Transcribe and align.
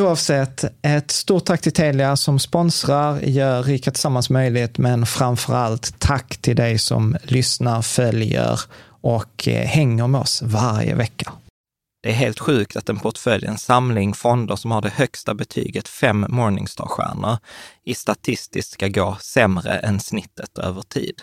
Oavsett, 0.00 0.64
ett 0.82 1.10
stort 1.10 1.44
tack 1.44 1.60
till 1.60 1.72
Telia 1.72 2.16
som 2.16 2.38
sponsrar, 2.38 3.20
gör 3.20 3.62
Rika 3.62 3.90
Tillsammans 3.90 4.30
möjligt, 4.30 4.78
men 4.78 5.06
framför 5.06 5.54
allt 5.54 5.98
tack 5.98 6.36
till 6.36 6.56
dig 6.56 6.78
som 6.78 7.16
lyssnar, 7.22 7.82
följer 7.82 8.60
och 8.86 9.48
eh, 9.48 9.66
hänger 9.66 10.06
med 10.06 10.20
oss 10.20 10.42
varje 10.42 10.94
vecka. 10.94 11.32
Det 12.02 12.10
är 12.10 12.14
helt 12.14 12.38
sjukt 12.38 12.76
att 12.76 12.88
en 12.88 12.98
portfölj, 12.98 13.46
en 13.46 13.58
samling 13.58 14.14
fonder 14.14 14.56
som 14.56 14.70
har 14.70 14.82
det 14.82 14.92
högsta 14.92 15.34
betyget, 15.34 15.88
fem 15.88 16.26
Morningstar-stjärnor, 16.28 17.38
i 17.84 17.94
statistiskt 17.94 18.72
ska 18.72 18.88
gå 18.88 19.16
sämre 19.20 19.78
än 19.78 20.00
snittet 20.00 20.58
över 20.58 20.82
tid. 20.82 21.22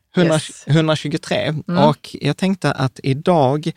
100, 0.15 0.33
Yes. 0.33 0.63
123. 0.67 1.53
Och 1.89 2.09
jag 2.21 2.37
tänkte 2.37 2.71
att 2.71 2.99
idag 3.03 3.71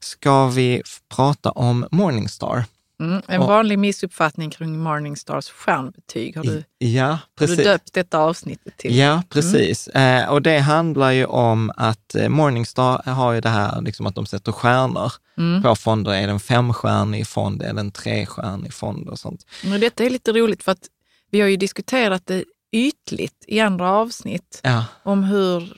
ska 0.00 0.46
vi 0.48 0.82
prata 1.16 1.50
om 1.50 1.86
Morningstar. 1.90 2.64
Mm, 3.00 3.22
en 3.28 3.40
Och- 3.40 3.48
vanlig 3.48 3.78
missuppfattning 3.78 4.50
kring 4.50 4.78
Morningstars 4.78 5.48
stjärnbetyg 5.50 6.36
har 6.36 6.44
du, 6.44 6.64
Ja, 6.78 7.06
har 7.06 7.18
precis. 7.38 7.56
du 7.56 7.64
döpt 7.64 7.92
detta 7.92 8.18
avsnittet 8.18 8.76
till. 8.76 8.96
Ja, 8.96 9.22
precis. 9.28 9.88
Eh, 9.88 10.28
och 10.30 10.42
det 10.42 10.58
handlar 10.58 11.10
ju 11.10 11.24
om 11.24 11.72
att 11.76 12.14
eh, 12.14 12.28
Morningstar 12.28 13.02
har 13.10 13.32
ju 13.32 13.40
det 13.40 13.48
här 13.48 13.80
liksom 13.82 14.06
att 14.06 14.14
de 14.14 14.26
sätter 14.26 14.52
stjärnor 14.52 15.12
Mm. 15.38 15.62
på 15.62 15.76
fonder. 15.76 16.12
Är 16.12 16.26
det 16.26 16.32
en 16.32 16.40
femstjärnig 16.40 17.26
fond 17.26 17.62
eller 17.62 17.80
en 17.80 17.90
trestjärnig 17.92 18.72
fond 18.74 19.08
och 19.08 19.18
sånt? 19.18 19.46
Men 19.64 19.80
detta 19.80 20.04
är 20.04 20.10
lite 20.10 20.32
roligt 20.32 20.62
för 20.62 20.72
att 20.72 20.86
vi 21.30 21.40
har 21.40 21.48
ju 21.48 21.56
diskuterat 21.56 22.26
det 22.26 22.44
ytligt 22.72 23.44
i 23.46 23.60
andra 23.60 23.90
avsnitt 23.92 24.60
Ja, 24.62 24.84
om 25.02 25.24
hur, 25.24 25.76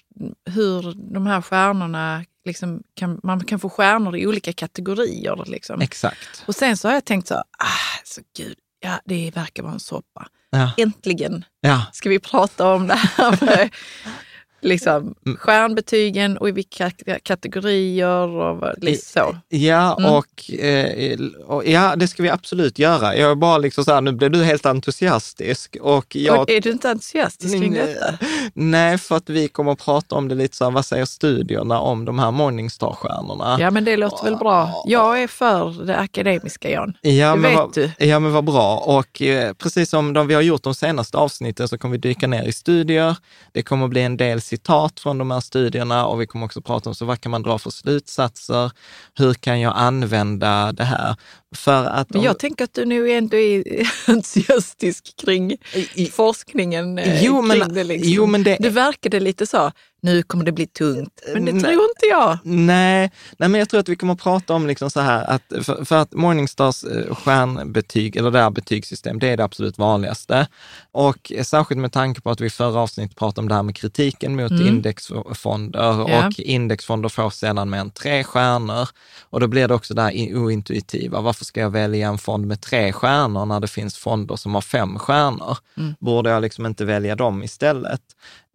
hur 0.51 0.95
de 1.13 1.27
här 1.27 1.43
stjärnorna, 1.43 2.25
liksom 2.45 2.83
kan, 2.95 3.21
man 3.23 3.45
kan 3.45 3.61
få 3.61 3.71
stjärnor 3.71 4.17
i 4.17 4.27
olika 4.27 4.53
kategorier. 4.53 5.45
Liksom. 5.47 5.81
exakt. 5.81 6.45
Och 6.47 6.55
sen 6.55 6.77
så 6.77 6.89
har 6.89 6.95
jag 6.95 7.05
tänkt 7.05 7.29
så, 7.29 7.35
ah, 7.35 8.01
så 8.05 8.21
gud, 8.37 8.57
ja, 8.81 9.01
det 9.05 9.31
verkar 9.37 9.63
vara 9.63 9.73
en 9.73 9.81
soppa. 9.81 10.29
Ja, 10.51 10.73
Äntligen 10.77 11.45
ja, 11.61 11.87
ska 11.93 12.09
vi 12.09 12.19
prata 12.19 12.73
om 12.73 12.87
det 12.87 12.95
här 12.95 13.71
liksom, 14.63 15.15
Mm. 15.27 15.37
stjärnbetygen 15.39 16.37
och 16.39 16.49
i 16.49 16.53
vilka 16.53 16.91
kategorier 17.23 18.29
och 18.29 18.75
lite 18.79 19.07
så. 19.07 19.37
ja, 19.49 19.97
Mm. 19.99 20.13
och, 20.13 20.51
eh, 20.61 21.19
och 21.47 21.67
ja, 21.67 21.97
det 21.97 22.09
ska 22.09 22.23
vi 22.23 22.31
absolut 22.31 22.79
göra. 22.79 23.17
Jag 23.17 23.31
är 23.31 23.35
bara 23.35 23.59
liksom 23.59 23.85
så 23.85 23.93
här, 23.95 24.01
nu 24.01 24.13
blev 24.13 24.31
du 24.31 24.45
helt 24.45 24.67
entusiastisk 24.67 25.77
och 25.81 26.17
jag 26.17 26.41
Och 26.41 26.51
är 26.51 26.61
du 26.61 26.71
inte 26.71 26.91
entusiastisk 26.91 27.59
kring 27.61 27.73
Nej. 27.73 27.81
detta? 27.87 28.19
Nej, 28.55 28.99
för 28.99 29.17
att 29.17 29.29
vi 29.31 29.49
kommer 29.49 29.73
att 29.73 29.79
prata 29.85 30.15
om 30.15 30.29
det 30.29 30.35
lite 30.35 30.57
så 30.57 30.65
här, 30.65 30.71
vad 30.71 30.87
säger 30.87 31.05
studierna 31.05 31.81
om 31.81 32.05
de 32.05 32.19
här 32.19 32.31
Morningstar-stjärnorna? 32.31 33.57
Ja, 33.61 33.71
men 33.71 33.85
det 33.85 33.97
låter 33.97 34.25
väl 34.25 34.37
bra. 34.37 34.83
Jag 34.87 35.23
är 35.23 35.27
för 35.27 35.87
det 35.87 35.97
akademiska, 35.97 36.71
Jan. 36.71 36.97
Ja, 37.01 37.31
Det 37.31 37.37
men 37.37 37.51
vet 37.51 37.59
vad, 37.59 37.75
du. 37.75 37.91
Ja, 37.99 38.19
men 38.19 38.33
vad 38.33 38.45
bra. 38.45 38.77
Och 38.77 39.23
eh, 39.23 39.53
precis 39.53 39.91
som 39.91 40.13
de 40.13 40.27
vi 40.27 40.35
har 40.35 40.43
gjort 40.43 40.63
de 40.63 40.75
senaste 40.75 41.17
avsnitten 41.17 41.69
så 41.69 41.79
kommer 41.79 41.93
vi 41.93 41.99
dyka 41.99 42.27
ner 42.27 42.43
i 42.45 42.53
studier. 42.53 43.17
Det 43.53 43.63
kommer 43.63 43.85
att 43.85 43.91
bli 43.91 44.03
en 44.03 44.17
del 44.17 44.41
citat 44.51 45.01
från 45.01 45.19
de 45.19 45.31
här 45.31 45.41
studierna 45.41 46.07
och 46.07 46.21
vi 46.21 46.27
kommer 46.27 46.47
också 46.47 46.61
prata 46.63 46.89
om 46.91 46.95
så 46.95 47.05
vad 47.05 47.21
kan 47.21 47.31
man 47.33 47.43
dra 47.43 47.59
för 47.59 47.71
slutsatser? 47.71 48.71
Hur 49.19 49.35
kan 49.35 49.61
jag 49.61 49.73
använda 49.77 50.73
det 50.73 50.85
här? 50.85 51.17
För 51.57 51.85
att 51.85 52.15
om- 52.15 52.23
jag 52.23 52.39
tänker 52.39 52.65
att 52.65 52.75
du 52.75 52.85
nu 52.85 53.11
ändå 53.13 53.37
är 53.37 53.65
entusiastisk 54.11 55.17
kring 55.17 55.57
i- 55.95 56.07
forskningen 56.07 56.99
eh, 56.99 57.25
Jo, 57.25 57.39
kring 57.49 57.59
men- 57.59 57.75
det. 57.75 57.85
Liksom. 57.85 58.13
jo, 58.13 58.27
men 58.27 58.43
det- 58.43 58.57
Du 58.61 58.69
verkade 58.69 59.21
lite 59.21 59.47
så, 59.47 59.73
nu 60.03 60.23
kommer 60.23 60.45
det 60.45 60.53
bli 60.53 60.67
tungt. 60.67 61.21
Men 61.33 61.45
det 61.45 61.51
tror 61.53 61.73
inte 61.73 62.07
jag. 62.11 62.39
Nej, 62.43 63.11
nej, 63.39 63.49
men 63.49 63.59
jag 63.59 63.69
tror 63.69 63.81
att 63.81 63.89
vi 63.89 63.97
kommer 63.97 64.13
att 64.13 64.21
prata 64.21 64.55
om 64.55 64.67
liksom 64.67 64.91
så 64.91 65.01
här 65.01 65.25
att 65.31 65.43
för, 65.63 65.85
för 65.85 65.97
att 65.97 66.13
Morningstars 66.13 66.85
eh, 66.85 67.15
stjärnbetyg, 67.15 68.17
eller 68.17 68.31
det 68.31 68.39
här 68.39 68.51
betygssystem, 68.51 69.19
det 69.19 69.29
är 69.29 69.37
det 69.37 69.45
absolut 69.45 69.79
vanligaste. 69.79 70.47
Och 70.93 71.33
särskilt 71.43 71.81
med 71.81 71.93
tanke 71.93 72.21
på 72.21 72.31
att 72.31 72.41
vi 72.41 72.47
i 72.47 72.51
förra 72.51 72.81
avsnittet 72.81 73.17
pratade 73.17 73.41
om 73.41 73.49
det 73.49 73.55
här 73.55 73.63
med 73.63 73.77
kritiken 73.77 74.37
mot 74.37 74.51
indexfonder 74.51 75.81
Ja. 76.09 76.27
och 76.27 76.41
indexfonder 76.41 77.09
får 77.09 77.31
sällan 77.31 77.71
mer 77.71 77.79
än 77.79 77.91
tre 77.91 78.25
stjärnor. 78.25 78.89
Och 79.31 79.41
då 79.41 79.47
blir 79.47 79.69
det 79.69 79.75
också 79.75 79.95
det 79.95 80.03
här 80.03 80.37
ointuitiva. 80.37 81.21
Varför 81.21 81.45
ska 81.45 81.61
jag 81.61 81.71
välja 81.71 82.09
en 82.09 82.19
fond 82.19 82.47
med 82.47 82.61
tre 82.61 82.93
stjärnor 82.93 83.47
när 83.47 83.61
det 83.61 83.69
finns 83.69 83.97
fonder 83.97 84.37
som 84.37 84.55
har 84.55 84.61
fem 84.61 84.99
stjärnor? 84.99 85.59
Borde 85.99 86.31
jag 86.31 86.43
liksom 86.43 86.67
inte 86.67 86.85
välja 86.85 87.17
dem 87.17 87.43
istället? 87.43 88.01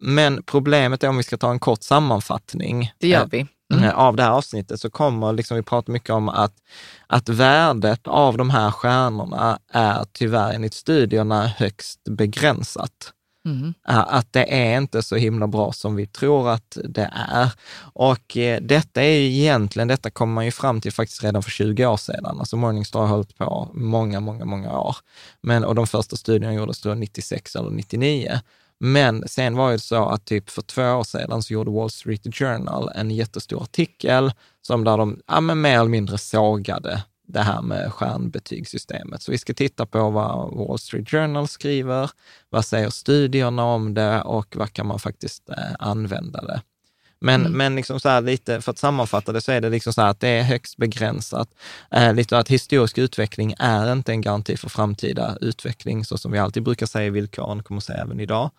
Men 0.00 0.42
problemet 0.42 1.04
är 1.04 1.08
om 1.08 1.16
vi 1.16 1.22
ska 1.22 1.36
ta 1.36 1.50
en 1.50 1.58
kort 1.58 1.82
sammanfattning 1.82 2.92
Det 2.98 3.08
gör 3.08 3.20
eh, 3.20 3.26
vi. 3.30 3.46
eh, 3.84 3.98
av 3.98 4.16
det 4.16 4.22
här 4.22 4.30
avsnittet 4.30 4.80
så 4.80 4.90
kommer, 4.90 5.32
liksom, 5.32 5.56
vi 5.56 5.62
pratar 5.62 5.92
mycket 5.92 6.10
om 6.10 6.28
att, 6.28 6.54
att 7.06 7.28
värdet 7.28 8.06
av 8.06 8.36
de 8.36 8.50
här 8.50 8.70
stjärnorna 8.70 9.58
är 9.72 10.04
tyvärr 10.12 10.52
enligt 10.52 10.74
studierna 10.74 11.46
högst 11.46 12.04
begränsat. 12.04 13.12
Mm. 13.46 13.74
Eh, 13.88 13.98
Att 14.14 14.32
det 14.32 14.54
är 14.54 14.78
inte 14.78 15.02
så 15.02 15.16
himla 15.16 15.46
bra 15.46 15.72
som 15.72 15.96
vi 15.96 16.06
tror 16.06 16.50
att 16.50 16.78
det 16.84 17.10
är. 17.30 17.50
Och 17.92 18.36
eh, 18.36 18.60
detta 18.62 19.02
är 19.02 19.10
ju 19.18 19.26
egentligen, 19.40 19.88
detta 19.88 20.10
kommer 20.10 20.34
man 20.34 20.44
ju 20.44 20.50
fram 20.50 20.80
till 20.80 20.92
faktiskt 20.92 21.24
redan 21.24 21.42
för 21.42 21.50
20 21.50 21.86
år 21.86 21.96
sedan. 21.96 22.38
Alltså 22.40 22.56
Morningstar 22.56 23.00
har 23.00 23.06
hållit 23.06 23.38
på 23.38 23.70
många, 23.74 24.20
många, 24.20 24.44
många 24.44 24.78
år. 24.78 24.96
Men, 25.40 25.64
och 25.64 25.74
de 25.74 25.86
första 25.86 26.16
studierna 26.16 26.54
gjordes 26.54 26.80
då 26.80 26.94
96 26.94 27.56
eller 27.56 27.70
99. 27.70 28.40
Men 28.80 29.28
sen 29.28 29.56
var 29.56 29.72
det 29.72 29.78
så 29.78 30.08
att 30.08 30.24
typ 30.24 30.50
för 30.50 30.62
två 30.62 30.82
år 30.82 31.04
sedan 31.04 31.42
så 31.42 31.52
gjorde 31.52 31.70
Wall 31.70 31.90
Street 31.90 32.36
Journal 32.36 32.90
en 32.94 33.10
jättestor 33.10 33.62
artikel 33.62 34.32
som 34.62 34.84
där 34.84 34.98
de 34.98 35.20
ja, 35.26 35.40
men 35.40 35.60
mer 35.60 35.78
eller 35.78 35.88
mindre 35.90 36.18
sågade 36.18 37.04
det 37.28 37.40
här 37.40 37.62
med 37.62 37.92
stjärnbetygssystemet. 37.92 39.22
Så 39.22 39.32
vi 39.32 39.38
ska 39.38 39.54
titta 39.54 39.86
på 39.86 40.10
vad 40.10 40.54
Wall 40.54 40.78
Street 40.78 41.10
Journal 41.10 41.48
skriver, 41.48 42.10
vad 42.50 42.64
säger 42.64 42.90
studierna 42.90 43.64
om 43.64 43.94
det 43.94 44.22
och 44.22 44.56
vad 44.56 44.72
kan 44.72 44.86
man 44.86 44.98
faktiskt 44.98 45.48
eh, 45.50 45.74
använda 45.78 46.42
det. 46.42 46.62
Men, 47.26 47.42
men 47.42 47.76
liksom 47.76 48.00
så 48.00 48.20
lite, 48.20 48.60
för 48.60 48.70
att 48.70 48.78
sammanfatta 48.78 49.32
det 49.32 49.40
så 49.40 49.52
är 49.52 49.60
det 49.60 49.70
liksom 49.70 49.92
så 49.92 50.00
här 50.00 50.08
att 50.08 50.20
det 50.20 50.28
är 50.28 50.42
högst 50.42 50.76
begränsat. 50.76 51.48
Eh, 51.90 52.14
lite 52.14 52.38
att 52.38 52.48
historisk 52.48 52.98
utveckling 52.98 53.54
är 53.58 53.92
inte 53.92 54.12
en 54.12 54.20
garanti 54.20 54.56
för 54.56 54.68
framtida 54.68 55.38
utveckling, 55.40 56.04
så 56.04 56.18
som 56.18 56.32
vi 56.32 56.38
alltid 56.38 56.62
brukar 56.62 56.86
säga 56.86 57.06
i 57.06 57.10
villkoren, 57.10 57.62
kommer 57.62 57.78
att 57.78 57.84
säga 57.84 58.02
även 58.02 58.20
idag. 58.20 58.50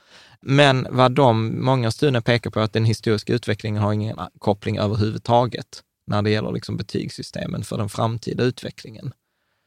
Men 0.42 0.88
vad 0.90 1.12
de, 1.12 1.66
många 1.66 1.92
studier 1.92 2.22
pekar 2.22 2.50
på 2.50 2.60
att 2.60 2.74
den 2.74 2.86
historiska 2.86 3.34
utvecklingen 3.34 3.84
har 3.84 3.94
ingen 3.94 4.18
koppling 4.40 4.78
överhuvudtaget 4.78 5.84
när 6.08 6.22
det 6.22 6.30
gäller 6.30 6.52
liksom 6.52 6.78
betygssystemen 6.78 7.64
för 7.64 7.78
den 7.78 7.90
framtida 7.90 8.44
utvecklingen. 8.44 9.14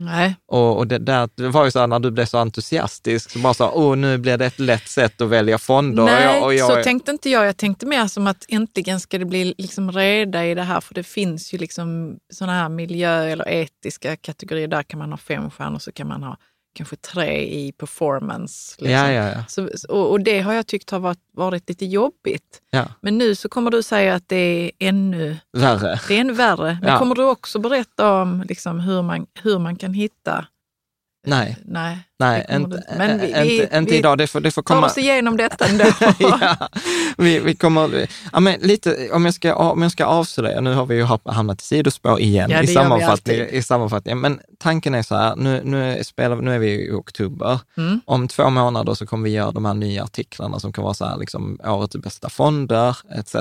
Nej, 0.02 0.36
Och, 0.46 0.78
och 0.78 0.86
det, 0.86 0.98
där, 0.98 1.28
det 1.34 1.48
var 1.48 1.64
ju 1.64 1.70
så 1.70 1.78
här 1.78 1.86
när 1.86 1.98
du 1.98 2.10
blev 2.10 2.24
så 2.24 2.38
entusiastisk, 2.38 3.30
så 3.30 3.38
bara 3.38 3.54
så, 3.54 3.70
åh 3.70 3.96
nu 3.96 4.18
blir 4.18 4.36
det 4.36 4.46
ett 4.46 4.58
lätt 4.58 4.88
sätt 4.88 5.20
att 5.20 5.28
välja 5.28 5.58
fonder. 5.58 6.04
Nej 6.04 6.28
och 6.28 6.34
jag, 6.34 6.44
och 6.44 6.54
jag, 6.54 6.76
så 6.76 6.82
tänkte 6.82 7.10
inte 7.10 7.30
jag. 7.30 7.46
Jag 7.46 7.56
tänkte 7.56 7.86
mer 7.86 8.06
som 8.06 8.26
att 8.26 8.44
äntligen 8.48 9.00
ska 9.00 9.18
det 9.18 9.24
bli 9.24 9.54
liksom 9.58 9.92
reda 9.92 10.46
i 10.46 10.54
det 10.54 10.62
här. 10.62 10.80
För 10.80 10.94
det 10.94 11.02
finns 11.02 11.54
ju 11.54 11.58
liksom 11.58 12.16
sådana 12.32 12.52
här 12.52 12.68
miljö 12.68 13.24
eller 13.24 13.48
etiska 13.48 14.16
kategorier. 14.16 14.68
Där 14.68 14.82
kan 14.82 14.98
man 14.98 15.10
ha 15.10 15.16
fem 15.16 15.50
stjärnor, 15.50 15.78
så 15.78 15.92
kan 15.92 16.08
man 16.08 16.22
ha 16.22 16.36
kanske 16.72 16.96
tre 16.96 17.42
i 17.42 17.72
performance. 17.72 18.76
Liksom. 18.78 18.90
ja, 18.90 19.12
ja, 19.12 19.28
ja, 19.28 19.44
Så, 19.48 19.68
och, 19.88 20.10
och 20.10 20.20
det 20.20 20.40
har 20.40 20.52
jag 20.52 20.66
tyckt 20.66 20.90
har 20.90 20.98
varit, 20.98 21.18
varit 21.32 21.68
lite 21.68 21.84
jobbigt. 21.86 22.62
Men 23.00 23.18
nu 23.18 23.34
så 23.34 23.48
kommer 23.48 23.70
du 23.70 23.82
säga 23.82 24.14
att 24.14 24.28
det 24.28 24.36
är 24.36 24.70
ännu, 24.78 25.36
värre. 25.52 26.00
det 26.08 26.16
är 26.16 26.20
ännu 26.20 26.32
värre. 26.32 26.78
Men 26.82 26.98
kommer 26.98 27.14
du 27.14 27.24
också 27.24 27.58
berätta 27.58 28.12
om 28.12 28.44
liksom 28.48 28.80
hur, 28.80 29.02
man, 29.02 29.26
hur 29.42 29.58
man 29.58 29.76
kan 29.76 29.94
hitta... 29.94 30.46
Nej, 31.26 31.56
Nej, 31.64 31.98
nej 32.18 32.46
inte, 32.50 32.82
men 32.98 33.20
vi- 33.20 33.26
inte, 33.26 33.42
vi- 33.42 33.62
inte 33.78 33.92
vi 33.92 33.98
idag. 33.98 34.18
Det 34.18 34.26
får, 34.26 34.40
det 34.40 34.50
får 34.50 34.62
komma. 34.62 34.86
oss 34.86 34.98
igenom 34.98 35.36
detta 35.36 35.64
ändå. 35.68 35.84
ja, 36.18 36.68
vi, 37.18 37.38
vi 37.38 37.54
kommer, 37.56 38.08
ja, 38.32 38.40
men 38.40 38.60
lite, 38.60 39.10
om 39.12 39.24
jag 39.24 39.34
ska, 39.34 39.54
om 39.54 39.82
jag 39.82 39.92
ska 39.92 40.04
avslöja, 40.04 40.60
nu 40.60 40.74
har 40.74 40.86
vi 40.86 40.94
ju 40.96 41.04
hamnat 41.24 41.60
i 41.62 41.64
sidospår 41.64 42.20
igen 42.20 42.50
Ja, 42.50 42.62
i, 42.62 42.66
sammanfattning, 42.66 43.36
i 43.50 43.62
sammanfattningen. 43.62 44.20
Men 44.20 44.40
tanken 44.58 44.94
är 44.94 45.02
så 45.02 45.14
här, 45.16 45.36
nu, 45.36 45.60
nu, 45.64 46.04
spelar, 46.04 46.36
nu 46.36 46.54
är 46.54 46.58
vi 46.58 46.86
i 46.88 46.90
oktober. 46.92 47.60
Mm. 47.76 48.00
Om 48.04 48.28
två 48.28 48.50
månader 48.50 48.94
så 48.94 49.06
kommer 49.06 49.24
vi 49.24 49.30
göra 49.30 49.50
de 49.52 49.64
här 49.64 49.74
nya 49.74 50.04
artiklarna 50.04 50.60
som 50.60 50.72
kan 50.72 50.84
vara 50.84 50.94
så 50.94 51.04
här, 51.04 51.16
liksom, 51.18 51.58
årets 51.64 51.96
bästa 51.96 52.28
fonder 52.30 52.96
etc. 53.14 53.36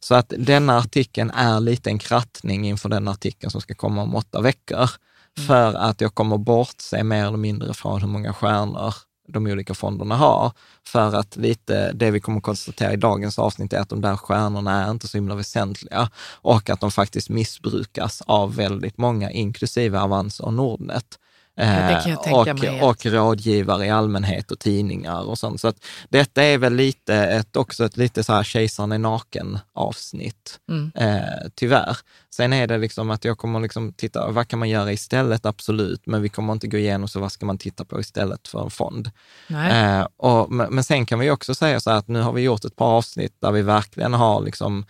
Så 0.00 0.14
att 0.14 0.32
denna 0.38 0.78
artikeln 0.78 1.30
är 1.30 1.60
lite 1.60 1.90
en 1.90 1.98
krattning 1.98 2.68
inför 2.68 2.88
den 2.88 3.08
artikeln 3.08 3.50
som 3.50 3.60
ska 3.60 3.74
komma 3.74 4.02
om 4.02 4.14
åtta 4.14 4.40
veckor. 4.40 4.90
Mm. 5.38 5.46
För 5.46 5.74
att 5.74 6.00
jag 6.00 6.14
kommer 6.14 6.38
bortse 6.38 7.04
mer 7.04 7.26
eller 7.26 7.36
mindre 7.36 7.74
från 7.74 8.00
hur 8.00 8.08
många 8.08 8.32
stjärnor 8.32 8.94
de 9.28 9.46
olika 9.46 9.74
fonderna 9.74 10.16
har. 10.16 10.52
För 10.86 11.16
att 11.16 11.36
lite, 11.36 11.92
det 11.92 12.10
vi 12.10 12.20
kommer 12.20 12.40
konstatera 12.40 12.92
i 12.92 12.96
dagens 12.96 13.38
avsnitt 13.38 13.72
är 13.72 13.80
att 13.80 13.88
de 13.88 14.00
där 14.00 14.16
stjärnorna 14.16 14.84
är 14.84 14.90
inte 14.90 15.08
så 15.08 15.16
himla 15.16 15.34
väsentliga 15.34 16.10
och 16.32 16.70
att 16.70 16.80
de 16.80 16.90
faktiskt 16.90 17.28
missbrukas 17.28 18.22
av 18.26 18.56
väldigt 18.56 18.98
många, 18.98 19.30
inklusive 19.30 20.00
Avanza 20.00 20.44
och 20.44 20.54
Nordnet 20.54 21.18
tänka 22.24 22.84
och, 22.84 22.90
och 22.90 23.06
rådgivare 23.06 23.86
i 23.86 23.90
allmänhet 23.90 24.50
och 24.50 24.58
tidningar 24.58 25.28
och 25.28 25.38
sånt. 25.38 25.60
Så 25.60 25.68
att 25.68 25.76
detta 26.08 26.42
är 26.42 26.58
väl 26.58 26.74
lite 26.74 27.14
ett, 27.14 27.56
också 27.56 27.84
ett 27.84 27.96
lite 27.96 28.24
så 28.24 28.32
här 28.32 28.42
kejsaren 28.42 28.92
är 28.92 28.98
naken 28.98 29.58
avsnitt, 29.74 30.58
Mm. 30.68 30.92
eh, 30.94 31.48
tyvärr. 31.54 31.96
Sen 32.34 32.52
är 32.52 32.66
det 32.66 32.78
liksom 32.78 33.10
att 33.10 33.24
jag 33.24 33.38
kommer 33.38 33.60
liksom 33.60 33.92
titta, 33.92 34.30
vad 34.30 34.48
kan 34.48 34.58
man 34.58 34.68
göra 34.68 34.92
istället? 34.92 35.46
Absolut, 35.46 36.06
men 36.06 36.22
vi 36.22 36.28
kommer 36.28 36.52
inte 36.52 36.66
gå 36.68 36.76
igenom 36.76 37.08
så 37.08 37.20
vad 37.20 37.32
ska 37.32 37.46
man 37.46 37.58
titta 37.58 37.84
på 37.84 38.00
istället 38.00 38.48
för 38.48 38.64
en 38.64 38.70
fond? 38.70 39.10
Eh, 39.50 40.06
och, 40.16 40.52
men 40.52 40.74
men 40.74 40.84
sen 40.84 41.06
kan 41.06 41.18
vi 41.18 41.30
också 41.30 41.54
säga 41.54 41.80
så 41.80 41.90
här 41.90 41.98
att 41.98 42.08
nu 42.08 42.20
har 42.20 42.32
vi 42.32 42.42
gjort 42.42 42.64
ett 42.64 42.76
par 42.76 42.86
avsnitt 42.96 43.36
där 43.40 43.52
vi 43.52 43.62
verkligen 43.62 44.14
har 44.14 44.40
liksom 44.42 44.86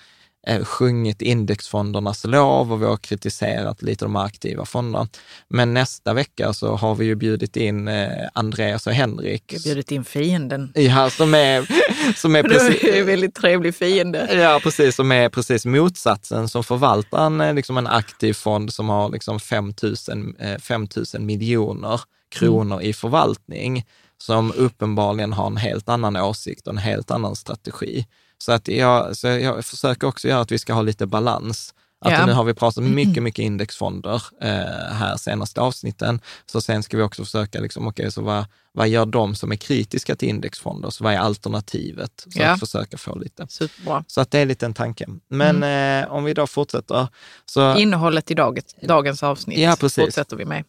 eh, 0.46 0.64
sjungit 0.64 1.22
indexfondernas 1.22 2.25
lov 2.25 2.72
och 2.72 2.82
vi 2.82 2.87
har 2.87 2.96
kritiserat 2.96 3.82
lite 3.82 4.04
de 4.04 4.16
aktiva 4.16 4.64
fonderna. 4.64 5.08
Men 5.48 5.75
nästa 5.75 6.14
vecka 6.14 6.52
så 6.52 6.76
har 6.76 6.94
vi 6.94 7.04
ju 7.04 7.14
bjudit 7.14 7.56
in 7.56 7.88
eh, 7.88 8.08
Andreas 8.32 8.87
och 8.87 8.93
Henrik. 8.93 9.43
Jag 9.46 9.58
har 9.58 9.62
bjudit 9.62 9.90
in 9.90 10.04
fienden. 10.04 10.72
Ja, 10.75 11.10
som 11.10 11.34
är, 11.34 11.69
som 12.16 12.37
är 12.37 12.43
Det 12.46 12.54
är 12.54 12.60
en 12.60 12.72
precis, 12.72 13.06
väldigt 13.06 13.34
trevlig 13.34 13.75
fiende. 13.75 14.34
Ja, 14.34 14.60
precis. 14.62 14.96
Som 14.96 15.12
är 15.12 15.28
precis 15.28 15.66
motsatsen, 15.66 16.49
som 16.49 16.64
förvaltar 16.64 17.26
en, 17.26 17.40
eh, 17.40 17.54
liksom 17.54 17.78
en 17.78 17.87
aktiv 17.87 18.32
fond 18.32 18.72
som 18.72 18.88
har 18.88 19.10
liksom 19.10 19.40
5 19.40 19.72
000, 19.82 19.94
eh, 20.38 20.58
5 20.58 20.88
000 21.14 21.22
miljoner 21.22 22.00
kronor 22.28 22.82
i 22.82 22.92
förvaltning, 22.92 23.84
som 24.19 24.52
uppenbarligen 24.52 25.32
har 25.32 25.46
en 25.46 25.56
helt 25.56 25.88
annan 25.88 26.16
åsikt 26.16 26.66
och 26.66 26.72
en 26.72 26.78
helt 26.78 27.10
annan 27.10 27.37
strategi. 27.37 28.06
Så, 28.38 28.53
att 28.53 28.69
jag, 28.69 29.17
så 29.17 29.27
jag 29.27 29.65
försöker 29.65 30.06
också 30.06 30.29
göra 30.29 30.41
att 30.41 30.53
vi 30.53 30.59
ska 30.59 30.73
ha 30.73 30.83
lite 30.83 31.06
balans. 31.06 31.75
Att 32.00 32.12
Ja. 32.12 32.27
nu 32.27 32.33
har 32.33 32.44
vi 32.44 32.55
pratat 32.55 32.85
mycket, 32.85 33.23
mycket 33.23 33.43
indexfonder 33.43 34.23
eh, 34.43 34.49
här 34.94 35.17
senaste 35.17 35.61
avsnitten. 35.61 36.21
Så 36.47 36.61
sen 36.61 36.83
ska 36.83 36.97
vi 36.97 37.02
också 37.02 37.25
försöka, 37.25 37.61
liksom, 37.61 37.87
okej, 37.87 38.12
så 38.12 38.23
vad, 38.23 38.45
vad 38.73 38.88
gör 38.88 39.07
de 39.07 39.35
som 39.35 39.52
är 39.52 39.57
kritiska 39.57 40.16
till 40.16 40.28
indexfonder? 40.28 40.90
Så 40.90 41.05
vad 41.05 41.12
är 41.14 41.19
alternativet? 41.19 42.11
Så 42.33 42.43
Ja. 42.43 42.50
att 42.50 42.61
försöka 42.61 42.99
få 42.99 43.19
lite. 43.19 43.47
Superbra. 43.50 44.05
Så 44.07 44.21
att 44.21 44.31
det 44.31 44.38
är 44.38 44.47
lite 44.47 44.66
en 44.66 44.75
tanke. 44.75 45.07
Men 45.28 45.57
Mm. 45.57 46.05
eh, 46.05 46.12
om 46.12 46.25
vi 46.25 46.35
då 46.35 46.47
fortsätter. 46.47 47.09
Så, 47.47 47.76
Innehållet 47.76 48.31
i 48.31 48.35
dagens, 48.35 48.75
dagens 48.83 49.23
avsnitt 49.23 49.59
Ja, 49.59 49.76
precis. 49.81 50.05
fortsätter 50.05 50.37
vi 50.37 50.45
med. 50.45 50.64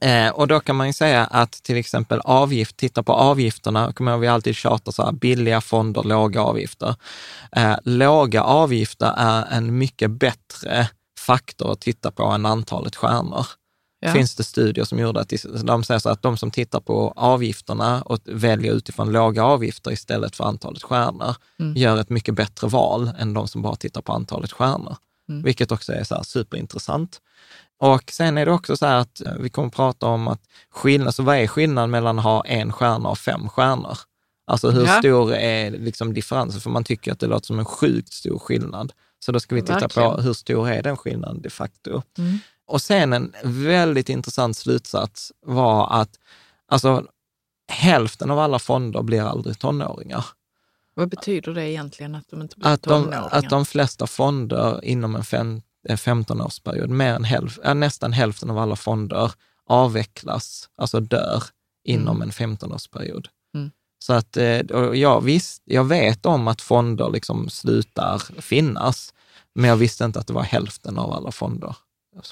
Eh, 0.00 0.28
och 0.28 0.48
då 0.48 0.60
kan 0.60 0.76
man 0.76 0.86
ju 0.86 0.92
säga 0.92 1.24
att 1.24 1.52
till 1.52 1.76
exempel 1.76 2.20
avgift, 2.24 2.76
titta 2.76 3.02
på 3.02 3.12
avgifterna, 3.12 3.92
kommer 3.92 4.12
ihåg 4.12 4.20
vi 4.20 4.26
alltid 4.26 4.54
tjatar 4.56 4.92
så 4.92 5.04
här, 5.04 5.12
billiga 5.12 5.60
fonder, 5.60 6.02
låga 6.02 6.42
avgifter. 6.42 6.94
Eh, 7.52 7.76
låga 7.84 8.42
avgifter 8.42 9.14
är 9.16 9.44
en 9.50 9.78
mycket 9.78 10.10
bättre 10.10 10.88
faktor 11.18 11.72
att 11.72 11.80
titta 11.80 12.10
på 12.10 12.22
än 12.22 12.46
antalet 12.46 12.96
stjärnor. 12.96 13.46
Ja. 14.00 14.12
finns 14.12 14.34
det 14.34 14.44
studier 14.44 14.84
som 14.84 14.98
gjorde 14.98 15.20
att 15.20 15.32
de 15.64 15.84
säger 15.84 15.98
så 15.98 16.08
att 16.08 16.22
de 16.22 16.36
som 16.36 16.50
tittar 16.50 16.80
på 16.80 17.12
avgifterna 17.16 18.02
och 18.02 18.18
väljer 18.24 18.72
utifrån 18.72 19.12
låga 19.12 19.44
avgifter 19.44 19.92
istället 19.92 20.36
för 20.36 20.44
antalet 20.44 20.82
stjärnor 20.82 21.34
Mm. 21.58 21.76
gör 21.76 22.00
ett 22.00 22.10
mycket 22.10 22.34
bättre 22.34 22.68
val 22.68 23.10
än 23.18 23.34
de 23.34 23.48
som 23.48 23.62
bara 23.62 23.76
tittar 23.76 24.02
på 24.02 24.12
antalet 24.12 24.52
stjärnor. 24.52 24.96
Mm. 25.28 25.42
Vilket 25.42 25.72
också 25.72 25.92
är 25.92 26.04
så 26.04 26.24
superintressant. 26.24 27.20
Och 27.78 28.10
sen 28.10 28.38
är 28.38 28.46
det 28.46 28.52
också 28.52 28.76
så 28.76 28.86
här 28.86 28.96
att 28.96 29.22
vi 29.40 29.48
kommer 29.48 29.68
att 29.68 29.74
prata 29.74 30.06
om 30.06 30.28
att 30.28 30.40
skillnad, 30.70 31.14
så 31.14 31.22
vad 31.22 31.36
är 31.36 31.46
skillnaden 31.46 31.90
mellan 31.90 32.18
att 32.18 32.24
ha 32.24 32.44
en 32.44 32.72
stjärna 32.72 33.08
och 33.08 33.18
fem 33.18 33.48
stjärnor? 33.48 33.98
Alltså 34.46 34.70
hur 34.70 34.86
Ja. 34.86 34.98
stor 34.98 35.34
är 35.34 35.70
liksom 35.70 36.14
differensen? 36.14 36.60
För 36.60 36.70
man 36.70 36.84
tycker 36.84 37.12
att 37.12 37.20
det 37.20 37.26
låter 37.26 37.46
som 37.46 37.58
en 37.58 37.64
sjukt 37.64 38.12
stor 38.12 38.38
skillnad. 38.38 38.92
Så 39.18 39.32
då 39.32 39.40
ska 39.40 39.54
vi 39.54 39.60
titta 39.60 39.88
på 39.88 40.00
Verkligen. 40.00 40.20
hur 40.24 40.32
stor 40.32 40.68
är 40.68 40.82
den 40.82 40.96
skillnaden 40.96 41.42
de 41.42 41.50
facto. 41.50 42.02
Mm. 42.18 42.38
Och 42.66 42.82
sen 42.82 43.12
en 43.12 43.32
väldigt 43.44 44.08
intressant 44.08 44.56
slutsats 44.56 45.32
var 45.46 46.00
att 46.00 46.10
alltså, 46.68 47.04
hälften 47.68 48.30
av 48.30 48.38
alla 48.38 48.58
fonder 48.58 49.02
blir 49.02 49.22
aldrig 49.22 49.58
tonåringar. 49.58 50.24
Vad 50.94 51.08
betyder 51.08 51.54
det 51.54 51.70
egentligen 51.70 52.14
att 52.14 52.28
de 52.30 52.42
inte 52.42 52.56
blir 52.56 52.68
Att 52.68 52.82
de, 52.82 52.88
tonåringar? 53.04 53.28
att 53.32 53.50
de 53.50 53.64
flesta 53.66 54.06
fonder 54.06 54.84
inom 54.84 55.16
en, 55.16 55.24
fem, 55.24 55.62
15-årsperiod, 55.94 56.88
mer 56.88 57.14
än 57.14 57.24
hälf, 57.24 57.58
ja, 57.64 57.74
nästan 57.74 58.12
hälften 58.12 58.50
av 58.50 58.58
alla 58.58 58.76
fonder 58.76 59.32
avvecklas, 59.66 60.68
alltså 60.76 61.00
dör, 61.00 61.42
inom 61.84 62.22
en 62.22 62.30
15-årsperiod. 62.30 63.26
Mm. 63.54 63.70
Så 63.98 64.12
att, 64.12 64.36
eh, 64.36 64.60
jag, 64.94 65.20
visst, 65.20 65.62
jag 65.64 65.84
vet 65.84 66.26
om 66.26 66.48
att 66.48 66.62
fonder 66.62 67.10
liksom 67.10 67.48
slutar 67.48 68.18
finnas, 68.40 69.14
men 69.54 69.70
jag 69.70 69.76
visste 69.76 70.04
inte 70.04 70.18
att 70.20 70.26
det 70.26 70.32
var 70.32 70.42
hälften 70.42 70.98
av 70.98 71.12
alla 71.12 71.32
fonder 71.32 71.76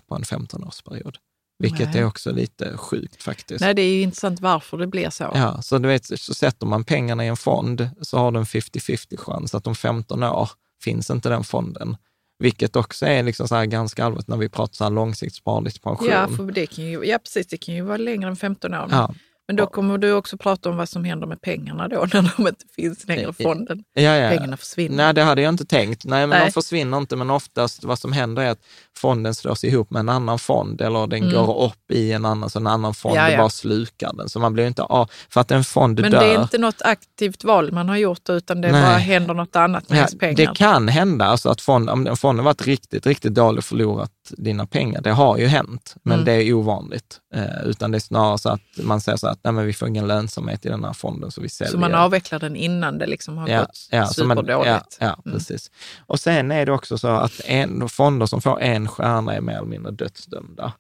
på 0.09 0.15
en 0.15 0.23
15-årsperiod. 0.23 1.17
Vilket 1.59 1.93
Nej. 1.93 1.99
är 1.99 2.05
också 2.07 2.33
lite 2.33 2.77
sjukt 2.77 3.23
faktiskt. 3.23 3.61
Nej, 3.61 3.75
det 3.75 3.83
är 3.83 3.95
ju 3.95 4.03
intressant 4.03 4.41
varför 4.41 4.79
det 4.79 4.87
blir 4.87 5.11
så. 5.11 5.31
Ja, 5.35 5.63
så 5.63 5.79
du 5.79 5.89
vet, 5.89 6.21
så 6.21 6.35
sätter 6.35 6.67
man 6.67 6.85
pengarna 6.85 7.25
i 7.25 7.29
en 7.29 7.37
fond 7.37 7.89
så 8.01 8.19
har 8.19 8.33
du 8.33 8.39
en 8.39 8.45
50-50 8.45 9.17
chans 9.17 9.55
att 9.55 9.67
om 9.67 9.75
15 9.75 10.23
år 10.23 10.51
finns 10.83 11.11
inte 11.11 11.29
den 11.29 11.45
fonden. 11.45 11.97
Vilket 12.39 12.77
också 12.77 13.07
är 13.07 13.23
liksom 13.23 13.49
så 13.49 13.65
ganska 13.65 14.05
allvarligt 14.05 14.29
när 14.29 14.37
vi 14.37 14.49
pratar 14.49 14.75
så 14.75 14.85
här 14.85 14.91
långsiktigt 14.91 15.37
sparligt 15.37 15.83
pension. 15.83 16.09
Ja, 16.09 16.29
för 16.29 16.53
det 16.53 16.67
kan 16.67 16.85
ju, 16.85 17.05
ja, 17.05 17.19
precis. 17.19 17.47
Det 17.47 17.57
kan 17.57 17.75
ju 17.75 17.83
vara 17.83 17.97
längre 17.97 18.31
än 18.31 18.37
15 18.37 18.75
år. 18.75 18.89
ja, 18.91 19.15
Men 19.47 19.57
då 19.57 19.67
kommer 19.67 19.99
du 19.99 20.13
också 20.13 20.37
prata 20.37 20.71
om 20.71 20.77
vad 20.77 20.89
som 20.89 21.05
händer 21.05 21.27
med 21.27 21.41
pengarna 21.41 21.89
då, 21.89 21.97
när 22.13 22.33
de 22.37 22.49
inte 22.49 22.65
finns 22.77 23.09
längre 23.09 23.31
i 23.39 23.43
fonden. 23.43 23.85
ja, 23.95 24.03
ja. 24.03 24.31
Pengarna 24.31 24.57
försvinner. 24.57 24.97
Nej, 24.97 25.15
det 25.15 25.23
hade 25.23 25.43
jag 25.43 25.49
inte 25.53 25.65
tänkt. 25.65 26.05
Nej, 26.05 26.21
men 26.27 26.39
Nej. 26.39 26.45
de 26.47 26.53
försvinner 26.53 26.99
inte, 26.99 27.17
men 27.17 27.31
oftast 27.31 27.85
vad 27.85 27.99
som 27.99 28.13
händer 28.13 28.43
är 28.43 28.51
att 28.51 28.59
fonden 28.97 29.35
slås 29.35 29.65
ihop 29.65 29.91
med 29.91 30.01
en 30.01 30.09
annan 30.09 30.39
fond 30.39 30.81
eller 30.81 31.07
den 31.07 31.31
går 31.31 31.65
upp 31.65 31.91
i 31.93 32.13
en 32.13 32.25
annan, 32.25 32.51
så 32.51 32.59
en 32.59 32.67
annan 32.67 32.95
fond 32.95 33.15
Mm. 33.15 33.27
Ja, 33.27 33.33
ja. 33.33 33.39
bara 33.39 33.49
slukar 33.51 34.13
den. 34.13 34.29
Så 34.29 34.39
man 34.41 34.53
blir 34.53 34.67
inte 34.67 34.83
av, 34.83 35.11
för 35.31 35.41
att 35.41 35.51
en 35.51 35.65
fond 35.65 36.01
Men 36.01 36.11
dör. 36.11 36.21
det 36.21 36.27
är 36.35 36.43
inte 36.43 36.59
något 36.59 36.83
aktivt 36.83 37.45
val 37.45 37.73
man 37.73 37.89
har 37.89 37.97
gjort, 37.97 38.29
utan 38.29 38.61
det 38.61 38.73
Nej. 38.73 38.83
bara 38.83 38.97
händer 38.97 39.35
något 39.35 39.57
annat 39.57 39.89
med 39.89 39.97
Ja, 39.97 40.01
ens 40.01 40.19
pengar. 40.19 40.37
det 40.37 40.55
kan 40.55 40.89
hända, 40.89 41.25
alltså 41.25 41.49
att 41.49 41.61
fond, 41.61 41.91
om 41.91 42.17
fonden 42.17 42.45
varit 42.45 42.67
riktigt, 42.67 43.07
riktigt 43.07 43.35
dålig 43.35 43.59
och 43.59 43.65
förlorat 43.65 44.11
dina 44.37 44.67
pengar. 44.67 45.01
Det 45.01 45.11
har 45.11 45.39
ju 45.39 45.47
hänt, 45.47 45.95
men 46.03 46.13
Mm. 46.15 46.25
det 46.25 46.33
är 46.33 46.53
ovanligt. 46.53 47.21
Eh, 47.35 47.65
utan 47.65 47.91
det 47.91 47.99
är 47.99 48.01
snarare 48.01 48.39
så 48.39 48.49
att 48.49 48.61
man 48.83 49.01
säger 49.01 49.19
så 49.19 49.27
att 49.29 49.39
nej, 49.43 49.53
men 49.53 49.67
vi 49.67 49.73
får 49.73 49.89
ingen 49.89 50.07
lönsamhet 50.07 50.67
i 50.67 50.69
den 50.69 50.85
här 50.85 50.93
fonden, 50.93 51.31
så 51.31 51.41
vi 51.41 51.49
säljer. 51.49 51.73
Så 51.73 51.79
man 51.79 51.95
avvecklar 51.95 52.39
den 52.39 52.57
innan 52.57 52.99
det 52.99 53.07
liksom 53.07 53.37
har 53.39 53.49
Ja, 53.49 53.61
gått 53.61 53.89
ja, 53.91 54.07
superdåligt. 54.07 54.97
Ja, 55.01 55.07
ja 55.07 55.19
precis. 55.33 55.71
Och 56.07 56.21
sen 56.21 56.51
är 56.53 56.67
det 56.67 56.73
också 56.73 56.99
så 56.99 57.09
att 57.09 57.41
en, 57.45 57.89
fonder 57.89 58.27
som 58.27 58.41
får 58.41 58.61
en 58.61 58.89
stjärna 58.89 59.35
är 59.35 59.41
mer 59.41 59.57
eller 59.57 59.67
mindre 59.67 59.93
dödsdömda. 59.93 60.73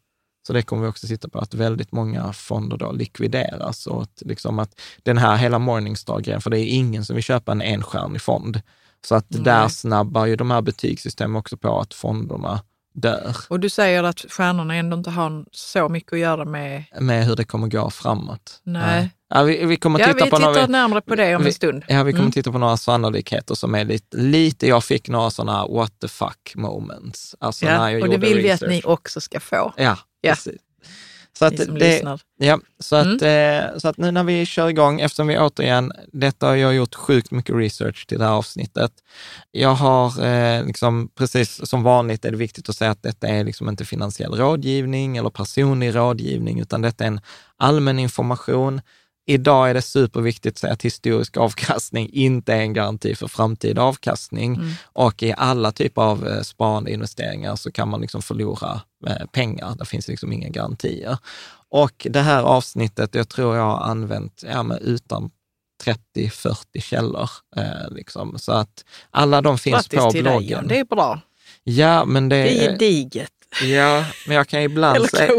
Så 0.46 0.52
det 0.52 0.62
kommer 0.62 0.82
vi 0.82 0.88
också 0.88 1.06
titta 1.06 1.28
på, 1.28 1.38
att 1.38 1.54
väldigt 1.54 1.92
många 1.92 2.32
fonder 2.32 2.76
då 2.76 2.92
likvideras 2.92 3.86
och 3.86 4.02
att, 4.02 4.22
liksom 4.24 4.58
att 4.58 4.80
den 5.02 5.18
här 5.18 5.36
hela 5.36 5.58
Morningstar-grejen, 5.58 6.40
för 6.40 6.50
det 6.50 6.58
är 6.60 6.66
ingen 6.66 7.04
som 7.04 7.14
vill 7.16 7.22
köpa 7.24 7.52
en 7.52 7.62
enstjärnig 7.62 8.20
fond. 8.22 8.60
Så 9.06 9.14
att 9.14 9.26
där 9.28 9.68
snabbar 9.68 10.26
ju 10.26 10.36
de 10.36 10.50
här 10.50 10.62
betygssystemen 10.62 11.36
också 11.36 11.56
på 11.56 11.80
att 11.80 11.94
fonderna 11.94 12.60
dör 12.94 13.36
Och 13.48 13.60
du 13.60 13.68
säger 13.68 14.02
att 14.04 14.20
stjärnorna 14.28 14.74
ändå 14.74 14.96
inte 14.96 15.10
har 15.10 15.44
så 15.50 15.88
mycket 15.88 16.12
att 16.12 16.18
göra 16.18 16.44
med... 16.44 16.84
med 17.00 17.26
hur 17.26 17.36
det 17.36 17.44
kommer 17.44 17.68
gå 17.68 17.90
framåt. 17.90 18.60
Nej. 18.62 19.10
Ja, 19.28 19.42
vi, 19.42 19.64
vi 19.64 19.76
kommer 19.76 19.98
Ja, 20.00 20.06
titta 20.06 20.24
vi 20.24 20.30
på 20.30 20.36
tittar 20.36 20.52
några... 20.52 20.66
närmare 20.66 21.00
på 21.00 21.14
det 21.14 21.36
om 21.36 21.42
vi- 21.42 21.48
en 21.48 21.54
stund. 21.54 21.84
Ja, 21.88 22.02
vi 22.02 22.12
kommer 22.12 22.22
Mm. 22.22 22.32
titta 22.32 22.52
på 22.52 22.58
några 22.58 22.76
sannolikheter 22.76 23.54
som 23.54 23.74
är 23.74 23.84
lite, 23.84 24.16
lite, 24.16 24.66
jag 24.66 24.84
fick 24.84 25.08
några 25.08 25.30
sådana 25.30 25.66
what 25.66 26.00
the 26.00 26.08
fuck 26.08 26.52
moments. 26.54 27.34
Alltså 27.40 27.64
när 27.66 27.74
Ja, 27.74 27.90
jag 27.90 28.02
och 28.02 28.08
det 28.08 28.16
vill 28.16 28.36
vi 28.38 28.50
att 28.50 28.62
research. 28.62 28.70
ni 28.70 28.82
också 28.84 29.20
ska 29.20 29.40
få, 29.40 29.72
Ja, 29.76 29.98
Ja. 30.20 30.30
precis. 30.30 30.60
Så 31.38 31.44
att, 31.44 31.56
det, 31.56 32.02
ja, 32.38 32.58
så, 32.78 32.96
att, 32.96 33.22
Mm. 33.22 33.64
eh, 33.72 33.78
så 33.78 33.88
att 33.88 33.98
nu 33.98 34.10
när 34.10 34.24
vi 34.24 34.46
kör 34.46 34.68
igång, 34.68 35.00
eftersom 35.00 35.26
vi 35.26 35.38
återigen, 35.38 35.92
detta 36.12 36.46
har 36.46 36.54
jag 36.54 36.74
gjort 36.74 36.94
sjukt 36.94 37.30
mycket 37.30 37.56
research 37.56 38.06
till 38.06 38.18
det 38.18 38.24
här 38.24 38.32
avsnittet. 38.32 38.92
Jag 39.50 39.74
har, 39.74 40.24
eh, 40.24 40.64
liksom, 40.66 41.08
precis 41.18 41.68
som 41.68 41.82
vanligt 41.82 42.24
är 42.24 42.30
det 42.30 42.36
viktigt 42.36 42.68
att 42.68 42.76
säga 42.76 42.90
att 42.90 43.02
detta 43.02 43.28
är 43.28 43.44
liksom 43.44 43.68
inte 43.68 43.84
finansiell 43.84 44.32
rådgivning 44.34 45.16
eller 45.16 45.30
personlig 45.30 45.94
rådgivning, 45.94 46.60
utan 46.60 46.82
detta 46.82 47.04
är 47.04 47.08
en 47.08 47.20
allmän 47.56 47.98
information. 47.98 48.80
Idag 49.26 49.70
är 49.70 49.74
det 49.74 49.82
superviktigt 49.82 50.54
att 50.56 50.58
säga 50.58 50.72
att 50.72 50.82
historisk 50.82 51.36
avkastning 51.36 52.10
inte 52.12 52.54
är 52.54 52.60
en 52.60 52.72
garanti 52.72 53.14
för 53.14 53.28
framtida 53.28 53.82
avkastning. 53.82 54.54
Mm. 54.54 54.70
Och 54.92 55.22
i 55.22 55.34
alla 55.36 55.72
typer 55.72 56.02
av 56.02 56.28
eh, 56.28 56.40
sparande 56.42 56.92
investeringar 56.92 57.56
så 57.56 57.72
kan 57.72 57.88
man 57.88 58.00
liksom 58.00 58.22
förlora 58.22 58.80
pengar. 59.32 59.74
Det 59.78 59.84
finns 59.84 60.08
liksom 60.08 60.32
inga 60.32 60.48
garantier. 60.48 61.18
Och 61.68 62.06
det 62.10 62.20
här 62.20 62.42
avsnittet, 62.42 63.14
jag 63.14 63.28
tror 63.28 63.56
jag 63.56 63.64
har 63.64 63.80
använt 63.80 64.44
ja, 64.46 64.62
men 64.62 64.78
utan 64.78 65.30
30-40 66.16 66.80
källor. 66.80 67.30
Eh, 67.56 67.90
liksom. 67.90 68.38
Så 68.38 68.52
att 68.52 68.84
alla 69.10 69.40
de 69.40 69.58
finns 69.58 69.74
Grattis 69.74 69.98
på 69.98 70.10
till 70.10 70.24
dig, 70.24 70.32
bloggen. 70.32 70.48
Jan. 70.50 70.68
Det 70.68 70.78
är 70.78 70.84
bra. 70.84 71.20
Ja, 71.64 72.04
men 72.04 72.28
det, 72.28 72.36
Det 72.36 72.64
är 72.64 72.70
gediget. 72.70 73.30
Ja, 73.62 74.04
men 74.26 74.36
jag 74.36 74.48
kan 74.48 74.60
ibland 74.62 74.96
Eller 74.96 75.08
säga, 75.08 75.32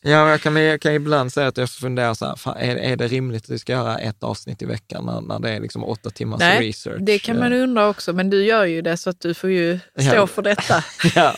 ja, 0.00 0.30
jag 0.30 0.40
kan, 0.40 0.56
jag 0.56 0.80
kan 0.80 0.92
ibland 0.92 1.32
säga 1.32 1.46
att 1.48 1.56
jag 1.56 1.70
funderar 1.70 2.14
så 2.14 2.26
här, 2.26 2.36
fan, 2.36 2.56
är, 2.56 2.76
är 2.76 2.96
det 2.96 3.08
rimligt 3.08 3.44
att 3.44 3.50
vi 3.50 3.58
ska 3.58 3.72
göra 3.72 3.98
ett 3.98 4.22
avsnitt 4.22 4.62
i 4.62 4.64
veckan 4.64 5.06
när, 5.06 5.20
när 5.20 5.38
det 5.38 5.50
är 5.50 5.60
liksom 5.60 5.84
åtta 5.84 6.10
timmars 6.10 6.40
Nej, 6.40 6.68
research? 6.68 6.96
det 7.00 7.18
kan 7.18 7.38
man 7.38 7.52
undra 7.52 7.88
också, 7.88 8.12
men 8.12 8.30
du 8.30 8.44
gör 8.44 8.64
ju 8.64 8.82
det 8.82 8.96
så 8.96 9.10
att 9.10 9.20
du 9.20 9.34
får 9.34 9.50
ju 9.50 9.78
stå 9.98 10.14
Ja. 10.14 10.26
för 10.26 10.42
detta. 10.42 10.84
ja. 11.14 11.34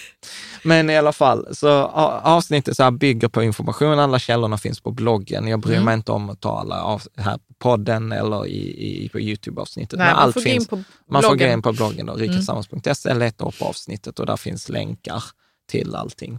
Men 0.64 0.90
i 0.90 0.96
alla 0.96 1.12
fall, 1.12 1.56
så 1.56 1.68
avsnittet 2.22 2.76
så 2.76 2.90
bygger 2.90 3.28
på 3.28 3.42
information. 3.42 3.98
Alla 3.98 4.18
källorna 4.18 4.58
finns 4.58 4.80
på 4.80 4.90
bloggen. 4.90 5.48
Jag 5.48 5.60
bryr 5.60 5.72
Mm. 5.72 5.84
mig 5.84 5.94
inte 5.94 6.12
om 6.12 6.30
att 6.30 6.40
ta 6.40 6.60
alla 6.60 6.82
av, 6.82 7.02
här 7.16 7.36
på 7.36 7.54
podden 7.58 8.12
eller 8.12 8.46
i, 8.46 9.04
i, 9.04 9.08
på 9.08 9.20
YouTube-avsnittet. 9.20 9.98
Nej, 9.98 10.06
Men 10.06 10.16
man 10.16 10.24
allt 10.24 10.34
får 10.34 10.40
finns. 10.40 10.68
på 10.68 10.76
Man 10.76 11.22
får 11.22 11.28
gå 11.28 11.34
bloggen. 11.34 11.46
Mm. 11.48 11.58
in 11.58 11.62
på 11.62 11.72
bloggen 11.72 12.06
då, 12.06 12.14
riketsammans.se, 12.14 13.14
leta 13.14 13.44
upp 13.44 13.62
avsnittet 13.62 14.18
och 14.18 14.26
där 14.26 14.36
finns 14.36 14.68
länkar 14.68 15.22
till 15.66 15.94
allting. 15.94 16.38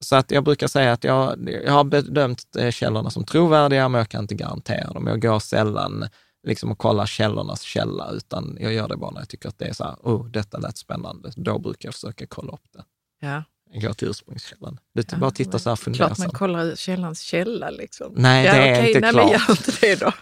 Så 0.00 0.16
att 0.16 0.30
jag 0.30 0.44
brukar 0.44 0.66
säga 0.66 0.92
att 0.92 1.04
jag, 1.04 1.48
jag 1.64 1.72
har 1.72 1.84
bedömt 1.84 2.56
eh, 2.58 2.70
källorna 2.70 3.10
som 3.10 3.24
trovärdiga, 3.24 3.88
men 3.88 3.98
jag 3.98 4.08
kan 4.08 4.22
inte 4.22 4.34
garantera 4.34 4.92
dem. 4.92 5.06
Jag 5.06 5.22
går 5.22 5.38
sällan 5.38 6.08
liksom 6.46 6.70
och 6.70 6.78
kollar 6.78 7.06
källornas 7.06 7.62
källa, 7.62 8.10
utan 8.12 8.56
jag 8.60 8.72
gör 8.72 8.88
det 8.88 8.96
bara 8.96 9.10
när 9.10 9.20
jag 9.20 9.28
tycker 9.28 9.48
att 9.48 9.58
det 9.58 9.64
är 9.64 9.72
så 9.72 9.84
här, 9.84 9.96
oh, 10.02 10.26
detta 10.26 10.58
lät 10.58 10.76
spännande. 10.76 11.32
Då 11.36 11.58
brukar 11.58 11.86
jag 11.86 11.94
försöka 11.94 12.26
kolla 12.26 12.52
upp 12.52 12.72
det. 12.72 12.84
Ja. 13.20 13.42
Jag 13.72 13.82
går 13.82 13.92
till 13.92 14.08
ursprungskällan. 14.08 14.80
Du 14.94 15.02
Ja, 15.10 15.18
bara 15.18 15.30
titta 15.30 15.58
så 15.58 15.70
här 15.70 15.94
Klart 15.94 16.18
man 16.18 16.30
kollar 16.30 16.76
källans 16.76 17.20
källa 17.20 17.70
liksom. 17.70 18.12
Nej, 18.16 18.42
det 18.42 18.48
är 18.48 18.74
okej, 18.74 18.88
inte 18.88 19.00
nej, 19.00 19.12
klart. 19.12 19.24
Men 19.24 19.32
gör 19.32 19.50
inte 19.50 19.72
det 19.80 20.00
då. 20.00 20.12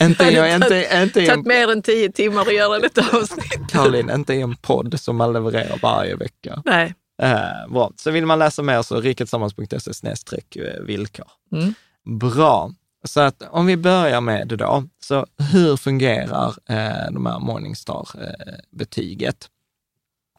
Inte, 0.00 0.24
jag, 0.24 0.42
hade 0.52 0.54
inte, 0.54 1.00
inte, 1.02 1.20
i 1.22 1.26
tagit 1.26 1.38
en, 1.38 1.48
mer 1.48 1.72
än 1.72 1.82
tio 1.82 2.12
timmar 2.12 2.42
att 2.42 2.54
göra 2.54 2.78
detta 2.78 3.16
avsnitt. 3.16 3.70
Caroline, 3.70 4.10
inte 4.10 4.34
i 4.34 4.40
en 4.40 4.56
podd 4.56 5.00
som 5.00 5.16
man 5.16 5.32
levererar 5.32 5.78
varje 5.82 6.16
vecka. 6.16 6.62
Nej. 6.64 6.94
Eh, 7.22 7.68
bra. 7.72 7.92
Så 7.96 8.10
vill 8.10 8.26
man 8.26 8.38
läsa 8.38 8.62
mer 8.62 8.82
så 8.82 9.00
riketsammans.se 9.00 9.94
snedstreck 9.94 10.56
eh, 10.56 10.82
villkor. 10.82 11.26
Mm. 11.52 11.74
Bra. 12.20 12.70
Så 13.04 13.20
att 13.20 13.42
om 13.50 13.66
vi 13.66 13.76
börjar 13.76 14.20
med 14.20 14.48
det 14.48 14.56
då, 14.56 14.84
så 15.00 15.26
hur 15.52 15.76
fungerar 15.76 16.54
eh, 16.68 17.10
de 17.12 17.26
här 17.26 17.38
Morningstar-betyget? 17.38 19.48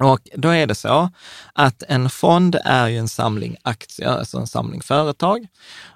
Och 0.04 0.30
då 0.34 0.50
är 0.50 0.68
det 0.68 0.76
så 0.76 1.10
att 1.54 1.84
en 1.88 2.10
fond 2.10 2.58
är 2.64 2.88
ju 2.88 2.98
en 2.98 3.08
samling 3.08 3.56
aktier, 3.62 4.08
alltså 4.08 4.38
en 4.38 4.48
samling 4.48 4.82
företag. 4.82 5.48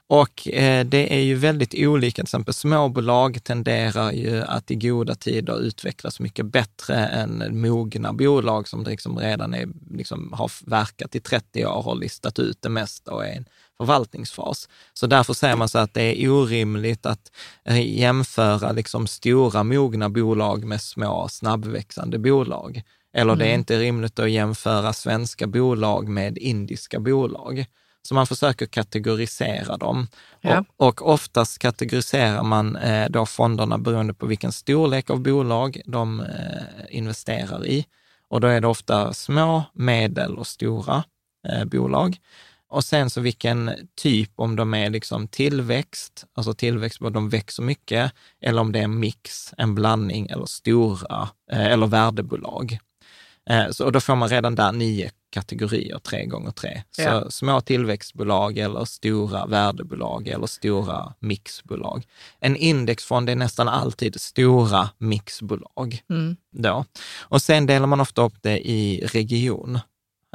Och 0.08 0.48
eh, 0.48 0.86
det 0.86 1.14
är 1.14 1.20
ju 1.20 1.36
väldigt 1.36 1.74
olika, 1.78 2.16
till 2.16 2.24
exempel 2.24 2.54
småbolag 2.54 3.44
tenderar 3.44 4.12
ju 4.12 4.42
att 4.42 4.72
i 4.72 4.76
goda 4.76 5.16
tider 5.16 5.62
utvecklas 5.62 6.20
mycket 6.20 6.46
bättre 6.46 6.96
än 6.96 7.62
mogna 7.62 8.14
bolag 8.14 8.68
som 8.68 8.84
liksom 8.84 9.20
redan 9.20 9.54
är, 9.54 9.68
liksom, 9.92 10.34
har 10.34 10.52
verkat 10.70 11.16
i 11.16 11.20
30 11.20 11.66
år 11.66 11.88
och 11.88 12.00
listat 12.00 12.40
ut 12.40 12.62
det 12.62 12.70
mesta 12.70 13.12
och 13.12 13.26
är 13.26 13.34
i 13.34 13.38
en 13.38 13.46
förvaltningsfas. 13.78 14.70
Så 14.94 15.08
därför 15.08 15.34
säger 15.34 15.56
man 15.56 15.70
så 15.70 15.80
att 15.80 15.94
det 15.94 16.24
är 16.24 16.30
orimligt 16.30 17.06
att 17.06 17.32
eh, 17.66 18.00
jämföra 18.00 18.72
liksom 18.72 19.08
stora 19.08 19.64
mogna 19.64 20.10
bolag 20.10 20.64
med 20.64 20.82
små 20.82 21.28
snabbväxande 21.30 22.20
bolag. 22.20 22.84
Eller 23.14 23.36
det 23.36 23.46
är 23.46 23.54
inte 23.54 23.80
rimligt 23.80 24.20
att 24.20 24.32
jämföra 24.32 24.94
svenska 24.94 25.48
bolag 25.48 26.08
med 26.08 26.38
indiska 26.38 27.00
bolag. 27.00 27.66
Så 28.08 28.16
man 28.16 28.28
försöker 28.28 28.66
kategorisera 28.66 29.78
dem. 29.78 30.08
Ja. 30.42 30.66
Och, 30.78 31.02
och 31.02 31.14
oftast 31.14 31.60
kategoriserar 31.60 32.44
man 32.44 32.76
eh, 32.76 33.10
då 33.10 33.26
fonderna 33.26 33.78
beroende 33.78 34.14
på 34.14 34.26
vilken 34.26 34.52
storlek 34.52 35.10
av 35.10 35.20
bolag 35.20 35.82
de 35.86 36.20
eh, 36.20 36.26
investerar 36.90 37.66
i. 37.66 37.86
Och 38.28 38.42
då 38.42 38.48
är 38.48 38.62
det 38.62 38.68
ofta 38.68 39.14
små, 39.14 39.64
medel 39.74 40.38
och 40.38 40.48
stora 40.48 41.04
eh, 41.48 41.66
bolag. 41.66 42.18
Och 42.70 42.84
sen 42.84 43.10
så 43.10 43.22
vilken 43.22 43.72
typ, 43.96 44.32
om 44.36 44.56
de 44.56 44.74
är 44.74 44.90
liksom 44.90 45.28
tillväxt, 45.28 46.26
alltså 46.36 46.54
tillväxt, 46.54 47.00
de 47.00 47.30
växer 47.30 47.64
mycket, 47.64 48.12
eller 48.42 48.62
om 48.62 48.72
det 48.72 48.80
är 48.80 48.84
en 48.84 49.00
mix, 49.00 49.54
en 49.58 49.76
blandning 49.76 50.28
eller 50.28 50.46
stora, 50.46 51.30
eh, 51.52 51.66
eller 51.66 51.88
värdebolag. 51.88 52.78
Eh, 53.50 53.70
så, 53.72 53.86
och 53.86 53.92
då 53.92 54.00
får 54.00 54.16
man 54.16 54.30
redan 54.30 54.56
där 54.56 54.72
nio 54.72 55.12
kategorier, 55.34 56.00
tre 56.00 56.26
gånger 56.26 56.52
tre. 56.52 56.84
Så 56.92 57.02
Ja. 57.02 57.30
små 57.30 57.62
tillväxtbolag 57.62 58.58
eller 58.58 58.86
stora 58.86 59.46
värdebolag 59.46 60.28
eller 60.28 60.48
stora 60.48 61.14
mixbolag. 61.20 62.06
En 62.40 62.56
indexfond 62.56 63.30
är 63.30 63.36
nästan 63.36 63.68
alltid 63.68 64.22
stora 64.22 64.90
mixbolag. 64.98 66.00
Mm. 66.10 66.36
Då. 66.52 66.86
Och 67.22 67.42
sen 67.42 67.66
delar 67.66 67.88
man 67.88 68.02
ofta 68.02 68.22
upp 68.22 68.36
det 68.42 68.70
i 68.70 69.06
region 69.14 69.80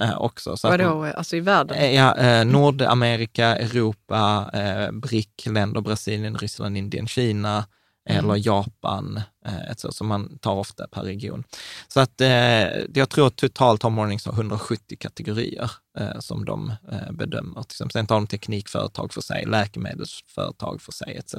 eh, 0.01 0.19
också. 0.21 0.57
Så 0.57 0.69
att 0.69 0.81
man- 0.81 0.89
Vadå, 0.97 1.13
alltså 1.17 1.37
i 1.37 1.41
världen? 1.41 1.77
Eh, 1.77 1.95
Ja, 1.95 2.17
eh, 2.17 2.45
Nordamerika, 2.47 3.57
Europa, 3.57 4.51
eh, 4.55 4.93
BRIC-länder, 4.93 5.81
Brasilien, 5.81 6.39
Ryssland, 6.39 6.77
Indien, 6.77 7.09
Kina 7.09 7.65
Mm. 8.09 8.25
eller 8.25 8.47
Japan, 8.47 9.21
eh, 9.47 9.71
etc. 9.71 9.87
som 9.91 10.07
man 10.07 10.39
tar 10.39 10.55
ofta 10.55 10.89
per 10.89 11.03
region. 11.03 11.45
Så 11.89 12.01
att 12.01 12.21
eh, 12.21 12.69
jag 12.95 13.09
tror 13.09 13.27
att 13.27 13.37
totalt 13.37 13.83
har 13.83 13.91
Morningstar 13.91 14.33
170 14.33 14.97
kategorier 15.01 15.71
eh, 15.99 16.19
som 16.19 16.45
de 16.45 16.73
eh, 16.93 17.13
bedömer. 17.13 17.65
Sen 17.69 18.07
tar 18.07 18.15
de 18.15 18.27
teknikföretag 18.27 19.13
för 19.13 19.21
sig, 19.21 19.47
läkemedelsföretag 19.47 20.83
för 20.83 20.93
sig 20.93 21.17
etc. 21.17 21.35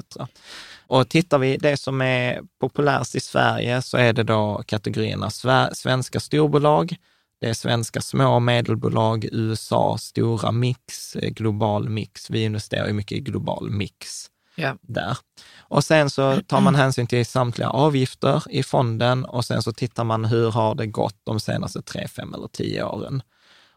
Och 0.86 1.08
tittar 1.08 1.38
vi 1.38 1.56
det 1.56 1.76
som 1.76 2.00
är 2.00 2.40
populärt 2.60 3.14
i 3.14 3.20
Sverige 3.20 3.82
så 3.82 3.96
är 3.96 4.12
det 4.12 4.22
då 4.22 4.62
kategorierna 4.66 5.30
svenska 5.72 6.20
storbolag, 6.20 6.96
det 7.40 7.48
är 7.48 7.54
svenska 7.54 8.00
små 8.00 8.34
och 8.34 8.42
medelbolag, 8.42 9.28
USA, 9.32 9.98
stora 9.98 10.52
mix, 10.52 11.16
eh, 11.16 11.30
global 11.30 11.88
mix. 11.88 12.30
Vi 12.30 12.42
investerar 12.42 12.86
ju 12.86 12.92
mycket 12.92 13.18
i 13.18 13.20
global 13.20 13.70
mix 13.70 14.30
Ja. 14.54 14.76
där. 14.80 15.18
Och 15.58 15.84
sen 15.84 16.10
så 16.10 16.40
tar 16.46 16.60
man 16.60 16.74
hänsyn 16.74 17.06
till 17.06 17.26
samtliga 17.26 17.68
avgifter 17.68 18.42
i 18.50 18.62
fonden 18.62 19.24
och 19.24 19.44
sen 19.44 19.62
så 19.62 19.72
tittar 19.72 20.04
man 20.04 20.24
hur 20.24 20.50
har 20.50 20.74
det 20.74 20.86
gått 20.86 21.16
de 21.24 21.40
senaste 21.40 21.82
tre, 21.82 22.08
fem 22.08 22.34
eller 22.34 22.48
tio 22.48 22.84
åren. 22.84 23.22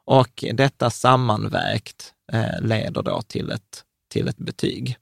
Och 0.05 0.43
detta 0.53 0.89
sammanvägt 0.89 2.13
eh, 2.31 2.61
leder 2.61 3.03
då 3.03 3.21
till 3.21 3.51
ett, 3.51 3.83
till 4.11 4.27
ett 4.27 4.37
betyg. 4.37 4.97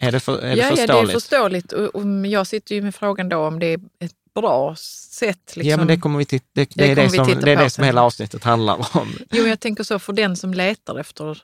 Är 0.00 0.12
det, 0.12 0.20
för, 0.20 0.38
är 0.38 0.56
det 0.56 0.62
ja, 0.62 0.68
ja, 0.68 0.74
det 0.74 0.82
är 0.82 0.86
förståeligt? 0.86 1.12
förståeligt. 1.12 1.72
Och, 1.72 1.94
och 1.94 2.26
jag 2.26 2.46
sitter 2.46 2.74
ju 2.74 2.82
med 2.82 2.94
frågan 2.94 3.28
då 3.28 3.38
om 3.38 3.58
det 3.58 3.66
är 3.66 3.80
ett 3.98 4.12
bra 4.34 4.76
sätt. 4.76 5.56
Liksom. 5.56 5.70
Ja, 5.70 5.76
men 5.76 5.86
det 5.86 5.96
kommer 5.96 6.18
vi 6.18 6.24
titta, 6.24 6.46
det, 6.52 6.64
det, 6.64 6.84
Det 6.84 6.90
är 6.90 6.96
det, 6.96 7.10
som, 7.10 7.26
titta 7.26 7.40
det 7.40 7.52
är 7.52 7.56
på 7.56 7.62
det 7.62 7.70
som 7.70 7.84
hela 7.84 8.02
avsnittet 8.02 8.44
handlar 8.44 8.96
om. 8.96 9.12
Jo, 9.30 9.44
jag 9.46 9.60
tänker 9.60 9.84
så 9.84 9.98
för 9.98 10.12
den 10.12 10.36
som 10.36 10.54
letar 10.54 10.98
efter... 10.98 11.42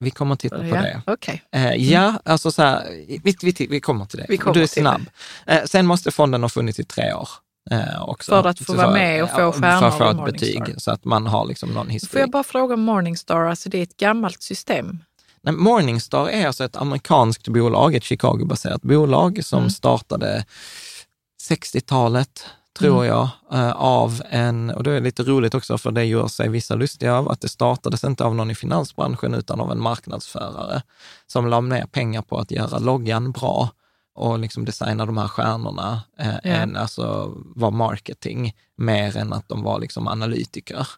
Vi 0.00 0.10
kommer 0.10 0.32
att 0.34 0.40
titta 0.40 0.58
på 0.58 0.66
ja, 0.66 0.82
det. 0.82 1.02
Okej. 1.06 1.42
Eh, 1.52 1.74
ja, 1.74 2.14
alltså 2.24 2.50
så 2.50 2.62
här, 2.62 2.86
vi, 3.24 3.36
vi, 3.42 3.66
vi 3.70 3.80
kommer 3.80 4.04
till 4.04 4.18
det. 4.18 4.26
Vi 4.28 4.36
kommer 4.38 4.54
du 4.54 4.62
är 4.62 4.66
snabb. 4.66 5.02
Eh, 5.46 5.64
sen 5.64 5.86
måste 5.86 6.10
fonden 6.10 6.42
ha 6.42 6.48
funnits 6.48 6.78
i 6.80 6.84
tre 6.84 7.14
år. 7.14 7.28
Eh, 7.70 8.02
också. 8.08 8.42
För 8.42 8.48
att 8.48 8.58
få 8.58 8.64
Så- 8.64 8.74
vara 8.74 8.90
med 8.90 9.22
och 9.22 9.30
få 9.30 9.52
stjärnor 9.52 9.90
För 9.90 10.10
att 10.10 10.16
få 10.16 10.26
ett 10.26 10.32
betyg, 10.32 10.62
så 10.76 10.90
att 10.90 11.04
man 11.04 11.26
har 11.26 11.46
liksom 11.46 11.68
någon 11.68 11.86
Får 11.86 11.92
historik. 11.92 12.22
jag 12.22 12.30
bara 12.30 12.42
fråga 12.44 12.74
om 12.74 12.80
Morningstar, 12.80 13.40
alltså 13.44 13.68
det 13.68 13.78
är 13.78 13.82
ett 13.82 13.96
gammalt 13.96 14.42
system? 14.42 14.98
Nej, 15.42 15.54
Morningstar 15.54 16.28
är 16.28 16.46
alltså 16.46 16.64
ett 16.64 16.76
amerikanskt 16.76 17.48
bolag, 17.48 17.94
ett 17.94 18.04
Chicago-baserat 18.04 18.82
bolag 18.82 19.44
som 19.44 19.58
Mm. 19.58 19.70
startade 19.70 20.44
60-talet, 21.42 22.46
tror 22.80 23.04
Mm. 23.04 23.06
jag, 23.16 23.28
eh, 23.52 23.70
av 23.72 24.22
en, 24.30 24.70
och 24.70 24.82
det 24.82 24.92
är 24.92 25.00
lite 25.00 25.22
roligt 25.22 25.54
också 25.54 25.78
för 25.78 25.90
det 25.90 26.04
gör 26.04 26.28
sig 26.28 26.48
vissa 26.48 26.74
lustiga 26.74 27.14
av, 27.14 27.28
att 27.30 27.40
det 27.40 27.48
startades 27.48 28.04
inte 28.04 28.24
av 28.24 28.34
någon 28.34 28.50
i 28.50 28.54
finansbranschen 28.54 29.34
utan 29.34 29.60
av 29.60 29.72
en 29.72 29.82
marknadsförare 29.82 30.82
som 31.26 31.46
la 31.46 31.60
ner 31.60 31.86
pengar 31.86 32.22
på 32.22 32.38
att 32.38 32.50
göra 32.50 32.78
loggan 32.78 33.32
bra 33.32 33.70
och 34.14 34.38
liksom 34.38 34.64
designa 34.64 35.06
de 35.06 35.18
här 35.18 35.28
stjärnorna, 35.28 36.02
eh, 36.18 36.28
Ja. 36.28 36.50
än, 36.50 36.76
alltså 36.76 37.32
var 37.36 37.70
marketing, 37.70 38.52
mer 38.76 39.16
än 39.16 39.32
att 39.32 39.48
de 39.48 39.62
var 39.62 39.80
liksom 39.80 40.08
analytiker. 40.08 40.88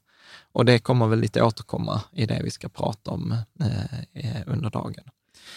Och 0.53 0.65
det 0.65 0.79
kommer 0.79 1.07
väl 1.07 1.21
lite 1.21 1.43
återkomma 1.43 2.01
i 2.13 2.27
det 2.27 2.41
vi 2.45 2.51
ska 2.51 2.69
prata 2.69 3.11
om 3.11 3.33
eh, 3.61 3.99
eh, 4.15 4.43
under 4.47 4.71
dagen. 4.71 5.05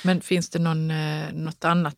Men 0.04 0.22
finns 0.22 0.50
det 0.50 0.60
någon, 0.60 0.92
eh, 0.92 1.32
något 1.34 1.66
annat 1.66 1.96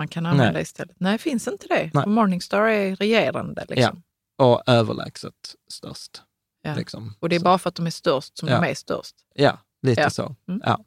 man 0.00 0.08
kan 0.08 0.26
använda 0.26 0.52
Nej. 0.52 0.62
istället? 0.62 0.96
Nej, 0.98 1.18
finns 1.18 1.48
inte 1.48 1.66
det. 1.68 1.90
Nej. 1.94 2.02
För 2.02 2.10
Morningstar 2.10 2.60
är 2.68 2.96
regerande. 2.96 3.64
Liksom. 3.68 4.02
Och 4.38 4.62
överlägset 4.66 5.34
störst. 5.72 6.22
Ja. 6.62 6.74
Liksom. 6.74 7.14
Och 7.20 7.28
det 7.28 7.36
är 7.36 7.40
bara 7.40 7.58
för 7.58 7.68
att 7.68 7.74
de 7.74 7.86
är 7.86 7.90
störst 7.90 8.38
som 8.38 8.48
Ja. 8.48 8.60
de 8.60 8.70
är 8.70 8.74
störst. 8.74 9.14
Ja, 9.34 9.58
lite 9.82 10.00
Ja. 10.00 10.10
så. 10.10 10.34
Mm. 10.48 10.60
Ja. 10.64 10.78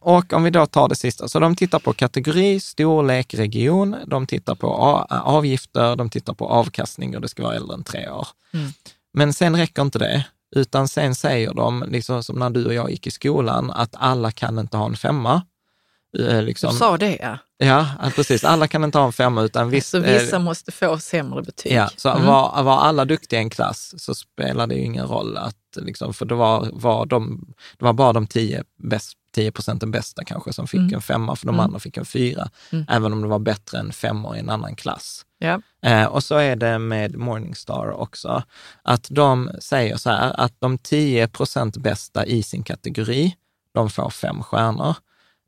Och 0.00 0.32
om 0.32 0.42
vi 0.44 0.50
då 0.50 0.66
tar 0.66 0.88
det 0.88 0.96
sista, 0.96 1.28
så 1.28 1.40
de 1.40 1.56
tittar 1.56 1.78
på 1.78 1.92
kategori, 1.92 2.60
storlek, 2.60 3.34
region, 3.34 3.96
de 4.06 4.26
tittar 4.26 4.54
på 4.54 4.68
avgifter, 5.10 5.96
de 5.96 6.10
tittar 6.10 6.34
på 6.34 6.48
avkastning 6.48 7.14
och 7.16 7.22
det 7.22 7.28
ska 7.28 7.42
vara 7.42 7.54
äldre 7.54 7.74
än 7.74 7.84
tre 7.84 8.08
år. 8.08 8.26
Mm. 8.52 8.70
Men 9.12 9.32
sen 9.32 9.56
räcker 9.56 9.82
inte 9.82 9.98
det, 9.98 10.26
utan 10.56 10.88
sen 10.88 11.14
säger 11.14 11.54
de, 11.54 11.84
liksom 11.88 12.22
som 12.24 12.38
när 12.38 12.50
du 12.50 12.66
och 12.66 12.74
jag 12.74 12.90
gick 12.90 13.06
i 13.06 13.10
skolan, 13.10 13.70
att 13.70 13.94
alla 13.98 14.30
kan 14.30 14.58
inte 14.58 14.76
ha 14.76 14.86
en 14.86 14.96
femma. 14.96 15.42
Eh, 16.18 16.24
Du 16.38 16.40
Liksom, 16.42 16.72
sa 16.72 16.96
det 16.96 17.18
ja. 17.20 17.38
ja, 17.58 17.86
precis. 18.16 18.44
Alla 18.44 18.68
kan 18.68 18.84
inte 18.84 18.98
ha 18.98 19.06
en 19.06 19.12
femma, 19.12 19.42
utan 19.42 19.70
visst, 19.70 19.88
så 19.90 19.96
eh, 20.02 20.22
vissa 20.22 20.38
måste 20.38 20.72
få 20.72 20.98
sämre 20.98 21.42
betyg. 21.42 21.72
Ja, 21.72 21.90
så 21.96 22.08
Mm. 22.08 22.26
var, 22.26 22.62
var 22.62 22.78
alla 22.78 23.04
duktiga 23.04 23.40
i 23.40 23.42
en 23.42 23.50
klass 23.50 23.94
så 23.98 24.14
spelar 24.14 24.66
det 24.66 24.74
ju 24.74 24.84
ingen 24.84 25.06
roll 25.06 25.36
att, 25.36 25.56
liksom, 25.76 26.14
för 26.14 26.24
det 26.26 26.34
var, 26.34 26.68
var, 26.72 27.06
de, 27.06 27.44
det 27.78 27.84
var 27.84 27.92
bara 27.92 28.12
de 28.12 28.26
10, 28.26 28.64
bäst, 28.82 29.12
10 29.34 29.52
procenten 29.52 29.90
bästa 29.90 30.24
kanske 30.24 30.52
som 30.52 30.66
fick 30.66 30.80
Mm. 30.80 30.94
en 30.94 31.02
femma, 31.02 31.36
för 31.36 31.46
de 31.46 31.54
Mm. 31.54 31.64
andra 31.64 31.78
fick 31.78 31.96
en 31.96 32.04
fyra, 32.04 32.48
Mm. 32.72 32.84
även 32.88 33.12
om 33.12 33.22
det 33.22 33.28
var 33.28 33.38
bättre 33.38 33.78
än 33.78 33.92
femmor 33.92 34.36
i 34.36 34.38
en 34.38 34.50
annan 34.50 34.76
klass. 34.76 35.22
Ja. 35.38 35.60
Eh, 35.86 36.04
och 36.06 36.24
så 36.24 36.36
är 36.36 36.56
det 36.56 36.78
med 36.78 37.16
Morningstar 37.16 37.90
också, 37.90 38.42
att 38.82 39.06
de 39.10 39.50
säger 39.60 39.96
så 39.96 40.10
här, 40.10 40.40
att 40.40 40.52
de 40.58 40.78
10 40.78 41.28
procent 41.28 41.76
bästa 41.76 42.26
i 42.26 42.42
sin 42.42 42.62
kategori, 42.62 43.34
de 43.74 43.90
får 43.90 44.10
fem 44.10 44.42
stjärnor. 44.42 44.94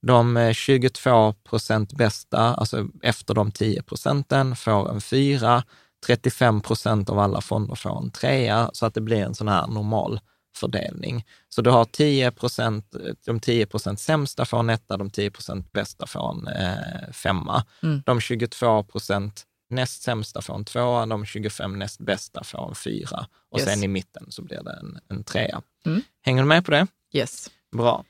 De 0.07 0.37
eh, 0.37 0.53
22 0.53 1.33
procent 1.33 1.93
bästa, 1.93 2.39
alltså 2.39 2.89
efter 3.03 3.35
de 3.35 3.53
10 3.53 3.83
procenten, 3.83 4.57
får 4.57 4.91
en 4.91 5.01
fyra. 5.01 5.63
35 6.07 6.61
procent 6.61 7.11
av 7.11 7.19
alla 7.19 7.41
fonder 7.41 7.75
får 7.75 7.99
en 7.99 8.11
trea, 8.11 8.71
så 8.73 8.87
att 8.87 8.95
det 8.95 9.01
blir 9.01 9.23
en 9.23 9.35
sån 9.35 9.49
här 9.49 9.67
normal 9.67 10.21
fördelning. 10.57 11.25
Så 11.49 11.63
du 11.63 11.71
har 11.71 11.85
10 11.85 12.31
procent, 12.31 12.95
de 13.27 13.41
10 13.41 13.67
procent 13.67 14.01
sämsta 14.01 14.45
får 14.45 14.59
en 14.59 14.71
etta, 14.71 14.97
de 14.97 15.11
10 15.11 15.31
procent 15.31 15.73
bästa 15.73 16.07
får 16.07 16.31
en 16.31 16.49
eh, 16.49 17.13
femma. 17.13 17.65
Mm. 17.83 18.03
De 18.07 18.21
22 18.21 18.83
procent 18.85 19.45
näst 19.71 20.03
sämsta 20.03 20.43
får 20.43 20.55
en 20.55 20.65
tvåa, 20.65 21.07
de 21.07 21.25
25 21.27 21.79
näst 21.79 22.01
bästa 22.01 22.45
får 22.45 22.69
en 22.69 22.75
fyra 22.75 23.27
och 23.51 23.59
Yes. 23.59 23.69
sen 23.69 23.83
i 23.85 23.89
mitten 23.89 24.27
så 24.29 24.43
blir 24.43 24.63
det 24.63 24.79
en, 24.81 24.99
en 25.09 25.25
trea. 25.25 25.63
Mm. 25.87 26.03
Hänger 26.23 26.43
du 26.43 26.49
med 26.49 26.65
på 26.65 26.71
det? 26.71 26.87
Yes. 27.13 27.51
Bra. 27.77 28.05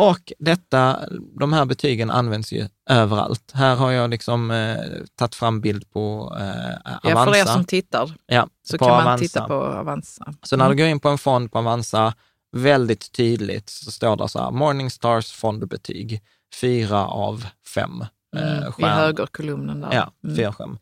Och 0.00 0.32
detta, 0.38 1.00
de 1.40 1.52
här 1.52 1.64
betygen 1.64 2.10
används 2.10 2.52
ju 2.52 2.68
överallt. 2.90 3.50
Här 3.54 3.76
har 3.76 3.90
jag 3.90 4.10
liksom 4.10 4.50
eh, 4.50 4.76
tagit 5.14 5.34
fram 5.34 5.60
bild 5.60 5.90
på 5.90 6.36
eh, 6.40 6.46
Avanza. 6.84 7.00
Ja, 7.10 7.24
för 7.24 7.36
er 7.36 7.44
som 7.44 7.64
tittar 7.64 8.12
ja, 8.26 8.48
så 8.70 8.78
kan 8.78 8.88
man 8.88 9.00
Avanza. 9.02 9.22
titta 9.24 9.46
på 9.48 9.54
Avanza. 9.54 10.34
Så 10.42 10.56
när 10.56 10.64
Mm. 10.64 10.76
du 10.76 10.82
går 10.82 10.90
in 10.90 11.00
på 11.00 11.08
en 11.08 11.18
fond 11.18 11.52
på 11.52 11.58
Avanza, 11.58 12.14
väldigt 12.56 13.12
tydligt 13.12 13.68
så 13.70 13.90
står 13.90 14.16
det 14.16 14.28
så 14.28 14.38
här, 14.42 14.50
Morningstars 14.50 15.32
fondbetyg, 15.32 16.20
fyra 16.60 17.06
av 17.06 17.46
fem 17.74 18.04
eh, 18.36 18.52
Mm, 18.56 18.72
I 18.78 18.82
högerkolumnen 18.84 19.80
där. 19.80 19.92
Ja, 19.92 20.10
Mm. 20.24 20.36
fyra 20.36 20.52
skärm. 20.52 20.78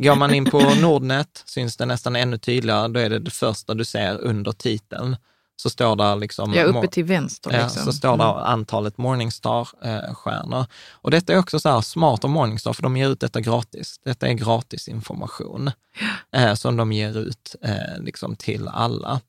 Går 0.00 0.14
man 0.14 0.34
in 0.34 0.44
på 0.44 0.58
Nordnet 0.82 1.42
syns 1.46 1.76
det 1.76 1.86
nästan 1.86 2.16
ännu 2.16 2.38
tydligare. 2.38 2.88
Då 2.88 3.00
är 3.00 3.10
det 3.10 3.18
det 3.18 3.30
första 3.30 3.74
du 3.74 3.84
ser 3.84 4.18
under 4.20 4.52
titeln. 4.52 5.16
Så 5.60 5.70
står 5.70 5.96
där 5.96 6.16
liksom... 6.16 6.54
Ja, 6.54 6.64
uppe 6.64 6.88
till 6.88 7.04
vänster. 7.04 7.50
Ja, 7.52 7.62
liksom. 7.62 7.84
så 7.84 7.92
står 7.92 8.16
det 8.16 8.24
Mm. 8.24 8.36
antalet 8.36 8.98
Morningstar-stjärnor. 8.98 10.66
Och 10.92 11.10
detta 11.10 11.32
är 11.32 11.38
också 11.38 11.60
så 11.60 11.68
här 11.68 11.80
smart 11.80 12.24
av 12.24 12.30
Morningstar, 12.30 12.72
för 12.72 12.82
de 12.82 12.96
ger 12.96 13.08
ut 13.08 13.20
detta 13.20 13.40
gratis. 13.40 14.00
Detta 14.04 14.28
är 14.28 14.32
gratis 14.32 14.88
information 14.88 15.70
eh, 16.36 16.54
som 16.54 16.76
de 16.76 16.92
ger 16.92 17.18
ut 17.18 17.56
eh, 17.62 18.02
liksom 18.02 18.36
till 18.36 18.68
alla. 18.68 19.20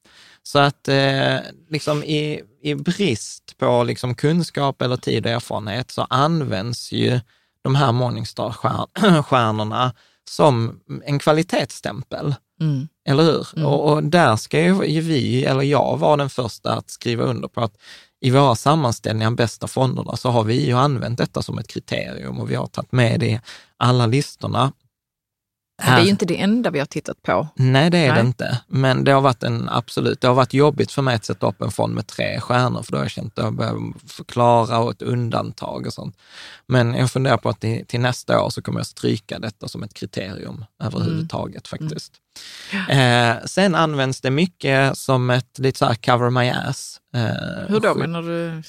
Så 0.44 0.60
att 0.60 0.88
eh, 0.88 1.38
liksom 1.70 2.04
i, 2.04 2.42
i 2.64 2.76
brist 2.76 3.58
på 3.58 3.84
liksom 3.84 4.16
kunskap 4.16 4.82
eller 4.82 4.98
tid 4.98 5.26
och 5.26 5.32
erfarenhet 5.32 5.92
så 5.92 6.08
används 6.10 6.92
ju 6.92 7.20
de 7.64 7.76
här 7.76 7.92
Morningstar-stjärnorna 7.92 9.92
som 10.30 10.80
en 11.06 11.20
kvalitetsstämpel. 11.20 12.36
Mm. 12.62 12.88
Eller 13.06 13.24
hur? 13.24 13.48
Mm. 13.56 13.68
Och, 13.68 13.92
och 13.92 14.04
där 14.04 14.36
ska 14.36 14.62
ju 14.62 15.02
vi, 15.02 15.46
eller 15.46 15.62
jag, 15.62 15.98
vara 15.98 16.18
den 16.18 16.30
första 16.30 16.74
att 16.74 16.90
skriva 16.90 17.24
under 17.24 17.48
på 17.48 17.62
att 17.62 17.78
i 18.22 18.30
våra 18.30 18.56
sammanställningar 18.56 19.28
av 19.28 19.36
bästa 19.36 19.68
fonderna 19.68 20.16
så 20.16 20.30
har 20.30 20.44
vi 20.44 20.66
ju 20.66 20.74
använt 20.74 21.18
detta 21.18 21.42
som 21.42 21.58
ett 21.58 21.68
kriterium 21.68 22.40
och 22.40 22.52
vi 22.52 22.56
har 22.56 22.68
tagit 22.68 22.92
med 22.92 23.20
det 23.20 23.28
i 23.28 23.40
alla 23.78 24.06
listorna. 24.06 24.72
Det 25.86 25.92
är 25.92 26.04
ju 26.04 26.10
inte 26.10 26.26
det 26.26 26.42
enda 26.42 26.70
vi 26.70 26.80
har 26.80 26.86
tittat 26.86 27.22
på. 27.22 27.48
Nej, 27.56 27.90
det 27.90 27.98
är 27.98 28.08
Nej. 28.14 28.22
det 28.22 28.28
inte. 28.28 28.62
Men 28.68 29.04
det 29.04 29.12
har 29.12 29.22
varit 29.22 29.44
en 29.44 29.70
absolut, 29.70 30.22
det 30.22 30.28
har 30.28 30.36
varit 30.36 30.54
jobbigt 30.54 30.92
för 30.92 31.02
mig 31.02 31.16
att 31.16 31.26
sätta 31.26 31.48
upp 31.48 31.62
en 31.62 31.72
fond 31.72 31.94
med 31.96 32.08
tre 32.08 32.40
stjärnor, 32.40 32.84
för 32.84 32.92
då 32.92 32.98
har 32.98 33.04
jag 33.04 33.12
känt 33.12 33.40
att 33.40 33.46
jag 33.46 33.54
behöver 33.56 33.82
förklara 34.08 34.78
och 34.80 34.92
ett 34.92 35.02
undantag 35.02 35.88
och 35.88 35.94
sånt. 35.94 36.18
Men 36.68 36.94
jag 36.94 37.12
funderar 37.12 37.38
på 37.38 37.50
att 37.50 37.60
till, 37.60 37.86
till 37.86 38.00
nästa 38.00 38.42
år 38.42 38.50
så 38.50 38.62
kommer 38.62 38.80
jag 38.80 38.88
stryka 38.88 39.40
detta 39.40 39.68
som 39.68 39.84
ett 39.84 39.94
kriterium 39.94 40.66
överhuvudtaget 40.84 41.72
Mm. 41.74 41.90
faktiskt. 41.90 42.14
Eh, 42.90 43.36
sen 43.46 43.76
används 43.76 44.22
det 44.22 44.32
mycket 44.32 44.98
som 44.98 45.30
ett 45.30 45.60
lite 45.60 45.80
så 45.80 45.86
här 45.86 45.96
cover 45.96 46.30
my 46.30 46.50
ass. 46.50 47.00
Eh, 47.16 47.22
Hur 47.68 47.80
då 47.80 47.96
menar 47.96 48.22
du? 48.22 48.64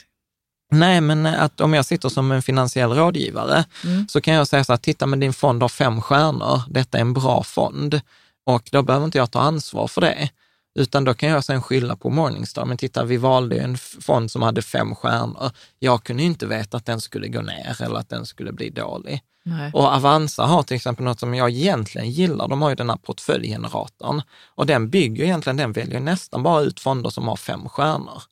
Nej, 0.72 1.00
men 1.00 1.26
att 1.26 1.60
om 1.60 1.74
jag 1.74 1.84
sitter 1.84 2.08
som 2.08 2.32
en 2.32 2.42
finansiell 2.42 2.90
rådgivare 2.90 3.64
Mm. 3.84 4.08
så 4.08 4.20
kan 4.20 4.34
jag 4.34 4.48
säga 4.48 4.64
så 4.64 4.72
här, 4.72 4.76
titta 4.78 5.06
men 5.06 5.20
din 5.20 5.32
fond 5.32 5.62
har 5.62 5.68
fem 5.68 6.00
stjärnor, 6.02 6.62
detta 6.68 6.98
är 6.98 7.00
en 7.00 7.12
bra 7.12 7.42
fond 7.42 8.00
och 8.46 8.68
då 8.72 8.82
behöver 8.82 9.04
inte 9.04 9.18
jag 9.18 9.30
ta 9.30 9.40
ansvar 9.40 9.88
för 9.88 10.00
det. 10.00 10.30
Utan 10.78 11.04
då 11.04 11.14
kan 11.14 11.28
jag 11.28 11.44
sen 11.44 11.62
skylla 11.62 11.96
på 11.96 12.10
Morningstar. 12.10 12.64
Men 12.64 12.76
titta, 12.76 13.04
vi 13.04 13.16
valde 13.16 13.56
en 13.56 13.76
fond 13.78 14.30
som 14.30 14.42
hade 14.42 14.62
fem 14.62 14.94
stjärnor. 14.94 15.50
Jag 15.78 16.04
kunde 16.04 16.22
inte 16.22 16.46
veta 16.46 16.76
att 16.76 16.86
den 16.86 17.00
skulle 17.00 17.28
gå 17.28 17.40
ner 17.40 17.82
eller 17.82 17.96
att 17.96 18.08
den 18.08 18.26
skulle 18.26 18.52
bli 18.52 18.70
dålig. 18.70 19.20
Nej. 19.44 19.70
Och 19.74 19.84
Avanza 19.94 20.42
har 20.42 20.62
till 20.62 20.76
exempel 20.76 21.04
något 21.04 21.20
som 21.20 21.34
jag 21.34 21.50
egentligen 21.50 22.10
gillar. 22.10 22.48
De 22.48 22.62
har 22.62 22.68
ju 22.68 22.74
den 22.74 22.90
här 22.90 22.96
portföljgeneratorn 22.96 24.22
och 24.54 24.66
den 24.66 24.90
bygger 24.90 25.24
egentligen, 25.24 25.56
den 25.56 25.72
väljer 25.72 26.00
nästan 26.00 26.42
bara 26.42 26.60
ut 26.62 26.80
fonder 26.80 27.10
som 27.10 27.28
har 27.28 27.36
fem 27.36 27.68
stjärnor. 27.68 28.22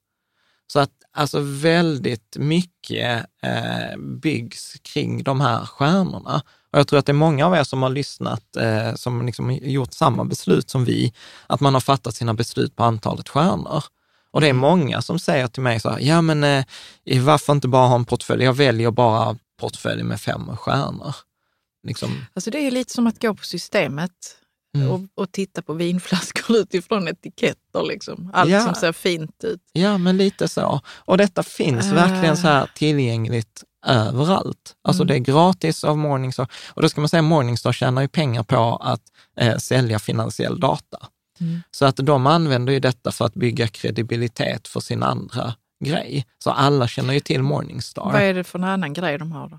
Så 0.73 0.79
att 0.79 0.91
alltså 1.13 1.41
väldigt 1.41 2.37
mycket 2.39 3.27
eh, 3.43 3.99
byggs 3.99 4.77
kring 4.83 5.23
de 5.23 5.41
här 5.41 5.67
stjärnorna. 5.67 6.43
Och 6.73 6.79
jag 6.79 6.89
tror 6.89 6.99
att 6.99 7.07
det 7.07 7.13
är 7.13 7.15
många 7.15 7.47
av 7.47 7.55
er 7.55 7.65
som 7.65 7.83
har 7.83 7.91
lyssnat, 7.91 8.57
eh, 8.57 8.95
som 8.95 9.27
liksom 9.27 9.51
gjort 9.51 9.93
samma 9.93 10.25
beslut 10.25 10.71
som 10.71 10.85
vi, 10.85 11.13
att 11.47 11.61
man 11.61 11.75
har 11.75 11.81
fattat 11.81 12.15
sina 12.15 12.35
beslut 12.35 12.77
på 12.77 12.85
antalet 12.85 13.29
stjärnor. 13.29 13.85
Och 14.31 14.41
det 14.41 14.49
är 14.49 14.53
många 14.53 15.03
som 15.03 15.19
säger 15.19 15.49
till 15.49 15.63
mig 15.63 15.81
så 15.81 15.91
här, 15.91 16.01
ja 16.01 16.23
men 16.23 16.45
eh, 16.45 16.65
varför 17.25 17.53
inte 17.53 17.69
bara 17.69 17.87
ha 17.87 17.95
en 17.95 18.05
portfölj? 18.05 18.45
Jag 18.45 18.53
väljer 18.53 18.91
bara 18.91 19.37
portfölj 19.61 20.03
med 20.03 20.21
fem 20.21 20.57
stjärnor. 20.57 21.15
Liksom, 21.87 22.27
Alltså 22.35 22.51
det 22.51 22.59
är 22.59 22.71
lite 22.71 22.93
som 22.93 23.07
att 23.07 23.23
gå 23.23 23.35
på 23.35 23.45
systemet 23.45 24.40
Mm. 24.77 24.91
och, 24.91 25.01
och 25.15 25.33
titta 25.33 25.63
på 25.63 25.73
vinflaskor 25.73 26.57
utifrån 26.57 27.09
etiketter. 27.09 27.83
Liksom. 27.89 28.31
Allt 28.35 28.51
Ja. 28.51 28.65
som 28.65 28.75
ser 28.75 28.93
fint 28.93 29.45
ut. 29.45 29.61
Ja, 29.73 29.99
men 29.99 30.17
lite 30.17 30.49
så. 30.49 30.81
Och 30.89 31.19
detta 31.19 31.43
finns 31.43 31.87
Äh. 31.87 31.95
verkligen 31.95 32.37
så 32.37 32.49
här 32.49 32.71
tillgängligt 32.75 33.65
överallt. 33.87 34.75
Alltså 34.85 35.03
Mm. 35.03 35.07
det 35.09 35.15
är 35.15 35.35
gratis 35.35 35.85
av 35.85 35.99
Morningstar. 35.99 36.47
Och 36.69 36.83
då 36.83 36.89
ska 36.89 37.01
man 37.01 37.09
säga 37.09 37.23
Morningstar 37.23 37.73
tjänar 37.73 38.03
ju 38.03 38.09
pengar 38.09 38.43
på 38.43 38.77
att 38.77 39.03
eh, 39.41 39.57
sälja 39.57 39.99
finansiell 39.99 40.61
data. 40.61 40.99
Mm. 41.41 41.63
Så 41.71 41.85
att 41.87 41.97
de 41.97 42.27
använder 42.27 42.73
ju 42.73 42.81
detta 42.81 43.13
för 43.13 43.25
att 43.25 43.35
bygga 43.35 43.69
kredibilitet 43.69 44.69
för 44.69 44.81
sin 44.81 45.03
andra 45.03 45.55
grej. 45.85 46.27
Så 46.45 46.51
alla 46.51 46.89
känner 46.89 47.15
ju 47.15 47.21
till 47.21 47.43
Morningstar. 47.43 48.05
Vad 48.13 48.23
är 48.23 48.35
det 48.35 48.45
för 48.45 48.59
en 48.59 48.65
annan 48.65 48.93
grej 48.93 49.19
de 49.19 49.33
har 49.33 49.49
då? 49.49 49.59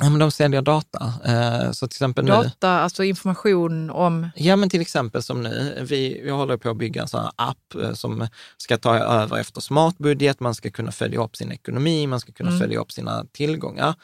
Ja, 0.00 0.10
men 0.10 0.18
de 0.18 0.30
säljer 0.30 0.62
data. 0.62 1.12
Eh, 1.24 1.72
så 1.72 1.86
till 1.88 1.94
exempel 1.96 2.24
nu, 2.24 2.30
Data, 2.30 2.70
alltså 2.70 3.04
information 3.04 3.90
om... 3.90 4.28
Ja, 4.34 4.56
men 4.56 4.70
till 4.70 4.80
exempel 4.80 5.22
som 5.22 5.42
nu, 5.42 5.84
vi, 5.88 6.20
vi 6.24 6.30
håller 6.30 6.56
på 6.56 6.70
att 6.70 6.76
bygga 6.76 7.02
en 7.02 7.08
sån 7.08 7.20
här 7.20 7.30
app 7.36 7.74
eh, 7.82 7.92
som 7.92 8.28
ska 8.56 8.78
ta 8.78 8.98
över 8.98 9.38
efter 9.38 9.60
smartbudget, 9.60 10.40
man 10.40 10.54
ska 10.54 10.70
kunna 10.70 10.92
följa 10.92 11.20
upp 11.24 11.36
sin 11.36 11.52
ekonomi, 11.52 12.06
man 12.06 12.20
ska 12.20 12.32
kunna 12.32 12.50
Mm. 12.50 12.60
följa 12.60 12.80
upp 12.80 12.92
sina 12.92 13.24
tillgångar. 13.32 13.94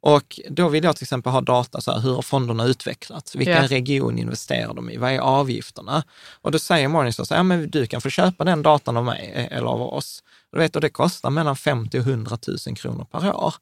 Och 0.00 0.40
då 0.50 0.68
vill 0.68 0.84
jag 0.84 0.96
till 0.96 1.04
exempel 1.04 1.32
ha 1.32 1.40
data, 1.40 1.80
så 1.80 1.92
här, 1.92 2.00
hur 2.00 2.14
har 2.14 2.22
fonderna 2.22 2.64
utvecklats? 2.64 3.34
Vilken 3.36 3.54
Ja. 3.62 3.66
region 3.68 4.18
investerar 4.18 4.74
de 4.74 4.90
i? 4.90 4.96
Vad 4.96 5.12
är 5.12 5.18
avgifterna? 5.18 6.02
Och 6.42 6.52
då 6.52 6.58
säger 6.58 6.88
Morningstar 6.88 7.24
så 7.24 7.34
här, 7.34 7.38
ja, 7.38 7.42
men 7.42 7.70
du 7.70 7.86
kan 7.86 8.00
få 8.00 8.08
köpa 8.10 8.44
den 8.44 8.62
datan 8.62 8.96
av 8.96 9.04
mig 9.04 9.32
eh, 9.34 9.56
eller 9.58 9.66
av 9.66 9.82
oss. 9.82 10.22
Du 10.52 10.58
vet, 10.58 10.74
och 10.76 10.82
det 10.82 10.90
kostar 10.90 11.30
mellan 11.30 11.56
50 11.56 11.98
och 11.98 12.04
100 12.06 12.38
000 12.66 12.76
kronor 12.76 13.06
per 13.12 13.34
år. 13.36 13.54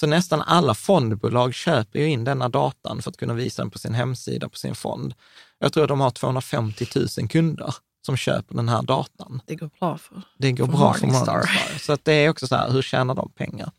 Så 0.00 0.06
nästan 0.06 0.42
alla 0.42 0.74
fondbolag 0.74 1.54
köper 1.54 1.98
ju 1.98 2.06
in 2.06 2.24
denna 2.24 2.48
datan 2.48 3.02
för 3.02 3.10
att 3.10 3.16
kunna 3.16 3.34
visa 3.34 3.62
den 3.62 3.70
på 3.70 3.78
sin 3.78 3.94
hemsida, 3.94 4.48
på 4.48 4.56
sin 4.56 4.74
fond. 4.74 5.14
Jag 5.58 5.72
tror 5.72 5.84
att 5.84 5.88
de 5.88 6.00
har 6.00 6.10
250 6.10 6.86
000 7.18 7.28
kunder 7.28 7.74
som 8.06 8.16
köper 8.16 8.54
den 8.54 8.68
här 8.68 8.82
datan. 8.82 9.42
Det 9.46 9.54
går 9.54 9.70
bra 9.80 9.98
för. 9.98 10.22
Det 10.38 10.52
går 10.52 10.66
För 10.66 10.72
bra 10.72 10.94
för 10.94 11.06
Morningstar. 11.06 11.34
Morningstar. 11.34 11.78
Så 11.78 11.92
att 11.92 12.04
det 12.04 12.12
är 12.12 12.28
också 12.28 12.46
så 12.46 12.56
här, 12.56 12.70
hur 12.70 12.82
tjänar 12.82 13.14
de 13.14 13.30
pengar? 13.30 13.70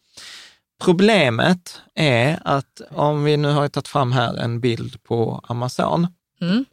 Problemet 0.84 1.82
är 1.96 2.40
att 2.46 2.82
om 2.92 3.24
vi 3.24 3.38
nu 3.38 3.52
har 3.52 3.68
tagit 3.68 3.88
fram 3.88 4.12
här 4.12 4.38
en 4.38 4.60
bild 4.60 5.04
på 5.04 5.42
Amazon, 5.44 6.08
Mm. 6.42 6.66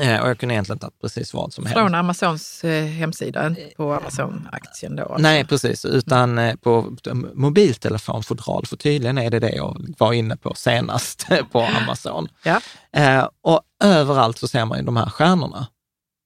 Eh, 0.00 0.22
och 0.22 0.28
jag 0.28 0.38
kunde 0.38 0.54
egentligen 0.54 0.78
tagit 0.78 1.00
precis 1.00 1.34
vad 1.34 1.52
som 1.52 1.66
helst. 1.66 1.78
Från 1.78 1.94
Amazons 1.94 2.64
eh, 2.64 2.84
hemsida, 2.84 3.46
inte 3.46 3.72
på 3.76 3.92
Amazon-aktien 3.94 4.96
då. 4.96 5.02
Alltså. 5.02 5.22
Nej, 5.22 5.44
precis, 5.44 5.84
utan 5.84 6.38
eh, 6.38 6.54
på 6.56 6.96
mobiltelefonfodral, 7.34 8.66
för 8.66 8.76
tydligen 8.76 9.18
är 9.18 9.30
det 9.30 9.38
det 9.38 9.50
jag 9.52 9.94
var 9.98 10.12
inne 10.12 10.36
på 10.36 10.54
senast 10.54 11.26
på 11.52 11.60
Amazon. 11.60 12.28
Ja. 12.42 12.60
Eh, 12.92 13.28
och 13.42 13.60
överallt 13.84 14.38
så 14.38 14.48
ser 14.48 14.64
man 14.64 14.78
ju 14.78 14.84
de 14.84 14.96
här 14.96 15.10
stjärnorna, 15.10 15.66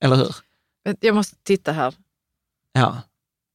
eller 0.04 0.16
hur? 0.16 0.36
Jag 1.00 1.14
måste 1.14 1.36
titta 1.42 1.72
här. 1.72 1.94
Ja. 2.72 2.96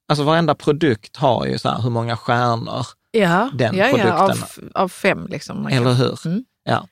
Alltså 0.07 0.23
varenda 0.23 0.55
produkt 0.55 1.17
har 1.17 1.45
ju 1.45 1.57
så 1.59 1.69
här 1.69 1.81
hur 1.81 1.89
många 1.89 2.17
stjärnor, 2.17 2.85
Ja, 3.11 3.49
Den 3.53 3.75
ja, 3.75 3.87
ja 3.87 3.93
produkten. 3.93 4.19
av, 4.19 4.83
av 4.83 4.89
fem. 4.89 5.27
Liksom. 5.27 5.67
Eller 5.67 5.93
hur? 5.93 6.27
Mm. 6.27 6.43
Ja. 6.63 6.87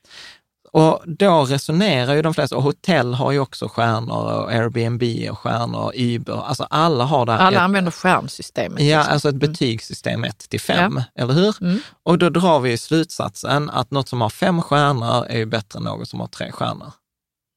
Och 0.72 1.02
då 1.06 1.46
resonerar 1.46 2.14
ju 2.14 2.22
de 2.22 2.34
flesta, 2.34 2.56
och 2.58 2.64
hotell 2.64 3.14
har 3.14 3.32
ju 3.32 3.40
också 3.40 3.68
stjärnor, 3.68 4.34
och 4.34 4.52
Airbnb 4.52 5.04
och 5.32 5.40
stjärnor, 5.40 5.92
Uber, 5.96 6.44
alltså 6.48 6.64
alla 6.70 7.04
har 7.04 7.26
det 7.26 7.32
här. 7.32 7.40
Alla 7.40 7.58
ett- 7.58 7.62
använder 7.64 7.92
stjärnsystemet. 7.92 8.80
Ja, 8.84 8.98
liksom. 8.98 9.14
alltså 9.14 9.30
ett 9.30 9.36
Mm. 9.36 9.52
betygssystem 9.52 10.24
1 10.24 10.50
till 10.50 10.62
5, 10.62 11.02
eller 11.16 11.34
hur? 11.34 11.56
Mm. 11.62 11.80
Och 12.04 12.18
då 12.18 12.30
drar 12.30 12.60
vi 12.60 12.78
slutsatsen 12.78 13.70
att 13.70 13.92
något 13.92 14.08
som 14.10 14.22
har 14.22 14.30
fem 14.30 14.62
stjärnor 14.62 15.26
är 15.30 15.38
ju 15.38 15.46
bättre 15.46 15.78
än 15.80 15.84
något 15.84 16.10
som 16.10 16.20
har 16.20 16.28
tre 16.28 16.52
stjärnor. 16.52 16.92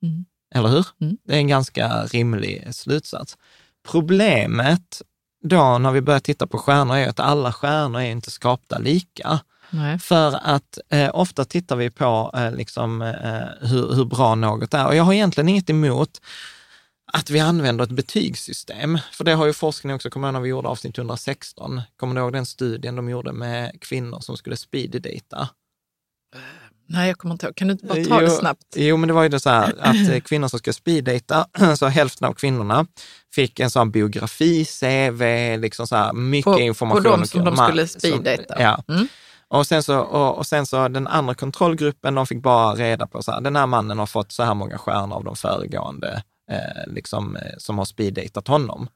Mm. 0.02 0.24
Eller 0.54 0.68
hur? 0.68 0.86
Mm. 1.00 1.16
Det 1.26 1.32
är 1.34 1.38
en 1.38 1.48
ganska 1.48 2.04
rimlig 2.04 2.68
slutsats. 2.74 3.36
Problemet 3.90 5.02
då 5.44 5.78
när 5.78 5.90
vi 5.90 6.00
börjar 6.00 6.20
titta 6.20 6.46
på 6.46 6.58
stjärnor 6.58 6.96
är 6.96 7.08
att 7.08 7.20
alla 7.20 7.52
stjärnor 7.52 8.00
är 8.00 8.10
inte 8.10 8.30
skapta 8.30 8.78
lika. 8.78 9.40
Nej. 9.72 9.98
För 9.98 10.38
att 10.42 10.78
eh, 10.88 11.10
ofta 11.14 11.44
tittar 11.44 11.76
vi 11.76 11.90
på 11.90 12.30
eh, 12.34 12.52
liksom, 12.54 13.02
eh, 13.02 13.68
hur, 13.68 13.94
hur 13.94 14.04
bra 14.04 14.34
något 14.34 14.74
är. 14.74 14.86
Och 14.86 14.96
jag 14.96 15.04
har 15.04 15.12
egentligen 15.12 15.48
inget 15.48 15.70
emot 15.70 16.20
att 17.12 17.30
vi 17.30 17.40
använder 17.40 17.84
ett 17.84 17.90
betygssystem. 17.90 18.98
För 19.12 19.24
det 19.24 19.32
har 19.34 19.46
ju 19.46 19.52
forskning 19.52 19.94
också, 19.94 20.10
kommer 20.10 20.28
jag 20.28 20.32
ihåg 20.32 20.34
när 20.34 20.40
vi 20.42 20.48
gjorde 20.48 20.68
avsnitt 20.68 20.98
116, 20.98 21.80
kommer 21.96 22.14
du 22.14 22.20
ihåg 22.20 22.32
den 22.32 22.46
studien 22.46 22.96
de 22.96 23.08
gjorde 23.08 23.32
med 23.32 23.80
kvinnor 23.80 24.20
som 24.20 24.36
skulle 24.36 24.56
speeddejta? 24.56 25.48
Nej, 26.86 27.08
jag 27.08 27.18
kommer 27.18 27.32
inte 27.32 27.46
ihåg. 27.46 27.56
Kan 27.56 27.68
du 27.68 27.72
inte 27.72 27.86
bara 27.86 28.04
ta 28.04 28.18
det 28.20 28.24
Jo, 28.26 28.30
snabbt? 28.30 28.62
Jo, 28.76 28.96
men 28.96 29.06
det 29.08 29.12
var 29.14 29.22
ju 29.22 29.28
det 29.28 29.40
så 29.40 29.50
här 29.50 29.74
att 29.80 30.08
eh, 30.10 30.20
kvinnor 30.20 30.48
som 30.48 30.58
ska 30.58 30.72
speeddejta, 30.72 31.46
så 31.78 31.86
hälften 31.86 32.28
av 32.28 32.32
kvinnorna 32.34 32.86
fick 33.34 33.60
en 33.60 33.70
sån 33.70 33.90
biografi, 33.90 34.64
CV, 34.64 35.22
liksom 35.60 35.86
så 35.86 35.96
här 35.96 36.12
mycket 36.12 36.44
På- 36.44 36.52
på 36.54 36.60
information. 36.60 37.02
de 37.02 37.20
och- 37.20 37.28
som 37.28 37.44
de 37.44 37.56
skulle 37.56 37.86
speeddejta. 37.88 38.62
Ja. 38.62 38.82
Mm. 38.88 39.08
Och 39.52 39.66
sen, 39.66 39.82
så, 39.82 39.98
och, 39.98 40.38
och 40.38 40.46
sen 40.46 40.66
så 40.66 40.88
den 40.88 41.06
andra 41.06 41.34
kontrollgruppen, 41.34 42.14
de 42.14 42.26
fick 42.26 42.42
bara 42.42 42.74
reda 42.74 43.06
på 43.06 43.22
så 43.22 43.32
här, 43.32 43.40
den 43.40 43.56
här 43.56 43.66
mannen 43.66 43.98
har 43.98 44.06
fått 44.06 44.32
så 44.32 44.42
här 44.42 44.54
många 44.54 44.78
stjärnor 44.78 45.16
av 45.16 45.24
de 45.24 45.36
föregående 45.36 46.22
eh, 46.50 46.92
liksom, 46.92 47.36
eh, 47.36 47.52
som 47.58 47.78
har 47.78 47.84
speeddejtat 47.84 48.48
honom. 48.48 48.88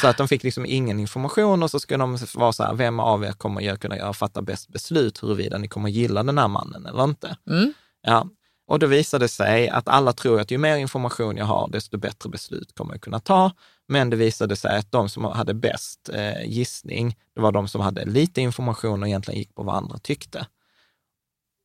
Så 0.00 0.08
att 0.08 0.16
de 0.16 0.28
fick 0.28 0.42
liksom 0.42 0.66
ingen 0.66 1.00
information 1.00 1.62
och 1.62 1.70
så 1.70 1.80
skulle 1.80 1.98
de 1.98 2.18
vara 2.34 2.52
så 2.52 2.62
här, 2.62 2.74
vem 2.74 3.00
av 3.00 3.24
er 3.24 3.32
kommer 3.32 3.60
göra, 3.60 3.76
kunna 3.76 3.96
göra, 3.96 4.12
fatta 4.12 4.42
bäst 4.42 4.68
beslut 4.68 5.22
huruvida 5.22 5.58
ni 5.58 5.68
kommer 5.68 5.88
gilla 5.88 6.22
den 6.22 6.38
här 6.38 6.48
mannen 6.48 6.86
eller 6.86 7.04
inte. 7.04 7.36
Mm. 7.50 7.72
Ja. 8.02 8.26
Och 8.66 8.78
då 8.78 8.86
visade 8.86 9.24
det 9.24 9.28
sig 9.28 9.68
att 9.68 9.88
alla 9.88 10.12
tror 10.12 10.40
att 10.40 10.50
ju 10.50 10.58
mer 10.58 10.76
information 10.76 11.36
jag 11.36 11.44
har, 11.44 11.68
desto 11.68 11.98
bättre 11.98 12.30
beslut 12.30 12.74
kommer 12.76 12.94
jag 12.94 13.00
kunna 13.00 13.20
ta. 13.20 13.52
Men 13.90 14.10
det 14.10 14.16
visade 14.16 14.56
sig 14.56 14.78
att 14.78 14.92
de 14.92 15.08
som 15.08 15.24
hade 15.24 15.54
bäst 15.54 16.08
eh, 16.12 16.44
gissning, 16.46 17.16
det 17.34 17.40
var 17.40 17.52
de 17.52 17.68
som 17.68 17.80
hade 17.80 18.04
lite 18.04 18.40
information 18.40 19.02
och 19.02 19.08
egentligen 19.08 19.38
gick 19.38 19.54
på 19.54 19.62
vad 19.62 19.74
andra 19.76 19.98
tyckte. 19.98 20.46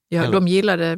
Ja, 0.10 0.24
Eller- 0.24 0.34
de 0.34 0.48
gillade... 0.48 0.98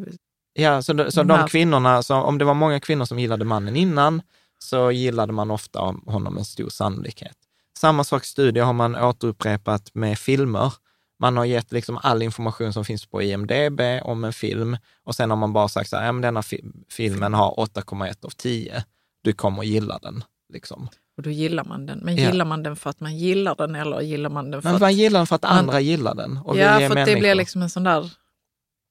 Ja, 0.53 0.81
så, 0.81 0.93
de, 0.93 1.11
så 1.11 1.23
De 1.23 1.27
de 1.39 1.47
kvinnorna, 1.47 2.03
så 2.03 2.15
om 2.15 2.37
det 2.37 2.45
var 2.45 2.53
många 2.53 2.79
kvinnor 2.79 3.05
som 3.05 3.19
gillade 3.19 3.45
mannen 3.45 3.75
innan, 3.75 4.21
så 4.59 4.91
gillade 4.91 5.33
man 5.33 5.51
ofta 5.51 5.79
honom 6.05 6.33
med 6.33 6.47
stor 6.47 6.69
sannolikhet. 6.69 7.37
Samma 7.79 8.03
sak 8.03 8.25
studier 8.25 8.63
har 8.63 8.73
man 8.73 8.95
återupprepat 8.95 9.89
med 9.93 10.19
filmer. 10.19 10.73
Man 11.19 11.37
har 11.37 11.45
gett 11.45 11.71
liksom 11.71 11.99
all 12.03 12.21
information 12.23 12.73
som 12.73 12.85
finns 12.85 13.05
på 13.05 13.21
IMDB 13.21 13.81
om 14.03 14.23
en 14.23 14.33
film 14.33 14.77
och 15.03 15.15
sen 15.15 15.29
har 15.29 15.37
man 15.37 15.53
bara 15.53 15.67
sagt 15.67 15.89
så 15.89 15.97
här, 15.97 16.05
ja, 16.05 16.11
men 16.11 16.21
denna 16.21 16.41
fi- 16.41 16.63
filmen 16.89 17.33
har 17.33 17.51
8,1 17.55 18.25
av 18.25 18.29
10. 18.29 18.83
Du 19.23 19.33
kommer 19.33 19.63
gilla 19.63 19.99
den. 19.99 20.23
Liksom. 20.53 20.87
Och 21.17 21.23
då 21.23 21.29
gillar 21.29 21.63
man 21.63 21.85
den. 21.85 21.99
Men 21.99 22.15
Ja. 22.17 22.25
gillar 22.29 22.45
man 22.45 22.63
den 22.63 22.75
för 22.75 22.89
att 22.89 22.99
man 22.99 23.17
gillar 23.17 23.55
den 23.55 23.75
eller 23.75 24.01
gillar 24.01 24.29
man 24.29 24.51
den 24.51 24.61
för 24.61 24.69
Men 24.69 24.75
att... 24.75 24.81
man 24.81 24.93
gillar 24.93 25.19
den 25.19 25.27
för 25.27 25.35
att 25.35 25.41
man- 25.43 25.51
andra 25.57 25.79
gillar 25.79 26.15
den. 26.15 26.37
Och 26.37 26.57
ja, 26.57 26.79
för 26.79 26.95
att 26.97 27.05
det 27.05 27.15
blir 27.15 27.35
liksom 27.35 27.61
en 27.61 27.69
sån 27.69 27.83
där... 27.83 28.11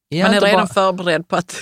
Ja, 0.09 0.27
man 0.27 0.35
är 0.35 0.41
redan 0.41 0.61
bara- 0.61 0.67
förberedd 0.67 1.29
på 1.29 1.37
att... 1.37 1.57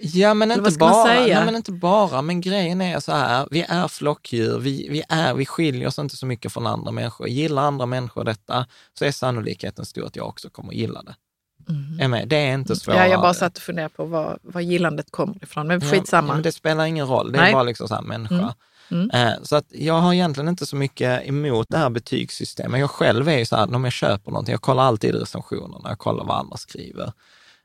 Ja, 0.00 0.34
men 0.34 0.50
inte 0.52 0.62
man 0.62 0.78
bara. 0.78 1.04
Nej, 1.04 1.44
men 1.44 1.56
inte 1.56 1.72
bara. 1.72 2.22
Men 2.22 2.40
grejen 2.40 2.80
är 2.80 3.00
så 3.00 3.12
här, 3.12 3.48
vi 3.50 3.62
är 3.68 3.88
flockdjur. 3.88 4.58
Vi, 4.58 4.88
vi, 4.90 5.02
är, 5.08 5.34
vi 5.34 5.46
skiljer 5.46 5.88
oss 5.88 5.98
inte 5.98 6.16
så 6.16 6.26
mycket 6.26 6.52
från 6.52 6.66
andra 6.66 6.90
människor. 6.92 7.28
Gillar 7.28 7.62
andra 7.62 7.86
människor 7.86 8.24
detta, 8.24 8.66
så 8.98 9.04
är 9.04 9.10
sannolikheten 9.12 9.84
stor 9.84 10.06
att 10.06 10.16
jag 10.16 10.26
också 10.28 10.50
kommer 10.50 10.72
gilla 10.72 11.02
det. 11.02 11.14
Med? 12.08 12.28
Det 12.28 12.36
är 12.36 12.54
inte 12.54 12.76
svårare. 12.76 12.98
Mm. 12.98 13.08
Ja, 13.10 13.14
jag 13.14 13.22
bara 13.22 13.34
satt 13.34 13.56
och 13.56 13.62
funderade 13.62 13.94
på 13.94 14.04
var, 14.04 14.38
var 14.42 14.60
gillandet 14.60 15.10
kommer 15.10 15.42
ifrån. 15.44 15.66
Men 15.66 15.80
skitsamma. 15.80 16.28
Ja, 16.28 16.34
men 16.34 16.42
det 16.42 16.52
spelar 16.52 16.84
ingen 16.84 17.06
roll. 17.06 17.32
Det 17.32 17.38
är 17.38 17.42
Nej. 17.42 17.52
bara 17.52 17.62
liksom 17.62 17.88
så 17.88 17.94
här 17.94 18.02
människa. 18.02 18.34
Mm. 18.34 18.50
Mm. 18.90 19.10
Eh, 19.10 19.32
Så 19.42 19.56
att 19.56 19.64
jag 19.70 19.94
har 20.00 20.12
egentligen 20.14 20.48
inte 20.48 20.66
så 20.66 20.76
mycket 20.76 21.28
emot 21.28 21.66
det 21.70 21.78
här 21.78 21.90
betygssystemet. 21.90 22.80
Jag 22.80 22.90
själv 22.90 23.28
är 23.28 23.38
ju 23.38 23.46
så 23.46 23.56
här, 23.56 23.74
om 23.74 23.84
jag 23.84 23.92
köper 23.92 24.30
någonting, 24.30 24.52
jag 24.52 24.62
kollar 24.62 24.82
alltid 24.82 25.14
recensionerna, 25.14 25.88
jag 25.88 25.98
kollar 25.98 26.24
vad 26.24 26.36
andra 26.38 26.56
skriver. 26.56 27.12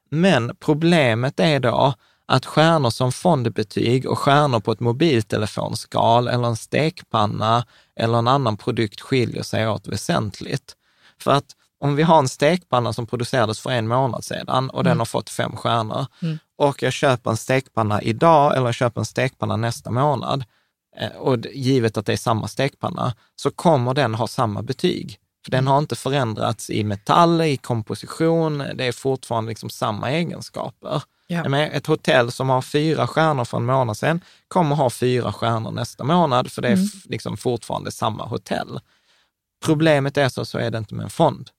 Men 0.10 0.56
problemet 0.60 1.40
är 1.40 1.60
då 1.60 1.94
att 2.26 2.46
stjärnor 2.46 2.90
som 2.90 3.12
fondbetyg 3.12 4.10
och 4.10 4.20
stjärnor 4.20 4.60
på 4.60 4.72
ett 4.72 4.80
mobiltelefonskal 4.80 6.28
eller 6.28 6.48
en 6.48 6.56
stekpanna 6.56 7.66
eller 7.96 8.18
en 8.18 8.28
annan 8.28 8.58
produkt 8.58 9.02
skiljer 9.02 9.44
sig 9.44 9.68
åt 9.68 9.88
väsentligt. 9.88 10.76
För 11.20 11.32
att 11.32 11.46
om 11.80 11.96
vi 11.96 12.04
har 12.04 12.20
en 12.20 12.28
stekpanna 12.28 12.94
som 12.94 13.08
producerades 13.08 13.60
för 13.60 13.70
en 13.70 13.88
månad 13.88 14.24
sedan 14.24 14.70
och 14.70 14.84
den 14.84 14.98
har 15.00 15.06
fått 15.06 15.30
fem 15.30 15.56
stjärnor 15.56 16.06
Mm. 16.22 16.38
och 16.58 16.84
jag 16.84 16.94
köper 16.94 17.30
en 17.32 17.38
stekpanna 17.38 18.02
idag 18.02 18.56
eller 18.56 18.66
jag 18.66 18.76
köper 18.76 19.02
en 19.02 19.06
stekpanna 19.06 19.56
nästa 19.56 19.92
månad, 19.92 20.44
och 21.18 21.40
d- 21.40 21.50
givet 21.54 21.98
att 21.98 22.06
det 22.06 22.14
är 22.14 22.18
samma 22.18 22.48
stekpanna, 22.48 23.14
så 23.36 23.52
kommer 23.52 23.94
den 23.94 24.16
ha 24.16 24.28
samma 24.28 24.62
betyg. 24.62 25.18
För 25.46 25.52
den 25.52 25.68
har 25.68 25.78
inte 25.78 25.96
förändrats 25.96 26.70
i 26.70 26.84
metall, 26.84 27.42
i 27.42 27.58
komposition, 27.58 28.58
det 28.76 28.86
är 28.86 28.92
fortfarande 28.92 29.50
liksom 29.50 29.70
samma 29.70 30.12
egenskaper. 30.12 31.04
Ja. 31.28 31.58
Ett 31.58 31.88
hotell 31.88 32.32
som 32.32 32.50
har 32.50 32.62
fyra 32.62 33.08
stjärnor 33.08 33.46
för 33.46 33.58
en 33.58 33.66
månad 33.66 33.98
sedan 33.98 34.22
kommer 34.48 34.76
ha 34.76 34.90
fyra 34.90 35.34
stjärnor 35.34 35.72
nästa 35.72 36.04
månad, 36.04 36.52
för 36.52 36.62
det 36.62 36.68
är 36.68 36.74
Mm. 36.74 36.86
liksom 37.06 37.38
fortfarande 37.38 37.92
samma 37.92 38.26
hotell. 38.26 38.80
Problemet 39.66 40.18
är 40.18 40.30
så, 40.30 40.46
så 40.46 40.58
är 40.58 40.72
det 40.72 40.78
inte 40.78 40.96
med 40.96 41.04
en 41.04 41.10
fond. 41.10 41.50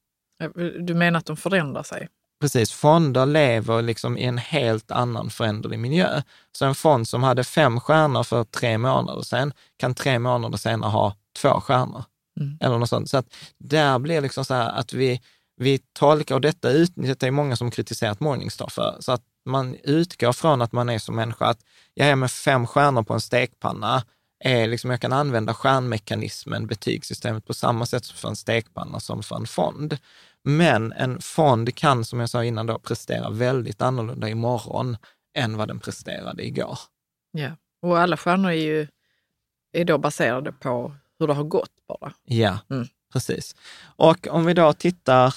Du 0.80 0.94
menar 0.94 1.18
att 1.18 1.26
de 1.26 1.36
förändrar 1.36 1.82
sig? 1.82 2.08
Precis, 2.42 2.72
fonder 2.72 3.26
lever 3.26 3.83
liksom 3.83 4.18
i 4.18 4.24
en 4.24 4.38
helt 4.38 4.90
annan 4.90 5.31
föränderlig 5.31 5.78
miljö. 5.78 6.22
Så 6.52 6.64
en 6.64 6.74
fond 6.74 7.09
som 7.09 7.22
hade 7.22 7.44
fem 7.44 7.81
stjärnor 7.81 8.22
för 8.22 8.44
tre 8.44 8.78
månader 8.78 9.22
sedan 9.22 9.52
kan 9.76 9.94
tre 9.94 10.18
månader 10.18 10.59
senare 10.59 10.90
ha 10.90 11.16
två 11.42 11.61
stjärnor. 11.61 12.05
Mm. 12.40 12.59
Eller 12.61 12.78
något 12.78 12.88
sånt. 12.88 13.11
Så 13.11 13.16
att 13.16 13.26
där 13.59 13.98
blir 13.98 14.20
liksom 14.20 14.44
så 14.44 14.55
här 14.55 14.70
att 14.70 14.92
vi, 14.92 15.20
vi 15.57 15.78
tolkar, 15.92 16.35
och 16.35 16.40
detta 16.40 16.70
utnyttjar 16.70 17.16
det 17.20 17.26
är 17.26 17.31
många 17.31 17.57
som 17.57 17.70
kritiserat 17.70 18.20
Morningstar 18.20 18.68
för, 18.68 18.96
så 19.00 19.12
att 19.12 19.22
man 19.44 19.76
utgår 19.83 20.33
från 20.33 20.62
att 20.62 20.72
man 20.72 20.88
är 20.88 20.98
som 20.98 21.16
människa, 21.16 21.46
att 21.46 21.61
jag 21.94 22.09
är 22.09 22.16
med 22.16 22.31
fem 22.31 22.66
stjärnor 22.66 23.02
på 23.02 23.14
en 23.14 23.20
stekpanna, 23.20 24.02
är 24.44 24.66
liksom, 24.66 24.90
jag 24.90 25.00
kan 25.00 25.12
använda 25.12 25.55
stjärnmekanismen, 25.55 26.66
betygssystemet, 26.66 27.46
på 27.46 27.55
samma 27.55 27.87
sätt 27.87 28.07
för 28.07 28.28
en 28.28 28.37
stekpanna 28.37 29.00
som 29.00 29.22
för 29.22 29.37
en 29.37 29.46
fond. 29.46 29.98
Men 30.44 30.92
en 30.92 31.20
fond 31.20 31.74
kan, 31.76 32.05
som 32.05 32.20
jag 32.20 32.31
sa 32.31 32.44
innan, 32.44 32.66
då, 32.66 32.78
prestera 32.78 33.31
väldigt 33.31 33.83
annorlunda 33.83 34.28
imorgon 34.28 34.96
än 35.38 35.57
vad 35.57 35.68
den 35.68 35.81
presterade 35.81 36.46
igår. 36.46 36.78
Ja. 37.33 37.50
Och 37.83 37.98
alla 37.98 38.16
stjärnor 38.16 38.50
är 38.50 38.55
ju 38.55 38.87
är 39.72 39.85
då 39.85 39.98
baserade 39.98 40.52
på 40.52 40.94
hur 41.18 41.26
det 41.26 41.35
har 41.35 41.44
gått 41.44 41.70
bara. 41.88 42.12
Ja, 42.24 42.59
Mm. 42.70 42.87
precis. 43.12 43.57
Och 43.96 44.28
om 44.31 44.44
vi 44.44 44.55
då 44.55 44.72
tittar 44.72 45.35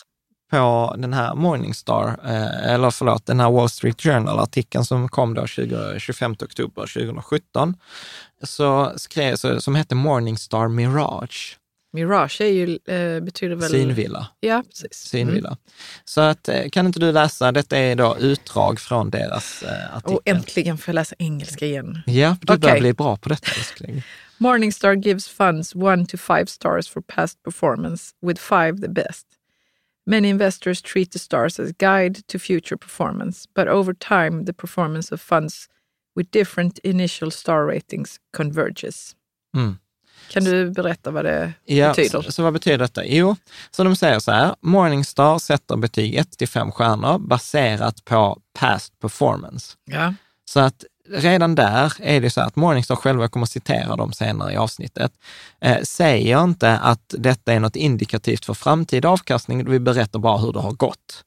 på 0.52 0.96
den 0.98 1.14
här 1.14 1.36
Morningstar, 1.36 2.20
eh, 2.24 2.74
eller 2.74 2.92
förlåt, 2.92 3.26
den 3.26 3.40
här 3.40 3.52
Wall 3.52 3.70
Street 3.70 4.02
Journal-artikeln 4.02 4.86
som 4.86 5.10
kom 5.10 5.34
då 5.34 5.48
20, 5.48 6.00
25 6.00 6.32
oktober 6.32 6.88
2017, 6.88 7.76
så 8.44 8.94
skrev, 8.96 9.36
så, 9.36 9.62
som 9.62 9.76
hette 9.76 9.96
Morningstar 9.96 10.68
Mirage, 10.68 11.58
Mirage 11.96 12.42
är 12.42 12.46
ju, 12.50 12.80
eh, 12.86 13.20
betyder 13.24 13.56
väl... 13.56 13.70
synvilla. 13.70 14.28
Ja, 14.40 14.64
precis. 14.70 14.94
synvilla. 14.94 15.58
Så 16.06 16.22
att, 16.22 16.50
eh, 16.50 16.70
kan 16.72 16.86
inte 16.86 17.00
du 17.00 17.12
läsa, 17.12 17.52
detta 17.52 17.78
är 17.78 17.96
då 17.96 18.18
utdrag 18.20 18.80
från 18.80 19.10
deras 19.10 19.64
eh, 19.64 19.70
Mm. 19.70 19.98
artikel. 19.98 20.14
Och 20.16 20.22
äntligen 20.26 20.78
får 20.78 20.92
jag 20.92 20.96
läsa 20.96 21.16
engelska 21.20 21.66
igen. 21.66 22.00
Ja, 22.06 22.38
du 22.42 22.46
börjar 22.58 22.74
Okej. 22.74 22.82
bli 22.82 22.94
bra 22.94 23.18
på 23.18 23.30
detta 23.30 23.52
älskling. 23.58 24.04
Morningstar 24.38 24.94
gives 24.94 25.28
funds 25.28 25.76
one 25.76 26.06
to 26.06 26.18
five 26.18 26.46
stars 26.46 26.90
for 26.90 27.02
past 27.02 27.44
performance, 27.44 28.14
with 28.22 28.42
five 28.42 28.82
the 28.82 28.90
best. 28.90 29.28
Many 30.06 30.28
investors 30.30 30.82
treat 30.82 31.12
the 31.12 31.20
stars 31.20 31.60
as 31.60 31.72
guide 31.72 32.28
to 32.28 32.40
future 32.40 32.78
performance, 32.78 33.50
but 33.56 33.68
over 33.68 33.94
time 33.94 34.46
the 34.46 34.54
performance 34.54 35.16
of 35.16 35.22
funds 35.22 35.68
with 36.16 36.32
different 36.32 36.80
initial 36.80 37.32
star 37.32 37.66
ratings 37.68 38.20
converges. 38.38 39.16
Mm. 39.58 39.78
Kan 40.30 40.44
du 40.44 40.72
berätta 40.72 41.12
vad 41.12 41.26
det 41.26 41.54
Ja, 41.66 41.90
betyder? 41.90 42.22
så, 42.22 42.32
så 42.32 42.44
vad 42.44 42.54
betyder 42.54 42.78
detta? 42.78 43.06
Jo, 43.06 43.36
så 43.72 43.84
de 43.84 43.96
säger 43.96 44.20
så 44.20 44.32
här, 44.32 44.56
Morningstar 44.62 45.40
sätter 45.40 45.76
betyg 45.78 46.16
1 46.16 46.38
till 46.38 46.48
5 46.48 46.72
stjärnor 46.72 47.18
baserat 47.20 48.06
på 48.06 48.38
past 48.60 49.00
performance. 49.00 49.74
Ja. 49.86 50.14
Så 50.50 50.60
att 50.60 50.84
redan 51.10 51.56
där 51.56 51.94
är 52.00 52.22
det 52.22 52.30
så 52.30 52.42
att 52.42 52.56
Morningstar 52.56 52.96
själva, 52.96 53.24
jag 53.24 53.32
kommer 53.32 53.46
citera 53.46 53.96
dem 53.96 54.14
senare 54.14 54.54
i 54.54 54.58
avsnittet, 54.58 55.12
eh, 55.62 55.82
säger 55.82 56.44
inte 56.44 56.72
att 56.78 57.16
detta 57.18 57.54
är 57.54 57.60
något 57.60 57.76
indikativt 57.76 58.46
för 58.46 58.54
framtida 58.54 59.10
avkastning, 59.10 59.70
vi 59.70 59.80
berättar 59.80 60.20
bara 60.20 60.38
hur 60.38 60.54
det 60.54 60.60
har 60.60 60.72
gått. 60.74 61.24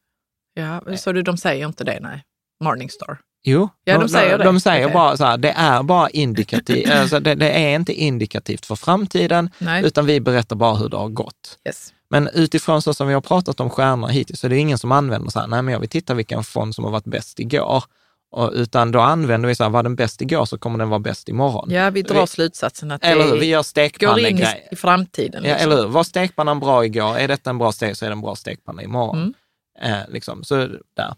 ja, 0.55 0.97
så 0.97 1.13
du, 1.13 1.23
de 1.23 1.37
säger 1.37 1.67
inte 1.67 1.85
det, 1.85 1.99
nej. 2.01 2.23
Morningstar. 2.65 3.19
Jo, 3.49 3.69
Ja, 3.85 3.99
de 3.99 4.09
säger 4.09 4.39
det. 4.39 4.45
de 4.45 4.61
säger 4.61 4.85
Okej. 4.85 4.95
bara 4.95 5.17
så 5.17 5.25
här, 5.25 5.37
det 5.37 5.51
är 5.51 5.83
bara 5.83 6.11
indikativt, 6.11 6.91
alltså 6.93 7.21
det, 7.21 7.35
det 7.35 7.51
är 7.51 7.75
inte 7.75 7.93
indikativt 7.93 8.67
för 8.67 8.75
framtiden, 8.77 9.51
Nej. 9.59 9.85
utan 9.85 10.07
vi 10.07 10.21
berättar 10.21 10.57
bara 10.57 10.75
hur 10.75 10.89
det 10.89 10.97
har 10.97 11.09
gått. 11.09 11.59
Yes. 11.69 11.93
Men 12.11 12.29
utifrån 12.35 12.83
så 12.83 12.95
som 12.95 13.09
vi 13.09 13.15
har 13.15 13.21
pratat 13.21 13.61
om 13.61 13.71
stjärnor 13.71 14.09
hittills, 14.09 14.41
så 14.41 14.47
är 14.47 14.49
det 14.49 14.57
ingen 14.59 14.79
som 14.79 14.93
använder 14.93 15.31
så 15.31 15.41
här, 15.41 15.47
nej 15.47 15.63
men 15.63 15.73
jag 15.73 15.81
vill 15.81 15.89
titta 15.89 16.15
vilken 16.15 16.45
fond 16.45 16.75
som 16.75 16.85
har 16.85 16.91
varit 16.91 17.05
bäst 17.05 17.41
igår. 17.41 17.85
Och, 18.31 18.51
utan 18.55 18.93
då 18.93 19.01
använder 19.01 19.49
vi 19.49 19.55
så 19.55 19.63
här, 19.63 19.71
var 19.71 19.83
den 19.83 19.97
bäst 19.97 20.23
igår 20.23 20.45
så 20.45 20.59
kommer 20.59 20.79
den 20.79 20.89
vara 20.89 21.01
bäst 21.01 21.29
imorgon. 21.29 21.71
Ja, 21.71 21.91
vi 21.91 22.03
drar 22.03 22.21
Vi- 22.21 22.27
slutsatsen 22.27 22.91
att 22.91 23.05
Eller 23.05 23.25
hur? 23.25 23.33
det 23.33 23.39
Vi 23.39 23.47
gör 23.47 23.99
går 24.07 24.19
in 24.19 24.39
i, 24.39 24.47
i 24.73 24.77
framtiden. 24.77 25.45
Ja, 25.45 25.51
liksom. 25.53 25.73
eller 25.73 25.83
hur? 25.83 25.89
Var 25.89 26.05
stekpannan 26.05 26.61
bra 26.61 26.85
igår? 26.85 27.19
Är 27.19 27.29
detta 27.29 27.51
en 27.51 27.59
bra 27.59 27.73
stek 27.73 27.97
så 27.97 28.05
är 28.05 28.09
det 28.09 28.13
en 28.15 28.21
bra 28.21 28.35
stekpanna 28.37 28.83
imorgon. 28.83 29.19
Mm. 29.19 29.35
Eh, 29.81 30.09
liksom. 30.09 30.45
så, 30.45 30.57
där. 30.95 31.15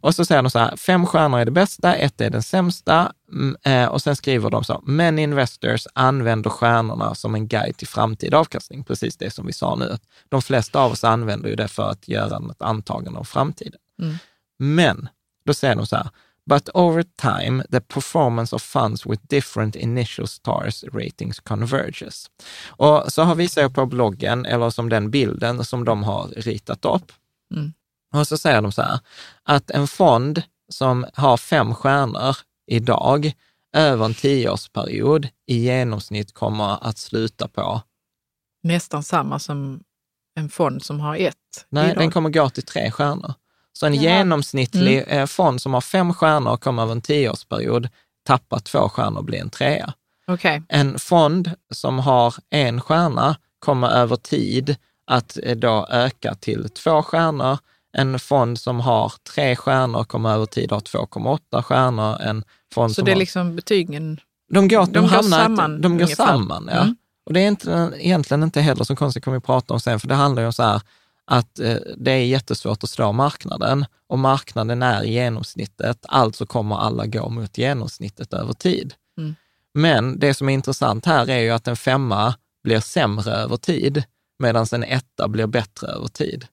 Och 0.00 0.14
så 0.14 0.24
säger 0.24 0.42
de 0.42 0.50
så 0.50 0.58
här, 0.58 0.76
fem 0.76 1.06
stjärnor 1.06 1.38
är 1.38 1.44
det 1.44 1.50
bästa, 1.50 1.94
ett 1.94 2.20
är 2.20 2.30
den 2.30 2.42
sämsta. 2.42 3.12
Mm, 3.32 3.56
eh, 3.62 3.88
och 3.88 4.02
sen 4.02 4.16
skriver 4.16 4.50
de 4.50 4.64
så, 4.64 4.82
men 4.86 5.18
investors 5.18 5.86
använder 5.94 6.50
stjärnorna 6.50 7.14
som 7.14 7.34
en 7.34 7.48
guide 7.48 7.76
till 7.76 7.88
framtida 7.88 8.38
avkastning. 8.38 8.84
Precis 8.84 9.16
det 9.16 9.30
som 9.30 9.46
vi 9.46 9.52
sa 9.52 9.74
nu. 9.76 9.98
De 10.28 10.42
flesta 10.42 10.80
av 10.80 10.92
oss 10.92 11.04
använder 11.04 11.48
ju 11.48 11.56
det 11.56 11.68
för 11.68 11.90
att 11.90 12.08
göra 12.08 12.50
ett 12.50 12.62
antagande 12.62 13.18
om 13.18 13.24
framtiden. 13.24 13.80
Mm. 14.02 14.16
Men 14.58 15.08
då 15.44 15.54
säger 15.54 15.76
de 15.76 15.86
så 15.86 15.96
här, 15.96 16.08
But 16.44 16.68
over 16.74 17.04
time, 17.16 17.64
the 17.70 17.80
performance 17.80 18.56
of 18.56 18.62
funds 18.62 19.06
with 19.06 19.22
different 19.28 19.76
initial 19.76 20.26
stars 20.26 20.84
ratings 20.92 21.40
converges. 21.40 22.30
Och 22.66 23.12
så 23.12 23.22
har 23.22 23.34
vi 23.34 23.48
jag 23.56 23.74
på 23.74 23.86
bloggen, 23.86 24.46
eller 24.46 24.70
som 24.70 24.88
den 24.88 25.10
bilden 25.10 25.64
som 25.64 25.84
de 25.84 26.02
har 26.02 26.28
ritat 26.28 26.84
upp. 26.84 27.12
Mm. 27.54 27.72
Och 28.12 28.28
så 28.28 28.38
säger 28.38 28.62
de 28.62 28.72
så 28.72 28.82
här, 28.82 28.98
att 29.42 29.70
en 29.70 29.86
fond 29.86 30.42
som 30.68 31.06
har 31.14 31.36
fem 31.36 31.74
stjärnor 31.74 32.36
idag, 32.66 33.32
över 33.76 34.04
en 34.04 34.14
tioårsperiod, 34.14 35.28
i 35.46 35.56
genomsnitt 35.58 36.34
kommer 36.34 36.88
att 36.88 36.98
sluta 36.98 37.48
på, 37.48 37.80
Nästan 38.62 39.02
samma 39.02 39.38
som 39.38 39.80
en 40.34 40.48
fond 40.48 40.82
som 40.84 41.00
har 41.00 41.16
ett. 41.16 41.36
nej, 41.68 41.84
idag. 41.90 42.02
den 42.02 42.10
kommer 42.10 42.30
gå 42.30 42.48
till 42.50 42.62
tre 42.62 42.90
stjärnor. 42.90 43.34
Så 43.72 43.86
en 43.86 43.94
Jaha. 43.94 44.02
genomsnittlig 44.02 45.04
eh, 45.06 45.26
fond 45.26 45.62
som 45.62 45.74
har 45.74 45.80
fem 45.80 46.14
stjärnor 46.14 46.56
kommer 46.56 46.82
över 46.82 46.92
en 46.92 47.00
tioårsperiod 47.02 47.88
tappa 48.26 48.60
två 48.60 48.88
stjärnor 48.88 49.18
och 49.18 49.24
bli 49.24 49.38
en 49.38 49.50
trea. 49.50 49.94
Okej, 50.26 50.62
En 50.68 50.98
fond 50.98 51.50
som 51.70 51.98
har 51.98 52.34
en 52.50 52.80
stjärna 52.80 53.36
kommer 53.58 53.88
över 53.88 54.16
tid 54.16 54.76
att 55.06 55.38
eh, 55.42 55.56
då 55.56 55.86
öka 55.90 56.34
till 56.34 56.68
två 56.70 57.02
stjärnor. 57.02 57.58
En 57.92 58.18
fond 58.18 58.58
som 58.58 58.80
har 58.80 59.12
tre 59.34 59.56
stjärnor 59.56 60.04
kommer 60.04 60.30
över 60.30 60.46
tid 60.46 60.70
ha 60.70 60.78
2,8 60.78 61.62
stjärnor. 61.62 62.20
En 62.20 62.44
fond 62.74 62.94
så 62.94 63.02
det 63.02 63.10
är 63.10 63.14
har... 63.14 63.18
liksom 63.18 63.56
betygen. 63.56 64.20
de 64.52 64.68
går, 64.68 64.86
de 64.86 64.92
de 64.92 65.00
går 65.00 65.22
samman 65.22 65.72
inte, 65.74 65.82
de 65.82 65.92
går 65.92 66.04
ungefär. 66.04 66.26
samman. 66.26 66.68
Ja. 66.72 66.82
Mm. 66.82 66.96
Och 67.26 67.32
det 67.32 67.40
är 67.40 67.48
inte, 67.48 67.92
egentligen 67.96 68.42
inte 68.42 68.60
heller 68.60 68.84
så 68.84 68.96
konstigt, 68.96 69.24
kommer 69.24 69.36
vi 69.38 69.40
prata 69.40 69.74
om 69.74 69.80
sen, 69.80 70.00
för 70.00 70.08
det 70.08 70.14
handlar 70.14 70.42
ju 70.42 70.46
om 70.46 70.52
så 70.52 70.62
här 70.62 70.82
att 71.24 71.58
eh, 71.58 71.76
det 71.96 72.10
är 72.10 72.24
jättesvårt 72.24 72.84
att 72.84 72.90
slå 72.90 73.12
marknaden 73.12 73.86
och 74.06 74.18
marknaden 74.18 74.82
är 74.82 75.02
genomsnittet, 75.02 75.98
alltså 76.08 76.46
kommer 76.46 76.76
alla 76.76 77.06
gå 77.06 77.28
mot 77.28 77.58
genomsnittet 77.58 78.32
över 78.32 78.52
tid. 78.52 78.94
Mm. 79.18 79.34
Men 79.74 80.18
det 80.18 80.34
som 80.34 80.48
är 80.48 80.52
intressant 80.54 81.06
här 81.06 81.30
är 81.30 81.38
ju 81.38 81.50
att 81.50 81.68
en 81.68 81.76
femma 81.76 82.34
blir 82.64 82.80
sämre 82.80 83.32
över 83.32 83.56
tid, 83.56 84.04
medan 84.38 84.66
en 84.72 84.84
etta 84.84 85.28
blir 85.28 85.46
bättre 85.46 85.86
över 85.86 86.08
tid. 86.08 86.46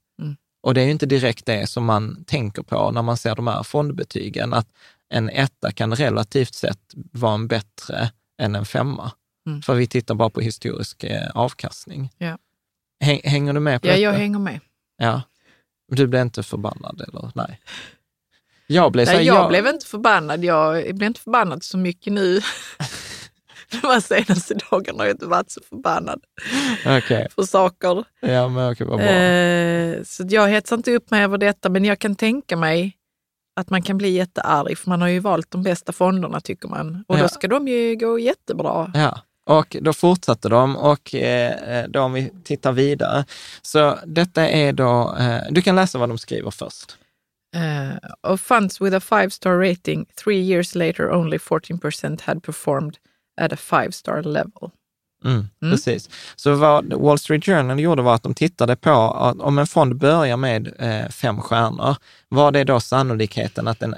Och 0.62 0.74
det 0.74 0.82
är 0.82 0.86
ju 0.86 0.92
inte 0.92 1.06
direkt 1.06 1.46
det 1.46 1.68
som 1.70 1.86
man 1.86 2.24
tänker 2.24 2.62
på 2.64 2.92
när 2.92 3.02
man 3.02 3.18
ser 3.18 3.36
de 3.36 3.48
här 3.48 3.64
fondbetygen, 3.64 4.54
att 4.54 4.68
en 5.10 5.30
etta 5.30 5.72
kan 5.72 5.96
relativt 5.96 6.54
sett 6.54 6.80
vara 6.94 7.34
en 7.34 7.48
bättre 7.48 8.12
än 8.42 8.56
en 8.56 8.66
femma. 8.66 9.12
Mm. 9.48 9.62
För 9.62 9.76
vi 9.76 9.88
tittar 9.88 10.16
bara 10.16 10.30
på 10.30 10.42
historisk 10.42 11.04
eh, 11.04 11.30
avkastning. 11.34 12.10
Ja. 12.18 12.38
Häng, 13.04 13.22
hänger 13.24 13.54
du 13.54 13.60
med 13.60 13.82
på 13.82 13.88
Ja, 13.88 13.92
detta? 13.92 14.02
jag 14.02 14.14
hänger 14.14 14.40
med. 14.40 14.60
Ja. 14.98 15.22
Du 15.92 16.08
blev 16.08 16.22
inte 16.22 16.44
förbannad 16.44 17.02
eller? 17.08 17.32
Nej. 17.36 17.60
Jag 18.68 18.92
blev 18.92 19.06
Nej, 19.06 19.16
här, 19.16 19.24
jag 19.24 19.50
blev 19.50 19.68
inte 19.68 19.86
förbannad. 19.86 20.44
Jag 20.44 20.96
blev 20.96 21.08
inte 21.08 21.22
förbannad 21.22 21.64
så 21.64 21.78
mycket 21.78 22.14
nu. 22.14 22.42
De 23.82 24.02
senaste 24.02 24.54
dagarna 24.72 25.00
har 25.00 25.06
jag 25.06 25.14
inte 25.14 25.26
varit 25.26 25.52
så 25.52 25.62
förbannad 25.70 26.22
Okej, 26.86 27.28
för 27.36 27.44
saker. 27.44 28.04
ja 28.20 28.48
men 28.48 28.72
okej, 28.72 28.88
vad 28.88 28.98
bra. 29.00 29.08
Eh, 29.08 30.04
så 30.04 30.24
jag 30.30 30.48
hetsar 30.50 30.76
inte 30.76 30.92
upp 30.96 31.12
mig 31.12 31.24
över 31.24 31.38
detta, 31.38 31.70
men 31.70 31.86
jag 31.86 32.00
kan 32.00 32.16
tänka 32.16 32.58
mig 32.58 32.96
att 33.60 33.70
man 33.70 33.82
kan 33.82 33.98
bli 33.98 34.10
jättearg, 34.10 34.78
för 34.78 34.90
man 34.90 35.02
har 35.02 35.08
ju 35.08 35.20
valt 35.20 35.52
de 35.52 35.64
bästa 35.64 35.92
fonderna 35.92 36.42
tycker 36.42 36.68
man. 36.68 37.04
Och 37.08 37.18
Ja. 37.18 37.22
då 37.22 37.30
ska 37.30 37.48
de 37.48 37.68
ju 37.68 37.96
gå 37.96 38.20
jättebra. 38.20 38.92
Ja, 38.94 39.22
och 39.46 39.76
då 39.82 39.94
fortsatte 39.94 40.50
de 40.50 40.76
och 40.78 41.16
eh, 41.16 41.86
då 41.90 42.00
om 42.02 42.14
vi 42.14 42.32
tittar 42.44 42.72
vidare. 42.72 43.26
Så 43.62 44.00
detta 44.06 44.48
är 44.50 44.74
då, 44.74 45.16
eh, 45.20 45.42
du 45.50 45.62
kan 45.62 45.76
läsa 45.76 45.98
vad 45.98 46.10
de 46.10 46.18
skriver 46.18 46.52
först. 46.52 46.98
Uh, 47.56 48.32
of 48.34 48.42
funds 48.42 48.82
with 48.82 48.96
a 48.96 49.00
five 49.00 49.30
star 49.30 49.58
rating, 49.70 50.06
three 50.24 50.40
years 50.40 50.76
later 50.76 51.12
only 51.12 51.38
14% 51.38 52.22
had 52.22 52.44
performed 52.44 52.98
at 53.40 53.54
a 53.54 53.58
five 53.58 53.92
star 53.92 54.24
level. 54.24 54.72
Mm, 55.26 55.48
Mm. 55.62 55.72
Precis. 55.72 56.10
Så 56.36 56.54
vad 56.56 56.94
Wall 56.94 57.20
Street 57.20 57.46
Journal 57.46 57.80
gjorde 57.80 58.02
var 58.02 58.16
att 58.16 58.24
de 58.24 58.34
tittade 58.34 58.76
på 58.76 58.92
att 58.92 59.40
om 59.40 59.58
en 59.60 59.68
fond 59.68 59.96
börjar 59.98 60.38
med 60.38 60.74
eh, 60.80 61.10
fem 61.10 61.42
stjärnor, 61.42 61.96
vad 62.30 62.56
är 62.56 62.66
då 62.66 62.80
sannolikheten 62.80 63.68
att 63.68 63.80
den 63.80 63.94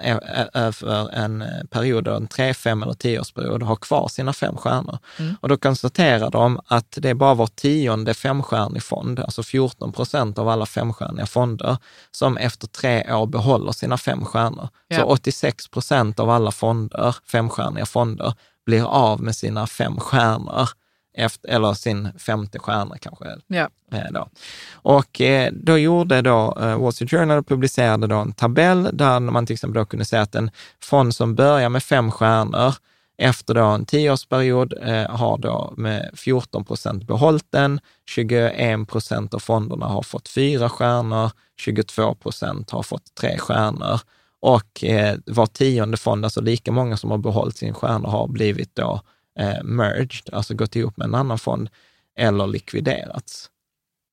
över 0.54 1.10
en 1.14 1.42
eh, 1.42 1.48
period, 1.70 2.08
en 2.08 2.28
tre, 2.28 2.54
fem 2.54 2.84
eller 2.84 2.94
tioårsperiod, 2.94 3.64
har 3.64 3.76
kvar 3.76 4.08
sina 4.08 4.34
fem 4.34 4.58
stjärnor? 4.58 4.98
Mm. 5.20 5.36
Och 5.42 5.50
då 5.50 5.58
konstaterar 5.58 6.30
de 6.32 6.60
att 6.68 6.98
det 7.02 7.10
är 7.10 7.14
bara 7.14 7.34
var 7.34 7.48
tionde 7.48 8.14
femstjärnig 8.14 8.84
fond, 8.84 9.20
alltså 9.20 9.44
14 9.44 9.92
procent 9.92 10.38
av 10.38 10.50
alla 10.50 10.66
femstjärniga 10.66 11.26
fonder, 11.26 11.78
som 12.12 12.38
efter 12.38 12.68
tre 12.68 13.14
år 13.14 13.26
behåller 13.28 13.72
sina 13.72 13.98
fem 13.98 14.26
stjärnor. 14.26 14.68
Så 14.94 15.00
Ja. 15.00 15.04
86 15.06 15.68
procent 15.68 16.20
av 16.20 16.30
alla 16.30 16.52
fonder, 16.52 17.16
femstjärniga 17.32 17.86
fonder, 17.86 18.34
blir 18.66 18.84
av 18.84 19.22
med 19.22 19.36
sina 19.36 19.68
fem 19.68 20.00
stjärnor 20.00 20.70
efter, 21.14 21.50
eller 21.50 21.74
sin 21.74 22.10
femte 22.20 22.60
stjärna 22.60 22.98
kanske. 22.98 23.26
Ja. 23.48 23.70
Eh, 23.92 24.12
då. 24.12 24.30
Och 24.74 25.22
eh, 25.22 25.52
då 25.54 25.78
gjorde 25.78 26.22
då 26.22 26.58
eh, 26.62 26.82
Wall 26.82 26.94
Street 26.94 27.12
Journal 27.12 27.44
publicerade 27.44 28.08
då 28.08 28.16
en 28.16 28.34
tabell 28.34 28.90
där 28.94 29.20
man 29.20 29.46
till 29.46 29.54
exempel 29.54 29.86
kunde 29.86 30.06
säga 30.06 30.22
att 30.22 30.36
en 30.36 30.52
fond 30.84 31.16
som 31.16 31.36
börjar 31.36 31.70
med 31.70 31.84
fem 31.84 32.12
stjärnor 32.12 32.74
efter 33.18 33.54
då 33.54 33.66
en 33.66 33.86
tioårsperiod 33.86 34.74
eh, 34.82 35.10
har 35.10 35.38
då 35.38 35.74
med 35.78 36.12
14 36.14 36.66
procent 36.66 37.08
behållit 37.08 37.52
den, 37.52 37.80
21 38.06 38.88
procent 38.90 39.34
av 39.34 39.40
fonderna 39.40 39.86
har 39.86 40.04
fått 40.04 40.28
fyra 40.28 40.70
stjärnor, 40.70 41.32
22 41.58 42.16
procent 42.16 42.70
har 42.70 42.84
fått 42.84 43.16
tre 43.16 43.38
stjärnor 43.38 44.00
och 44.42 44.84
eh, 44.84 45.18
var 45.26 45.46
tionde 45.46 45.98
fond, 45.98 46.26
alltså 46.26 46.42
lika 46.42 46.72
många 46.72 46.98
som 46.98 47.12
har 47.12 47.18
behållit 47.18 47.58
sin 47.58 47.74
stjärna, 47.74 48.10
har 48.10 48.28
blivit 48.28 48.76
då 48.76 49.02
eh, 49.40 49.64
merged, 49.64 50.34
alltså 50.34 50.54
gått 50.54 50.76
ihop 50.76 50.98
med 50.98 51.06
en 51.06 51.16
annan 51.16 51.40
fond 51.40 51.70
eller 52.18 52.48
likviderats. 52.48 53.50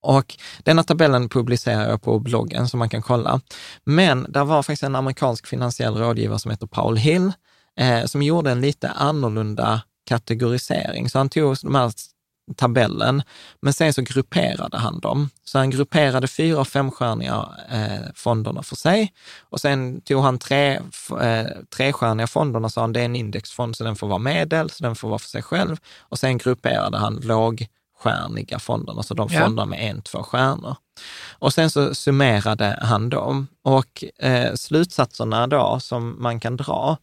Och 0.03 0.37
denna 0.63 0.83
tabellen 0.83 1.29
publicerar 1.29 1.91
jag 1.91 2.03
på 2.03 2.19
bloggen 2.19 2.69
som 2.69 2.79
man 2.79 2.89
kan 2.89 3.03
kolla. 3.03 3.41
Men 3.85 4.27
där 4.29 4.45
var 4.45 4.63
faktiskt 4.63 4.83
en 4.83 4.97
amerikansk 4.97 5.47
finansiell 5.47 5.97
rådgivare 5.97 6.39
som 6.39 6.51
heter 6.51 6.67
Paul 6.67 6.97
Hill, 6.97 7.33
eh, 7.81 8.05
som 8.05 8.23
gjorde 8.23 8.51
en 8.51 8.61
lite 8.61 8.89
annorlunda 8.89 9.83
kategorisering. 10.07 11.09
Så 11.11 11.19
han 11.19 11.29
tog 11.29 11.57
de 11.63 11.75
här 11.75 11.93
tabellen, 12.57 13.23
men 13.63 13.73
sen 13.73 13.95
så 13.95 14.03
grupperade 14.03 14.79
han 14.79 15.01
dem. 15.01 15.31
Så 15.45 15.59
han 15.59 15.71
grupperade 15.71 16.29
fyra 16.29 16.61
och 16.61 16.69
femstjärniga 16.69 17.49
eh, 17.71 18.07
fonderna 18.15 18.63
för 18.63 18.77
sig 18.77 19.13
och 19.51 19.61
sen 19.61 20.01
tog 20.01 20.23
han 20.23 20.39
tre, 20.39 20.81
eh, 21.21 21.47
trestjärniga 21.77 22.27
fonderna, 22.27 22.69
sa 22.69 22.81
han 22.81 22.93
det 22.93 23.01
är 23.01 23.05
en 23.05 23.17
indexfond 23.17 23.77
så 23.77 23.85
den 23.85 23.97
får 23.97 24.07
vara 24.09 24.19
medel, 24.19 24.71
så 24.71 24.85
den 24.85 24.97
får 24.97 25.09
vara 25.09 25.19
för 25.19 25.29
sig 25.29 25.43
själv. 25.43 25.77
Och 25.99 26.19
sen 26.19 26.39
grupperade 26.39 26.99
han 26.99 27.15
lågstjärniga 27.23 28.59
fonderna, 28.59 29.03
så 29.03 29.15
de 29.15 29.29
Ja. 29.33 29.41
fonderna 29.41 29.67
med 29.67 29.91
en, 29.91 30.03
två 30.03 30.23
stjärnor. 30.23 30.77
Och 31.39 31.53
sen 31.53 31.71
så 31.71 31.95
summerade 31.95 32.79
han 32.83 33.09
dem 33.11 33.47
och 33.65 34.05
eh, 34.19 34.55
slutsatserna 34.55 35.47
då 35.47 35.81
som 35.81 36.23
man 36.23 36.41
kan 36.41 36.57
dra, 36.57 36.97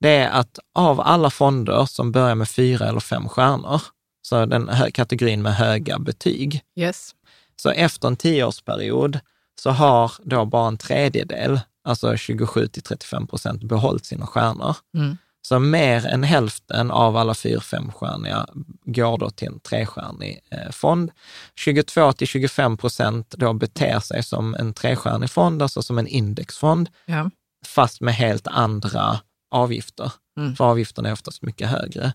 det 0.00 0.08
är 0.16 0.30
att 0.30 0.58
av 0.74 1.00
alla 1.00 1.30
fonder 1.30 1.84
som 1.86 2.12
börjar 2.12 2.34
med 2.34 2.48
fyra 2.48 2.88
eller 2.88 3.00
fem 3.00 3.28
stjärnor, 3.28 3.82
så 4.22 4.46
den 4.46 4.68
hö- 4.68 4.90
kategorin 4.90 5.42
med 5.42 5.54
höga 5.54 5.98
betyg, 5.98 6.60
Yes. 6.76 7.14
så 7.56 7.70
efter 7.70 8.08
en 8.08 8.16
tioårsperiod 8.16 9.20
så 9.60 9.70
har 9.70 10.12
då 10.24 10.44
bara 10.44 10.68
en 10.68 10.78
tredjedel, 10.78 11.60
alltså 11.84 12.16
27 12.16 12.66
till 12.66 12.82
35 12.82 13.26
procent, 13.26 13.62
behållit 13.64 14.04
sina 14.06 14.26
stjärnor. 14.26 14.76
Mm. 14.96 15.16
Så 15.44 15.58
mer 15.58 16.06
än 16.06 16.22
hälften 16.22 16.90
av 16.90 17.16
alla 17.16 17.34
fyra 17.34 17.60
femstjärniga 17.60 18.46
går 18.84 19.18
då 19.18 19.30
till 19.30 19.48
en 19.48 19.60
trestjärnig 19.60 20.40
eh, 20.50 20.70
fond. 20.70 21.10
22 21.56 22.12
till 22.12 22.26
25 22.26 22.76
procent 22.76 23.30
då 23.38 23.52
beter 23.52 24.00
sig 24.00 24.22
som 24.22 24.54
en 24.54 24.74
trestjärnig 24.74 25.30
fond, 25.30 25.62
alltså 25.62 25.82
som 25.82 25.98
en 25.98 26.06
indexfond, 26.06 26.88
Ja. 27.04 27.30
fast 27.66 28.00
med 28.00 28.14
helt 28.14 28.46
andra 28.46 29.20
avgifter. 29.50 30.12
Mm. 30.36 30.56
För 30.56 30.64
avgifterna 30.64 31.08
är 31.08 31.12
oftast 31.12 31.42
mycket 31.42 31.68
högre. 31.68 32.12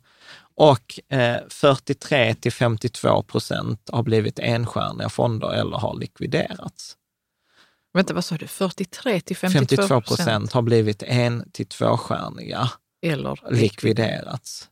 Och 0.57 0.99
eh, 1.17 1.37
43 1.49 2.35
till 2.35 2.51
52 2.51 3.23
procent 3.23 3.89
har 3.91 4.03
blivit 4.03 4.39
enstjärniga 4.39 5.09
fonder 5.09 5.53
eller 5.53 5.77
har 5.77 5.95
likviderats. 5.99 6.95
Vänta, 7.93 8.13
vad 8.13 8.25
sa 8.25 8.35
du? 8.35 8.47
43 8.47 9.21
till 9.21 9.37
52 9.37 9.75
52 9.75 10.01
procent 10.01 10.51
har 10.53 10.61
blivit 10.61 11.03
en 11.03 11.51
till 11.51 11.65
tvåstjärniga, 11.65 12.69
Eller 13.05 13.39
likviderats. 13.51 14.67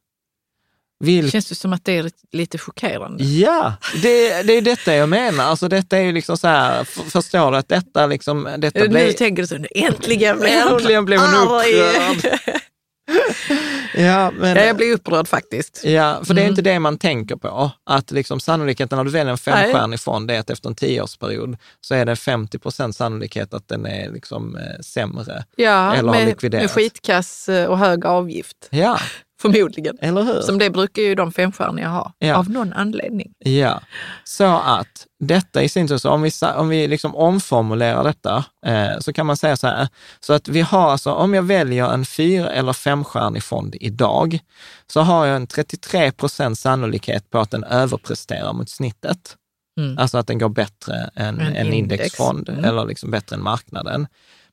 Vil- 1.04 1.32
Känns 1.32 1.50
det 1.50 1.56
som 1.56 1.74
att 1.74 1.86
det 1.86 1.98
är 1.98 2.12
lite 2.32 2.58
chockerande? 2.58 3.24
Ja, 3.24 3.74
det, 4.02 4.44
det 4.44 4.54
är 4.54 4.62
detta 4.62 4.96
jag 4.96 5.10
menar. 5.10 5.44
Alltså 5.44 5.68
detta 5.68 5.98
är 5.98 6.02
ju 6.02 6.12
liksom 6.12 6.38
så 6.38 6.48
här, 6.48 6.84
förstår 6.84 7.52
du 7.52 7.58
att 7.58 7.70
detta 7.70 8.08
liksom, 8.08 8.56
detta 8.58 8.80
Nu 8.80 8.88
blev... 8.88 9.12
tänker 9.12 9.44
du 9.44 9.48
så, 9.48 9.66
äntligen 9.76 10.40
blev 10.40 10.64
hon 10.64 10.74
Äntligen 10.74 11.06
blev 11.06 11.20
hon 11.20 11.34
upprörd. 11.48 12.40
Ja, 13.98 14.32
men... 14.38 14.56
Ja, 14.58 14.64
jag 14.64 14.76
blir 14.76 14.94
upprörd 14.94 15.28
faktiskt. 15.28 15.82
Ja, 15.84 16.22
för 16.24 16.34
det 16.34 16.42
är 16.42 16.44
Mm. 16.46 16.52
inte 16.52 16.62
det 16.62 16.80
man 16.80 16.98
tänker 16.98 17.36
på. 17.36 17.72
Att 17.84 18.12
liksom 18.12 18.40
sannolikheten 18.40 18.98
när 18.98 19.04
du 19.04 19.12
väljer 19.12 19.32
en 19.32 19.38
femstjärnig 19.38 20.00
fond 20.00 20.32
är 20.32 20.40
att 20.40 20.50
efter 20.50 20.70
en 20.70 20.76
tioårsperiod 20.76 21.58
så 21.82 21.96
är 21.96 22.06
det 22.06 22.16
50 22.16 22.60
procent 22.60 22.96
sannolikhet 22.96 23.54
att 23.54 23.68
den 23.68 23.86
är 23.86 24.12
liksom 24.12 24.56
eh, 24.58 24.64
sämre. 24.82 25.44
Ja, 25.56 25.96
Eller 25.96 26.12
med, 26.12 26.52
med 26.54 26.72
skitkass 26.72 27.50
eh, 27.50 27.66
och 27.66 27.78
hög 27.78 28.06
avgift, 28.06 28.58
Ja, 28.70 29.00
förmodligen. 29.42 29.98
eller 30.02 30.24
hur? 30.24 30.42
Som 30.42 30.58
det 30.58 30.70
brukar 30.70 31.02
ju 31.02 31.16
de 31.16 31.32
femstjärniga 31.32 31.88
ha, 31.88 32.14
Ja. 32.20 32.36
av 32.36 32.50
någon 32.50 32.74
anledning. 32.74 33.34
Ja, 33.40 33.82
så 34.24 34.44
att 34.46 35.08
detta 35.20 35.64
i 35.64 35.70
sin 35.70 35.88
tur, 35.88 35.98
så 35.98 36.10
om 36.10 36.22
vi, 36.22 36.32
om 36.56 36.70
vi 36.70 36.88
liksom 36.88 37.16
omformulerar 37.16 38.04
detta, 38.04 38.46
eh, 38.66 39.00
så 39.00 39.14
kan 39.14 39.26
man 39.26 39.38
säga 39.38 39.58
så 39.58 39.68
här, 39.68 39.88
så 40.20 40.34
att 40.34 40.48
vi 40.48 40.62
har 40.62 40.92
alltså, 40.92 41.12
om 41.12 41.34
jag 41.34 41.44
väljer 41.44 41.90
en 41.94 42.06
fyra 42.06 42.50
eller 42.50 42.74
femstjärnig 42.74 43.44
fond 43.44 43.76
idag, 43.80 44.40
så 44.88 45.02
har 45.02 45.26
jag 45.26 45.36
en 45.36 45.48
33 45.48 46.12
procent 46.12 46.60
sannolikhet 46.60 47.30
på 47.30 47.40
att 47.40 47.52
den 47.52 47.64
överpresterar 47.64 48.54
mot 48.54 48.70
snittet. 48.70 49.36
Mm. 49.80 49.98
Alltså 49.98 50.18
att 50.18 50.28
den 50.28 50.40
går 50.40 50.50
bättre 50.50 51.10
än 51.16 51.40
En 51.40 51.56
en 51.56 51.74
index. 51.74 51.76
indexfond 52.02 52.50
Mm. 52.50 52.66
eller 52.66 52.86
liksom 52.86 53.12
bättre 53.12 53.36
än 53.36 53.44
marknaden. 53.44 54.08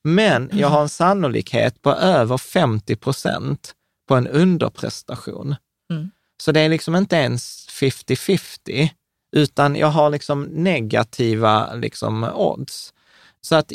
Men 0.04 0.50
jag 0.52 0.68
har 0.68 0.82
en 0.82 0.88
sannolikhet 0.88 1.82
på 1.82 1.92
över 1.94 2.38
50 2.38 2.96
procent 2.96 3.72
på 4.12 4.16
en 4.16 4.26
underprestation. 4.26 5.54
Mm. 5.92 6.10
Så 6.42 6.52
det 6.52 6.60
är 6.60 6.68
liksom 6.68 6.96
inte 6.96 7.16
ens 7.16 7.68
50-50, 7.68 8.88
utan 9.36 9.76
jag 9.76 9.86
har 9.86 10.10
liksom 10.10 10.42
negativa 10.42 11.74
liksom 11.74 12.24
odds. 12.24 12.94
Så 13.40 13.54
att... 13.54 13.72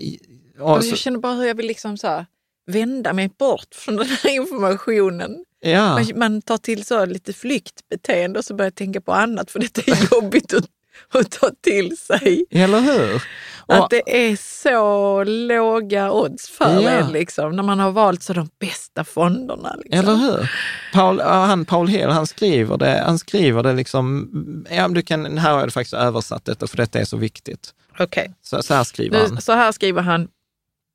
och 0.60 0.84
jag 0.84 0.98
känner 0.98 1.20
bara 1.20 1.34
hur 1.34 1.46
jag 1.46 1.56
vill 1.56 1.68
liksom 1.68 1.98
så 1.98 2.08
här, 2.08 2.26
vända 2.72 3.14
mig 3.14 3.30
bort 3.38 3.76
från 3.76 3.96
den 3.96 4.08
här 4.08 4.30
informationen. 4.30 5.46
ja, 5.60 5.94
Man, 5.94 6.20
man 6.20 6.42
tar 6.42 6.58
till 6.58 6.86
så 6.86 7.06
lite 7.06 7.34
flyktbeteende 7.34 8.40
och 8.40 8.46
så 8.46 8.54
börjar 8.54 8.68
jag 8.68 8.76
tänka 8.76 9.02
på 9.02 9.14
annat 9.14 9.52
för 9.52 9.60
det 9.60 9.78
är 9.78 10.14
jobbigt 10.22 10.54
att, 10.54 10.66
att 11.14 11.32
ta 11.32 11.52
till 11.62 11.98
sig. 11.98 12.46
eller 12.52 12.80
hur? 12.80 13.22
Att 13.70 13.80
Och, 13.84 13.88
det 13.90 14.28
är 14.30 14.36
så 14.36 15.24
låga 15.24 16.12
odds 16.12 16.50
för 16.50 16.82
Ja. 16.82 16.90
en 16.90 17.12
liksom, 17.12 17.56
när 17.56 17.64
man 17.64 17.80
har 17.80 17.92
valt 17.92 18.24
så 18.24 18.34
de 18.34 18.50
bästa 18.60 19.04
fonderna. 19.04 19.76
Liksom. 19.84 20.00
eller 20.00 20.16
hur? 20.16 20.52
Paul, 20.94 21.20
han, 21.22 21.66
Paul 21.66 21.88
Hill, 21.88 22.10
han 22.10 22.28
skriver 22.28 22.78
det, 22.78 23.04
han 23.06 23.20
skriver 23.20 23.64
det 23.64 23.74
liksom, 23.74 24.30
ja, 24.72 24.88
du 24.88 25.02
kan, 25.02 25.38
här 25.38 25.54
har 25.54 25.60
jag 25.60 25.74
faktiskt 25.74 25.94
översatt 25.94 26.46
detta 26.46 26.68
för 26.68 26.78
detta 26.78 27.00
är 27.00 27.06
så 27.06 27.18
viktigt. 27.18 27.74
Okej, 28.00 28.34
Så, 28.42 28.64
så 28.64 28.74
här 28.74 28.84
skriver 28.84 29.20
han. 29.22 29.36
nu, 29.36 29.42
så 29.42 29.52
här 29.52 29.72
skriver 29.72 30.02
han. 30.02 30.28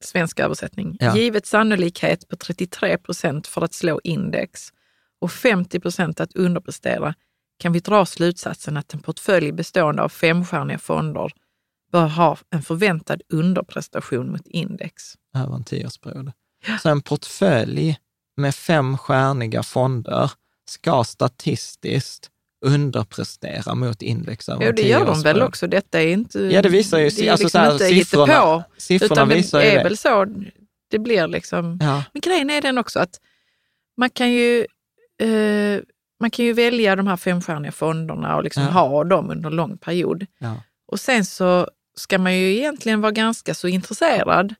svensk 0.05 0.41
översättning. 0.41 0.97
Ja. 1.01 1.17
Givet 1.17 1.47
sannolikhet 1.47 2.29
på 2.29 2.37
33 2.37 2.99
procent 2.99 3.47
för 3.47 3.65
att 3.65 3.75
slå 3.75 4.01
index 4.05 4.69
och 5.21 5.33
50 5.33 5.81
procent 5.81 6.21
att 6.21 6.37
underprestera 6.37 7.15
kan 7.59 7.73
vi 7.73 7.81
dra 7.81 8.07
slutsatsen 8.07 8.77
att 8.77 8.95
en 8.95 9.01
portfölj 9.01 9.53
bestående 9.53 10.03
av 10.03 10.09
femstjärniga 10.09 10.79
fonder 10.79 11.33
bör 11.93 12.07
ha 12.07 12.39
en 12.51 12.63
förväntad 12.63 13.23
underprestation 13.33 14.31
mot 14.33 14.47
index. 14.47 15.03
över 15.37 15.55
en 15.55 15.65
tioårsperiod. 15.65 16.33
Så 16.83 16.89
en 16.89 17.03
portfölj 17.03 17.97
med 18.37 18.55
fem 18.55 18.99
stjärniga 18.99 19.63
fonder 19.63 20.31
ska 20.71 21.05
statistiskt 21.05 22.29
underprestera 22.65 23.75
mot 23.75 24.03
index 24.03 24.49
över 24.49 24.63
Jo, 24.63 24.69
en 24.69 24.75
det 24.75 24.83
gör 24.83 24.99
de 24.99 25.05
väl 25.07 25.13
tioårsperiod. 25.15 25.43
också. 25.49 25.67
Detta 25.67 26.03
är 26.03 26.07
inte... 26.13 26.39
Ja, 26.41 26.63
det 26.63 26.69
visar 26.69 26.99
ju, 26.99 27.09
det 27.11 27.27
är 27.29 27.31
alltså 27.33 27.45
liksom 27.45 27.61
här, 27.61 27.73
inte 27.73 27.87
siffrorna, 27.89 28.33
hittepå, 28.33 28.65
siffrorna 28.77 29.13
utan 29.15 29.29
det 29.29 29.35
visar 29.35 29.61
ju 29.61 29.67
är 29.67 29.77
det. 29.77 29.83
väl 29.85 29.97
så 29.97 30.27
det 30.91 30.99
blir 30.99 31.27
liksom. 31.29 31.79
Ja, 31.81 32.05
Men 32.13 32.21
grejen 32.21 32.51
är 32.51 32.61
den 32.63 32.79
också 32.79 33.01
att 33.01 33.21
man 33.97 34.11
kan 34.11 34.33
ju, 34.33 34.59
eh, 35.23 35.81
man 36.23 36.31
kan 36.31 36.45
ju 36.45 36.53
välja 36.53 36.97
de 36.97 37.07
här 37.07 37.17
femstjärniga 37.17 37.73
fonderna 37.73 38.37
och 38.37 38.45
liksom 38.45 38.63
Ja. 38.63 38.69
ha 38.71 39.05
dem 39.05 39.31
under 39.31 39.51
en 39.51 39.57
lång 39.57 39.79
period. 39.79 40.27
ja. 40.39 40.55
Och 40.93 41.01
sen 41.01 41.25
så 41.25 41.69
ska 41.97 42.19
man 42.19 42.35
ju 42.39 42.57
egentligen 42.57 43.01
vara 43.01 43.13
ganska 43.13 43.55
så 43.55 43.69
intresserad 43.69 44.55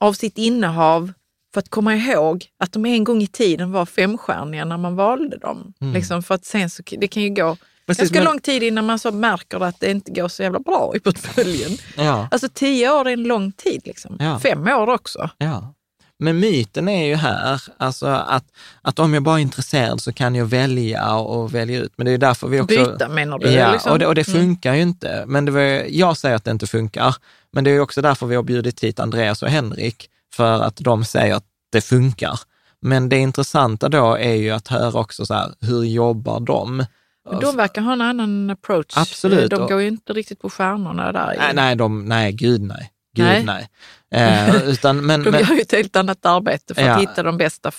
av 0.00 0.12
sitt 0.12 0.38
innehav 0.38 1.12
för 1.54 1.58
att 1.60 1.68
komma 1.68 1.94
ihåg 1.96 2.46
att 2.58 2.72
de 2.72 2.86
en 2.86 3.04
gång 3.04 3.22
i 3.22 3.26
tiden 3.26 3.72
var 3.72 3.86
femstjärniga 3.86 4.64
när 4.64 4.78
man 4.78 4.96
valde 4.96 5.36
dem. 5.38 5.72
Mm. 5.80 5.94
Liksom 5.94 6.22
för 6.22 6.34
att 6.34 6.44
sen 6.44 6.70
så, 6.70 6.82
det 6.98 7.08
kan 7.08 7.22
ju 7.22 7.28
gå 7.30 7.56
Precis, 7.86 8.00
ganska 8.00 8.18
men- 8.18 8.24
lång 8.24 8.38
tid 8.40 8.62
innan 8.62 8.86
man 8.86 8.98
så 8.98 9.12
märker 9.12 9.60
att 9.64 9.80
det 9.80 9.90
inte 9.90 10.10
går 10.12 10.28
så 10.28 10.42
jävla 10.42 10.58
bra 10.60 10.92
i 10.96 11.00
portföljen. 11.00 11.70
ja, 11.96 12.28
Alltså 12.30 12.48
tio 12.54 12.90
år 12.92 13.08
är 13.08 13.12
en 13.12 13.22
lång 13.22 13.52
tid. 13.52 13.82
Liksom. 13.84 14.16
Ja. 14.20 14.38
Fem 14.40 14.68
år 14.68 14.86
också. 14.90 15.30
ja. 15.38 15.74
Men 16.18 16.40
myten 16.40 16.88
är 16.88 17.06
ju 17.06 17.14
här, 17.14 17.62
alltså 17.76 18.06
att, 18.06 18.44
att 18.82 18.98
om 18.98 19.14
jag 19.14 19.22
bara 19.22 19.38
är 19.38 19.42
intresserad 19.42 20.00
så 20.00 20.12
kan 20.12 20.34
jag 20.34 20.46
välja 20.46 21.14
och 21.16 21.54
välja 21.54 21.80
ut. 21.80 21.92
Men 21.96 22.04
det 22.06 22.12
är 22.12 22.18
därför 22.18 22.48
vi 22.48 22.60
också... 22.60 22.76
Byta 22.76 23.08
menar 23.08 23.38
du? 23.38 23.50
Ja, 23.50 23.72
liksom? 23.72 23.92
och 23.92 23.98
det, 23.98 24.06
och 24.06 24.14
det 24.14 24.28
Mm. 24.28 24.40
funkar 24.40 24.74
ju 24.74 24.82
inte. 24.82 25.24
Men 25.26 25.44
det 25.44 25.52
var, 25.52 25.60
jag 25.88 26.16
säger 26.16 26.36
att 26.36 26.44
det 26.44 26.50
inte 26.50 26.66
funkar. 26.66 27.16
Men 27.52 27.64
det 27.64 27.70
är 27.70 27.80
också 27.80 28.02
därför 28.02 28.26
vi 28.26 28.36
har 28.36 28.42
bjudit 28.42 28.84
hit 28.84 29.00
Andreas 29.00 29.42
och 29.42 29.48
Henrik, 29.48 30.08
för 30.34 30.60
att 30.60 30.76
de 30.76 31.04
säger 31.04 31.34
att 31.34 31.44
det 31.72 31.80
funkar. 31.80 32.40
Men 32.80 33.08
det 33.08 33.16
intressanta 33.16 33.88
då 33.88 34.14
är 34.14 34.34
ju 34.34 34.50
att 34.50 34.68
höra 34.68 35.00
också 35.00 35.26
så 35.26 35.34
här, 35.34 35.50
hur 35.60 35.82
jobbar 35.84 36.40
de? 36.40 36.86
Men 37.30 37.40
de 37.40 37.56
verkar 37.56 37.82
ha 37.82 37.92
en 37.92 38.00
annan 38.00 38.50
approach. 38.50 38.96
Absolut. 38.96 39.50
De 39.50 39.66
går 39.68 39.80
ju 39.80 39.88
inte 39.88 40.12
riktigt 40.12 40.40
på 40.40 40.50
stjärnorna 40.50 41.12
där. 41.12 41.34
Nej, 41.38 41.54
nej, 41.54 41.76
de, 41.76 42.04
nej, 42.04 42.32
gud 42.32 42.60
nej. 42.62 42.90
Gud 43.16 43.26
Nej. 43.26 43.44
nej. 43.44 43.68
Eh, 44.12 44.56
utan, 44.64 45.06
men, 45.06 45.22
De 45.22 45.30
men, 45.30 45.40
gör 45.40 45.54
ju 45.54 45.60
ett 45.60 45.72
helt 45.72 45.96
annat 45.96 46.26
arbete 46.26 46.74
för 46.74 46.82
att 46.82 46.88
Ja. 46.88 46.96
hitta 46.96 47.22
de 47.22 47.36
bästa 47.36 47.72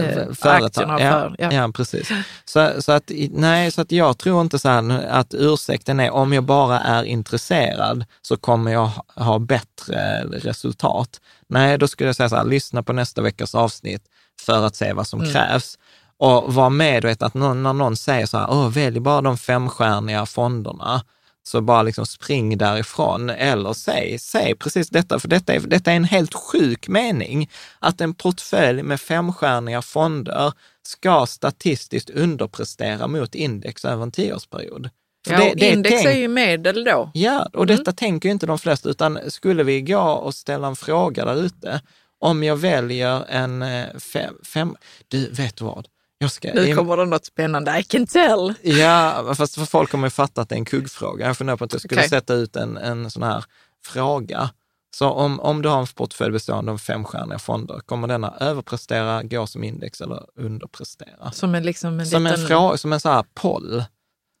eh, 0.00 0.04
företag. 0.34 0.64
aktierna. 0.64 1.00
Ja, 1.00 1.10
För, 1.10 1.36
ja. 1.38 1.52
ja. 1.52 1.72
precis. 1.74 2.08
Så, 2.44 2.82
så, 2.82 2.92
att, 2.92 3.10
nej, 3.30 3.70
så 3.70 3.80
att 3.80 3.92
jag 3.92 4.18
tror 4.18 4.40
inte 4.40 4.58
så 4.58 4.68
här 4.68 5.06
att 5.10 5.34
ursäkten 5.34 6.00
är 6.00 6.10
om 6.10 6.32
jag 6.32 6.44
bara 6.44 6.80
är 6.80 7.04
intresserad 7.04 8.04
så 8.22 8.36
kommer 8.36 8.72
jag 8.72 8.90
ha- 9.14 9.38
bättre 9.38 10.22
resultat. 10.24 11.20
Nej, 11.48 11.78
då 11.78 11.88
skulle 11.88 12.08
jag 12.08 12.16
säga 12.16 12.28
så 12.28 12.36
här, 12.36 12.44
lyssna 12.44 12.82
på 12.82 12.92
nästa 12.92 13.22
veckas 13.22 13.54
avsnitt 13.54 14.02
för 14.40 14.66
att 14.66 14.76
se 14.76 14.92
vad 14.92 15.06
som 15.06 15.20
Mm. 15.20 15.32
krävs. 15.32 15.78
Och 16.18 16.54
var 16.54 16.70
med 16.70 17.04
och 17.04 17.10
vet 17.10 17.22
att 17.22 17.34
någon, 17.34 17.62
när 17.62 17.72
någon 17.72 17.96
säger 17.96 18.26
så 18.26 18.38
här, 18.38 18.68
välj 18.68 19.00
bara 19.00 19.20
de 19.20 19.38
femstjärniga 19.38 20.26
fonderna, 20.26 21.02
så 21.42 21.60
bara 21.60 21.82
liksom 21.82 22.06
spring 22.06 22.58
därifrån. 22.58 23.30
Eller 23.30 23.72
säg, 23.72 24.18
säg 24.18 24.54
precis 24.54 24.88
detta, 24.88 25.18
för 25.18 25.28
detta 25.28 25.54
är, 25.54 25.60
detta 25.60 25.92
är 25.92 25.96
en 25.96 26.04
helt 26.04 26.34
sjuk 26.34 26.88
mening. 26.88 27.50
Att 27.78 28.00
en 28.00 28.14
portfölj 28.14 28.82
med 28.82 29.00
femstjärniga 29.00 29.82
fonder 29.82 30.52
ska 30.86 31.26
statistiskt 31.26 32.10
underprestera 32.10 33.06
mot 33.06 33.34
index 33.34 33.84
över 33.84 34.02
en 34.02 34.10
tioårsperiod. 34.10 34.90
För 35.26 35.34
Ja, 35.34 35.38
det- 35.40 35.54
det 35.54 35.70
index 35.72 35.94
tänk- 36.02 36.06
är 36.16 36.18
ju 36.20 36.28
medel 36.28 36.84
då. 36.84 37.10
Ja, 37.14 37.48
och 37.52 37.64
Mm. 37.64 37.76
detta 37.76 37.92
tänker 37.92 38.28
inte 38.28 38.46
de 38.46 38.58
flesta, 38.58 38.88
utan 38.88 39.18
skulle 39.30 39.62
vi 39.62 39.80
gå 39.82 40.00
och 40.00 40.34
ställa 40.34 40.66
en 40.68 40.76
fråga 40.76 41.24
där 41.24 41.36
ute, 41.44 41.80
om 42.18 42.42
jag 42.42 42.56
väljer 42.56 43.24
en 43.28 43.62
eh, 43.62 43.86
fem, 44.12 44.34
fem 44.54 44.76
du 45.08 45.30
vet 45.30 45.60
vad? 45.60 45.86
Jag 46.22 46.30
ska, 46.30 46.52
Nu 46.54 46.74
kommer 46.74 46.96
det 46.96 47.04
något 47.04 47.24
spännande, 47.24 47.78
I 47.78 47.82
can 47.82 48.06
tell. 48.06 48.54
Ja, 48.62 49.34
fast 49.36 49.54
för 49.54 49.64
folk 49.64 49.90
kommer 49.90 50.06
ju 50.06 50.10
fatta 50.10 50.40
att 50.40 50.48
det 50.48 50.54
är 50.54 50.58
en 50.58 50.64
kuggfråga. 50.64 51.26
Jag 51.26 51.36
funderar 51.36 51.56
på 51.56 51.64
att 51.64 51.72
jag 51.72 51.82
skulle 51.82 52.00
Okej. 52.00 52.08
sätta 52.08 52.34
ut 52.34 52.56
en, 52.56 52.76
en 52.76 53.10
sån 53.10 53.22
här 53.22 53.44
fråga. 53.84 54.50
Så 54.96 55.10
om, 55.10 55.40
om 55.40 55.62
du 55.62 55.68
har 55.68 55.80
en 55.80 55.86
portfölj 55.86 56.32
bestående 56.32 56.72
av 56.72 56.78
femstjärniga 56.78 57.38
fonder, 57.38 57.80
kommer 57.86 58.08
denna 58.08 58.34
överprestera, 58.40 59.22
gå 59.22 59.46
som 59.46 59.64
index 59.64 60.00
eller 60.00 60.26
underprestera? 60.36 61.32
Som 61.32 61.54
en, 61.54 61.62
liksom 61.62 62.00
en 62.00 62.06
Som 62.06 62.26
en, 62.26 62.32
liten, 62.32 62.46
frå, 62.48 62.76
som 62.76 62.92
en 62.92 63.00
sån 63.00 63.12
här 63.12 63.24
poll 63.34 63.84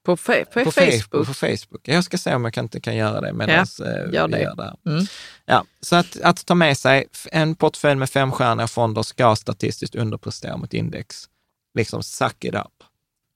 på, 0.04 0.16
fe, 0.16 0.44
på, 0.44 0.64
på 0.64 0.72
Facebook. 0.72 1.26
På 1.26 1.34
Facebook. 1.34 1.80
Jag 1.82 2.04
ska 2.04 2.18
se 2.18 2.34
om 2.34 2.44
jag 2.44 2.54
kan, 2.54 2.64
inte 2.64 2.80
kan 2.80 2.96
göra 2.96 3.20
det 3.20 3.32
medan 3.32 3.54
Ja, 3.78 3.86
eh, 3.86 4.12
gör 4.14 4.26
vi 4.26 4.32
det. 4.32 4.42
gör 4.42 4.54
det. 4.56 4.62
här. 4.62 4.76
Mm. 4.86 5.04
Ja, 5.46 5.64
så 5.80 5.96
att, 5.96 6.20
att 6.20 6.46
ta 6.46 6.54
med 6.54 6.78
sig 6.78 7.06
en 7.32 7.54
portfölj 7.54 7.94
med 7.98 8.10
femstjärniga 8.10 8.68
fonder 8.68 9.02
ska 9.02 9.36
statistiskt 9.36 9.94
underprestera 9.94 10.56
mot 10.56 10.74
index. 10.74 11.28
Liksom 11.74 12.02
suck 12.02 12.44
it 12.44 12.54
up. 12.54 12.84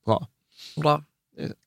Bra. 0.06 0.28
Bra. 0.76 1.02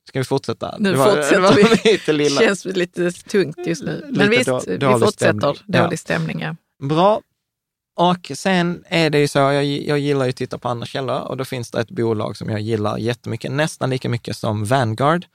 Ska 0.08 0.18
vi 0.18 0.24
fortsätta? 0.24 0.76
Nu 0.78 0.92
det 0.92 0.98
var, 0.98 1.06
fortsätter 1.06 1.34
det 1.36 1.40
var 1.40 1.84
lite 1.92 2.12
lilla. 2.12 2.40
känns 2.40 2.64
lite 2.64 3.10
tungt 3.12 3.58
just 3.66 3.82
nu. 3.84 4.04
Lite 4.08 4.18
Men 4.18 4.30
visst, 4.30 4.46
då- 4.46 4.62
vi 4.66 4.78
fortsätter. 4.80 5.10
stämning. 5.54 5.54
Dålig 5.66 5.98
stämning, 5.98 6.40
ja. 6.40 6.56
Bra. 6.82 7.20
Och 7.96 8.30
sen 8.34 8.84
är 8.88 9.10
det 9.10 9.18
ju 9.18 9.28
så, 9.28 9.38
jag, 9.38 9.64
jag 9.64 9.98
gillar 9.98 10.24
ju 10.24 10.30
att 10.30 10.36
titta 10.36 10.58
på 10.58 10.68
andra 10.68 10.86
källor 10.86 11.18
och 11.20 11.36
då 11.36 11.44
finns 11.44 11.70
det 11.70 11.80
ett 11.80 11.90
bolag 11.90 12.36
som 12.36 12.48
jag 12.50 12.60
gillar 12.60 12.98
jättemycket, 12.98 13.52
nästan 13.52 13.90
lika 13.90 14.08
mycket 14.08 14.36
som 14.36 14.64
Vanguard, 14.64 15.26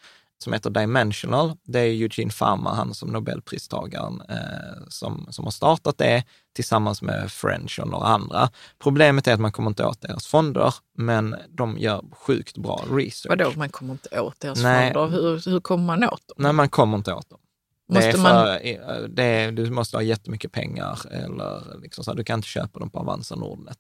som 0.43 0.53
heter 0.53 0.69
Dimensional. 0.69 1.57
Det 1.63 1.79
är 1.79 1.85
Eugene 1.85 2.31
Fama, 2.31 2.73
han 2.73 2.93
som 2.93 3.09
Nobelpristagaren, 3.09 4.21
eh, 4.29 4.87
som, 4.89 5.27
som 5.29 5.43
har 5.45 5.51
startat 5.51 5.97
det 5.97 6.23
tillsammans 6.55 7.01
med 7.01 7.31
French 7.31 7.79
och 7.79 7.87
några 7.87 8.05
andra. 8.05 8.49
Problemet 8.79 9.27
är 9.27 9.33
att 9.33 9.39
man 9.39 9.51
kommer 9.51 9.69
inte 9.69 9.85
åt 9.85 10.01
deras 10.01 10.27
fonder, 10.27 10.73
men 10.97 11.35
de 11.49 11.77
gör 11.77 12.03
sjukt 12.11 12.57
bra 12.57 12.83
research. 12.91 13.29
Vadå, 13.29 13.51
man 13.55 13.69
kommer 13.69 13.91
inte 13.91 14.19
åt 14.19 14.39
deras 14.39 14.63
Nej. 14.63 14.93
fonder? 14.93 15.17
Hur, 15.17 15.51
hur 15.51 15.59
kommer 15.59 15.83
man 15.83 16.03
åt 16.03 16.27
dem? 16.27 16.35
Nej, 16.37 16.53
man 16.53 16.69
kommer 16.69 16.97
inte 16.97 17.13
åt 17.13 17.29
dem. 17.29 17.39
Måste 17.87 18.17
man, 18.17 18.45
för, 18.45 19.07
det 19.07 19.23
är, 19.23 19.51
du 19.51 19.71
måste 19.71 19.97
ha 19.97 20.01
jättemycket 20.01 20.51
pengar 20.51 20.99
eller 21.11 21.79
liksom 21.81 22.03
så 22.03 22.11
här, 22.11 22.17
du 22.17 22.23
kan 22.23 22.39
inte 22.39 22.47
köpa 22.47 22.79
dem 22.79 22.89
på 22.89 22.99
Avanza 22.99 23.35
Nordnet. 23.35 23.77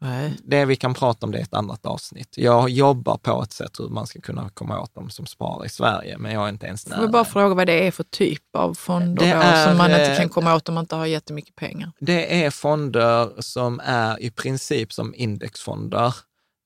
Nej. 0.00 0.32
Det 0.44 0.64
vi 0.64 0.76
kan 0.76 0.94
prata 0.94 1.26
om 1.26 1.32
det 1.32 1.38
är 1.38 1.42
ett 1.42 1.54
annat 1.54 1.86
avsnitt. 1.86 2.34
Jag 2.36 2.70
jobbar 2.70 3.16
på 3.16 3.42
ett 3.42 3.52
sätt 3.52 3.80
hur 3.80 3.88
man 3.88 4.06
ska 4.06 4.20
kunna 4.20 4.48
komma 4.48 4.80
åt 4.80 4.94
dem 4.94 5.10
som 5.10 5.26
sparar 5.26 5.66
i 5.66 5.68
Sverige, 5.68 6.18
men 6.18 6.32
jag 6.32 6.44
är 6.44 6.48
inte 6.48 6.66
ens 6.66 6.84
Får 6.84 6.90
nära. 6.90 7.00
vi 7.00 7.08
bara 7.08 7.24
fråga 7.24 7.54
vad 7.54 7.66
det 7.66 7.86
är 7.86 7.90
för 7.90 8.04
typ 8.04 8.56
av 8.56 8.74
fonder 8.74 9.24
Det 9.24 9.32
då, 9.34 9.40
är, 9.40 9.68
som 9.68 9.78
man 9.78 9.90
inte 9.90 10.12
eh, 10.12 10.16
kan 10.18 10.28
komma 10.28 10.54
åt 10.54 10.68
om 10.68 10.74
man 10.74 10.84
inte 10.84 10.96
har 10.96 11.06
jättemycket 11.06 11.56
pengar? 11.56 11.92
Det 12.00 12.44
är 12.44 12.50
fonder 12.50 13.30
som 13.38 13.80
är 13.84 14.22
i 14.22 14.30
princip 14.30 14.92
som 14.92 15.14
indexfonder 15.14 16.14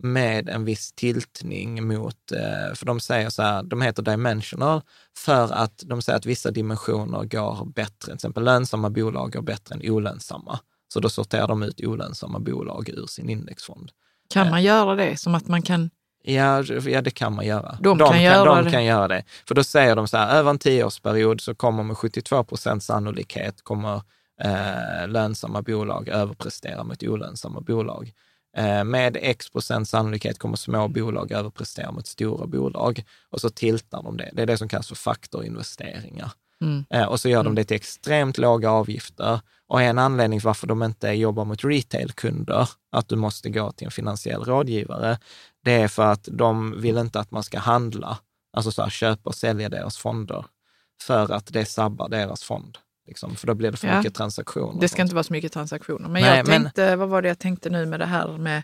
med 0.03 0.49
en 0.49 0.65
viss 0.65 0.93
tiltning 0.93 1.89
mot, 1.89 2.33
eh, 2.33 2.75
för 2.75 2.87
de 2.87 3.01
säger 3.01 3.31
så 3.31 3.43
här, 3.43 3.63
de 3.63 3.83
heter 3.83 4.03
dimensional 4.03 4.83
för 5.19 5.53
att 5.53 5.83
de 5.87 6.03
säger 6.03 6.17
att 6.17 6.27
vissa 6.27 6.51
dimensioner 6.51 7.25
går 7.25 7.65
bättre, 7.75 7.93
till 8.05 8.15
exempel 8.15 8.45
lönsamma 8.45 8.91
bolag 8.91 9.33
går 9.33 9.43
bättre 9.43 9.75
än 9.75 9.91
olönsamma. 9.91 10.59
Så 10.93 11.01
då 11.01 11.09
sorterar 11.09 11.49
de 11.49 11.63
ut 11.63 11.81
olönsamma 11.85 12.39
bolag 12.39 12.89
ur 12.89 13.07
sin 13.07 13.31
indexfond. 13.31 13.91
Kan 14.31 14.51
man 14.51 14.63
göra 14.63 14.95
det? 14.95 15.17
Som 15.17 15.35
att 15.35 15.49
man 15.49 15.63
kan... 15.63 15.91
Ja, 16.23 16.63
ja, 16.87 17.03
det 17.03 17.11
kan 17.11 17.35
man 17.35 17.47
göra. 17.47 17.79
De 17.81 17.99
kan 17.99 18.23
göra 18.23 18.55
de 18.55 18.65
det. 18.65 18.71
kan 18.71 18.85
göra 18.85 19.09
det. 19.09 19.25
För 19.49 19.55
då 19.55 19.65
säger 19.65 19.97
de 19.97 20.09
så 20.09 20.17
här, 20.17 20.37
över 20.39 20.51
en 20.51 20.59
tioårsperiod 20.59 21.41
så 21.41 21.55
kommer 21.55 21.83
med 21.83 21.97
72 21.97 22.45
procents 22.45 22.87
sannolikhet 22.87 23.63
kommer 23.63 24.03
eh, 24.43 25.09
lönsamma 25.09 25.63
bolag 25.63 26.09
överprestera 26.09 26.85
mot 26.85 27.03
olönsamma 27.03 27.61
bolag. 27.61 28.13
Eh, 28.57 28.85
med 28.85 29.17
x 29.21 29.51
procent 29.51 29.89
sannolikhet 29.89 30.39
kommer 30.39 30.57
små 30.57 30.89
bolag 30.89 31.33
överprestera 31.33 31.93
mot 31.93 32.07
stora 32.07 32.47
bolag 32.47 33.05
och 33.31 33.41
så 33.41 33.51
tiltar 33.51 34.03
de 34.03 34.17
det. 34.17 34.31
Det 34.33 34.43
är 34.43 34.47
det 34.47 34.59
som 34.59 34.69
kallas 34.69 34.89
för 34.89 34.95
faktorinvesteringar. 34.95 36.31
Mm. 36.63 36.85
Eh, 36.91 37.05
och 37.05 37.21
så 37.21 37.29
gör 37.29 37.45
de 37.45 37.55
det 37.55 37.65
till 37.65 37.75
extremt 37.77 38.39
låga 38.39 38.71
avgifter. 38.71 39.41
Och 39.67 39.83
en 39.83 39.99
anledning 39.99 40.39
till 40.41 40.47
varför 40.47 40.67
de 40.67 40.83
inte 40.83 41.09
jobbar 41.09 41.45
mot 41.45 41.65
retailkunder, 41.65 42.69
att 42.93 43.09
du 43.09 43.17
måste 43.17 43.51
gå 43.51 43.73
till 43.73 43.85
en 43.85 43.91
finansiell 43.91 44.45
rådgivare, 44.45 45.19
det 45.65 45.73
är 45.73 45.89
för 45.89 46.03
att 46.07 46.29
de 46.33 46.81
vill 46.81 46.99
inte 46.99 47.21
att 47.21 47.31
man 47.31 47.43
ska 47.43 47.59
handla, 47.59 48.19
alltså 48.57 48.71
så 48.73 48.83
här, 48.83 48.91
köpa 48.91 49.31
och 49.31 49.35
sälja 49.35 49.69
deras 49.69 49.97
fonder, 49.99 50.45
för 51.03 51.33
att 51.33 51.47
det 51.53 51.65
sabbar 51.65 52.09
deras 52.09 52.43
fond. 52.45 52.79
Liksom, 53.07 53.37
för 53.37 53.47
då 53.47 53.55
blir 53.55 53.71
det 53.71 53.77
för 53.77 53.89
Ja. 53.89 53.99
mycket 53.99 54.15
transaktioner. 54.15 54.81
Det 54.81 54.89
ska 54.89 55.03
inte 55.03 55.15
vara 55.15 55.23
så 55.25 55.33
mycket 55.33 55.53
transaktioner. 55.53 56.09
Men 56.09 56.23
Nej, 56.23 56.37
jag 56.37 56.49
men- 56.49 56.63
tänkte, 56.63 56.97
vad 56.97 57.09
var 57.09 57.23
det 57.23 57.29
jag 57.29 57.39
tänkte 57.39 57.71
nu 57.71 57.87
med 57.87 58.01
det 58.01 58.07
här 58.07 58.39
med 58.39 58.63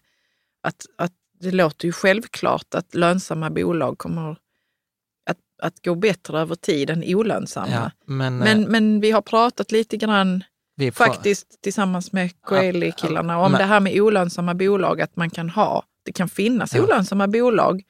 att, 0.62 0.86
att 0.98 1.12
det 1.40 1.50
låter 1.50 1.86
ju 1.86 1.92
självklart 1.92 2.74
att 2.74 2.94
lönsamma 2.94 3.50
bolag 3.50 3.98
kommer 3.98 4.36
att, 5.62 5.84
gå 5.84 5.94
bättre 5.94 6.40
över 6.40 6.54
tid 6.54 6.90
än 6.90 7.02
olönsamma. 7.06 7.68
ja, 7.72 7.90
men, 8.06 8.38
Men, 8.38 8.62
eh, 8.64 8.68
men 8.68 9.00
vi 9.00 9.10
har 9.10 9.22
pratat 9.22 9.72
lite 9.72 9.96
grann 9.96 10.44
vi 10.76 10.92
faktiskt 10.92 11.60
tillsammans 11.62 12.12
med 12.12 12.40
Coeli-killarna 12.42 13.38
om 13.38 13.52
men- 13.52 13.58
det 13.58 13.64
här 13.66 13.80
med 13.80 14.00
olönsamma 14.00 14.54
bolag, 14.54 15.00
att 15.00 15.16
man 15.16 15.30
kan 15.30 15.50
ha, 15.50 15.82
det 16.04 16.12
kan 16.12 16.28
finnas 16.28 16.74
Ja. 16.74 16.82
olönsamma 16.82 17.28
bolag 17.28 17.82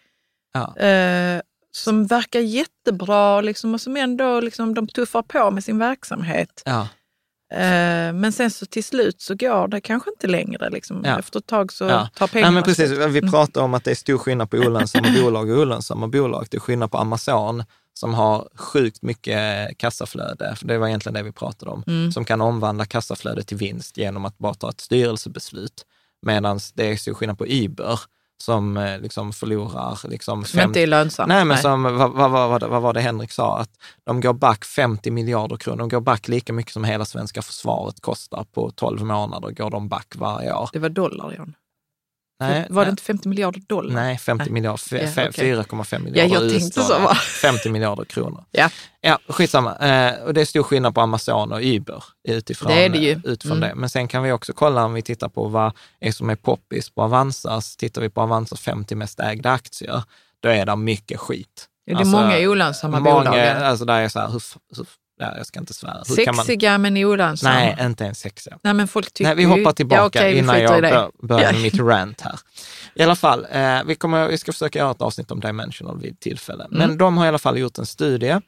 Ja. 0.55 0.77
eh, 0.77 1.41
som 1.71 2.07
verkar 2.07 2.41
jättebra 2.41 3.41
liksom, 3.41 3.75
och 3.75 3.81
som 3.81 3.97
ändå 3.97 4.41
liksom, 4.41 4.75
de 4.75 4.87
tuffar 4.89 5.23
på 5.23 5.51
med 5.51 5.64
sin 5.64 5.79
verksamhet. 5.79 6.62
Ja, 6.64 6.81
Eh, 6.81 6.87
men 8.14 8.32
sen 8.32 8.51
så 8.51 8.66
till 8.66 8.84
slut 8.84 9.20
så 9.20 9.34
går 9.34 9.68
det 9.68 9.80
kanske 9.80 10.11
inte 10.11 10.26
längre. 10.26 10.70
Liksom. 10.70 11.03
Ja. 11.05 11.18
Efter 11.18 11.38
ett 11.38 11.46
tag 11.46 11.72
så 11.72 11.84
Ja. 11.84 12.09
tar 12.16 12.26
pengarna 12.26 12.51
Nej, 12.51 12.55
men 12.55 12.62
precis. 12.62 12.88
slut. 12.90 13.11
Vi 13.11 13.30
pratar 13.30 13.62
om 13.62 13.74
att 13.74 13.84
det 13.84 13.90
är 13.90 13.94
stor 13.94 14.18
skillnad 14.18 14.51
på 14.51 14.57
olönsamma 14.57 15.09
bolag 15.22 15.51
och 15.51 15.59
olönsamma 15.59 16.09
bolag. 16.09 16.46
Det 16.51 16.57
är 16.57 16.61
skillnad 16.61 16.90
på 16.90 16.99
Amazon 16.99 17.64
som 17.94 18.14
har 18.14 18.49
sjukt 18.55 19.03
mycket 19.03 19.78
kassaflöde, 19.78 20.55
för 20.57 20.66
det 20.66 20.78
var 20.78 20.88
egentligen 20.88 21.14
det 21.14 21.22
vi 21.22 21.32
pratade 21.32 21.70
om, 21.70 21.84
Mm. 21.86 22.12
som 22.12 22.24
kan 22.24 22.40
omvandla 22.40 22.84
kassaflödet 22.84 23.46
till 23.46 23.57
vinst 23.57 23.96
genom 23.96 24.24
att 24.24 24.38
bara 24.38 24.55
ta 24.55 24.70
ett 24.70 24.80
styrelsebeslut. 24.80 25.84
Medan 26.22 26.61
det 26.74 26.86
är 26.92 26.96
stor 26.96 27.14
skillnad 27.14 27.38
på 27.38 27.46
Uber 27.46 28.01
som 28.43 28.76
eh, 28.76 29.01
liksom 29.01 29.32
förlorar 29.32 30.09
liksom 30.09 30.45
Som 30.45 30.61
inte 30.61 30.80
är 30.80 30.86
lönsamt. 30.86 31.28
Nej, 31.28 31.45
men 31.45 31.59
som, 31.59 31.82
vad, 31.82 32.12
vad, 32.12 32.30
vad, 32.30 32.62
vad 32.62 32.82
var 32.82 32.93
det 32.93 33.01
Henrik 33.01 33.32
sa? 33.32 33.59
Att 33.59 33.70
de 34.05 34.20
går 34.20 34.32
back 34.32 34.64
50 34.64 35.11
miljarder 35.11 35.57
kronor. 35.57 35.78
De 35.78 35.89
går 35.89 36.01
back 36.01 36.28
lika 36.28 36.53
mycket 36.53 36.72
som 36.72 36.84
hela 36.84 37.05
svenska 37.05 37.43
försvaret 37.43 38.01
kostar. 38.01 38.45
På 38.53 38.70
12 38.70 39.05
månader 39.05 39.51
går 39.51 39.70
de 39.70 39.89
back 39.89 40.14
varje 40.16 40.53
år. 40.55 40.70
Det 40.72 40.78
var 40.78 40.89
dollar, 40.89 41.34
John. 41.39 41.55
Nej, 42.41 42.66
var 42.70 42.82
det 42.82 42.86
nej. 42.86 42.91
inte 42.91 43.03
50 43.03 43.28
miljarder 43.28 43.61
dollar? 43.66 43.95
Nej, 43.95 44.18
50 44.18 44.45
Nej. 44.45 44.53
miljarder, 44.53 44.82
Ja, 44.91 44.99
fe- 44.99 45.28
okej. 45.28 45.55
4,5 45.57 45.99
miljarder 45.99 46.34
jag 46.43 46.51
tänkte 46.51 46.80
så, 46.82 46.99
va? 46.99 47.14
50 47.14 47.68
miljarder 47.70 48.05
kronor. 48.05 48.45
Ja. 48.51 48.70
Ja, 49.01 49.18
skitsamma. 49.28 49.76
Eh, 49.76 50.22
och 50.24 50.34
det 50.34 50.41
är 50.41 50.45
stor 50.45 50.62
skillnad 50.62 50.95
på 50.95 51.01
Amazon 51.01 51.53
och 51.53 51.61
Uber 51.62 52.05
utifrån, 52.28 52.72
Det 52.72 52.84
är 52.84 52.89
det 52.89 52.99
ju. 52.99 53.20
utifrån 53.24 53.57
Mm. 53.57 53.68
det. 53.68 53.74
Men 53.74 53.91
sen 53.91 54.09
kan 54.09 54.22
vi 54.22 54.32
också 54.32 54.53
kolla 54.53 54.84
om 54.84 54.93
vi 54.95 55.03
tittar 55.03 55.28
på 55.28 55.49
vad 55.49 55.72
är 56.01 56.12
som 56.12 56.30
är 56.30 56.36
poppis 56.36 56.91
på 56.91 57.03
Avanzas. 57.03 57.76
Tittar 57.76 58.01
vi 58.03 58.09
på 58.09 58.20
Avanzas 58.20 58.61
50 58.61 58.95
mest 58.95 59.20
ägda 59.20 59.51
aktier, 59.53 60.03
då 60.43 60.49
är 60.49 60.66
det 60.66 60.76
mycket 60.76 61.20
skit. 61.20 61.68
Ja, 61.84 61.95
det 61.95 61.97
är 61.97 62.01
Alltså, 62.01 62.20
många 62.20 62.39
olönsamma 62.39 63.01
många, 63.01 63.14
bolag. 63.30 63.39
ja. 63.39 63.53
Alltså 63.55 63.84
där 63.84 64.01
är 64.01 64.09
så 64.09 64.18
här, 64.20 64.28
hur, 64.28 64.43
hur, 64.76 64.86
ja, 65.19 65.37
jag 65.37 65.47
ska 65.47 65.61
inte 65.61 65.75
svära. 65.75 66.03
Hur 66.09 66.25
kan 66.25 66.37
man, 66.37 66.45
Sexiga 66.45 66.79
men 66.79 66.97
olönsamma. 66.97 67.55
nej, 67.55 67.77
inte 67.81 68.05
ens 68.05 68.19
sexiga. 68.19 68.59
Nej, 68.62 68.75
men 68.75 68.89
folk 68.89 69.12
tycker 69.12 69.25
Nej, 69.29 69.37
vi 69.37 69.45
hoppar 69.45 69.73
tillbaka 69.73 70.23
ja, 70.27 70.33
vi 70.33 70.39
innan 70.39 70.61
jag 70.61 70.83
bör, 70.83 71.11
börjar 71.27 71.53
mitt 71.53 71.79
rant 71.79 72.21
här. 72.21 72.39
I 72.95 73.03
alla 73.03 73.16
fall, 73.16 73.47
eh, 73.51 73.85
vi, 73.87 73.95
kommer, 73.95 74.29
vi 74.29 74.39
ska 74.39 74.53
försöka 74.53 74.79
göra 74.79 74.91
ett 74.91 75.03
avsnitt 75.03 75.31
om 75.31 75.41
Dimensional 75.41 76.01
vid 76.01 76.21
tillfälle. 76.21 76.66
Men 76.71 76.83
Mm. 76.83 76.99
de 76.99 77.16
har 77.16 77.25
i 77.25 77.29
alla 77.29 77.39
fall 77.39 77.59
gjort 77.59 77.79
en 77.79 77.87
studie 77.87 78.41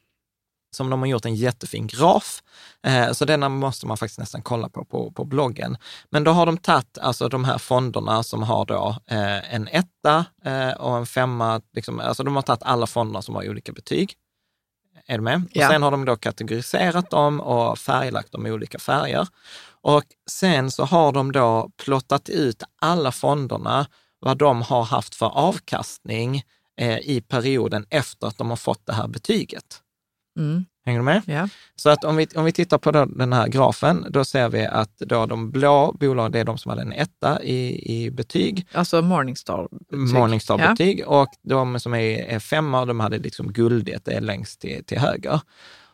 som 0.76 0.90
de 0.90 1.00
har 1.00 1.06
gjort 1.06 1.24
en 1.24 1.34
jättefin 1.34 1.86
graf. 1.86 2.42
Eh, 2.86 3.12
så 3.12 3.24
denna 3.24 3.48
måste 3.48 3.86
man 3.86 3.96
faktiskt 3.96 4.18
nästan 4.18 4.42
kolla 4.42 4.68
på, 4.68 4.84
på 4.84 5.10
på 5.12 5.24
bloggen. 5.24 5.76
Men 6.10 6.24
då 6.24 6.30
har 6.30 6.46
de 6.46 6.58
tagit 6.58 6.98
alltså 6.98 7.28
de 7.28 7.44
här 7.44 7.58
fonderna 7.58 8.22
som 8.22 8.42
har 8.42 8.64
då 8.64 8.96
eh, 9.10 9.54
en 9.54 9.68
etta 9.68 10.24
eh, 10.44 10.70
och 10.70 10.96
en 10.96 11.06
femma. 11.06 11.60
Liksom, 11.74 12.00
alltså 12.00 12.22
de 12.22 12.34
har 12.36 12.42
tagit 12.42 12.62
alla 12.62 12.86
fonderna 12.86 13.22
som 13.22 13.34
har 13.34 13.48
olika 13.48 13.72
betyg. 13.72 14.14
Är 15.06 15.18
du 15.18 15.24
med? 15.24 15.42
Ja. 15.52 15.66
Och 15.66 15.72
sen 15.72 15.82
har 15.82 15.90
de 15.90 16.04
då 16.04 16.16
kategoriserat 16.16 17.10
dem 17.10 17.40
och 17.40 17.78
färglagt 17.78 18.32
dem 18.32 18.46
i 18.46 18.52
olika 18.52 18.78
färger. 18.78 19.28
Och 19.82 20.04
sen 20.30 20.70
så 20.70 20.84
har 20.84 21.12
de 21.12 21.32
då 21.32 21.70
plottat 21.84 22.28
ut 22.28 22.62
alla 22.80 23.12
fonderna, 23.12 23.86
vad 24.18 24.38
de 24.38 24.62
har 24.62 24.84
haft 24.84 25.14
för 25.14 25.26
avkastning 25.26 26.42
eh, 26.76 26.98
i 26.98 27.20
perioden 27.28 27.86
efter 27.90 28.26
att 28.26 28.38
de 28.38 28.50
har 28.50 28.56
fått 28.56 28.86
det 28.86 28.92
här 28.92 29.08
betyget. 29.08 29.82
Mm, 30.38 30.64
Hänger 30.84 30.98
du 30.98 31.04
med? 31.04 31.22
ja. 31.26 31.48
Så 31.76 31.90
att 31.90 32.04
om 32.04 32.16
vi, 32.16 32.26
om 32.36 32.44
vi 32.44 32.52
tittar 32.52 32.78
på 32.78 32.90
den 32.90 33.32
här 33.32 33.48
grafen, 33.48 34.06
då 34.10 34.24
ser 34.24 34.48
vi 34.48 34.66
att 34.66 34.98
då 34.98 35.26
de 35.26 35.50
blå 35.50 35.96
bolagen, 36.00 36.32
det 36.32 36.38
är 36.40 36.44
de 36.44 36.58
som 36.58 36.70
hade 36.70 36.82
en 36.82 36.92
etta 36.92 37.42
i, 37.42 37.92
i 37.96 38.10
betyg, 38.10 38.66
Alltså 38.72 39.02
Morningstar. 39.02 39.68
Morningstar-betyg, 39.92 41.04
och 41.06 41.28
de 41.42 41.80
som 41.80 41.94
är, 41.94 42.24
är 42.24 42.38
femma, 42.38 42.84
de 42.84 43.00
hade 43.00 43.18
liksom 43.18 43.52
guldet, 43.52 44.04
det 44.04 44.12
är 44.12 44.20
längst 44.20 44.60
till, 44.60 44.84
till 44.84 44.98
höger. 44.98 45.40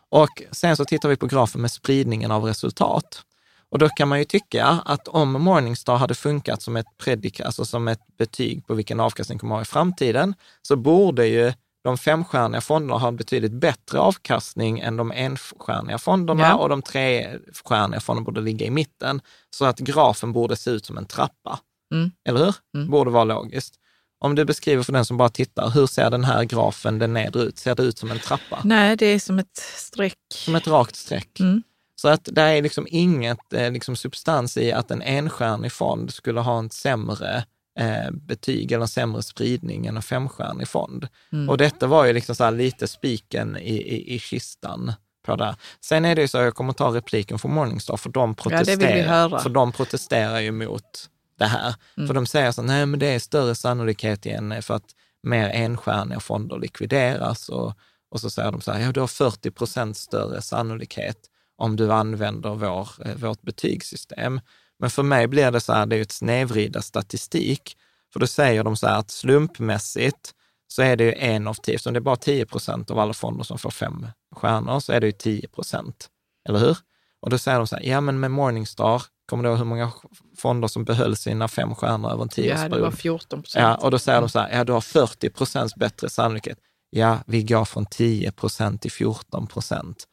Och 0.09 0.41
sen 0.51 0.77
så 0.77 0.85
tittar 0.85 1.09
vi 1.09 1.15
på 1.15 1.25
grafen 1.25 1.61
med 1.61 1.71
spridningen 1.71 2.31
av 2.31 2.43
resultat. 2.43 3.23
Och 3.69 3.79
då 3.79 3.89
kan 3.89 4.07
man 4.07 4.19
ju 4.19 4.25
tycka 4.25 4.65
att 4.65 5.07
om 5.07 5.31
Morningstar 5.31 5.97
hade 5.97 6.15
funkat 6.15 6.61
som 6.61 6.75
ett 6.75 6.97
predik, 6.97 7.39
alltså 7.39 7.65
som 7.65 7.87
ett 7.87 7.99
betyg 8.17 8.67
på 8.67 8.73
vilken 8.73 8.99
avkastning 8.99 9.39
kommer 9.39 9.55
att 9.55 9.59
ha 9.59 9.61
i 9.61 9.65
framtiden, 9.65 10.33
så 10.61 10.75
borde 10.75 11.27
ju 11.27 11.53
de 11.87 11.97
femstjärniga 11.97 12.61
fonderna 12.61 12.99
ha 12.99 13.07
en 13.07 13.15
betydligt 13.15 13.51
bättre 13.51 13.99
avkastning 13.99 14.79
än 14.79 14.97
de 14.97 15.11
enstjärniga 15.11 15.97
fonderna 15.97 16.43
Ja. 16.43 16.55
och 16.55 16.69
de 16.69 16.81
trestjärniga 16.81 17.99
fonderna 17.99 18.25
borde 18.25 18.41
ligga 18.41 18.65
i 18.65 18.69
mitten. 18.69 19.21
Så 19.49 19.65
att 19.65 19.79
grafen 19.79 20.31
borde 20.33 20.55
se 20.55 20.71
ut 20.71 20.85
som 20.85 20.97
en 20.97 21.05
trappa. 21.05 21.59
Mm. 21.93 22.11
Eller 22.29 22.45
hur? 22.45 22.55
Mm. 22.75 22.89
Borde 22.89 23.11
vara 23.11 23.23
logiskt. 23.23 23.75
Om 24.19 24.35
du 24.35 24.45
beskriver 24.45 24.83
för 24.83 24.93
den 24.93 25.05
som 25.05 25.17
bara 25.17 25.29
tittar, 25.29 25.69
hur 25.69 25.87
ser 25.87 26.09
den 26.09 26.23
här 26.23 26.43
grafen, 26.43 26.99
den 26.99 27.13
nedre 27.13 27.41
ut? 27.41 27.57
Ser 27.57 27.75
det 27.75 27.83
ut 27.83 27.97
som 27.97 28.11
en 28.11 28.19
trappa? 28.19 28.59
Nej, 28.63 28.95
det 28.95 29.05
är 29.05 29.19
som 29.19 29.39
ett 29.39 29.57
streck. 29.75 30.17
Som 30.33 30.55
ett 30.55 30.67
rakt 30.67 30.95
streck? 30.95 31.39
Mm. 31.39 31.63
Så 32.01 32.07
att 32.07 32.29
det 32.31 32.41
är 32.41 32.61
liksom 32.61 32.87
inget 32.89 33.53
eh, 33.53 33.71
liksom 33.71 33.95
substans 33.95 34.57
i 34.57 34.71
att 34.71 34.91
en 34.91 35.01
enstjärnig 35.01 35.71
fond 35.71 36.13
skulle 36.13 36.39
ha 36.39 36.59
en 36.59 36.69
sämre 36.69 37.43
eh, 37.77 38.11
betyg 38.11 38.71
eller 38.71 38.81
en 38.81 38.87
sämre 38.87 39.23
spridning 39.23 39.85
än 39.85 39.95
en 39.95 40.01
femstjärnig 40.03 40.67
fond. 40.67 41.07
Mm. 41.31 41.49
Och 41.49 41.57
detta 41.57 41.87
var 41.87 42.05
ju 42.05 42.13
liksom 42.13 42.35
så 42.35 42.49
lite 42.51 42.87
spiken 42.87 43.57
i, 43.57 43.75
i, 43.75 44.15
i 44.15 44.19
kistan. 44.19 44.93
På 45.25 45.35
det. 45.35 45.55
Sen 45.81 46.05
är 46.05 46.15
det 46.15 46.21
ju 46.21 46.27
så, 46.27 46.37
jag 46.37 46.55
kommer 46.55 46.73
ta 46.73 46.95
repliken 46.95 47.39
från 47.39 47.53
Morningstar, 47.53 47.97
för 47.97 48.09
de 48.09 48.29
Ja, 48.37 48.43
protesterar, 48.43 49.07
höra. 49.07 49.39
för 49.39 49.49
de 49.49 49.71
protesterar 49.71 50.39
ju 50.39 50.51
mot 50.51 51.09
det 51.39 51.45
här. 51.45 51.75
Mm. 51.97 52.07
För 52.07 52.13
de 52.13 52.25
säger 52.25 52.51
så, 52.51 52.61
nej 52.61 52.85
men 52.85 52.99
det 52.99 53.07
är 53.07 53.19
större 53.19 53.55
sannolikhet 53.55 54.25
igen 54.25 54.61
för 54.61 54.73
att 54.73 54.85
mer 55.23 55.49
enstjärniga 55.49 56.19
fonder 56.19 56.59
likvideras 56.59 57.49
och, 57.49 57.73
och 58.11 58.21
så 58.21 58.29
säger 58.29 58.51
de 58.51 58.61
så 58.61 58.71
här, 58.71 58.79
ja 58.79 58.91
du 58.91 58.99
har 58.99 59.07
40 59.07 59.51
procent 59.51 59.97
större 59.97 60.41
sannolikhet 60.41 61.17
om 61.57 61.75
du 61.75 61.93
använder 61.93 62.49
vår, 62.55 62.89
eh, 63.05 63.15
vårt 63.15 63.41
betygssystem. 63.41 64.41
Men 64.79 64.89
för 64.89 65.03
mig 65.03 65.27
blir 65.27 65.51
det 65.51 65.59
så 65.61 65.73
här, 65.73 65.85
det 65.85 65.95
är 65.95 65.97
ju 65.97 66.01
ett 66.01 66.11
snedvrida 66.11 66.81
statistik. 66.81 67.77
För 68.13 68.19
då 68.19 68.27
säger 68.27 68.63
de 68.63 68.77
så 68.77 68.87
här 68.87 68.99
att 68.99 69.11
slumpmässigt 69.11 70.33
så 70.67 70.81
är 70.81 70.95
det 70.95 71.03
ju 71.03 71.13
en 71.13 71.47
av 71.47 71.53
tio, 71.53 71.79
så 71.79 71.89
om 71.89 71.93
det 71.93 71.99
är 71.99 72.01
bara 72.01 72.15
10 72.15 72.45
procent 72.45 72.91
av 72.91 72.99
alla 72.99 73.13
fonder 73.13 73.43
som 73.43 73.57
får 73.57 73.71
fem 73.71 74.07
stjärnor, 74.35 74.79
så 74.79 74.93
är 74.93 74.99
det 74.99 75.05
ju 75.05 75.11
10 75.11 75.47
procent. 75.47 76.07
Eller 76.49 76.59
hur? 76.59 76.77
Och 77.21 77.29
då 77.29 77.37
säger 77.37 77.57
de 77.57 77.67
så 77.67 77.75
här, 77.75 77.83
ja 77.83 78.01
men 78.01 78.19
med 78.19 78.31
Morningstar, 78.31 79.03
kommer 79.29 79.43
du 79.43 79.49
ihåg 79.49 79.57
hur 79.57 79.65
många 79.65 79.91
fonder 80.37 80.67
som 80.67 80.83
behöll 80.83 81.15
sina 81.15 81.47
fem 81.47 81.75
stjärnor 81.75 82.11
över 82.11 82.23
en 82.23 82.29
Ja, 82.35 82.43
det 82.43 82.53
var 82.53 82.67
tioårsperiod? 82.67 82.97
14 82.97 83.41
procent. 83.41 83.63
Ja, 83.63 83.75
och 83.75 83.91
då 83.91 83.99
säger 83.99 84.21
de 84.21 84.29
så 84.29 84.39
här, 84.39 84.57
ja 84.57 84.63
du 84.63 84.73
har 84.73 84.81
40 84.81 85.29
procents 85.29 85.75
bättre 85.75 86.09
sannolikhet. 86.09 86.57
Ja, 86.89 87.19
vi 87.25 87.43
går 87.43 87.65
från 87.65 87.85
10 87.85 88.31
procent 88.31 88.81
till 88.81 88.91
14 88.91 89.47
procent. 89.47 90.07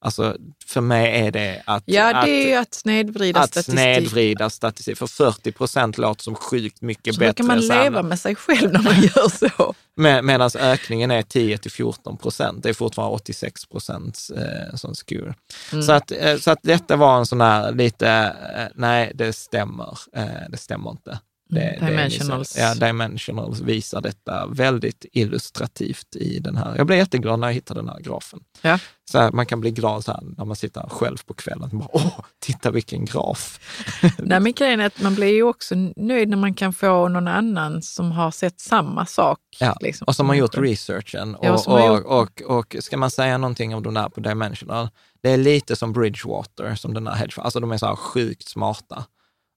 Alltså, 0.00 0.36
för 0.66 0.80
mig 0.80 1.26
är 1.26 1.30
det 1.30 1.62
att, 1.64 1.82
Ja, 1.86 2.16
att, 2.18 2.24
det 2.26 2.30
är 2.30 2.48
ju 2.48 2.54
att 2.54 2.74
snedvrida 2.74 3.40
att 3.40 3.50
statistik. 3.50 3.74
snedvrida 3.74 4.50
statistik. 4.50 4.98
För 4.98 5.06
40 5.06 5.52
procent 5.52 5.98
låter 5.98 6.22
som 6.22 6.34
sjukt 6.34 6.82
mycket 6.82 7.14
Så 7.14 7.20
bättre. 7.20 7.32
då 7.32 7.34
kan 7.34 7.46
man 7.46 7.60
leva 7.60 8.02
med 8.02 8.18
sig 8.20 8.34
själv 8.34 8.72
när 8.72 8.82
man 8.82 9.00
gör 9.02 9.28
så. 9.48 9.74
Med, 9.96 10.24
Medan 10.24 10.50
ökningen 10.58 11.10
är 11.10 11.22
10 11.22 11.58
till 11.58 11.70
14 11.70 12.16
procent. 12.16 12.62
Det 12.62 12.68
är 12.68 12.74
fortfarande 12.74 13.14
86 13.14 13.66
procent 13.66 14.18
eh, 14.36 14.76
som 14.76 14.94
skur. 14.94 15.34
Mm. 15.72 15.82
Så, 15.82 15.92
att, 15.92 16.10
eh, 16.12 16.36
så 16.36 16.50
att 16.50 16.58
detta 16.62 16.96
var 16.96 17.18
en 17.18 17.26
sån 17.26 17.40
här 17.40 17.72
lite, 17.72 18.08
eh, 18.56 18.64
nej 18.74 19.12
det 19.14 19.32
stämmer, 19.32 19.98
eh, 20.16 20.24
det 20.50 20.56
stämmer 20.56 20.90
inte. 20.90 21.18
Det, 21.50 21.60
det 21.60 21.66
är 21.86 21.90
Dimensionals. 21.90 22.54
liksom- 22.56 22.62
ja, 22.80 22.86
Dimensionals 22.86 23.60
visar 23.60 24.00
detta 24.00 24.46
väldigt 24.46 25.04
illustrativt 25.12 26.16
i 26.16 26.38
den 26.38 26.56
här. 26.56 26.74
Jag 26.76 26.86
blev 26.86 26.98
jätteglad 26.98 27.40
när 27.40 27.46
jag 27.46 27.54
hittade 27.54 27.80
den 27.80 27.88
här 27.88 28.00
grafen. 28.00 28.40
Ja. 28.62 28.78
Så 29.10 29.18
här, 29.18 29.32
man 29.32 29.46
kan 29.46 29.60
bli 29.60 29.70
glad 29.70 30.04
så 30.04 30.12
här, 30.12 30.20
när 30.36 30.44
man 30.44 30.56
sitter 30.56 30.88
själv 30.88 31.16
på 31.26 31.34
kvällen. 31.34 31.70
Bara, 31.72 31.88
Åh, 31.92 32.20
titta 32.40 32.70
vilken 32.70 33.04
graf! 33.04 33.60
Nej, 34.18 34.40
men 34.40 34.52
grejen 34.52 34.80
är 34.80 34.86
att 34.86 35.00
man 35.02 35.14
blir 35.14 35.26
ju 35.34 35.42
också 35.42 35.74
nöjd 35.96 36.28
när 36.28 36.36
man 36.36 36.54
kan 36.54 36.72
få 36.72 37.08
någon 37.08 37.28
annan 37.28 37.82
som 37.82 38.12
har 38.12 38.30
sett 38.30 38.60
samma 38.60 39.06
sak. 39.06 39.38
Ja, 39.60 39.76
liksom, 39.80 40.04
och 40.04 40.16
som 40.16 40.28
har 40.28 40.34
gjort 40.36 40.56
researchen. 40.58 41.36
Ja, 41.42 41.52
Och, 41.52 41.60
som 41.60 41.72
har 41.72 41.90
och, 41.90 41.96
gjort- 41.96 42.40
och, 42.46 42.58
och, 42.58 42.76
ska 42.80 42.96
man 42.96 43.10
säga 43.10 43.38
någonting 43.38 43.74
om 43.74 43.82
de 43.82 43.94
där 43.94 44.08
på 44.08 44.20
Dimensional, 44.20 44.88
det 45.22 45.30
är 45.30 45.36
lite 45.36 45.76
som 45.76 45.92
Bridgewater, 45.92 46.74
som 46.74 46.94
den 46.94 47.04
där 47.04 47.12
hedge 47.12 47.38
Alltså 47.38 47.60
de 47.60 47.72
är 47.72 47.78
så 47.78 47.86
här 47.86 47.96
sjukt 47.96 48.48
smarta. 48.48 49.04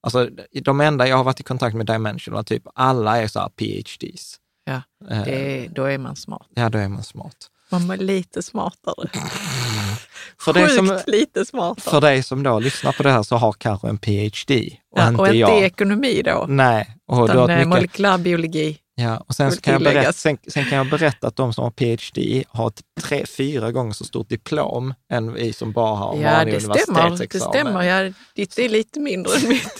Alltså 0.02 0.28
de 0.64 0.80
enda 0.80 1.08
jag 1.08 1.16
har 1.16 1.24
varit 1.24 1.40
i 1.40 1.42
kontakt 1.42 1.76
med 1.76 1.86
Dimensional, 1.86 2.44
typ 2.44 2.62
alla 2.74 3.22
är 3.22 3.26
så 3.28 3.40
här 3.40 3.48
PhDs. 3.48 4.36
Ja, 4.64 4.82
Eh, 5.10 5.24
det 5.24 5.64
är, 5.64 5.68
då 5.68 5.84
är 5.84 5.98
man 5.98 6.16
smart. 6.16 6.46
Ja, 6.54 6.68
då 6.68 6.78
är 6.78 6.88
man 6.88 7.02
smart. 7.02 7.36
Man 7.70 7.90
är 7.90 7.96
lite 7.96 8.42
smartare. 8.42 9.10
För 10.40 10.52
Sjukt 10.54 10.74
som, 10.74 10.98
lite 11.06 11.44
smartare. 11.44 11.90
för 11.90 12.00
dig 12.00 12.22
som 12.22 12.42
då 12.42 12.58
lyssnar 12.58 12.92
på 12.92 13.02
det 13.02 13.10
här 13.10 13.22
så 13.22 13.36
har 13.36 13.52
kanske 13.52 13.88
en 13.88 13.98
PhD 13.98 14.76
och 14.90 14.98
ja, 14.98 15.08
inte 15.08 15.20
och 15.20 15.26
inte 15.26 15.38
jag. 15.38 15.62
ekonomi 15.62 16.22
då, 16.24 16.46
Nej, 16.48 16.96
och 17.06 17.28
du 17.28 17.38
har 17.38 17.44
utan 17.44 17.50
eh, 17.50 17.56
mycket. 17.68 18.00
Ja, 18.94 19.24
och 19.28 19.34
sen, 19.34 19.52
kan 19.56 19.72
jag 19.72 19.82
berätta, 19.82 20.12
sen, 20.12 20.38
sen 20.48 20.64
kan 20.64 20.78
jag 20.78 20.90
berätta 20.90 21.26
att 21.26 21.36
de 21.36 21.52
som 21.52 21.64
har 21.64 21.70
PhD 21.70 22.44
har 22.48 22.68
ett 22.68 22.80
tre, 23.02 23.26
fyra 23.26 23.72
gånger 23.72 23.92
så 23.92 24.04
stort 24.04 24.28
diplom 24.28 24.94
än 25.12 25.32
vi 25.32 25.52
som 25.52 25.72
bara 25.72 25.96
har 25.96 26.16
Ja, 26.22 26.30
vanlig 26.32 26.54
det 26.54 26.60
stämmer. 26.60 26.76
Det 26.76 27.06
universitetsexamen. 27.06 27.52
stämmer. 27.66 27.82
Ja, 27.82 28.12
ditt 28.34 28.58
är 28.58 28.68
lite 28.68 29.00
mindre 29.00 29.32
än 29.36 29.48
mitt. 29.48 29.76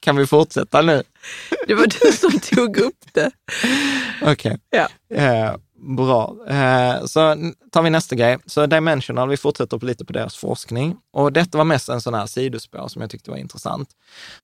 Kan 0.00 0.16
vi 0.16 0.26
fortsätta 0.26 0.82
nu? 0.82 1.02
Det 1.66 1.74
var 1.74 1.86
du 1.86 2.12
som 2.12 2.40
tog 2.40 2.76
upp 2.76 3.04
det. 3.12 3.30
Okej. 4.22 4.58
Ja. 4.70 4.88
Eh, 5.16 5.54
bra. 5.96 6.36
Eh, 6.48 7.04
så 7.04 7.36
tar 7.72 7.82
vi 7.82 7.90
nästa 7.90 8.14
grej. 8.16 8.38
Så 8.46 8.66
Dimensional, 8.66 9.28
vi 9.28 9.36
fortsätter 9.36 9.78
på 9.78 9.86
lite 9.86 10.04
på 10.04 10.12
deras 10.12 10.36
forskning. 10.36 10.96
Och 11.12 11.32
detta 11.32 11.58
var 11.58 11.64
mest 11.64 11.88
en 11.88 12.00
sån 12.00 12.14
här 12.14 12.26
sidospår 12.26 12.88
som 12.88 13.02
jag 13.02 13.10
tyckte 13.10 13.30
var 13.30 13.38
intressant. 13.38 13.88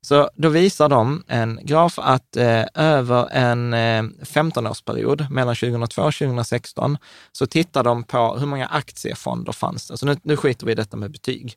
Så 0.01 0.31
då 0.35 0.49
visar 0.49 0.89
de 0.89 1.25
en 1.27 1.61
graf 1.63 1.99
att 1.99 2.37
eh, 2.37 2.65
över 2.75 3.29
en 3.33 3.73
eh, 3.75 4.03
15-årsperiod, 4.23 5.31
mellan 5.31 5.55
2002 5.57 6.03
och 6.03 6.15
2016, 6.15 6.99
så 7.33 7.47
tittar 7.47 7.85
de 7.85 8.03
på 8.05 8.37
hur 8.39 8.47
många 8.47 8.67
aktiefonder 8.67 9.53
fanns 9.53 9.89
det. 9.89 9.99
Så 9.99 10.07
nu, 10.07 10.17
nu 10.23 10.37
skiter 10.37 10.67
vi 10.67 10.73
i 10.73 10.75
detta 10.75 10.97
med 10.97 11.11
betyg. 11.13 11.55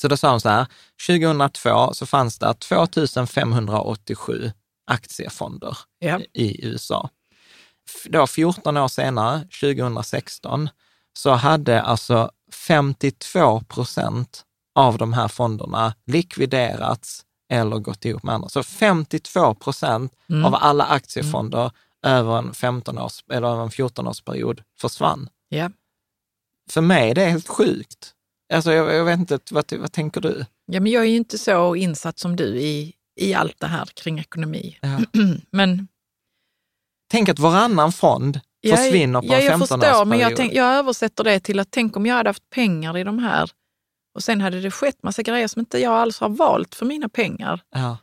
Så 0.00 0.08
då 0.08 0.16
sa 0.16 0.30
de 0.30 0.40
så 0.40 0.48
här, 0.48 0.66
2002 1.06 1.94
så 1.94 2.06
fanns 2.06 2.38
det 2.38 2.54
2587 2.54 4.52
aktiefonder 4.90 5.78
Ja. 5.98 6.20
i 6.32 6.66
USA. 6.66 7.10
Då 8.04 8.26
14 8.26 8.76
år 8.76 8.88
senare, 8.88 9.40
2016, 9.60 10.68
så 11.18 11.30
hade 11.30 11.82
alltså 11.82 12.30
52 12.52 13.60
procent 13.60 14.42
av 14.74 14.98
de 14.98 15.12
här 15.12 15.28
fonderna 15.28 15.94
likviderats 16.06 17.22
eller 17.52 17.78
gått 17.78 18.04
ihop 18.04 18.22
med 18.22 18.34
andra. 18.34 18.48
Så 18.48 18.62
52 18.62 19.54
procent 19.54 20.12
Mm. 20.28 20.44
av 20.44 20.54
alla 20.54 20.84
aktiefonder 20.84 21.70
över 22.02 22.38
en 22.38 22.54
15 22.54 22.98
års, 22.98 23.24
eller 23.32 23.48
över 23.48 23.62
en 23.62 23.70
14-årsperiod 23.70 24.62
försvann. 24.80 25.28
Ja. 25.48 25.70
För 26.70 26.80
mig 26.80 27.10
är 27.10 27.14
det 27.14 27.24
helt 27.24 27.48
sjukt. 27.48 28.12
Alltså 28.52 28.72
jag, 28.72 28.94
jag 28.94 29.04
vet 29.04 29.18
inte, 29.18 29.38
vad, 29.50 29.72
vad 29.72 29.92
tänker 29.92 30.20
du? 30.20 30.44
ja, 30.66 30.80
men 30.80 30.92
jag 30.92 31.02
är 31.02 31.06
ju 31.08 31.16
inte 31.16 31.38
så 31.38 31.76
insatt 31.76 32.18
som 32.18 32.36
du 32.36 32.44
i, 32.60 32.94
i 33.20 33.34
allt 33.34 33.60
det 33.60 33.66
här 33.66 33.84
kring 33.94 34.18
ekonomi. 34.18 34.78
Ja. 34.80 34.98
Men 35.50 35.88
Tänk 37.10 37.28
att 37.28 37.38
varannan 37.38 37.92
fond 37.92 38.40
Ja, 38.60 38.76
försvinner 38.76 39.20
på 39.20 39.26
ja, 39.26 39.34
en 39.36 39.44
jag 39.44 39.58
15 39.58 39.80
förstår, 39.80 40.04
men 40.04 40.18
jag, 40.18 40.36
tänk, 40.36 40.52
jag 40.52 40.74
översätter 40.74 41.24
det 41.24 41.40
till 41.40 41.60
att 41.60 41.68
tänk 41.70 41.96
om 41.96 42.06
jag 42.06 42.14
hade 42.14 42.28
haft 42.28 42.50
pengar 42.50 42.98
i 42.98 43.04
de 43.04 43.18
här 43.18 43.50
och 44.14 44.22
sen 44.22 44.40
hade 44.40 44.60
det 44.60 44.70
skett 44.70 45.02
massa 45.02 45.22
grejer 45.22 45.48
som 45.48 45.60
inte 45.60 45.78
jag 45.78 45.92
alls 45.92 46.20
har 46.20 46.28
valt 46.28 46.74
för 46.74 46.86
mina 46.86 47.08
pengar. 47.08 47.60
Ja. 47.74 47.98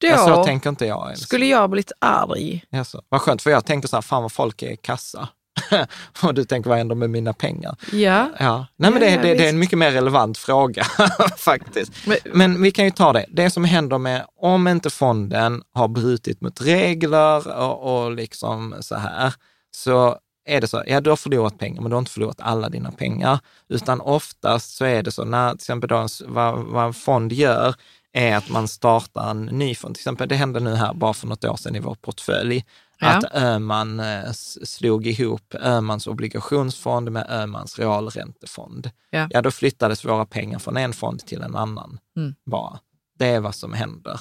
Då 0.00 0.06
Ja, 0.06 0.26
så 0.26 0.44
tänker 0.44 0.70
inte 0.70 0.86
jag 0.86 1.06
ens. 1.06 1.20
skulle 1.20 1.46
jag 1.46 1.70
blivit 1.70 1.92
arg. 1.98 2.64
Jaså, 2.70 3.02
Vad 3.08 3.20
skönt, 3.20 3.42
för 3.42 3.50
jag 3.50 3.64
tänkte 3.66 3.88
så 3.88 3.96
här, 3.96 4.02
fan 4.02 4.22
vad 4.22 4.32
folk 4.32 4.62
är 4.62 4.76
kassa. 4.76 5.28
och 6.22 6.34
du 6.34 6.44
tänker, 6.44 6.70
vad 6.70 6.78
händer 6.78 6.94
med 6.94 7.10
mina 7.10 7.32
pengar? 7.32 7.76
Ja, 7.92 8.28
Ja, 8.38 8.66
nej 8.76 8.90
men 8.90 9.00
det, 9.00 9.10
ja, 9.10 9.22
det, 9.22 9.34
det 9.34 9.44
är 9.44 9.48
en 9.48 9.58
mycket 9.58 9.78
mer 9.78 9.90
relevant 9.90 10.38
fråga 10.38 10.84
faktiskt. 11.38 11.92
men, 12.06 12.16
Men 12.24 12.62
vi 12.62 12.70
kan 12.70 12.84
ju 12.84 12.90
ta 12.90 13.12
det. 13.12 13.26
Det 13.28 13.50
som 13.50 13.64
händer 13.64 13.98
med, 13.98 14.24
om 14.36 14.68
inte 14.68 14.90
fonden 14.90 15.62
har 15.74 15.88
brutit 15.88 16.40
mot 16.40 16.60
regler 16.60 17.58
och, 17.58 18.04
och 18.04 18.12
liksom 18.12 18.74
så 18.80 18.94
här, 18.94 19.34
så 19.70 20.18
är 20.48 20.60
det 20.60 20.68
så, 20.68 20.82
ja 20.86 21.00
du 21.00 21.10
har 21.10 21.16
förlorat 21.16 21.58
pengar, 21.58 21.82
men 21.82 21.90
du 21.90 21.94
har 21.94 21.98
inte 21.98 22.10
förlorat 22.10 22.40
alla 22.40 22.68
dina 22.68 22.92
pengar. 22.92 23.38
Utan 23.68 24.00
oftast 24.00 24.76
så 24.76 24.84
är 24.84 25.02
det 25.02 25.10
så, 25.10 25.24
när 25.24 25.50
till 25.50 25.56
exempel 25.56 25.88
då 25.88 25.96
en, 25.96 26.08
vad, 26.26 26.58
vad 26.58 26.86
en 26.86 26.94
fond 26.94 27.32
gör, 27.32 27.74
är 28.12 28.36
att 28.36 28.50
man 28.50 28.68
startar 28.68 29.30
en 29.30 29.44
ny 29.44 29.74
fond. 29.74 29.94
Till 29.94 30.00
exempel, 30.00 30.28
det 30.28 30.34
hände 30.34 30.60
nu 30.60 30.74
här 30.74 30.94
bara 30.94 31.14
för 31.14 31.26
något 31.26 31.44
år 31.44 31.56
sedan 31.56 31.76
i 31.76 31.80
vår 31.80 31.94
portfölj, 31.94 32.64
Ja. 33.00 33.08
att 33.16 33.34
Öhman 33.34 34.00
eh, 34.00 34.30
slog 34.64 35.06
ihop 35.06 35.54
Öhmans 35.54 36.06
obligationsfond 36.06 37.12
med 37.12 37.26
Öhmans 37.30 37.78
realräntefond. 37.78 38.90
Ja. 39.10 39.28
ja, 39.30 39.42
då 39.42 39.50
flyttades 39.50 40.04
våra 40.04 40.26
pengar 40.26 40.58
från 40.58 40.76
en 40.76 40.92
fond 40.92 41.20
till 41.26 41.42
en 41.42 41.56
annan 41.56 41.98
Mm. 42.16 42.34
bara. 42.46 42.78
Det 43.18 43.26
är 43.26 43.40
vad 43.40 43.54
som 43.54 43.72
händer. 43.72 44.20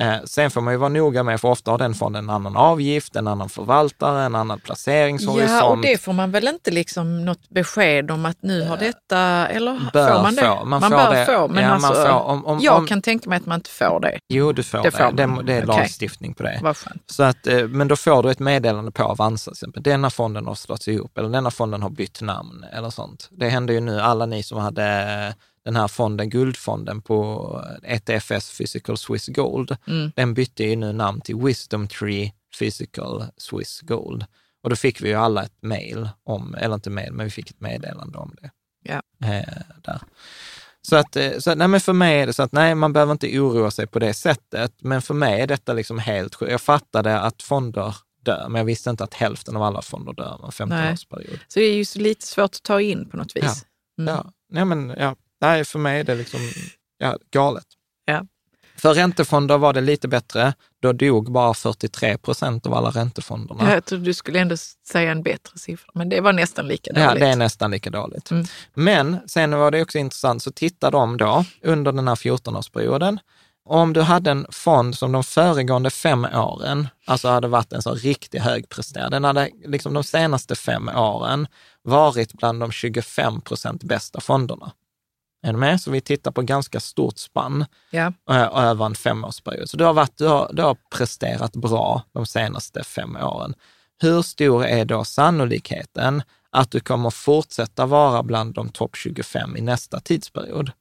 Eh, 0.00 0.14
sen 0.24 0.50
får 0.50 0.60
man 0.60 0.74
ju 0.74 0.78
vara 0.78 0.88
noga 0.88 1.22
med, 1.22 1.40
för 1.40 1.48
ofta 1.48 1.70
har 1.70 1.78
den 1.78 1.94
fonden 1.94 2.24
en 2.24 2.30
annan 2.30 2.56
avgift, 2.56 3.16
en 3.16 3.26
annan 3.26 3.48
förvaltare, 3.48 4.22
en 4.24 4.34
annan 4.34 4.60
placeringshorisont. 4.60 5.50
ja, 5.50 5.64
och 5.64 5.78
det 5.82 5.98
får 6.02 6.12
man 6.12 6.30
väl 6.30 6.48
inte 6.48 6.70
liksom 6.70 7.24
något 7.24 7.48
besked 7.48 8.10
om 8.10 8.26
att 8.26 8.42
nu 8.42 8.62
har 8.68 8.76
detta, 8.76 9.18
eller 9.48 9.80
Bör 9.92 10.14
får 10.14 10.22
man 10.22 10.34
det? 10.34 10.42
få. 10.42 10.64
Man 10.64 10.82
får 10.82 10.88
bör 10.90 11.14
det. 11.14 11.26
få, 11.26 11.48
men 11.48 11.62
Ja, 11.64 11.68
man 11.68 11.84
alltså, 11.84 12.02
får. 12.06 12.10
Om- 12.20 12.46
om- 12.46 12.58
jag 12.60 12.76
om- 12.78 12.86
kan 12.86 13.02
tänka 13.02 13.28
mig 13.30 13.36
att 13.36 13.46
man 13.46 13.58
inte 13.58 13.70
får 13.70 14.00
det. 14.00 14.18
Jo, 14.28 14.52
du 14.52 14.62
får 14.62 14.78
Det 14.78 14.84
det. 14.84 14.90
får 14.90 15.12
Det, 15.12 15.26
man. 15.26 15.46
det 15.46 15.52
är 15.54 15.66
lagstiftning 15.66 16.34
på 16.34 16.42
det. 16.42 16.74
Så 17.06 17.22
att, 17.22 17.46
eh, 17.46 17.66
men 17.68 17.88
då 17.88 17.96
får 17.96 18.22
du 18.22 18.30
ett 18.30 18.38
meddelande 18.38 18.90
på 18.90 19.02
Avanza, 19.04 19.44
till 19.50 19.52
exempel. 19.56 19.82
Denna 19.82 20.10
fonden 20.10 20.46
har 20.46 20.54
slått 20.54 20.86
ihop, 20.86 21.18
eller 21.18 21.28
denna 21.28 21.50
fonden 21.50 21.82
har 21.82 21.90
bytt 21.90 22.20
namn, 22.22 22.64
eller 22.72 22.90
sånt. 22.90 23.28
Det 23.30 23.48
händer 23.48 23.74
ju 23.74 23.80
nu, 23.80 24.00
alla 24.00 24.26
ni 24.26 24.42
som 24.42 24.58
hade 24.58 24.84
eh, 25.28 25.34
den 25.64 25.76
här 25.76 25.88
fonden, 25.88 26.30
guldfonden 26.30 27.02
på 27.02 27.64
ETFS 27.82 28.58
Physical 28.58 28.96
Swiss 28.96 29.26
Gold, 29.26 29.76
Mm. 29.86 30.12
den 30.16 30.34
bytte 30.34 30.64
ju 30.64 30.76
nu 30.76 30.92
namn 30.92 31.20
till 31.20 31.36
Wisdom 31.36 31.88
Tree 31.88 32.32
Physical 32.58 33.24
Swiss 33.36 33.80
Gold. 33.80 34.24
Och 34.62 34.70
då 34.70 34.76
fick 34.76 35.00
vi 35.02 35.08
ju 35.08 35.14
alla 35.14 35.42
ett 35.42 35.62
mail 35.62 36.08
om, 36.24 36.54
eller 36.54 36.74
inte 36.74 36.90
mail, 36.90 37.12
men 37.12 37.24
vi 37.24 37.30
fick 37.30 37.50
ett 37.50 37.60
meddelande 37.60 38.18
om 38.18 38.34
det. 38.42 38.50
Ja. 38.82 39.02
Eh, 39.28 39.62
där. 39.82 40.00
Så 40.82 40.96
att, 40.96 41.16
eh, 41.16 41.38
så, 41.38 41.50
att, 41.50 41.58
nej, 41.58 41.68
men 41.68 41.80
för 41.80 41.92
mig 41.92 42.20
är 42.20 42.26
det 42.26 42.32
så 42.32 42.42
att 42.42 42.52
nej, 42.52 42.74
man 42.74 42.92
behöver 42.92 43.12
inte 43.12 43.40
oroa 43.40 43.70
sig 43.70 43.86
på 43.86 43.98
det 43.98 44.14
sättet. 44.14 44.72
Men 44.80 45.02
för 45.02 45.14
mig 45.14 45.40
är 45.40 45.46
detta 45.46 45.72
liksom 45.72 45.98
helt 45.98 46.34
sjukt. 46.34 46.52
Jag 46.52 46.60
fattade 46.60 47.20
att 47.20 47.42
fonder 47.42 47.94
dör, 48.22 48.48
men 48.48 48.58
jag 48.58 48.64
visste 48.66 48.90
inte 48.90 49.04
att 49.04 49.14
hälften 49.14 49.56
av 49.56 49.62
alla 49.62 49.82
fonder 49.82 50.12
dör 50.12 50.38
med 50.42 50.52
en 50.60 50.68
Nej. 50.68 50.94
15-årsperiod. 50.94 51.38
Så 51.48 51.58
det 51.58 51.64
är 51.64 51.74
ju 51.74 51.84
lite 52.02 52.26
svårt 52.26 52.44
att 52.54 52.62
ta 52.62 52.80
in 52.80 53.08
på 53.08 53.16
något 53.16 53.36
vis. 53.36 53.66
Ja. 53.96 54.02
Mm. 54.02 54.14
Ja, 54.14 54.32
nej, 54.52 54.64
men 54.64 54.94
ja, 54.98 55.16
nej, 55.40 55.64
för 55.64 55.78
mig 55.78 56.00
är 56.00 56.04
det 56.04 56.14
liksom 56.14 56.40
ja, 56.98 57.18
galet. 57.30 57.66
Ja. 58.04 58.26
För 58.76 58.94
räntefonder 58.94 59.58
var 59.58 59.72
det 59.72 59.80
lite 59.80 60.08
bättre. 60.08 60.54
Då 60.82 60.92
dog 60.92 61.32
bara 61.32 61.54
43 61.54 62.18
procent 62.18 62.66
av 62.66 62.74
alla 62.74 62.90
räntefonderna. 62.90 63.72
Jag 63.72 63.84
tror 63.84 63.98
du 63.98 64.14
skulle 64.14 64.38
ändå 64.40 64.56
säga 64.88 65.10
en 65.10 65.22
bättre 65.22 65.58
siffra, 65.58 65.90
men 65.94 66.08
det 66.08 66.20
var 66.20 66.32
nästan 66.32 66.68
lika 66.68 66.90
Ja, 66.94 67.06
dåligt. 67.08 67.20
det 67.20 67.28
är 67.28 67.36
nästan 67.36 67.70
lika 67.70 67.90
dåligt. 67.90 68.30
Mm. 68.30 68.46
Men 68.74 69.18
sen 69.26 69.58
var 69.58 69.70
det 69.70 69.82
också 69.82 69.98
intressant, 69.98 70.42
så 70.42 70.50
tittar 70.52 70.90
de 70.90 71.16
då 71.16 71.44
under 71.62 71.92
den 71.92 72.08
här 72.08 72.14
14-årsperioden. 72.14 73.18
Om 73.64 73.92
du 73.92 74.00
hade 74.00 74.30
en 74.30 74.46
fond 74.50 74.98
som 74.98 75.12
de 75.12 75.24
föregående 75.24 75.90
fem 75.90 76.24
åren, 76.34 76.88
alltså 77.06 77.28
hade 77.28 77.48
varit 77.48 77.72
en 77.72 77.82
så 77.82 77.94
riktigt 77.94 78.42
högpresterande, 78.42 79.16
den 79.16 79.24
hade 79.24 79.50
liksom 79.66 79.94
de 79.94 80.04
senaste 80.04 80.56
fem 80.56 80.88
åren 80.88 81.46
varit 81.82 82.32
bland 82.32 82.60
de 82.60 82.72
25 82.72 83.40
procent 83.40 83.82
bästa 83.84 84.20
fonderna. 84.20 84.72
Är 85.42 85.52
du 85.52 85.58
med? 85.58 85.80
Så 85.80 85.90
vi 85.90 86.00
tittar 86.00 86.30
på 86.30 86.42
ganska 86.42 86.80
stort 86.80 87.18
spann 87.18 87.64
Ja. 87.90 88.12
eh, 88.30 88.58
över 88.58 88.86
en 88.86 88.94
femårsperiod. 88.94 89.70
Så 89.70 89.76
du 89.76 89.84
har, 89.84 89.92
varit, 89.92 90.16
du, 90.16 90.26
har, 90.26 90.50
du 90.52 90.62
har 90.62 90.76
presterat 90.90 91.52
bra 91.52 92.02
de 92.12 92.26
senaste 92.26 92.84
fem 92.84 93.16
åren. 93.16 93.54
Hur 94.02 94.22
stor 94.22 94.64
är 94.64 94.84
då 94.84 95.04
sannolikheten 95.04 96.22
att 96.50 96.70
du 96.70 96.80
kommer 96.80 97.10
fortsätta 97.10 97.86
vara 97.86 98.22
bland 98.22 98.54
de 98.54 98.68
topp 98.68 98.96
25 98.96 99.56
i 99.56 99.60
nästa 99.60 100.00
tidsperiod? 100.00 100.72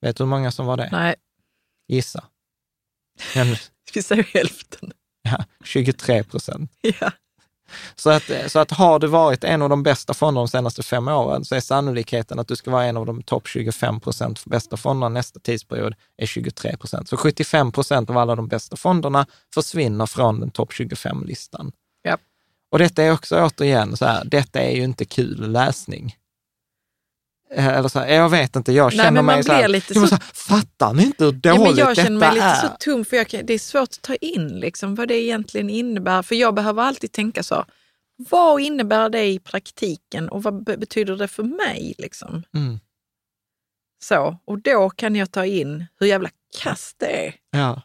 Vet 0.00 0.16
du 0.16 0.24
hur 0.24 0.28
många 0.28 0.50
som 0.50 0.66
var 0.66 0.76
det? 0.76 0.88
Nej, 0.92 1.14
Gissa. 1.88 2.24
Men, 3.34 3.56
vi 3.94 4.02
säger 4.02 4.22
hälften. 4.22 4.92
ja, 5.22 5.44
23 5.64 6.24
procent. 6.24 6.72
Ja. 7.00 7.10
Så 7.94 8.10
att, 8.10 8.30
så 8.46 8.58
att 8.58 8.70
har 8.70 8.98
du 8.98 9.06
varit 9.06 9.44
en 9.44 9.62
av 9.62 9.68
de 9.68 9.82
bästa 9.82 10.14
fonderna 10.14 10.40
de 10.40 10.48
senaste 10.48 10.82
fem 10.82 11.08
åren 11.08 11.44
så 11.44 11.54
är 11.54 11.60
sannolikheten 11.60 12.38
att 12.38 12.48
du 12.48 12.56
ska 12.56 12.70
vara 12.70 12.84
en 12.84 12.96
av 12.96 13.06
de 13.06 13.22
topp 13.22 13.46
25 13.46 14.00
procent 14.00 14.44
bästa 14.44 14.76
fonderna 14.76 15.08
nästa 15.08 15.40
tidsperiod 15.40 15.94
är 16.16 16.26
23 16.26 16.76
procent. 16.76 17.08
Så 17.08 17.16
75 17.16 17.72
procent 17.72 18.10
av 18.10 18.18
alla 18.18 18.36
de 18.36 18.48
bästa 18.48 18.76
fonderna 18.76 19.26
försvinner 19.54 20.06
från 20.06 20.40
den 20.40 20.50
topp 20.50 20.72
25-listan. 20.72 21.72
Ja. 22.02 22.18
Och 22.70 22.78
detta 22.78 23.02
är 23.02 23.12
också 23.12 23.44
återigen 23.44 23.96
så 23.96 24.04
här, 24.04 24.24
detta 24.24 24.60
är 24.60 24.76
ju 24.76 24.84
inte 24.84 25.04
kul 25.04 25.50
läsning. 25.52 26.16
Eh, 27.50 27.66
Eller 27.66 27.88
så 27.88 27.98
här, 27.98 28.08
jag 28.14 28.28
vet 28.28 28.56
inte, 28.56 28.72
jag 28.72 28.84
Nej, 28.86 28.96
känner 28.98 29.10
men 29.10 29.24
man 29.24 29.34
mig 29.34 29.44
så 29.44 29.52
här, 29.52 29.68
lite 29.68 29.94
jag 29.94 30.02
så- 30.02 30.08
så 30.08 30.14
här, 30.14 30.22
fattar 30.34 30.92
ni 30.94 31.02
inte 31.02 31.24
hur 31.24 31.32
Ja, 31.42 31.52
dåligt 31.54 31.62
men 31.68 31.76
jag 31.76 31.88
detta 31.88 32.02
känner 32.02 32.18
mig 32.20 32.32
lite 32.34 32.44
är? 32.46 32.54
så 32.54 32.68
tom, 32.80 33.04
för 33.04 33.16
jag 33.16 33.28
kan, 33.28 33.46
det 33.46 33.54
är 33.54 33.58
svårt 33.58 33.82
att 33.82 34.02
ta 34.02 34.14
in 34.14 34.48
liksom, 34.60 34.94
vad 34.94 35.08
det 35.08 35.14
egentligen 35.22 35.70
innebär. 35.70 36.22
För 36.22 36.34
jag 36.34 36.54
behöver 36.54 36.82
alltid 36.82 37.12
tänka 37.12 37.42
så, 37.42 37.64
vad 38.30 38.60
innebär 38.60 39.08
det 39.10 39.24
i 39.24 39.38
praktiken 39.38 40.28
och 40.28 40.42
vad 40.42 40.64
be- 40.64 40.76
betyder 40.76 41.16
det 41.16 41.28
för 41.28 41.42
mig? 41.42 41.94
Liksom? 41.98 42.42
Mm, 42.54 42.78
Så, 44.04 44.38
och 44.44 44.58
då 44.62 44.90
kan 44.90 45.16
jag 45.16 45.30
ta 45.32 45.44
in 45.46 45.86
hur 46.00 46.06
jävla 46.06 46.30
kass 46.62 46.94
det 46.98 47.26
är. 47.26 47.34
ja. 47.50 47.82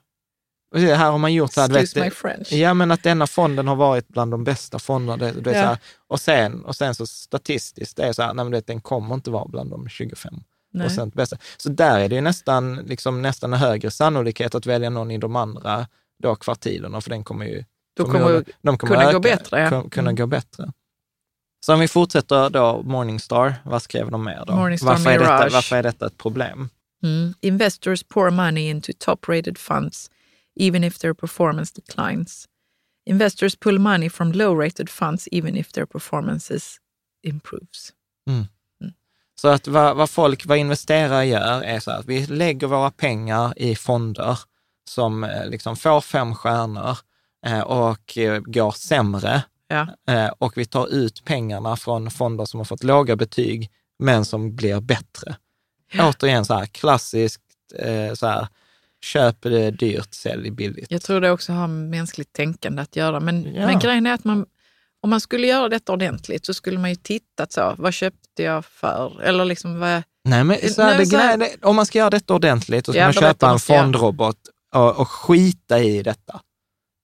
Här 0.74 1.12
har 1.12 1.18
man 1.18 1.34
gjort 1.34 1.54
så 1.54 1.62
här, 1.62 1.68
vet, 1.70 1.96
my 1.96 2.10
French. 2.10 2.52
Ja, 2.52 2.74
men 2.74 2.92
att 2.92 3.04
denna 3.04 3.28
fonden 3.28 3.68
har 3.68 3.76
varit 3.76 4.08
bland 4.08 4.32
de 4.32 4.44
bästa 4.44 4.80
fonderna. 4.80 5.18
Det, 5.18 5.32
det 5.42 5.52
är 5.52 5.62
Ja. 5.62 5.68
här, 5.68 5.78
och, 6.08 6.20
sen, 6.20 6.66
och 6.66 6.76
sen 6.76 6.96
så 6.96 7.08
statistiskt, 7.08 7.98
det 7.98 8.04
är 8.04 8.14
så 8.14 8.22
här, 8.22 8.34
nej, 8.34 8.46
men 8.46 8.52
det, 8.52 8.68
den 8.68 8.82
kommer 8.82 9.16
inte 9.16 9.32
vara 9.32 9.46
bland 9.48 9.70
de 9.70 9.90
25 9.90 10.34
Nej. 10.74 10.88
procent 10.88 11.14
bästa. 11.14 11.38
Så 11.58 11.70
där 11.70 12.00
är 12.00 12.10
det 12.10 12.16
ju 12.16 12.22
nästan, 12.22 12.76
liksom, 12.76 13.22
nästan 13.22 13.54
en 13.54 13.60
högre 13.60 13.92
sannolikhet 13.92 14.56
att 14.56 14.66
välja 14.66 14.90
någon 14.90 15.12
i 15.12 15.18
de 15.18 15.36
andra, 15.36 15.88
då 16.24 16.36
kvartilerna, 16.36 17.02
för 17.02 17.10
den 17.10 17.24
kommer 17.24 17.46
ju 17.46 17.64
Då 17.98 18.06
kommer 18.06 18.44
de 18.62 18.78
kommer 18.78 18.94
kunna 18.94 19.04
öka, 19.04 19.14
gå 19.14 19.20
bättre, 19.20 19.60
ja. 19.62 19.70
kun- 19.70 19.90
kunna 19.90 20.10
Mm. 20.10 20.16
gå 20.16 20.28
bättre. 20.28 20.72
Så 21.66 21.74
om 21.74 21.80
vi 21.80 21.88
fortsätter 21.88 22.50
då, 22.50 22.82
Morningstar, 22.84 23.54
vad 23.66 23.82
skrev 23.82 24.12
de 24.12 24.24
mer 24.24 24.44
då? 24.48 24.56
Morningstar 24.56 24.88
varför, 24.90 25.10
är 25.12 25.20
detta, 25.20 25.50
varför 25.52 25.76
är 25.76 25.84
detta 25.84 26.06
ett 26.08 26.18
problem? 26.18 26.70
Mm. 27.04 27.34
Investors 27.42 28.04
pour 28.04 28.30
money 28.30 28.70
into 28.70 28.92
top-rated 29.00 29.58
funds 29.58 30.10
even 30.56 30.84
if 30.84 31.00
their 31.00 31.14
performance 31.14 31.74
declines. 31.74 32.48
Investors 33.06 33.56
pull 33.56 33.80
money 33.80 34.10
from 34.10 34.32
low-rated 34.32 34.90
funds 34.90 35.28
even 35.32 35.58
if 35.58 35.72
their 35.72 35.86
performances 35.86 36.78
improves. 37.24 37.94
Så 39.36 39.48
att 39.48 39.68
vad, 39.68 39.96
vad 39.96 40.10
folk, 40.10 40.46
vad 40.46 40.58
investerare 40.58 41.26
gör 41.26 41.62
är 41.62 41.80
så 41.80 41.92
att 41.92 42.06
vi 42.06 42.26
lägger 42.26 42.68
våra 42.68 42.92
pengar 42.92 43.54
i 43.58 43.76
fonder 43.76 44.40
som 44.90 45.24
eh, 45.24 45.46
liksom 45.46 45.76
får 45.76 46.02
fem 46.02 46.36
stjärnor 46.36 46.98
eh, 47.46 47.60
och 47.60 48.18
eh, 48.18 48.40
går 48.40 48.72
sämre. 48.72 49.44
Ja. 49.68 49.88
Och 50.40 50.58
vi 50.58 50.66
tar 50.66 50.88
ut 50.88 51.26
pengarna 51.26 51.76
från 51.76 52.12
fonder 52.12 52.46
som 52.46 52.60
har 52.60 52.66
fått 52.66 52.84
låga 52.84 53.16
betyg, 53.16 53.72
men 54.00 54.26
som 54.26 54.56
blir 54.56 54.82
bättre. 54.82 55.36
Återigen 56.00 56.46
så 56.46 56.54
här 56.54 56.66
klassiskt, 56.66 57.42
så 58.16 58.28
här, 58.28 58.48
köp 59.04 59.42
det 59.42 59.72
dyrt, 59.72 60.14
sälj 60.14 60.52
billigt. 60.52 60.86
Jag 60.90 61.02
tror 61.02 61.22
det 61.22 61.32
också 61.32 61.54
har 61.54 61.68
mänskligt 61.68 62.34
tänkande 62.34 62.82
att 62.82 62.96
göra. 62.96 63.20
Men, 63.20 63.44
Ja. 63.56 63.66
men 63.66 63.80
grejen 63.80 64.06
är 64.08 64.14
att 64.14 64.24
man, 64.24 64.46
om 65.02 65.10
man 65.10 65.22
skulle 65.22 65.48
göra 65.48 65.70
detta 65.70 65.94
ordentligt 65.94 66.46
så 66.46 66.54
skulle 66.54 66.80
man 66.80 66.90
ju 66.90 66.96
tittat 66.96 67.52
så, 67.52 67.76
vad 67.78 67.94
köpte 67.94 68.44
jag 68.44 68.66
för? 68.66 69.22
Eller 69.22 69.46
liksom 69.46 69.80
vad... 69.80 70.04
Nej, 70.30 70.44
men 70.44 70.58
så 70.70 70.82
här, 70.82 70.98
Nej, 70.98 71.06
så 71.06 71.18
här- 71.18 71.50
om 71.62 71.76
man 71.76 71.86
ska 71.86 72.00
göra 72.00 72.10
detta 72.10 72.34
ordentligt, 72.34 72.86
så 72.86 72.92
ska 72.92 73.00
Ja, 73.00 73.06
man 73.06 73.14
köpa 73.14 73.50
en 73.52 73.60
fondrobot 73.60 74.38
och, 74.76 75.00
och 75.00 75.10
skita 75.10 75.80
i 75.80 76.04
detta. 76.04 76.42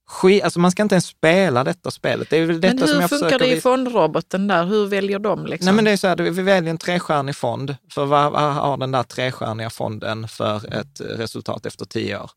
Skit, 0.10 0.44
alltså 0.44 0.60
man 0.60 0.72
ska 0.72 0.84
inte 0.84 0.96
ens 0.96 1.06
spela 1.06 1.64
detta 1.64 1.92
spelet. 1.92 2.30
Det 2.30 2.38
är 2.38 2.48
detta 2.48 2.68
Men 2.68 2.88
som 2.88 2.96
hur 2.96 3.02
jag 3.02 3.10
funkar 3.10 3.40
det 3.40 3.48
i 3.48 3.62
fondroboten 3.62 4.48
där? 4.48 4.66
Hur 4.66 4.88
väljer 4.88 5.20
de? 5.20 5.46
Liksom? 5.46 5.66
Nej, 5.66 5.74
men 5.74 5.86
det 5.86 5.92
är 5.92 5.98
så 5.98 6.08
här, 6.08 6.16
vi 6.16 6.42
väljer 6.42 6.72
en 6.72 6.78
trestjärnig 6.78 7.36
fond. 7.36 7.76
För 7.92 8.06
vad, 8.06 8.32
vad 8.32 8.54
har 8.54 8.78
den 8.78 8.92
där 8.92 9.04
trestjärniga 9.04 9.70
fonden 9.70 10.28
för 10.28 10.74
ett 10.74 11.02
resultat 11.02 11.66
efter 11.66 11.86
tio 11.86 12.20
år? 12.20 12.32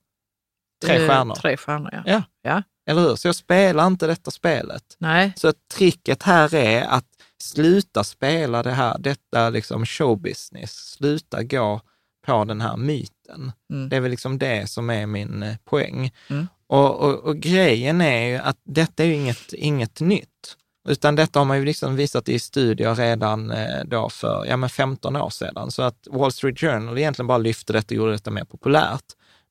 Tre 0.84 1.08
stjärnor. 1.08 1.34
Tre 1.34 1.56
stjärnor, 1.56 1.90
ja. 1.92 2.02
Ja. 2.06 2.22
ja. 2.42 2.62
Eller 2.90 3.02
hur? 3.02 3.16
Så 3.16 3.28
jag 3.28 3.36
spelar 3.36 3.86
inte 3.86 4.06
detta 4.06 4.30
spelet. 4.30 4.96
Nej, 4.98 5.32
Så 5.36 5.52
tricket 5.74 6.22
här 6.22 6.54
är 6.54 6.82
att 6.82 7.06
sluta 7.42 8.04
spela 8.04 8.62
det 8.62 8.72
här, 8.72 8.98
detta 8.98 9.50
liksom 9.50 9.86
showbusiness. 9.86 10.72
Sluta 10.72 11.42
gå 11.42 11.80
på 12.26 12.44
den 12.44 12.60
här 12.60 12.76
myten. 12.76 13.52
Mm. 13.72 13.88
Det 13.88 13.96
är 13.96 14.00
väl 14.00 14.10
liksom 14.10 14.38
det 14.38 14.70
som 14.70 14.90
är 14.90 15.06
min 15.06 15.42
eh, 15.42 15.56
poäng. 15.64 16.12
Mm. 16.28 16.48
Och, 16.72 17.00
och, 17.00 17.14
och 17.14 17.36
grejen 17.36 18.00
är 18.00 18.28
ju 18.28 18.36
att 18.36 18.56
detta 18.64 19.02
är 19.02 19.06
ju 19.06 19.14
inget, 19.14 19.52
inget 19.52 20.00
nytt, 20.00 20.56
utan 20.88 21.16
detta 21.16 21.40
har 21.40 21.44
man 21.44 21.58
ju 21.58 21.64
liksom 21.64 21.96
visat 21.96 22.28
i 22.28 22.38
studier 22.38 22.94
redan 22.94 23.50
eh, 23.50 23.84
då 23.84 24.08
för 24.08 24.46
ja, 24.46 24.56
men 24.56 24.68
15 24.68 25.16
år 25.16 25.30
sedan. 25.30 25.70
Så 25.70 25.82
att 25.82 26.06
Wall 26.10 26.32
Street 26.32 26.60
Journal 26.60 26.98
egentligen 26.98 27.26
bara 27.26 27.38
lyfte 27.38 27.72
detta 27.72 27.86
och 27.86 27.96
gjorde 27.96 28.12
detta 28.12 28.30
mer 28.30 28.44
populärt. 28.44 29.04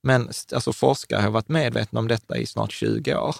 Men 0.03 0.29
alltså, 0.53 0.73
forskare 0.73 1.21
har 1.21 1.29
varit 1.29 1.49
medvetna 1.49 1.99
om 1.99 2.07
detta 2.07 2.37
i 2.37 2.45
snart 2.45 2.71
20 2.71 3.15
år. 3.15 3.35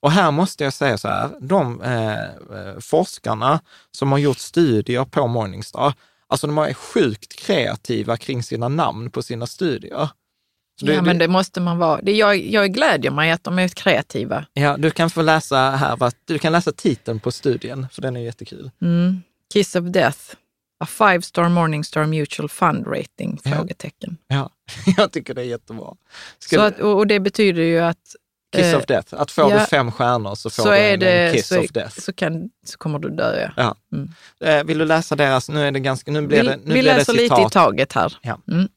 Och 0.00 0.10
här 0.10 0.30
måste 0.30 0.64
jag 0.64 0.72
säga 0.72 0.98
så 0.98 1.08
här, 1.08 1.30
de 1.40 1.80
eh, 1.82 2.20
eh, 2.20 2.78
forskarna 2.80 3.60
som 3.90 4.12
har 4.12 4.18
gjort 4.18 4.38
studier 4.38 5.04
på 5.04 5.26
Morningstar, 5.26 5.94
alltså 6.26 6.46
de 6.46 6.58
är 6.58 6.74
sjukt 6.74 7.36
kreativa 7.46 8.16
kring 8.16 8.42
sina 8.42 8.68
namn 8.68 9.10
på 9.10 9.22
sina 9.22 9.46
studier. 9.46 10.08
Så 10.80 10.86
ja, 10.86 10.92
det- 10.96 11.02
men 11.02 11.18
det 11.18 11.28
måste 11.28 11.60
man 11.60 11.78
vara. 11.78 12.00
Det, 12.02 12.12
jag, 12.12 12.36
jag 12.36 12.72
glädjer 12.74 13.10
mig 13.10 13.30
att 13.30 13.44
de 13.44 13.58
är 13.58 13.68
kreativa. 13.68 14.46
Ja, 14.52 14.76
du 14.76 14.90
kan 14.90 15.10
få 15.10 15.22
läsa 15.22 15.56
här, 15.70 16.12
du 16.24 16.38
kan 16.38 16.52
läsa 16.52 16.72
titeln 16.72 17.20
på 17.20 17.32
studien, 17.32 17.86
för 17.92 18.02
den 18.02 18.16
är 18.16 18.20
jättekul. 18.20 18.70
Mm. 18.82 19.22
Kiss 19.52 19.76
of 19.76 19.84
Death. 19.84 20.18
A 20.84 20.86
five 20.86 21.22
star 21.22 21.48
Morningstar 21.48 22.06
Mutual 22.06 22.48
Fund 22.48 22.86
rating? 22.86 23.40
Ja. 23.44 23.50
Frågetecken. 23.50 24.16
Ja, 24.28 24.50
jag 24.96 25.12
tycker 25.12 25.34
det 25.34 25.40
är 25.40 25.44
jättebra. 25.44 25.94
Ska 26.38 26.56
Så 26.56 26.62
att, 26.62 26.78
och, 26.80 27.06
det 27.06 27.20
betyder 27.20 27.62
ju 27.62 27.78
att 27.80 27.96
kiss 28.56 28.64
eh, 28.64 28.78
of 28.78 28.86
death, 28.86 29.14
att 29.14 29.30
får 29.30 29.52
ja, 29.52 29.58
du 29.58 29.64
fem 29.66 29.92
stjärnor 29.92 30.34
så 30.34 30.50
får 30.50 30.62
så 30.62 30.70
du 30.70 30.76
en, 30.76 31.00
det 31.00 31.32
kiss 31.34 31.46
så, 31.48 31.60
of 31.60 31.70
death. 31.70 32.00
så, 32.00 32.12
kan, 32.12 32.50
så 32.66 32.78
kommer 32.78 32.98
du 32.98 33.10
dö. 33.10 33.40
Ja. 33.40 33.50
Ja. 33.56 33.76
Mm. 33.96 34.08
Eh, 34.44 34.64
vill 34.64 34.78
du 34.78 34.84
läsa 34.84 35.16
deras, 35.16 35.48
nu 35.48 35.62
är 35.66 35.70
det 35.72 35.80
ganska, 35.80 36.10
nu 36.10 36.26
blir 36.26 36.42
Vi, 36.42 36.48
det, 36.48 36.56
nu 36.56 36.62
vi 36.64 36.70
blir 36.72 36.82
läser 36.82 37.12
det 37.12 37.22
lite 37.22 37.34
citat. 37.36 37.50
i 37.50 37.54
taget 37.54 37.92
här. 37.92 38.16
Ja. 38.22 38.38
Mm. 38.50 38.68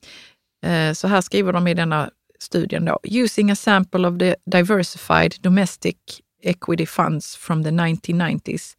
Eh, 0.64 0.94
så 0.94 1.08
här 1.08 1.22
skriver 1.22 1.54
de 1.54 1.68
i 1.68 1.74
denna 1.74 2.10
studien 2.40 2.86
då. 2.86 3.00
Using 3.04 3.52
a 3.52 3.56
sample 3.56 4.08
of 4.08 4.20
the 4.20 4.36
diversified 4.46 5.36
domestic 5.42 5.98
equity 6.44 6.86
funds 6.86 7.36
from 7.36 7.64
the 7.64 7.72
1990s, 7.72 8.76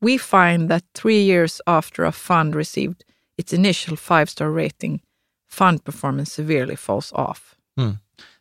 we 0.00 0.18
find 0.18 0.70
that 0.70 0.84
three 0.94 1.22
years 1.22 1.60
after 1.66 2.04
a 2.04 2.12
fund 2.12 2.54
received 2.54 3.02
its 3.38 3.52
initial 3.52 3.96
five-star 3.96 4.50
rating, 4.50 5.00
fund 5.50 5.84
performance 5.84 6.30
severely 6.30 6.76
falls 6.76 7.12
off. 7.12 7.54
Mm. 7.78 7.98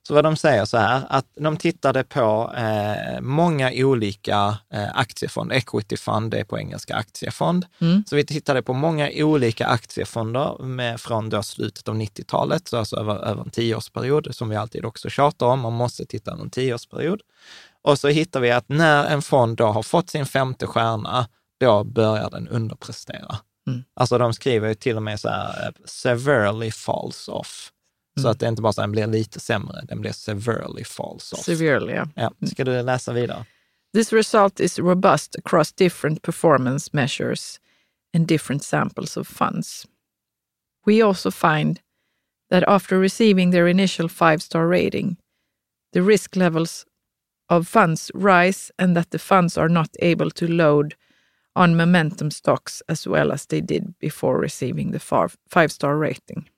Så 0.08 0.14
vad 0.14 0.24
de 0.24 0.36
säger 0.36 0.66
så 0.66 0.78
här, 0.78 1.04
att 1.10 1.26
de 1.36 1.58
tittade 1.58 2.04
på 2.04 2.54
eh, 2.58 3.22
många 3.22 3.72
olika 3.74 4.58
eh, 4.74 4.98
aktiefonder, 4.98 5.56
equity 5.56 5.98
fund, 5.98 6.32
det 6.32 6.40
är 6.40 6.44
på 6.44 6.60
engelska 6.60 6.96
aktiefond. 6.96 7.66
Mm. 7.82 8.04
Så 8.08 8.16
vi 8.16 8.26
tittade 8.26 8.62
på 8.62 8.74
många 8.74 9.10
olika 9.14 9.68
aktiefonder 9.68 10.64
med, 10.64 11.02
från 11.02 11.30
då 11.30 11.44
slutet 11.44 11.88
av 11.88 11.96
90-talet, 11.96 12.68
så 12.68 12.78
alltså 12.78 12.96
över, 12.96 13.16
över 13.16 13.42
en 13.42 13.50
tioårsperiod, 13.50 14.36
som 14.36 14.50
vi 14.50 14.56
alltid 14.56 14.86
också 14.86 15.10
tjatar 15.10 15.46
om, 15.46 15.60
man 15.60 15.74
måste 15.74 16.06
titta 16.06 16.32
över 16.32 16.44
en 16.44 16.50
tioårsperiod. 16.50 17.22
Och 17.82 18.00
så 18.00 18.08
hittar 18.08 18.40
vi 18.40 18.52
att 18.52 18.70
när 18.70 19.06
en 19.06 19.22
fond 19.22 19.58
då 19.58 19.66
har 19.66 19.84
fått 19.84 20.10
sin 20.10 20.26
femte 20.26 20.68
stjärna, 20.68 21.28
då 21.60 21.84
börjar 21.84 22.30
den 22.30 22.48
underprestera. 22.48 23.38
Mm. 23.68 23.84
Alltså 23.94 24.18
de 24.18 24.34
skriver 24.34 24.68
ju 24.68 24.76
till 24.76 24.96
och 24.96 25.04
med 25.04 25.20
så 25.20 25.30
här, 25.30 25.68
eh, 25.68 25.72
severely 25.86 26.72
falls 26.72 27.28
off. 27.28 27.72
Så 28.18 28.22
Mm. 28.22 28.32
att 28.32 28.40
det 28.40 28.48
inte 28.48 28.62
bara 28.62 28.74
så 28.74 28.82
den 28.82 28.92
blir 28.92 29.08
lite 29.08 29.40
sämre, 29.40 29.82
den 29.88 30.02
blir 30.02 30.12
severely 30.12 30.84
falls 30.84 31.34
off. 31.34 31.40
Severely, 31.44 31.94
ja. 31.94 32.08
Ja, 32.16 32.32
ska 32.48 32.64
du 32.64 32.82
läsa 32.82 33.14
vidare? 33.14 33.46
This 33.94 34.14
result 34.14 34.60
is 34.60 34.80
robust 34.80 35.36
across 35.36 35.74
different 35.74 36.22
performance 36.22 36.90
measures 36.94 37.60
and 38.16 38.28
different 38.28 38.64
samples 38.64 39.18
of 39.18 39.28
funds. 39.28 39.88
We 40.86 41.02
also 41.06 41.32
find 41.32 41.80
that 42.50 42.64
after 42.64 43.00
receiving 43.00 43.52
their 43.52 43.68
initial 43.68 44.10
five 44.10 44.40
star 44.40 44.68
rating, 44.68 45.18
the 45.94 46.02
risk 46.02 46.36
levels 46.36 46.86
of 47.50 47.68
funds 47.68 48.12
rise 48.14 48.72
and 48.78 48.96
that 48.96 49.10
the 49.12 49.20
funds 49.20 49.58
are 49.58 49.70
not 49.70 49.90
able 50.00 50.32
to 50.32 50.48
load 50.48 50.94
on 51.56 51.76
momentum 51.76 52.32
stocks 52.32 52.82
as 52.88 53.08
well 53.08 53.32
as 53.32 53.46
they 53.46 53.62
did 53.62 53.94
before 54.00 54.40
receiving 54.42 54.92
the 54.92 55.00
five 55.50 55.72
star 55.72 55.98
rating. 55.98 56.50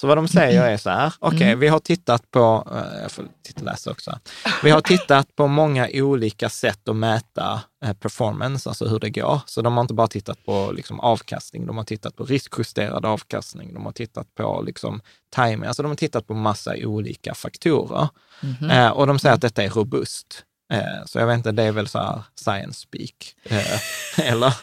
Så 0.00 0.06
vad 0.06 0.18
de 0.18 0.28
säger 0.28 0.62
är 0.62 0.76
så 0.76 0.90
här, 0.90 1.12
okej, 1.18 1.42
Mm. 1.46 1.58
vi 1.60 1.68
har 1.68 1.78
tittat 1.78 2.30
på, 2.30 2.68
eh, 2.72 3.02
jag 3.02 3.10
får 3.12 3.24
titta 3.42 3.62
läsa 3.64 3.90
också, 3.90 4.18
vi 4.62 4.70
har 4.70 4.80
tittat 4.80 5.36
på 5.36 5.46
många 5.46 5.88
olika 5.92 6.48
sätt 6.48 6.88
att 6.88 6.96
mäta 6.96 7.60
eh, 7.84 7.92
performance, 7.92 8.68
alltså 8.68 8.88
hur 8.88 8.98
det 8.98 9.10
går. 9.10 9.40
Så 9.46 9.62
de 9.62 9.74
har 9.74 9.80
inte 9.80 9.94
bara 9.94 10.06
tittat 10.08 10.44
på 10.44 10.72
liksom, 10.72 11.00
avkastning, 11.00 11.66
de 11.66 11.76
har 11.76 11.84
tittat 11.84 12.16
på 12.16 12.24
riskjusterad 12.24 13.04
avkastning, 13.06 13.74
de 13.74 13.84
har 13.84 13.92
tittat 13.92 14.34
på 14.34 14.62
liksom, 14.66 15.00
timing, 15.34 15.64
alltså 15.64 15.82
de 15.82 15.88
har 15.88 15.96
tittat 15.96 16.26
på 16.26 16.34
massa 16.34 16.74
olika 16.84 17.34
faktorer. 17.34 18.08
Mhm. 18.42 18.70
Eh, 18.70 18.88
och 18.88 19.06
de 19.06 19.18
säger 19.18 19.34
att 19.34 19.40
detta 19.40 19.62
är 19.62 19.70
robust. 19.70 20.44
Eh, 20.72 21.04
så 21.06 21.18
jag 21.18 21.26
vet 21.26 21.36
inte, 21.36 21.52
det 21.52 21.62
är 21.62 21.72
väl 21.72 21.88
så 21.88 21.98
här 21.98 22.22
science 22.34 22.80
speak, 22.80 23.34
eh, 23.44 23.80
eller? 24.32 24.54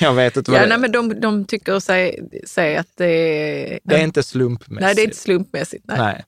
Jag 0.00 0.14
vet 0.14 0.36
inte 0.36 0.50
vad 0.50 0.60
Ja, 0.60 0.62
det 0.62 0.68
nej, 0.68 0.78
men 0.78 0.92
de, 0.92 1.20
de 1.20 1.44
tycker 1.44 1.80
sig, 1.80 2.28
sig 2.46 2.76
att 2.76 2.88
det 2.94 3.06
är... 3.06 3.80
Det 3.84 3.94
är 3.94 4.04
inte 4.04 4.22
slumpmässigt. 4.22 4.80
Nej, 4.80 4.94
det 4.94 5.02
är 5.02 5.04
inte 5.04 5.16
slumpmässigt. 5.16 5.84
Nej. 5.88 5.98
Nej. 5.98 6.24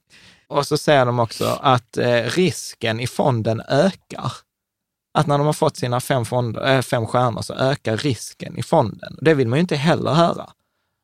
Och 0.48 0.66
så 0.66 0.76
säger 0.76 1.06
de 1.06 1.18
också 1.18 1.58
att 1.62 1.96
eh, 1.96 2.22
risken 2.22 3.00
i 3.00 3.06
fonden 3.06 3.62
ökar. 3.68 4.32
Att 5.14 5.26
när 5.26 5.38
de 5.38 5.46
har 5.46 5.52
fått 5.52 5.76
sina 5.76 6.00
fem, 6.00 6.24
fonder, 6.24 6.76
eh, 6.76 6.82
fem 6.82 7.06
stjärnor 7.06 7.42
så 7.42 7.54
ökar 7.54 7.96
risken 7.96 8.58
i 8.58 8.62
fonden. 8.62 9.16
Det 9.20 9.34
vill 9.34 9.48
man 9.48 9.56
ju 9.56 9.60
inte 9.60 9.76
heller 9.76 10.10
höra. 10.10 10.50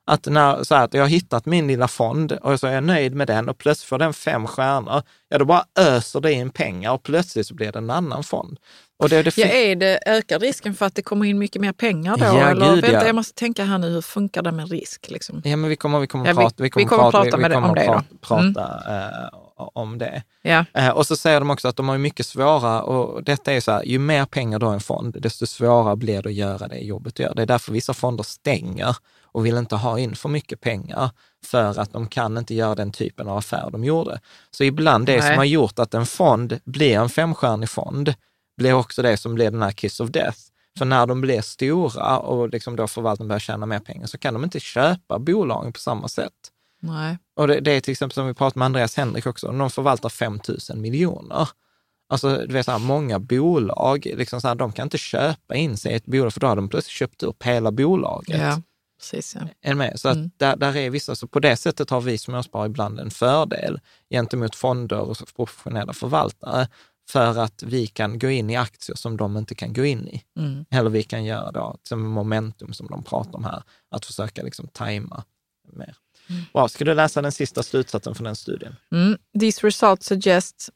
Att 0.06 0.26
när 0.26 0.64
så 0.64 0.74
här, 0.74 0.84
att 0.84 0.94
jag 0.94 1.02
har 1.02 1.08
hittat 1.08 1.46
min 1.46 1.66
lilla 1.66 1.88
fond 1.88 2.32
och 2.32 2.60
så 2.60 2.66
är 2.66 2.72
jag 2.72 2.84
nöjd 2.84 3.14
med 3.14 3.26
den 3.26 3.48
och 3.48 3.58
plötsligt 3.58 3.88
får 3.88 3.98
den 3.98 4.14
fem 4.14 4.46
stjärnor, 4.46 5.02
ja 5.28 5.38
då 5.38 5.44
bara 5.44 5.64
öser 5.78 6.20
det 6.20 6.32
in 6.32 6.50
pengar 6.50 6.92
och 6.92 7.02
plötsligt 7.02 7.46
så 7.46 7.54
blir 7.54 7.72
det 7.72 7.78
en 7.78 7.90
annan 7.90 8.24
fond. 8.24 8.58
Och 8.98 9.08
det, 9.08 9.22
det 9.22 9.38
Ja, 9.38 9.46
är 9.46 9.76
det, 9.76 9.98
ökar 10.06 10.38
risken 10.38 10.74
för 10.74 10.86
att 10.86 10.94
det 10.94 11.02
kommer 11.02 11.26
in 11.26 11.38
mycket 11.38 11.60
mer 11.62 11.72
pengar 11.72 12.16
då? 12.16 12.24
Ja, 12.24 12.48
eller, 12.48 12.74
gud, 12.74 12.84
vänta, 12.84 12.98
ja. 13.00 13.06
jag 13.06 13.14
måste 13.14 13.34
tänka 13.34 13.64
här 13.64 13.78
nu, 13.78 13.88
hur 13.90 14.00
funkar 14.00 14.42
det 14.42 14.52
med 14.52 14.70
risk? 14.70 15.10
Liksom? 15.10 15.42
Ja, 15.44 15.56
men 15.56 15.70
vi 15.70 15.76
kommer, 15.76 16.00
vi 16.00 16.06
kommer, 16.06 16.26
Ja, 16.26 16.32
vi- 16.32 16.36
prata, 16.36 16.62
vi 16.62 16.70
kommer 16.70 16.86
prata 17.10 17.22
det- 17.24 17.32
om 17.36 17.42
det 17.42 17.48
prata, 17.48 17.92
Mm. 18.38 18.54
prata 18.54 18.82
eh, 18.88 19.28
om 19.56 19.98
det. 19.98 20.22
Ja. 20.42 20.64
Eh, 20.74 20.88
och 20.88 21.06
så 21.06 21.16
säger 21.16 21.40
de 21.40 21.50
också 21.50 21.68
att 21.68 21.76
de 21.76 21.88
har 21.88 21.98
mycket 21.98 22.26
svårare, 22.26 22.82
och 22.82 23.24
detta 23.24 23.52
är 23.52 23.60
så 23.60 23.72
här, 23.72 23.82
ju 23.84 23.98
mer 23.98 24.24
pengar 24.26 24.58
du 24.58 24.66
har 24.66 24.72
i 24.72 24.74
en 24.74 24.80
fond, 24.80 25.16
desto 25.20 25.46
svårare 25.46 25.96
blir 25.96 26.22
det 26.22 26.28
att 26.28 26.34
göra 26.34 26.68
det 26.68 26.78
jobbet 26.78 27.14
du 27.14 27.22
gör. 27.22 27.34
Det 27.34 27.42
är 27.42 27.46
därför 27.46 27.72
vissa 27.72 27.94
fonder 27.94 28.24
stänger 28.24 28.96
och 29.22 29.46
vill 29.46 29.56
inte 29.56 29.76
ha 29.76 29.98
in 29.98 30.16
för 30.16 30.28
mycket 30.28 30.60
pengar 30.60 31.10
för 31.44 31.78
att 31.80 31.92
de 31.92 32.08
kan 32.08 32.38
inte 32.38 32.54
göra 32.54 32.74
den 32.74 32.92
typen 32.92 33.28
av 33.28 33.36
affär 33.38 33.68
de 33.72 33.84
gjorde. 33.84 34.20
Så 34.50 34.64
ibland 34.64 35.06
det 35.06 35.12
Nej. 35.18 35.22
som 35.28 35.36
har 35.36 35.44
gjort 35.44 35.78
att 35.78 35.94
en 35.94 36.06
fond 36.06 36.58
blir 36.64 36.96
en 36.98 37.08
femstjärnig 37.08 37.68
fond, 37.68 38.14
blir 38.56 38.72
också 38.72 39.02
det 39.02 39.16
som 39.16 39.34
blir 39.34 39.50
den 39.50 39.62
här 39.62 39.72
kiss 39.72 40.00
of 40.00 40.10
death. 40.10 40.38
För 40.78 40.84
när 40.84 41.06
de 41.06 41.20
blir 41.20 41.40
stora 41.40 42.18
och 42.18 42.48
liksom 42.48 42.76
då 42.76 42.86
förvaltningen 42.86 43.28
börjar 43.28 43.40
tjäna 43.40 43.66
mer 43.66 43.78
pengar 43.78 44.06
så 44.06 44.18
kan 44.18 44.34
de 44.34 44.44
inte 44.44 44.60
köpa 44.60 45.18
bolagen 45.18 45.72
på 45.72 45.78
samma 45.78 46.08
sätt. 46.08 46.32
Nej. 46.82 47.18
Och 47.36 47.48
det, 47.48 47.60
det 47.60 47.72
är 47.72 47.80
till 47.80 47.92
exempel 47.92 48.14
som 48.14 48.26
vi 48.26 48.34
pratade 48.34 48.58
med 48.58 48.66
Andreas 48.66 48.96
Henrik 48.96 49.26
också, 49.26 49.52
de 49.52 49.70
förvaltar 49.70 50.08
5 50.08 50.40
000 50.70 50.78
miljoner. 50.78 51.48
Alltså, 52.08 52.36
du 52.36 52.52
vet, 52.54 52.64
så 52.66 52.72
här, 52.72 52.78
många 52.78 53.18
bolag, 53.18 54.06
liksom 54.16 54.40
så 54.40 54.48
här, 54.48 54.54
de 54.54 54.72
kan 54.72 54.86
inte 54.86 54.98
köpa 54.98 55.54
in 55.54 55.76
sig 55.76 55.92
i 55.92 55.94
ett 55.94 56.06
bolag, 56.06 56.32
för 56.32 56.40
då 56.40 56.46
har 56.46 56.56
de 56.56 56.68
plötsligt 56.68 56.92
köpt 56.92 57.22
upp 57.22 57.42
hela 57.42 57.70
bolaget. 57.72 58.40
Ja, 58.40 58.62
precis. 59.00 59.36
Ja. 59.60 59.74
Med? 59.74 60.00
Så 60.00 60.08
Mm. 60.08 60.30
där, 60.36 60.56
där 60.56 60.76
är 60.76 60.90
vissa, 60.90 61.14
så 61.16 61.26
på 61.26 61.40
det 61.40 61.56
sättet 61.56 61.90
har 61.90 62.00
vi 62.00 62.18
småsparare 62.18 62.66
ibland 62.66 63.00
en 63.00 63.10
fördel 63.10 63.80
gentemot 64.10 64.54
fonder 64.56 64.98
och 65.00 65.16
professionella 65.36 65.92
förvaltare, 65.92 66.68
för 67.08 67.38
att 67.38 67.62
vi 67.62 67.86
kan 67.86 68.18
gå 68.18 68.30
in 68.30 68.50
i 68.50 68.56
aktier 68.56 68.96
som 68.96 69.16
de 69.16 69.36
inte 69.36 69.54
kan 69.54 69.72
gå 69.72 69.84
in 69.84 70.08
i. 70.08 70.22
Mm. 70.36 70.64
Eller 70.70 70.90
vi 70.90 71.02
kan 71.02 71.24
göra 71.24 71.52
då, 71.52 71.76
som 71.82 72.02
momentum 72.02 72.72
som 72.72 72.86
de 72.86 73.02
pratar 73.02 73.36
om 73.36 73.44
här, 73.44 73.62
att 73.90 74.06
försöka 74.06 74.42
liksom 74.42 74.68
tajma 74.68 75.24
mer. 75.72 75.96
Bra, 76.52 76.68
ska 76.68 76.84
du 76.84 76.94
läsa 76.94 77.22
den 77.22 77.32
sista 77.32 77.62
slutsatsen 77.62 78.14
från 78.14 78.24
den 78.24 78.36
studien? 78.36 78.76
Mm. 78.92 79.18
These 79.40 79.66
results 79.66 80.06
suggest 80.06 80.70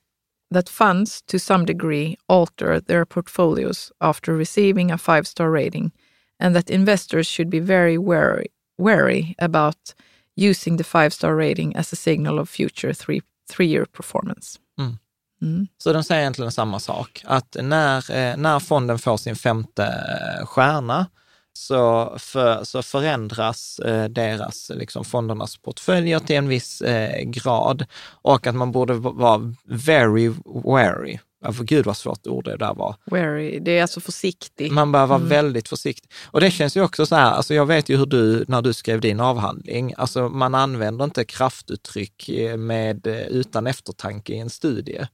that 0.55 0.69
funds 0.69 1.23
to 1.23 1.39
some 1.39 1.65
degree 1.65 2.17
alter 2.27 2.81
their 2.81 3.05
portfolios 3.05 3.93
after 3.99 4.33
receiving 4.33 4.91
a 4.91 4.99
five 4.99 5.25
star 5.25 5.51
rating, 5.51 5.91
and 6.39 6.55
that 6.55 6.71
investors 6.71 7.29
should 7.29 7.51
be 7.51 7.61
very 7.61 7.99
wary, 7.99 8.49
wary 8.79 9.35
about 9.39 9.95
using 10.37 10.77
the 10.77 10.85
five 10.85 11.11
star 11.11 11.37
rating 11.37 11.77
as 11.77 11.93
a 11.93 11.97
signal 11.97 12.39
of 12.39 12.49
future 12.49 12.93
three, 12.93 13.23
three 13.49 13.67
year 13.67 13.87
performance. 13.87 14.59
Mm. 14.79 14.99
Mm. 15.43 15.67
Så 15.79 15.93
de 15.93 16.05
säger 16.05 16.21
egentligen 16.21 16.53
samma 16.53 16.81
sak, 16.81 17.23
att 17.25 17.57
när, 17.63 17.97
eh, 18.11 18.37
när 18.37 18.59
fonden 18.59 18.99
får 18.99 19.17
sin 19.17 19.37
femte 19.37 19.85
eh, 19.85 20.47
stjärna 20.47 21.07
så, 21.53 22.15
för, 22.19 22.65
så 22.65 22.83
förändras 22.83 23.79
eh, 23.79 24.05
deras, 24.05 24.71
liksom 24.75 25.05
fondernas 25.05 25.57
portföljer 25.57 26.19
till 26.19 26.37
en 26.37 26.49
viss 26.49 26.83
grad 27.25 27.87
och 28.23 28.47
att 28.47 28.55
man 28.55 28.73
borde 28.73 28.95
vara 28.95 29.55
very 29.65 30.33
wary. 30.65 31.19
Ja, 31.45 31.53
för 31.53 31.65
gud 31.65 31.87
vad 31.87 31.97
svårt 31.97 32.27
ord 32.27 32.45
det 32.45 32.57
där 32.57 32.75
var. 32.75 32.97
Wary, 33.05 33.59
det 33.59 33.79
är 33.79 33.83
alltså 33.83 34.01
försiktig. 34.01 34.73
Man 34.73 34.93
bör 34.93 35.07
vara 35.07 35.17
Mm. 35.17 35.29
väldigt 35.29 35.69
försiktig. 35.69 36.11
Och 36.25 36.41
det 36.41 36.51
känns 36.51 36.77
ju 36.77 36.83
också 36.83 37.07
så 37.07 37.15
här, 37.15 37.31
alltså 37.31 37.55
jag 37.55 37.67
vet 37.67 37.89
ju 37.89 37.97
hur 37.97 38.07
du, 38.07 38.45
när 38.49 38.63
du 38.63 38.73
skrev 38.73 39.01
din 39.01 39.21
avhandling, 39.21 39.95
alltså 39.97 40.29
man 40.29 40.55
använder 40.55 41.05
inte 41.05 41.25
kraftuttryck 41.25 42.31
med, 42.59 43.07
utan 43.31 43.67
eftertanke 43.67 44.33
i 44.33 44.39
en 44.39 44.51
studie. 44.51 45.07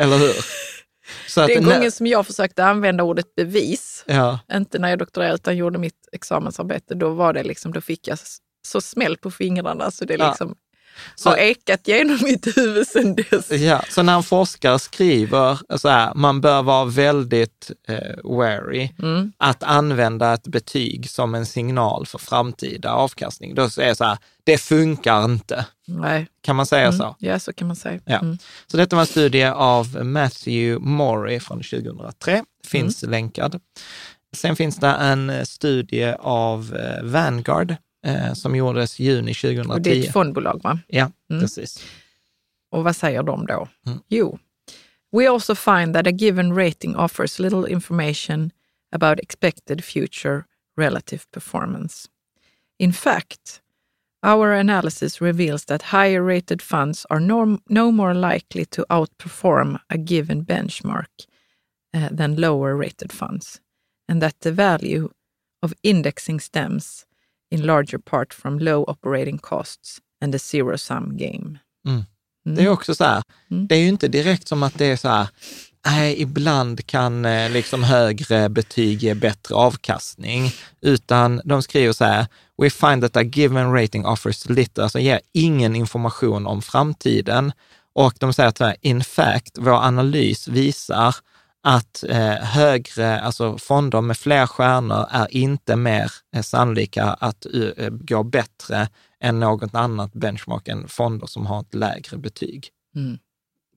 Eller 0.00 0.18
hur? 0.18 0.34
Så 1.28 1.46
Den 1.46 1.64
när- 1.64 1.74
gången 1.74 1.92
som 1.92 2.06
jag 2.06 2.26
försökte 2.26 2.64
använda 2.64 3.04
ordet 3.04 3.34
bevis, 3.34 4.04
Ja, 4.06 4.38
inte 4.52 4.78
när 4.78 4.90
jag 4.90 4.98
doktorerade 4.98 5.34
utan 5.34 5.56
gjorde 5.56 5.78
mitt 5.78 6.08
examensarbete, 6.12 6.94
då 6.94 7.10
var 7.10 7.32
det 7.32 7.42
liksom, 7.42 7.72
då 7.72 7.80
fick 7.80 8.08
jag 8.08 8.18
så 8.66 8.80
smäll 8.80 9.16
på 9.16 9.30
fingrarna 9.30 9.90
så 9.90 10.04
det 10.04 10.16
liksom 10.16 10.54
Så- 11.14 11.28
har 11.28 11.36
ekat 11.36 11.88
genom 11.88 12.18
mitt 12.22 12.56
huvud 12.56 12.86
sedan 12.86 13.14
dess. 13.14 13.50
ja, 13.50 13.82
så 13.90 14.02
när 14.02 14.16
en 14.16 14.22
forskare 14.22 14.78
skriver 14.78 15.58
så 15.78 15.88
här, 15.88 16.14
man 16.14 16.40
bör 16.40 16.62
vara 16.62 16.84
väldigt 16.84 17.70
eh, 17.88 17.96
wary 18.24 18.88
Mm. 19.02 19.32
att 19.38 19.62
använda 19.62 20.32
ett 20.34 20.46
betyg 20.46 21.10
som 21.10 21.34
en 21.34 21.46
signal 21.46 22.06
för 22.06 22.18
framtida 22.18 22.92
avkastning, 22.92 23.54
då 23.54 23.62
är 23.62 23.86
det 23.86 23.94
så 23.94 24.04
här, 24.04 24.18
det 24.44 24.58
funkar 24.58 25.24
inte. 25.24 25.66
Nej. 25.86 26.26
Kan 26.42 26.56
man 26.56 26.66
säga 26.66 26.86
Mm. 26.86 26.98
så? 26.98 27.16
Ja, 27.18 27.38
så 27.38 27.52
kan 27.52 27.66
man 27.66 27.76
säga. 27.76 28.00
Ja. 28.04 28.18
Mm. 28.18 28.38
Så 28.66 28.76
detta 28.76 28.96
var 28.96 29.00
en 29.00 29.06
studie 29.06 29.44
av 29.44 30.04
Matthew 30.04 30.78
Morey 30.90 31.40
från 31.40 31.62
2003, 31.62 32.44
finns 32.66 33.02
länkad. 33.02 33.60
Sen 34.36 34.56
finns 34.56 34.76
det 34.76 34.86
en 34.88 35.46
studie 35.46 36.14
av 36.20 36.76
eh, 36.76 37.02
Vanguard 37.04 37.74
eh, 38.06 38.32
som 38.32 38.56
gjordes 38.56 38.98
juni 39.00 39.34
2010. 39.34 39.70
Och 39.72 39.80
det 39.80 39.90
är 39.90 40.00
ett 40.04 40.12
fondbolag, 40.12 40.60
va? 40.64 40.78
Ja, 40.86 41.10
Mm. 41.30 41.42
precis. 41.42 41.84
Och 42.70 42.84
vad 42.84 42.96
säger 42.96 43.22
de 43.22 43.46
då? 43.46 43.68
Mm. 43.86 43.98
Jo, 44.08 44.38
we 45.16 45.28
also 45.30 45.54
find 45.54 45.94
that 45.94 46.06
a 46.06 46.10
given 46.10 46.54
rating 46.56 46.96
offers 46.96 47.38
little 47.38 47.72
information 47.72 48.50
about 48.92 49.20
expected 49.20 49.84
future 49.84 50.44
relative 50.76 51.22
performance. 51.30 52.08
In 52.78 52.92
fact, 52.92 53.60
our 54.26 54.48
analysis 54.52 55.20
reveals 55.20 55.64
that 55.64 55.82
higher 55.82 56.22
rated 56.22 56.62
funds 56.62 57.06
are 57.10 57.20
no, 57.20 57.58
no 57.68 57.90
more 57.90 58.14
likely 58.14 58.64
to 58.64 58.84
outperform 58.88 59.78
a 59.88 59.96
given 59.96 60.44
benchmark 60.44 61.26
uh, 61.96 62.08
than 62.16 62.36
lower 62.36 62.76
rated 62.80 63.12
funds, 63.12 63.60
and 64.08 64.20
that 64.22 64.40
the 64.40 64.52
value 64.52 65.08
of 65.62 65.72
indexing 65.82 66.40
stems 66.40 67.04
in 67.52 67.62
larger 67.66 67.98
part 67.98 68.34
from 68.34 68.58
low 68.58 68.84
operating 68.90 69.38
costs 69.38 69.98
and 70.24 70.34
a 70.34 70.38
zero 70.38 70.78
sum 70.78 71.16
game. 71.16 71.58
Mm. 71.86 72.04
Mm. 72.46 72.56
Det 72.56 72.62
är 72.62 72.68
också 72.68 72.94
så 72.94 73.04
här, 73.04 73.22
Mm. 73.50 73.66
det 73.66 73.74
är 73.74 73.78
ju 73.80 73.88
inte 73.88 74.08
direkt 74.08 74.48
som 74.48 74.62
att 74.62 74.78
det 74.78 74.86
är 74.86 74.96
så 74.96 75.08
här, 75.08 75.28
nej, 75.86 76.20
ibland 76.22 76.86
kan 76.86 77.24
eh, 77.24 77.50
liksom 77.50 77.82
högre 77.84 78.48
betyg 78.48 79.02
ge 79.02 79.14
bättre 79.14 79.54
avkastning, 79.54 80.52
utan 80.80 81.40
de 81.44 81.62
skriver 81.62 81.92
så 81.92 82.04
här, 82.04 82.26
we 82.62 82.70
find 82.70 83.02
that 83.02 83.16
a 83.16 83.22
given 83.22 83.72
rating 83.72 84.06
offers 84.06 84.48
little, 84.48 84.82
alltså 84.82 84.98
ger 84.98 85.20
ingen 85.32 85.76
information 85.76 86.46
om 86.46 86.62
framtiden. 86.62 87.52
Och 87.94 88.14
de 88.18 88.32
säger 88.32 88.48
att 88.48 88.76
in 88.80 89.04
fact, 89.04 89.58
vår 89.58 89.72
analys 89.72 90.48
visar 90.48 91.14
att 91.62 92.04
eh, 92.08 92.34
högre, 92.34 93.20
alltså 93.20 93.58
fonder 93.58 94.00
med 94.00 94.16
fler 94.16 94.46
stjärnor 94.46 95.06
är 95.10 95.36
inte 95.36 95.76
mer 95.76 96.12
eh, 96.36 96.42
sannolika 96.42 97.04
att 97.04 97.46
eh, 97.76 97.90
gå 97.90 98.22
bättre 98.22 98.88
än 99.20 99.40
något 99.40 99.74
annat 99.74 100.12
benchmark 100.12 100.68
än 100.68 100.88
fonder 100.88 101.26
som 101.26 101.46
har 101.46 101.60
ett 101.60 101.74
lägre 101.74 102.18
betyg. 102.18 102.68
Mm. 102.96 103.18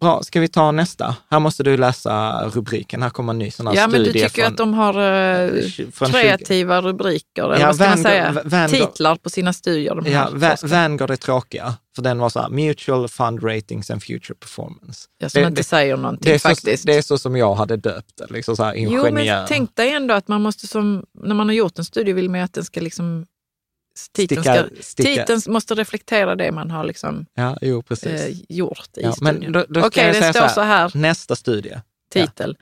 Bra, 0.06 0.24
ska 0.24 0.40
vi 0.40 0.48
ta 0.48 0.72
nästa? 0.72 1.16
Här 1.30 1.40
måste 1.40 1.64
du 1.64 1.78
läsa 1.78 2.44
rubriken. 2.50 3.02
Här 3.04 3.10
kommer 3.10 3.34
en 3.34 3.40
ny 3.40 3.52
sån 3.52 3.68
här 3.68 3.76
Ja, 3.76 3.88
men 3.88 4.00
du 4.00 4.06
studie 4.10 4.24
tycker 4.26 4.42
från, 4.44 4.52
att 4.52 4.58
de 4.58 4.74
har 4.74 4.94
eh, 4.94 5.50
från 5.94 6.08
20 6.08 6.22
kreativa 6.22 6.82
rubriker, 6.82 7.44
eller 7.44 7.60
Ja, 7.60 7.66
vad 7.68 7.76
ska 7.76 7.84
man 7.86 7.98
Vanguard- 7.98 8.04
säga? 8.04 8.32
Vanguard- 8.44 8.70
Titlar 8.92 9.16
på 9.16 9.30
sina 9.30 9.54
studier. 9.54 9.96
De 9.96 10.12
Ja, 10.12 10.30
Va-. 10.34 10.58
Vanguard 10.64 11.12
är 11.12 11.16
tråkiga, 11.16 11.74
för 11.96 12.02
den 12.02 12.18
var 12.20 12.30
så 12.30 12.40
här, 12.42 12.50
mutual 12.50 13.08
fund 13.08 13.44
ratings 13.44 13.90
and 13.92 14.04
future 14.04 14.36
performance. 14.40 15.08
ja, 15.18 15.30
som 15.30 15.42
det- 15.42 15.48
inte 15.48 15.60
det- 15.60 15.64
säger 15.64 15.98
någonting 15.98 16.32
Det 16.34 16.40
så, 16.40 16.50
faktiskt. 16.50 16.86
det 16.86 16.94
är 16.98 17.02
så 17.02 17.18
som 17.18 17.36
jag 17.36 17.56
hade 17.56 17.78
döpt 17.78 18.18
det, 18.18 18.34
liksom 18.34 18.56
så 18.56 18.64
här 18.64 18.74
jo, 18.76 18.90
ingenjör. 19.08 19.12
men 19.12 19.46
tänk 19.48 19.76
dig 19.76 19.92
ändå 19.92 20.14
att 20.14 20.28
man 20.28 20.42
måste 20.42 20.68
som, 20.68 21.04
när 21.24 21.36
man 21.36 21.48
har 21.48 21.54
gjort 21.56 21.80
en 21.80 21.86
studie 21.86 22.14
vill 22.14 22.30
man 22.30 22.40
ju 22.40 22.44
att 22.44 22.54
den 22.54 22.64
ska 22.66 22.82
liksom, 22.82 23.26
titeln, 24.12 24.44
ska, 24.44 24.64
sticka- 24.82 25.04
titeln 25.26 25.42
måste 25.54 25.76
reflektera 25.76 26.36
det 26.36 26.52
man 26.52 26.72
har 26.72 26.84
liksom, 26.84 27.26
Ja, 27.34 27.58
jo, 27.62 27.84
eh, 28.06 28.28
gjort 28.50 28.90
i 28.98 29.02
Ja, 29.02 29.12
studien. 29.14 29.52
då, 29.52 29.66
då 29.70 29.86
Okej, 29.86 30.08
det 30.08 30.14
säga 30.14 30.34
står 30.34 30.48
så 30.48 30.62
här, 30.62 30.92
nästa 30.96 31.36
studie. 31.36 31.82
titel. 32.12 32.58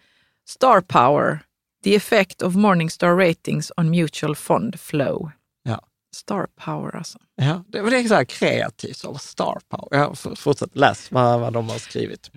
Star 0.49 0.81
Power, 0.81 1.39
the 1.83 1.95
effect 1.95 2.41
of 2.41 2.55
Morningstar 2.55 3.15
ratings 3.15 3.71
on 3.77 3.89
mutual 3.89 4.35
fund 4.35 4.79
flow. 4.79 5.31
Ja. 5.63 5.81
Star 6.15 6.47
Power 6.65 6.95
alltså. 6.95 7.19
Ja, 7.35 7.63
det, 7.67 7.81
det 7.81 7.97
är 7.97 8.07
så 8.07 8.13
här 8.15 8.25
kreativt, 8.25 8.97
så 8.97 9.17
star 9.17 9.59
power. 9.69 9.87
Ja, 9.99 10.15
fortsätt, 10.35 10.75
läs 10.75 11.11
vad, 11.11 11.39
vad 11.39 11.53
de 11.53 11.69
har 11.69 11.77
skrivit. 11.77 12.31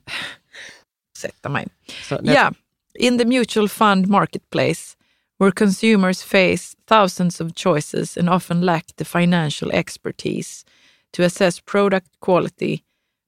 Sätta 1.19 1.49
mig. 1.49 1.67
Så, 2.09 2.21
Yeah, 2.25 2.53
in 2.99 3.19
the 3.19 3.25
mutual 3.25 3.69
fund 3.69 4.07
marketplace, 4.07 4.96
where 5.39 5.53
consumers 5.53 6.23
face 6.23 6.77
thousands 6.87 7.41
of 7.41 7.55
choices 7.55 8.17
and 8.17 8.29
often 8.29 8.63
lack 8.63 8.87
the 8.97 9.05
financial 9.05 9.71
expertise 9.73 10.65
to 11.13 11.23
assess 11.23 11.61
product 11.61 12.09
quality, 12.21 12.85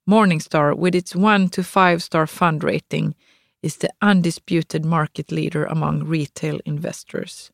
Morningstar, 0.09 0.77
with 0.77 0.95
its 0.95 1.15
one 1.15 1.49
to 1.51 1.63
five 1.63 2.03
star 2.03 2.27
fund 2.27 2.65
rating, 2.65 3.15
is 3.63 3.77
the 3.77 3.91
undisputed 4.01 4.85
market 4.85 5.31
leader 5.31 5.65
among 5.65 6.05
retail 6.05 6.61
investors. 6.65 7.51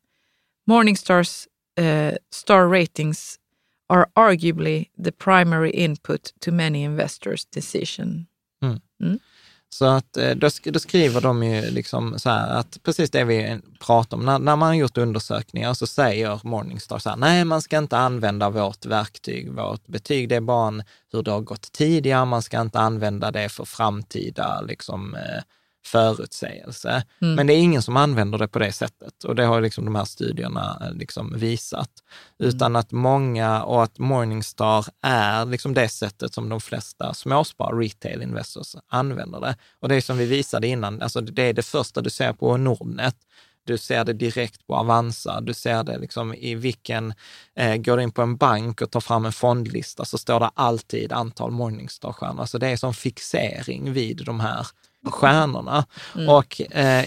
Morningstar's 0.68 1.48
uh, 1.76 2.12
star 2.30 2.68
ratings 2.68 3.38
are 3.90 4.08
arguably 4.16 4.90
the 4.96 5.12
primary 5.12 5.70
input 5.70 6.32
to 6.40 6.52
many 6.52 6.84
investors' 6.84 7.44
decision. 7.44 8.28
Så 9.78 9.84
att 9.84 10.16
eh, 10.16 10.30
då, 10.30 10.46
sk- 10.46 10.70
då 10.70 10.78
skriver 10.78 11.20
de 11.20 11.42
ju 11.42 11.70
liksom 11.70 12.18
så 12.18 12.30
här 12.30 12.50
att 12.60 12.78
precis 12.82 13.10
det 13.10 13.24
vi 13.24 13.60
pratar 13.86 14.16
om, 14.16 14.24
när, 14.24 14.38
när 14.38 14.56
man 14.56 14.68
har 14.68 14.74
gjort 14.74 14.98
undersökningar 14.98 15.74
så 15.74 15.86
säger 15.86 16.40
Morningstar 16.44 16.98
så 16.98 17.10
här, 17.10 17.16
nej 17.16 17.44
man 17.44 17.62
ska 17.62 17.78
inte 17.78 17.96
använda 17.98 18.50
vårt 18.50 18.86
verktyg, 18.86 19.52
vårt 19.52 19.86
betyg, 19.86 20.28
det 20.28 20.36
är 20.36 20.40
bara 20.40 20.68
en, 20.68 20.82
hur 21.12 21.22
det 21.22 21.30
har 21.30 21.40
gått 21.40 21.72
tidigare, 21.72 22.24
man 22.24 22.42
ska 22.42 22.60
inte 22.60 22.78
använda 22.80 23.30
det 23.30 23.48
för 23.48 23.64
framtida, 23.64 24.60
liksom, 24.60 25.14
eh, 25.14 25.42
förutsägelse. 25.86 27.04
Mm. 27.22 27.34
Men 27.34 27.46
det 27.46 27.54
är 27.54 27.58
ingen 27.58 27.82
som 27.82 27.96
använder 27.96 28.38
det 28.38 28.48
på 28.48 28.58
det 28.58 28.72
sättet 28.72 29.24
och 29.24 29.34
det 29.34 29.44
har 29.44 29.60
liksom 29.60 29.84
de 29.84 29.94
här 29.94 30.04
studierna 30.04 30.78
eh, 30.80 30.92
liksom 30.92 31.38
visat. 31.38 31.90
Utan 32.38 32.76
att 32.76 32.92
många 32.92 33.62
och 33.62 33.82
att 33.82 33.98
Morningstar 33.98 34.86
är 35.02 35.44
liksom 35.44 35.74
det 35.74 35.88
sättet 35.88 36.34
som 36.34 36.48
de 36.48 36.60
flesta 36.60 37.14
småspar, 37.14 37.72
retail 37.72 38.22
investors, 38.22 38.76
använder 38.88 39.40
det. 39.40 39.56
Och 39.80 39.88
det 39.88 39.94
är 39.94 40.00
som 40.00 40.18
vi 40.18 40.26
visade 40.26 40.66
innan, 40.66 41.02
alltså 41.02 41.20
det 41.20 41.42
är 41.42 41.52
det 41.52 41.62
första 41.62 42.00
du 42.00 42.10
ser 42.10 42.32
på 42.32 42.56
Nordnet. 42.56 43.16
Du 43.66 43.78
ser 43.78 44.04
det 44.04 44.12
direkt 44.12 44.66
på 44.66 44.76
Avanza, 44.76 45.40
du 45.40 45.54
ser 45.54 45.84
det 45.84 45.98
liksom 45.98 46.34
i 46.34 46.54
vilken, 46.54 47.14
eh, 47.56 47.76
går 47.76 47.96
du 47.96 48.02
in 48.02 48.12
på 48.12 48.22
en 48.22 48.36
bank 48.36 48.82
och 48.82 48.90
tar 48.90 49.00
fram 49.00 49.24
en 49.24 49.32
fondlista 49.32 50.04
så 50.04 50.18
står 50.18 50.40
det 50.40 50.50
alltid 50.54 51.12
antal 51.12 51.50
Morningstar-stjärnor. 51.50 52.40
Alltså 52.40 52.58
det 52.58 52.68
är 52.68 52.76
som 52.76 52.94
fixering 52.94 53.92
vid 53.92 54.24
de 54.24 54.40
här 54.40 54.66
stjärnorna. 55.04 55.86
Och 56.28 56.60
eh, 56.76 57.04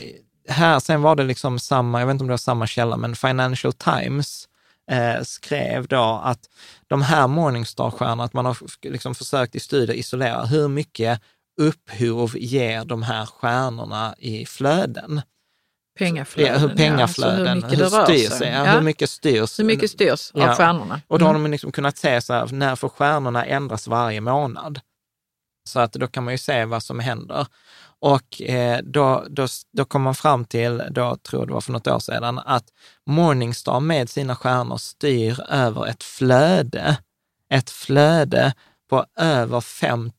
här 0.50 0.80
sen 0.80 1.02
var 1.02 1.16
det 1.16 1.24
liksom 1.24 1.60
samma, 1.60 2.00
jag 2.00 2.08
vet 2.08 2.12
inte 2.14 2.24
om 2.24 2.28
det 2.28 2.32
var 2.34 2.38
samma 2.38 2.68
källa, 2.68 2.98
men 2.98 3.16
Financial 3.16 3.74
Times 3.74 4.48
eh, 4.91 5.24
skrev 5.24 5.88
då 5.88 6.22
att 6.24 6.39
de 6.88 7.02
här 7.02 7.28
Morningstar-stjärnorna, 7.28 8.24
att 8.24 8.34
man 8.34 8.45
har 8.45 8.58
liksom 8.89 9.16
försökt 9.16 9.56
i 9.56 9.60
studier 9.60 9.95
isolera 9.98 10.45
hur 10.45 10.68
mycket 10.68 11.22
upphov 11.62 12.38
ger 12.38 12.86
de 12.86 13.04
här 13.04 13.26
stjärnorna 13.26 14.16
i 14.18 14.45
flöden. 14.45 15.22
Pengaflöden, 16.00 16.54
Ja, 16.54 16.60
hur 16.60 16.70
ja. 16.70 16.76
pengaflöden, 16.76 17.48
Alltså 17.48 17.48
hur 17.48 17.56
mycket 17.56 17.72
hur 17.72 17.78
det 17.78 17.98
rör 18.30 18.30
sig. 18.38 18.50
Ja, 18.52 18.66
Ja. 18.66 18.72
Hur 18.72 18.82
mycket 18.82 19.10
styrs? 19.10 19.60
Hur 19.60 19.64
mycket 19.64 19.91
styrs 19.91 20.32
Ja. 20.34 20.50
av 20.50 20.56
stjärnorna? 20.56 21.02
Och 21.08 21.20
då 21.20 21.26
har 21.26 21.30
Mm. 21.30 21.43
de 21.43 21.52
liksom 21.52 21.72
kunnat 21.72 21.98
se 21.98 22.22
så 22.22 22.34
här, 22.34 22.48
när 22.52 22.76
får 22.76 22.89
stjärnorna 22.89 23.45
ändras 23.45 23.88
varje 23.88 24.22
månad? 24.22 24.80
Så 25.68 25.80
att 25.80 25.93
då 25.93 26.07
kan 26.07 26.24
man 26.24 26.34
ju 26.34 26.38
se 26.38 26.65
vad 26.65 26.84
som 26.84 26.99
händer. 26.99 27.47
Och 27.99 28.41
eh, 28.41 28.80
då, 28.84 29.26
då, 29.30 29.47
då 29.74 29.86
kom 29.86 30.01
man 30.01 30.15
fram 30.15 30.45
till, 30.45 30.84
då 30.91 31.15
tror 31.15 31.41
jag 31.41 31.47
det 31.47 31.53
var 31.53 31.61
för 31.61 31.72
något 31.72 31.88
år 31.88 31.99
sedan, 31.99 32.39
att 32.39 32.65
Morningstar 33.05 33.80
med 33.80 34.09
sina 34.09 34.36
stjärnor 34.36 34.78
styr 34.78 35.41
över 35.49 35.88
ett 35.88 36.03
flöde, 36.03 36.97
ett 37.49 37.70
flöde 37.70 38.53
på 38.89 39.05
över 39.20 39.61
5 39.61 40.11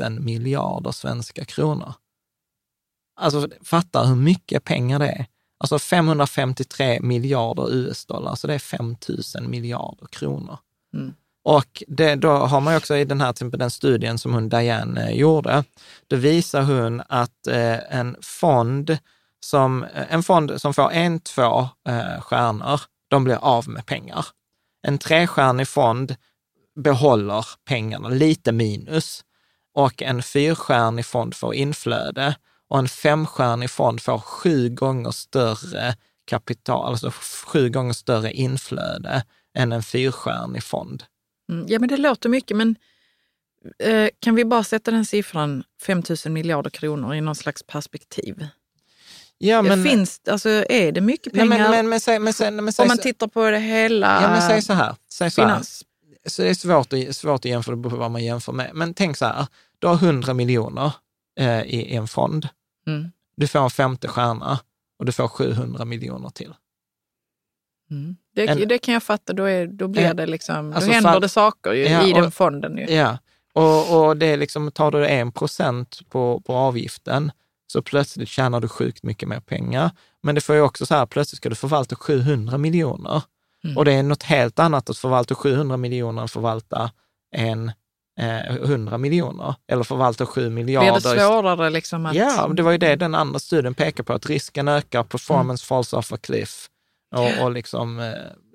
000 0.00 0.20
miljarder 0.20 0.90
svenska 0.90 1.44
kronor. 1.44 1.94
Alltså 3.20 3.48
fatta 3.62 4.04
hur 4.04 4.16
mycket 4.16 4.64
pengar 4.64 4.98
det 4.98 5.08
är. 5.08 5.26
Alltså 5.60 5.78
553 5.78 7.00
miljarder 7.00 7.74
US-dollar, 7.74 8.34
så 8.34 8.46
det 8.46 8.54
är 8.54 8.58
5 8.58 8.96
000 9.34 9.48
miljarder 9.48 10.06
kronor. 10.06 10.58
Mm. 10.94 11.14
Och 11.48 11.82
det, 11.86 12.14
då 12.14 12.30
har 12.30 12.60
man 12.60 12.72
ju 12.72 12.78
också 12.78 12.96
i 12.96 13.04
den 13.04 13.20
här 13.20 13.32
till 13.32 13.50
den 13.50 13.70
studien 13.70 14.18
som 14.18 14.34
hon 14.34 14.48
Diane 14.48 15.08
eh, 15.08 15.16
gjorde, 15.16 15.64
då 16.06 16.16
visar 16.16 16.62
hon 16.62 17.02
att 17.08 17.46
eh, 17.46 17.98
en 17.98 18.16
fond 18.22 18.98
som, 19.40 19.84
eh, 19.84 20.12
en 20.14 20.22
fond 20.22 20.60
som 20.60 20.74
får 20.74 20.92
en, 20.92 21.20
två 21.20 21.68
eh, 21.88 22.20
stjärnor, 22.20 22.80
de 23.10 23.24
blir 23.24 23.36
av 23.36 23.68
med 23.68 23.86
pengar. 23.86 24.26
En 24.86 24.98
trestjärnig 24.98 25.68
fond 25.68 26.16
behåller 26.76 27.46
pengarna, 27.64 28.08
lite 28.08 28.52
minus. 28.52 29.24
Och 29.74 30.02
en 30.02 30.22
fyrstjärnig 30.22 31.06
fond 31.06 31.34
får 31.34 31.54
inflöde 31.54 32.34
och 32.68 32.78
en 32.78 32.88
femstjärnig 32.88 33.70
fond 33.70 34.02
får 34.02 34.18
sju 34.18 34.68
gånger 34.68 35.10
större 35.10 35.94
kapital, 36.26 36.90
alltså 36.90 37.10
sju 37.46 37.68
gånger 37.68 37.92
större 37.92 38.32
inflöde 38.32 39.24
än 39.58 39.72
en 39.72 39.82
fyrstjärnig 39.82 40.62
fond. 40.62 41.04
Mm. 41.48 41.66
Ja, 41.68 41.78
men 41.78 41.88
det 41.88 41.96
låter 41.96 42.28
mycket, 42.28 42.56
men 42.56 42.76
eh, 43.78 44.08
kan 44.20 44.34
vi 44.34 44.44
bara 44.44 44.64
sätta 44.64 44.90
den 44.90 45.04
siffran 45.04 45.64
5 45.82 46.02
000 46.24 46.32
miljarder 46.32 46.70
kronor 46.70 47.14
i 47.14 47.20
någon 47.20 47.34
slags 47.34 47.62
perspektiv? 47.62 48.46
Ja, 49.38 49.62
Men, 49.62 49.84
Finns, 49.84 50.20
alltså, 50.28 50.48
är 50.48 50.92
det 50.92 51.00
mycket 51.00 51.32
pengar 51.32 51.46
men, 51.46 51.88
men, 51.88 52.22
men, 52.64 52.74
om 52.78 52.88
man 52.88 52.98
tittar 52.98 53.26
på 53.26 53.50
det 53.50 53.58
hela? 53.58 54.22
ja, 54.22 54.28
men 54.30 54.42
säg 54.42 54.62
så 54.62 54.72
här. 54.72 54.96
Säg 55.10 55.30
så 55.30 55.42
här. 55.42 55.62
Så 56.26 56.42
det 56.42 56.48
är 56.48 56.54
svårt 56.54 56.92
att, 56.92 57.16
svårt 57.16 57.34
att 57.34 57.44
jämföra 57.44 57.76
det 57.76 57.90
på 57.90 57.96
vad 57.96 58.10
man 58.10 58.24
jämför 58.24 58.52
med. 58.52 58.70
Men 58.74 58.94
tänk 58.94 59.16
så 59.16 59.24
här, 59.24 59.46
du 59.78 59.86
har 59.86 59.94
100 59.94 60.34
miljoner 60.34 60.92
eh, 61.40 61.62
i, 61.62 61.92
i 61.92 61.94
en 61.94 62.08
fond. 62.08 62.48
Mm. 62.86 63.10
Du 63.36 63.46
får 63.46 63.58
en 63.58 63.70
femte 63.70 64.08
stjärna 64.08 64.60
och 64.98 65.04
du 65.04 65.12
får 65.12 65.28
700 65.28 65.84
miljoner 65.84 66.28
till. 66.28 66.54
Mm. 67.90 68.16
Det, 68.46 68.48
En- 68.48 68.68
det 68.68 68.78
kan 68.78 68.94
jag 68.94 69.02
fatta, 69.02 69.32
då, 69.32 69.44
är, 69.44 69.66
då 69.66 69.88
blir 69.88 70.14
det 70.14 70.26
liksom, 70.26 70.72
alltså 70.72 70.88
då 70.88 70.94
händer 70.94 71.10
fall- 71.10 71.20
det 71.20 71.28
saker 71.28 71.72
ju, 71.72 71.88
Ja, 71.88 72.06
i 72.06 72.12
och- 72.12 72.20
den 72.20 72.30
fonden. 72.30 72.78
Ju. 72.78 72.86
Ja, 72.94 73.18
och, 73.52 74.06
och 74.06 74.16
det 74.16 74.26
är 74.26 74.36
liksom, 74.36 74.70
tar 74.70 74.90
du 74.90 75.06
en 75.06 75.32
procent 75.32 76.00
på, 76.08 76.42
på 76.46 76.54
avgiften 76.54 77.32
så 77.72 77.82
plötsligt 77.82 78.28
tjänar 78.28 78.60
du 78.60 78.68
sjukt 78.68 79.02
mycket 79.02 79.28
mer 79.28 79.40
pengar. 79.40 79.90
Men 80.22 80.34
det 80.34 80.40
får 80.40 80.54
ju 80.54 80.60
också 80.62 80.86
så 80.86 80.94
här, 80.94 81.06
plötsligt 81.06 81.36
ska 81.36 81.48
du 81.48 81.54
förvalta 81.54 81.96
700 81.96 82.58
miljoner. 82.58 83.22
Mm. 83.64 83.76
Och 83.76 83.84
det 83.84 83.92
är 83.92 84.02
något 84.02 84.22
helt 84.22 84.58
annat 84.58 84.90
att 84.90 84.98
förvalta 84.98 85.34
700 85.34 85.76
miljoner 85.76 86.22
än 86.22 86.28
förvalta 86.28 86.90
en 87.36 87.72
eh, 88.20 88.56
100 88.56 88.98
miljoner. 88.98 89.54
Eller 89.72 89.82
förvalta 89.82 90.26
7 90.26 90.50
miljarder. 90.50 91.00
Blir 91.00 91.14
det 91.14 91.20
svårare 91.20 91.70
liksom 91.70 92.06
att... 92.06 92.14
Ja, 92.14 92.48
det 92.56 92.62
var 92.62 92.72
ju 92.72 92.78
det 92.78 92.96
den 92.96 93.14
andra 93.14 93.38
studien 93.38 93.74
pekar 93.74 94.04
på, 94.04 94.12
att 94.12 94.26
risken 94.26 94.68
ökar, 94.68 95.02
performance 95.02 95.66
falls 95.66 95.92
off 95.92 96.12
a 96.12 96.16
cliff 96.20 96.68
och, 97.14 97.30
och 97.44 97.50
liksom 97.52 97.98
eh, 98.00 98.12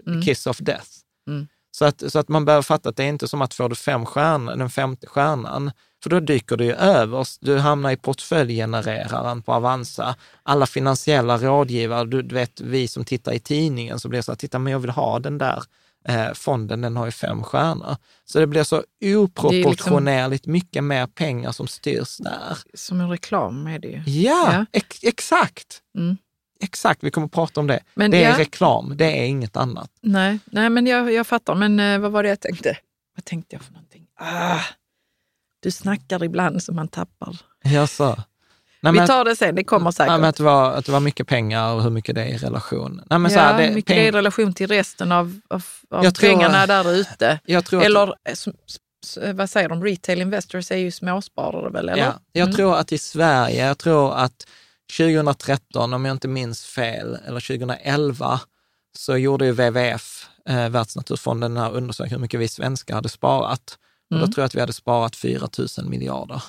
Mm. 0.07 0.21
kiss 0.21 0.47
of 0.47 0.57
death. 0.57 0.87
Mm. 1.27 1.47
Så, 1.71 1.85
att, 1.85 2.11
så 2.11 2.19
att 2.19 2.29
man 2.29 2.45
behöver 2.45 2.61
fatta 2.61 2.89
att 2.89 2.95
det 2.97 3.03
är 3.03 3.07
inte 3.07 3.27
som 3.27 3.41
att 3.41 3.53
får 3.53 3.69
du 3.69 3.75
fem 3.75 4.05
stjärnor, 4.05 4.55
den 4.55 4.69
femte 4.69 5.07
stjärnan, 5.07 5.71
för 6.03 6.09
då 6.09 6.19
dyker 6.19 6.57
du 6.57 6.65
ju 6.65 6.73
överst. 6.73 7.37
Du 7.41 7.57
hamnar 7.57 7.91
i 7.91 7.95
portföljgenereraren 7.97 9.41
på 9.41 9.53
Avanza. 9.53 10.15
Alla 10.43 10.65
finansiella 10.65 11.37
rådgivare, 11.37 12.05
du, 12.05 12.21
du 12.21 12.35
vet 12.35 12.61
vi 12.61 12.87
som 12.87 13.05
tittar 13.05 13.31
i 13.31 13.39
tidningen, 13.39 13.99
så 13.99 14.09
blir 14.09 14.19
det 14.19 14.23
så 14.23 14.31
att, 14.31 14.39
titta 14.39 14.59
men 14.59 14.71
jag 14.73 14.79
vill 14.79 14.89
ha 14.89 15.19
den 15.19 15.37
där 15.37 15.63
eh, 16.07 16.33
fonden, 16.33 16.81
den 16.81 16.97
har 16.97 17.05
ju 17.05 17.11
fem 17.11 17.43
stjärnor. 17.43 17.95
Så 18.25 18.39
det 18.39 18.47
blir 18.47 18.63
så 18.63 18.83
oproportionerligt 19.05 20.45
mycket 20.45 20.83
mer 20.83 21.07
pengar 21.07 21.51
som 21.51 21.67
styrs 21.67 22.17
där. 22.17 22.57
Som 22.73 23.01
en 23.01 23.09
reklam 23.09 23.67
är 23.67 23.79
det 23.79 23.87
ju. 23.87 24.03
Ja, 24.05 24.53
Ja. 24.53 24.65
Ex 24.71 25.03
exakt. 25.03 25.81
Mm. 25.97 26.17
Exakt, 26.63 27.03
vi 27.03 27.11
kommer 27.11 27.25
att 27.25 27.31
prata 27.31 27.59
om 27.59 27.67
det. 27.67 27.79
Men 27.93 28.11
det 28.11 28.23
är 28.23 28.29
ja. 28.31 28.37
reklam, 28.39 28.93
det 28.97 29.19
är 29.19 29.25
inget 29.25 29.57
annat. 29.57 29.89
Nej, 30.01 30.39
nej 30.45 30.69
men 30.69 30.87
jag, 30.87 31.13
jag 31.13 31.27
fattar. 31.27 31.55
Men 31.55 31.79
eh, 31.79 31.99
vad 31.99 32.11
var 32.11 32.23
det 32.23 32.29
jag 32.29 32.39
tänkte? 32.39 32.77
Vad 33.15 33.25
tänkte 33.25 33.55
jag 33.55 33.61
för 33.63 33.73
någonting? 33.73 34.05
Ah, 34.19 34.59
du 35.59 35.71
snackar 35.71 36.23
ibland 36.23 36.63
så 36.63 36.73
man 36.73 36.87
tappar. 36.87 37.35
Jaså? 37.63 38.23
Nej, 38.81 38.93
Vi 38.93 39.07
tar 39.07 39.25
det 39.25 39.35
sen, 39.35 39.55
det 39.55 39.63
kommer 39.63 39.91
säkert. 39.91 40.09
nej, 40.11 40.19
men 40.19 40.29
att, 40.29 40.35
det 40.35 40.43
var, 40.43 40.71
att 40.71 40.85
det 40.85 40.91
var 40.91 40.99
mycket 40.99 41.27
pengar 41.27 41.73
och 41.73 41.83
hur 41.83 41.89
mycket 41.89 42.15
det 42.15 42.21
är 42.23 42.27
i 42.27 42.37
relation. 42.37 43.01
Nej, 43.09 43.19
men 43.19 43.31
så 43.31 43.37
ja, 43.37 43.41
här, 43.41 43.61
det, 43.67 43.73
mycket 43.75 43.91
peng- 43.91 43.95
det 43.95 44.03
är 44.03 44.07
i 44.07 44.11
relation 44.11 44.53
till 44.53 44.67
resten 44.67 45.11
av, 45.11 45.39
av, 45.47 45.63
av 45.89 46.03
Jag 46.03 46.15
tror- 46.15 46.29
pengarna 46.29 46.65
där 46.67 46.91
ute. 46.93 47.39
tror 47.65 47.79
att- 47.79 47.85
Eller 47.85 48.07
eh, 48.07 48.31
s- 48.31 48.47
vad 49.33 49.49
säger 49.49 49.69
de, 49.69 49.83
retail 49.83 50.21
investors 50.21 50.71
är 50.71 50.77
ju 50.77 50.91
småsparare 50.91 51.69
väl? 51.69 51.89
Eller? 51.89 52.03
Ja, 52.03 52.13
jag 52.31 52.43
Mm. 52.43 52.55
tror 52.55 52.75
att 52.77 52.91
i 52.91 52.97
Sverige, 52.97 53.65
jag 53.67 53.77
tror 53.77 54.13
att 54.15 54.47
2013, 54.97 55.93
om 55.93 56.05
jag 56.05 56.15
inte 56.15 56.27
minns 56.27 56.65
fel, 56.65 57.17
eller 57.25 57.39
2011, 57.39 58.39
så 58.97 59.17
gjorde 59.17 59.45
ju 59.45 59.51
WWF, 59.51 60.29
eh, 60.49 60.69
Världsnaturfonden, 60.69 61.53
den 61.53 61.63
här 61.63 61.71
undersökningen 61.71 62.17
hur 62.19 62.21
mycket 62.21 62.39
vi 62.39 62.47
svenskar 62.47 62.95
hade 62.95 63.09
sparat. 63.09 63.77
Och 64.09 64.17
Mm. 64.17 64.25
då 64.27 64.33
tror 64.33 64.41
jag 64.41 64.45
att 64.45 64.55
vi 64.55 64.59
hade 64.59 64.73
sparat 64.73 65.15
4 65.15 65.47
000 65.77 65.89
miljarder. 65.89 66.43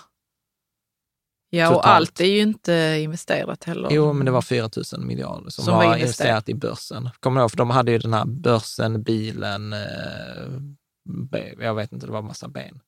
Ja, 1.51 1.69
och 1.69 1.75
totalt. 1.75 1.87
allt 1.97 2.21
är 2.21 2.25
ju 2.25 2.41
inte 2.41 2.99
investerat 3.03 3.65
heller. 3.65 3.89
Jo, 3.93 4.13
men 4.13 4.27
det 4.27 4.33
var 4.33 4.43
4 4.43 4.71
000 4.93 5.01
miljarder 5.05 5.51
som, 5.51 5.65
Som 5.65 5.75
var, 5.75 5.83
investerat. 5.85 6.01
investerat 6.05 6.49
i 6.49 6.55
börsen. 6.55 7.11
Kommer 7.21 7.41
du 7.41 7.43
ihåg? 7.43 7.51
För 7.51 7.59
de 7.59 7.71
hade 7.71 7.93
ju 7.93 7.99
den 7.99 8.13
här 8.15 8.25
börsen, 8.25 9.03
bilen, 9.03 9.73
eh, 9.73 9.81
jag 11.59 11.75
vet 11.75 11.93
inte, 11.93 12.07
det 12.07 12.13
var 12.13 12.23
massa 12.23 12.49
ben. 12.49 12.81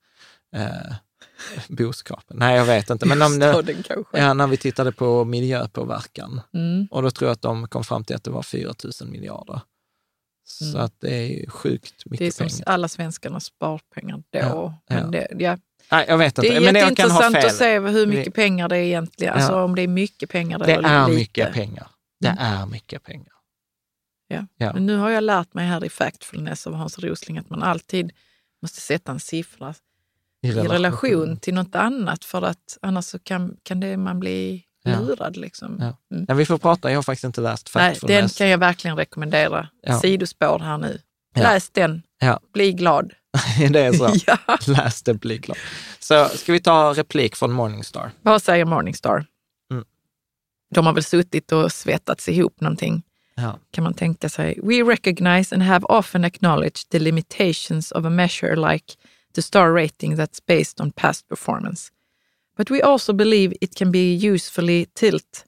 Eh, 0.56 0.94
boskapen. 1.68 2.36
Nej, 2.38 2.56
jag 2.56 2.64
vet 2.64 2.90
inte. 2.90 3.06
Men 3.06 3.22
om 3.22 3.38
det, 3.38 3.74
ja, 4.12 4.34
när 4.34 4.46
vi 4.46 4.56
tittade 4.56 4.92
på 4.92 5.24
miljöpåverkan, 5.24 6.40
Mm. 6.54 6.86
och 6.90 7.02
då 7.02 7.10
tror 7.10 7.28
jag 7.28 7.32
att 7.34 7.42
de 7.42 7.68
kom 7.68 7.84
fram 7.84 8.04
till 8.04 8.16
att 8.16 8.24
det 8.24 8.30
var 8.30 8.42
4 8.42 8.74
000 9.00 9.10
miljarder. 9.10 9.60
Så 10.44 10.64
Mm. 10.64 10.80
att 10.84 11.00
det 11.00 11.14
är 11.14 11.26
ju 11.26 11.50
sjukt 11.50 11.94
Det 12.04 12.08
är 12.08 12.10
mycket 12.10 12.34
som 12.34 12.46
pengar. 12.48 12.62
alla 12.68 12.88
svenskarnas 12.88 13.44
sparpengar 13.44 14.16
då. 14.16 14.22
Ja, 14.30 14.74
Men 14.88 14.98
ja. 14.98 15.06
Det, 15.10 15.44
ja. 15.44 15.58
Nej, 15.92 16.04
jag 16.08 16.18
vet 16.18 16.36
det 16.36 16.46
inte, 16.46 16.56
är 16.56 16.60
men 16.72 16.74
jätteintressant 16.74 17.36
att 17.36 17.54
se 17.54 17.78
hur 17.78 18.06
mycket 18.06 18.26
Vi- 18.26 18.30
pengar 18.30 18.68
det 18.68 18.76
är 18.76 18.82
egentligen. 18.82 19.34
Alltså 19.34 19.52
Ja. 19.52 19.62
om 19.64 19.74
det 19.74 19.82
är 19.82 19.88
mycket 19.88 20.30
pengar 20.30 20.58
Det 20.58 20.72
eller 20.72 20.88
är 20.88 21.06
lite. 21.08 21.18
mycket 21.20 21.52
pengar. 21.52 21.88
Det 22.20 22.28
Mm. 22.28 22.44
är 22.44 22.66
mycket 22.66 23.02
pengar. 23.02 23.32
Ja. 24.28 24.46
Ja. 24.56 24.72
Men 24.72 24.86
nu 24.86 24.96
har 24.96 25.10
jag 25.10 25.24
lärt 25.24 25.54
mig 25.54 25.66
här 25.66 25.84
i 25.84 25.88
Factfulness 25.88 26.66
av 26.66 26.72
Hans 26.74 26.98
Rosling 26.98 27.38
att 27.38 27.50
man 27.50 27.62
alltid 27.62 28.12
måste 28.62 28.80
sätta 28.80 29.12
en 29.12 29.20
siffra 29.20 29.74
i 30.48 30.68
relation 30.68 31.36
till 31.36 31.54
något 31.54 31.74
annat 31.74 32.24
för 32.24 32.42
att 32.42 32.78
annars 32.82 33.04
så 33.04 33.18
kan, 33.18 33.56
kan 33.62 33.80
det, 33.80 33.96
man 33.96 34.20
bli 34.20 34.62
Ja. 34.84 35.00
lurad. 35.00 35.36
Liksom. 35.36 35.76
Ja. 35.80 35.96
Mm. 36.16 36.24
Ja, 36.28 36.34
vi 36.34 36.46
får 36.46 36.58
prata, 36.58 36.90
jag 36.90 36.98
har 36.98 37.02
faktiskt 37.02 37.24
inte 37.24 37.40
läst 37.40 37.70
Nej, 37.74 37.84
den 37.84 37.94
Factfulness. 37.94 38.38
kan 38.38 38.48
jag 38.48 38.58
verkligen 38.58 38.96
rekommendera. 38.96 39.68
Ja. 39.82 40.00
Sidospår 40.00 40.58
här 40.58 40.78
nu. 40.78 40.98
Läs 41.36 41.70
den, 41.70 42.02
bli 42.52 42.72
glad. 42.72 43.12
det 43.70 43.80
är 43.80 43.92
så. 43.92 44.10
ja. 44.26 44.38
Läs 44.66 45.02
det, 45.02 45.14
bli 45.14 45.38
glad. 45.38 45.58
Så 46.00 46.28
ska 46.28 46.52
vi 46.52 46.60
ta 46.60 46.92
replik 46.94 47.36
från 47.36 47.52
Morningstar? 47.52 48.10
Vad 48.22 48.42
säger 48.42 48.64
Morningstar? 48.64 49.26
de 50.74 50.86
har 50.86 50.92
väl 50.92 51.02
suttit 51.04 51.52
och 51.52 51.72
svettats 51.72 52.28
ihop 52.28 52.60
någonting, 52.60 53.02
Ja. 53.34 53.58
kan 53.70 53.84
man 53.84 53.94
tänka 53.94 54.28
sig. 54.28 54.60
We 54.62 54.74
recognize 54.82 55.54
and 55.54 55.62
have 55.62 55.86
often 55.86 56.24
acknowledged 56.24 56.88
the 56.90 56.98
limitations 56.98 57.92
of 57.92 58.04
a 58.04 58.10
measure 58.10 58.56
like 58.72 58.94
the 59.36 59.42
star 59.42 59.72
rating 59.74 60.16
that's 60.16 60.40
based 60.46 60.80
on 60.80 60.90
past 60.92 61.28
performance. 61.28 61.90
But 62.58 62.70
we 62.70 62.82
also 62.82 63.12
believe 63.12 63.54
it 63.60 63.76
can 63.78 63.90
be 63.92 64.14
usefully 64.34 64.86
tilt 64.94 65.44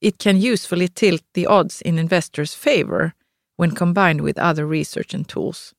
it 0.00 0.18
can 0.22 0.36
usefully 0.52 0.88
tilt 0.88 1.22
the 1.34 1.46
odds 1.46 1.82
in 1.82 1.98
investors' 1.98 2.54
favor 2.54 3.12
when 3.56 3.70
combined 3.74 4.20
with 4.20 4.38
other 4.38 4.64
research 4.70 5.14
and 5.14 5.28
tools. 5.28 5.72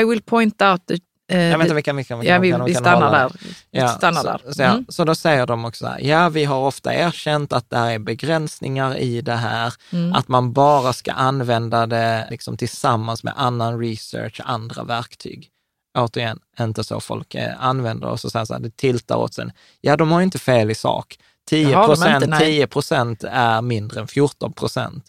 I 0.00 0.04
will 0.04 0.20
point 0.22 0.62
out 0.62 0.90
eh, 0.90 0.98
Jag 1.28 1.58
vet 1.58 1.64
inte 1.64 1.68
the- 1.68 1.74
vilka, 1.74 1.92
vilka, 1.92 2.16
vilka 2.16 2.32
ja, 2.34 2.38
vi, 2.38 2.50
kan, 2.50 2.64
vi 2.64 2.72
kan 2.74 2.82
stannar 2.82 3.12
där. 3.12 3.30
Vi 3.70 3.78
Ja, 3.80 3.88
stannar 3.88 4.20
så, 4.20 4.26
där. 4.26 4.52
Så, 4.52 4.62
ja, 4.62 4.70
Mm. 4.72 4.84
så 4.88 5.04
då 5.04 5.14
säger 5.14 5.46
de 5.46 5.64
också 5.64 5.84
så 5.84 5.90
här, 5.90 6.00
ja 6.00 6.28
vi 6.28 6.44
har 6.44 6.58
ofta 6.66 6.94
erkänt 6.94 7.52
att 7.52 7.70
det 7.70 7.76
är 7.76 7.98
begränsningar 7.98 8.96
i 8.96 9.20
det 9.20 9.36
här, 9.36 9.74
Mm. 9.92 10.12
att 10.12 10.28
man 10.28 10.52
bara 10.52 10.92
ska 10.92 11.12
använda 11.12 11.86
det 11.86 12.26
liksom 12.30 12.56
tillsammans 12.56 13.24
med 13.24 13.32
annan 13.36 13.78
research, 13.78 14.40
andra 14.44 14.84
verktyg. 14.84 15.50
Återigen, 15.98 16.38
inte 16.60 16.84
så 16.84 17.00
folk 17.00 17.34
eh, 17.34 17.64
använder 17.64 18.08
och 18.08 18.20
så 18.20 18.30
säger 18.30 18.44
så 18.44 18.52
här, 18.52 18.60
det 18.60 18.76
tiltar 18.76 19.16
åt 19.16 19.34
sen. 19.34 19.52
Ja, 19.80 19.96
de 19.96 20.10
har 20.12 20.20
ju 20.20 20.24
inte 20.24 20.38
fel 20.38 20.70
i 20.70 20.74
sak. 20.74 21.18
10 21.48 21.66
Det 21.68 21.72
har 21.74 21.82
de 21.86 21.92
inte, 21.92 22.02
procent, 22.04 22.26
nej. 22.30 22.40
10 22.40 22.66
procent 22.66 23.24
är 23.24 23.62
mindre 23.62 24.00
än 24.00 24.08
14 24.08 24.52
procent. 24.52 25.04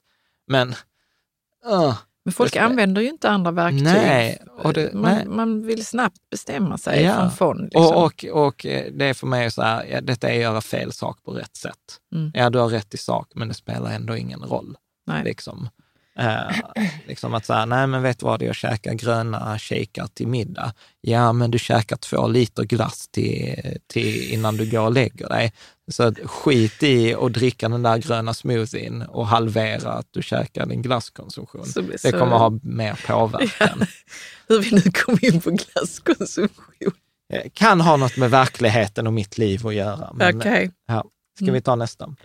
Men, 0.48 0.70
uh, 1.72 1.98
Men 2.26 2.34
folk 2.34 2.54
det- 2.54 2.60
använder 2.60 3.02
ju 3.02 3.08
inte 3.10 3.30
andra 3.30 3.52
verktyg. 3.52 3.84
Nej, 3.84 4.42
det- 4.74 4.94
man, 4.94 5.16
nej. 5.16 5.26
man 5.26 5.66
vill 5.68 5.86
snabbt 5.86 6.18
bestämma 6.32 6.78
sig 6.78 7.04
Ja. 7.04 7.16
från 7.16 7.32
fond. 7.32 7.62
Liksom. 7.64 7.86
Och, 7.86 8.04
och, 8.04 8.26
och 8.48 8.66
eh, 8.66 8.92
det 8.94 9.06
är 9.06 9.14
för 9.14 9.28
mig 9.28 9.52
så 9.52 9.62
här, 9.62 9.86
ja, 9.86 10.02
detta 10.02 10.30
är 10.30 10.36
att 10.36 10.42
göra 10.42 10.62
fel 10.62 10.92
sak 10.92 11.24
på 11.24 11.32
rätt 11.32 11.56
sätt. 11.56 12.00
Mm. 12.16 12.32
Ja, 12.34 12.50
du 12.50 12.60
har 12.60 12.68
rätt 12.68 12.94
i 12.94 12.98
sak, 12.98 13.32
men 13.36 13.48
det 13.48 13.54
spelar 13.54 13.92
ändå 13.92 14.18
ingen 14.18 14.40
roll. 14.40 14.78
Nej. 15.08 15.24
Liksom. 15.24 15.70
Eh, 16.20 16.58
liksom 17.08 17.34
att 17.34 17.46
säga, 17.46 17.66
nej 17.66 17.88
men 17.88 18.02
vet 18.04 18.20
du 18.20 18.26
vad, 18.26 18.42
jag 18.42 18.56
käkar 18.56 18.94
gröna 18.94 19.60
shakar 19.60 20.08
till 20.08 20.28
middag. 20.28 20.74
Ja, 21.02 21.34
men 21.34 21.52
du 21.52 21.60
käkar 21.60 21.96
två 21.96 22.28
liter 22.28 22.64
glass 22.64 23.08
till, 23.08 23.78
till 23.88 24.34
innan 24.34 24.58
du 24.58 24.70
går 24.72 24.82
och 24.86 24.92
lägger 24.94 25.30
dig. 25.30 25.54
Så 25.92 26.14
skit 26.24 26.84
i 26.84 27.14
att 27.14 27.34
dricka 27.34 27.70
den 27.70 27.84
där 27.84 27.98
gröna 27.98 28.34
smoothien 28.34 29.02
och 29.02 29.28
halvera 29.28 29.92
att 29.94 30.08
du 30.12 30.22
käkar 30.22 30.66
din 30.66 30.82
glasskonsumtion. 30.82 31.66
Så- 31.66 31.82
det 31.82 31.98
så- 31.98 32.12
kommer 32.12 32.38
ha 32.38 32.60
mer 32.64 33.00
påverkan. 33.08 33.82
Hur 34.48 34.60
vi 34.62 34.72
nu 34.72 34.82
kom 34.92 35.18
in 35.22 35.42
på 35.42 35.50
glasskonsumtion. 35.50 36.92
Eh, 37.34 37.50
Kan 37.54 37.82
ha 37.82 37.98
något 37.98 38.18
med 38.18 38.32
verkligheten 38.32 39.08
och 39.08 39.14
mitt 39.14 39.38
liv 39.38 39.68
att 39.68 39.74
göra. 39.76 40.10
Okej. 40.36 40.72
ja. 40.88 41.04
Ska 41.42 41.52
vi 41.52 41.62
ta 41.62 41.76
nästa? 41.76 42.16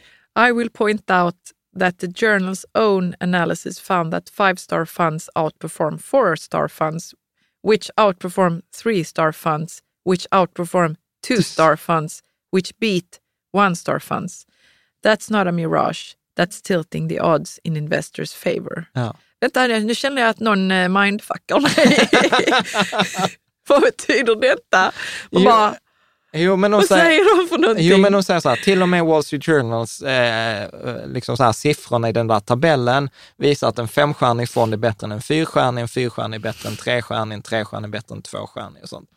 I 0.49 0.53
will 0.53 0.71
point 0.71 1.11
out 1.11 1.35
that 1.73 1.99
the 1.99 2.09
journal's 2.09 2.65
own 2.75 3.15
analysis 3.21 3.79
found 3.79 4.13
that 4.13 4.29
five-star 4.29 4.87
funds 4.87 5.29
outperform 5.37 6.01
four-star 6.01 6.69
funds, 6.69 7.15
which 7.63 7.91
outperform 7.97 8.63
three-star 8.73 9.33
funds, 9.33 9.83
which 10.05 10.27
outperform 10.33 10.97
two-star 11.23 11.77
funds, 11.77 12.23
which 12.51 12.79
beat 12.79 13.21
one-star 13.53 14.01
funds. 14.01 14.47
That's 15.03 15.31
not 15.31 15.47
a 15.47 15.53
mirage. 15.53 16.15
That's 16.37 16.61
tilting 16.61 17.09
the 17.09 17.19
odds 17.19 17.61
in 17.65 17.77
investors' 17.77 18.33
favor. 18.33 18.87
Ja. 18.95 19.15
Vänta, 19.41 19.67
nu 19.67 19.95
känner 19.95 20.23
jag 20.23 20.31
att 20.31 20.41
någon 20.41 20.71
eh, 20.71 20.89
mindfuckar 20.89 21.61
mig. 21.61 22.09
Vad 23.69 23.83
betyder 23.83 24.37
detta? 24.37 24.89
Och 25.31 25.41
Jo, 25.41 25.45
bara, 25.45 25.77
Jo, 26.33 26.57
men 26.57 26.71
de 26.71 26.77
vad 26.77 26.87
säger, 26.87 27.05
säger 27.05 27.37
de 27.37 27.49
för 27.49 27.59
någonting? 27.59 27.87
jo, 27.89 27.99
men 27.99 28.13
de 28.13 28.23
säger 28.23 28.41
så 28.41 28.49
här, 28.49 28.57
till 28.57 28.83
och 28.83 28.89
med 28.89 29.05
Wall 29.05 29.25
Street 29.25 29.45
Journals 29.45 30.03
eh, 30.03 30.63
eh, 30.63 31.07
liksom 31.07 31.37
så 31.37 31.45
här, 31.45 31.53
siffrorna 31.53 32.09
i 32.09 32.13
den 32.13 32.27
där 32.27 32.41
tabellen 32.41 33.11
visar 33.37 33.69
att 33.69 33.79
en 33.79 33.89
femstjärnig 33.89 34.49
fond 34.49 34.73
är 34.73 34.79
bättre 34.79 35.05
än 35.05 35.13
en 35.13 35.23
fyrstjärnig, 35.23 35.83
en 35.83 35.89
fyrstjärnig 35.89 36.39
är 36.39 36.43
bättre 36.43 36.69
än 36.69 36.77
trestjärnig, 36.77 37.35
en 37.35 37.43
trestjärnig 37.43 37.89
är 37.89 37.93
bättre 37.93 38.15
än 38.15 38.23
tvåstjärnig 38.23 38.83
och 38.83 38.89
sånt. 38.89 39.11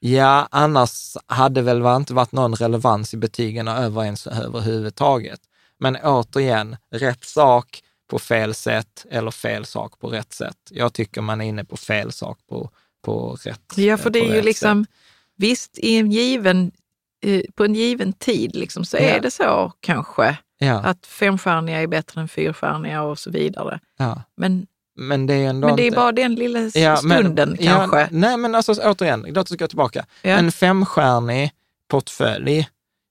Ja, 0.00 0.48
annars 0.50 1.16
hade 1.26 1.62
väl 1.62 1.82
inte 1.96 2.14
varit 2.14 2.32
någon 2.32 2.54
relevans 2.54 3.14
i 3.14 3.16
betygen 3.16 3.68
över 3.68 4.04
ens 4.04 4.26
överhuvudtaget. 4.26 5.40
Men 5.78 5.96
återigen, 5.96 6.76
rätt 6.90 7.24
sak 7.24 7.82
på 8.10 8.18
fel 8.18 8.54
sätt 8.54 9.06
eller 9.10 9.30
fel 9.30 9.64
sak 9.64 10.00
på 10.00 10.08
rätt 10.08 10.32
sätt. 10.32 10.56
Jag 10.70 10.92
tycker 10.92 11.20
man 11.20 11.40
är 11.40 11.44
inne 11.44 11.64
på 11.64 11.76
fel 11.76 12.12
sak 12.12 12.38
på, 12.48 12.70
på 13.04 13.38
rätt 13.42 13.72
Ja, 13.76 13.96
för 13.96 14.10
det 14.10 14.20
på 14.20 14.26
är 14.26 14.34
ju 14.34 14.42
liksom, 14.42 14.86
visst 15.38 15.78
i 15.78 15.96
en 15.96 16.10
given, 16.12 16.70
eh, 17.26 17.42
på 17.54 17.64
en 17.64 17.74
given 17.74 18.12
tid 18.12 18.56
liksom, 18.56 18.84
så 18.84 18.96
Ja. 18.96 19.02
är 19.02 19.20
det 19.20 19.30
så 19.30 19.72
kanske. 19.80 20.36
Ja, 20.58 20.74
att 20.80 21.06
femstjärniga 21.06 21.80
är 21.82 21.86
bättre 21.86 22.20
än 22.20 22.28
fyrstjärniga 22.28 23.02
och 23.02 23.18
så 23.18 23.30
vidare. 23.30 23.80
ja. 23.98 24.22
Men, 24.36 24.66
Men 24.96 25.26
det 25.26 25.34
är 25.34 25.52
men 25.52 25.76
det 25.76 25.82
är 25.82 25.86
inte... 25.86 25.96
bara 25.96 26.12
den 26.12 26.34
lilla 26.34 26.58
men- 26.60 26.70
stunden 26.96 27.56
ja, 27.60 27.72
kanske. 27.76 28.08
nej, 28.10 28.36
men 28.36 28.54
alltså 28.54 28.72
återigen, 28.72 29.26
låt 29.28 29.50
oss 29.50 29.56
gå 29.56 29.66
tillbaka. 29.68 30.06
En 30.22 30.52
femstjärnig 30.52 31.50
portfölj 31.90 32.68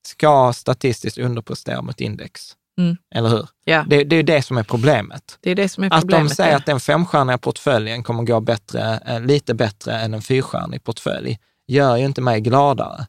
ska 0.07 0.53
statistiskt 0.53 1.17
underprestera 1.17 1.82
mot 1.82 2.01
index. 2.01 2.41
Mm. 2.80 2.97
Eller 3.15 3.30
hur? 3.30 3.47
Ja, 3.63 3.86
Det, 3.89 4.03
det 4.03 4.15
är 4.15 4.23
det 4.23 4.41
som 4.41 4.57
är 4.57 4.63
problemet. 4.63 5.38
det 5.41 5.51
är 5.51 5.55
det 5.55 5.69
som 5.69 5.84
är 5.84 5.88
Att 5.93 6.01
problemet. 6.01 6.30
de 6.30 6.36
säger 6.36 6.51
ja. 6.51 6.57
att 6.57 6.65
den 6.65 6.80
femstjärniga 6.80 7.38
portföljen 7.38 8.03
kommer 8.03 8.23
gå 8.23 8.39
bättre, 8.39 8.99
eh, 9.07 9.19
lite 9.21 9.53
bättre 9.53 9.93
än 9.99 10.13
en 10.13 10.21
fyrstjärnig 10.21 10.84
portfölj, 10.84 11.38
gör 11.68 11.97
ju 11.97 12.05
inte 12.05 12.22
mig 12.22 12.41
gladare. 12.41 13.07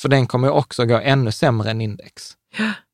För 0.00 0.08
den 0.08 0.26
kommer 0.26 0.48
ju 0.48 0.52
också 0.52 0.84
gå 0.86 0.98
ännu 0.98 1.32
sämre 1.32 1.70
än 1.70 1.80
index. 1.80 2.36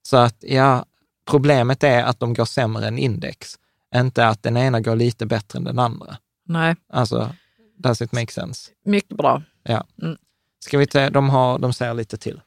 Så 0.03 0.17
att, 0.17 0.37
ja, 0.41 0.85
problemet 1.31 1.85
är 1.85 2.03
att 2.03 2.21
de 2.21 2.35
går 2.35 2.45
sämre 2.45 2.87
än 2.87 2.99
index, 2.99 3.59
inte 3.95 4.27
att 4.27 4.43
den 4.43 4.57
ena 4.57 4.81
går 4.81 4.97
lite 4.97 5.27
bättre 5.27 5.57
än 5.57 5.65
den 5.65 5.79
andra. 5.79 6.17
Nej, 6.45 6.77
Alltså, 6.93 7.35
does 7.77 8.03
it 8.03 8.13
make 8.13 8.33
sense? 8.33 8.71
mycket 8.85 9.17
bra. 9.17 9.43
Ja. 9.63 9.87
Mm. 10.03 10.17
Ska 10.65 10.79
vi 10.79 10.87
ta, 10.87 11.11
de, 11.11 11.31
har, 11.31 11.59
de 11.59 11.73
säger 11.73 11.95
lite 11.95 12.17
till. 12.17 12.41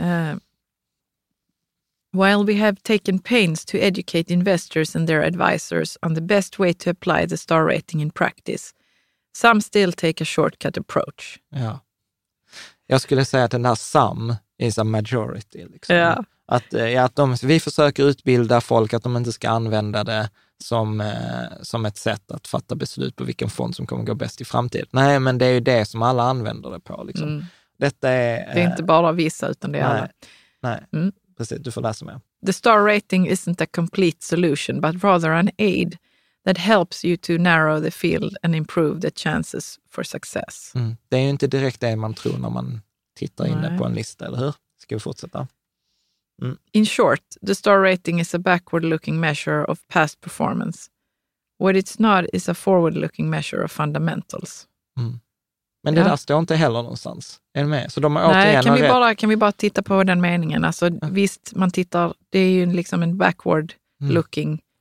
Uh, 0.00 0.34
while 2.12 2.44
we 2.44 2.54
have 2.54 2.76
taken 2.82 3.18
pains 3.18 3.64
to 3.64 3.76
educate 3.76 4.32
investors 4.32 4.96
and 4.96 5.06
their 5.08 5.22
advisors 5.22 5.98
on 6.02 6.14
the 6.14 6.20
best 6.20 6.58
way 6.58 6.74
to 6.74 6.90
apply 6.90 7.26
the 7.26 7.36
star 7.36 7.64
rating 7.66 8.00
in 8.00 8.10
practice, 8.10 8.72
some 9.36 9.60
still 9.60 9.92
take 9.92 10.22
a 10.22 10.24
shortcut 10.24 10.76
approach. 10.76 11.38
Ja. 11.50 11.80
Jag 12.90 13.00
skulle 13.00 13.24
säga 13.24 13.44
att 13.44 13.50
den 13.50 13.62
där 13.62 13.74
sum 13.74 14.34
is 14.58 14.78
a 14.78 14.84
majority. 14.84 15.66
Liksom. 15.72 15.96
Ja. 15.96 16.24
Att, 16.46 16.74
eh, 16.74 17.04
att 17.04 17.16
de, 17.16 17.36
vi 17.42 17.60
försöker 17.60 18.04
utbilda 18.04 18.60
folk 18.60 18.94
att 18.94 19.02
de 19.02 19.16
inte 19.16 19.32
ska 19.32 19.48
använda 19.48 20.04
det 20.04 20.30
som, 20.64 21.00
eh, 21.00 21.62
som 21.62 21.86
ett 21.86 21.96
sätt 21.96 22.30
att 22.30 22.46
fatta 22.46 22.74
beslut 22.74 23.16
på 23.16 23.24
vilken 23.24 23.50
fond 23.50 23.76
som 23.76 23.86
kommer 23.86 24.04
gå 24.04 24.14
bäst 24.14 24.40
i 24.40 24.44
framtiden. 24.44 24.88
Nej, 24.90 25.20
men 25.20 25.38
det 25.38 25.46
är 25.46 25.52
ju 25.52 25.60
det 25.60 25.84
som 25.84 26.02
alla 26.02 26.22
använder 26.22 26.70
det 26.70 26.80
på. 26.80 27.04
Liksom. 27.04 27.28
Mm. 27.28 27.44
Detta 27.78 28.08
är... 28.10 28.54
Det 28.54 28.60
är 28.60 28.66
eh, 28.66 28.70
inte 28.70 28.82
bara 28.82 29.12
vissa, 29.12 29.48
utan 29.48 29.72
det 29.72 29.78
är 29.78 29.84
alla. 29.84 30.08
nej. 30.60 30.84
Mm. 30.92 31.12
precis. 31.36 31.58
Du 31.60 31.70
får 31.70 31.82
läsa 31.82 32.04
mer. 32.04 32.20
The 32.46 32.52
star 32.52 32.78
rating 32.78 33.30
isn't 33.30 33.62
a 33.62 33.66
complete 33.70 34.18
solution, 34.20 34.80
but 34.80 35.04
rather 35.04 35.30
an 35.30 35.50
aid 35.58 35.96
that 36.46 36.58
helps 36.58 37.04
you 37.04 37.16
to 37.16 37.32
narrow 37.38 37.82
the 37.82 37.90
field 37.90 38.36
and 38.42 38.54
improve 38.54 39.00
the 39.00 39.10
chances 39.10 39.78
for 39.90 40.02
success. 40.02 40.72
Mm. 40.74 40.96
Det 41.08 41.16
är 41.16 41.20
ju 41.22 41.28
inte 41.28 41.46
direkt 41.46 41.80
det 41.80 41.96
man 41.96 42.14
tror 42.14 42.38
när 42.38 42.50
man 42.50 42.80
tittar 43.18 43.46
inne 43.46 43.68
Nej. 43.68 43.78
på 43.78 43.84
en 43.84 43.94
lista, 43.94 44.26
eller 44.26 44.38
hur? 44.38 44.54
Ska 44.80 44.94
vi 44.96 45.00
fortsätta? 45.00 45.48
In 46.72 46.86
short, 46.86 47.20
the 47.46 47.54
star 47.54 47.78
rating 47.82 48.20
is 48.20 48.34
a 48.34 48.38
backward 48.38 48.84
looking 48.84 49.20
measure 49.20 49.64
of 49.64 49.78
past 49.88 50.20
performance. 50.20 50.90
What 51.58 51.74
it's 51.76 51.96
not 52.02 52.30
is 52.32 52.48
a 52.48 52.54
forward 52.54 52.94
looking 52.96 53.30
measure 53.30 53.64
of 53.64 53.72
fundamentals. 53.72 54.66
Men 55.84 55.94
det 55.94 56.00
Ja. 56.00 56.08
där 56.08 56.16
står 56.16 56.38
inte 56.38 56.56
heller 56.56 56.82
någonstans. 56.82 57.40
Är 57.54 57.62
du 57.62 57.68
med? 57.68 57.92
Så 57.92 58.00
de 58.00 58.16
har 58.16 58.32
Nej, 58.32 58.62
kan 58.62 58.74
vi, 58.74 58.82
rätt. 58.82 58.90
bara, 58.90 59.14
kan 59.14 59.28
vi 59.30 59.36
bara 59.36 59.52
titta 59.52 59.82
på 59.82 60.04
den 60.04 60.20
meningen? 60.20 60.64
Alltså, 60.64 60.90
Visst, 61.02 61.52
man 61.56 61.70
tittar, 61.70 62.14
det 62.30 62.38
är 62.38 62.50
ju 62.50 62.66
liksom 62.66 63.02
en 63.02 63.18
backward 63.18 63.74
Mm. 64.02 64.14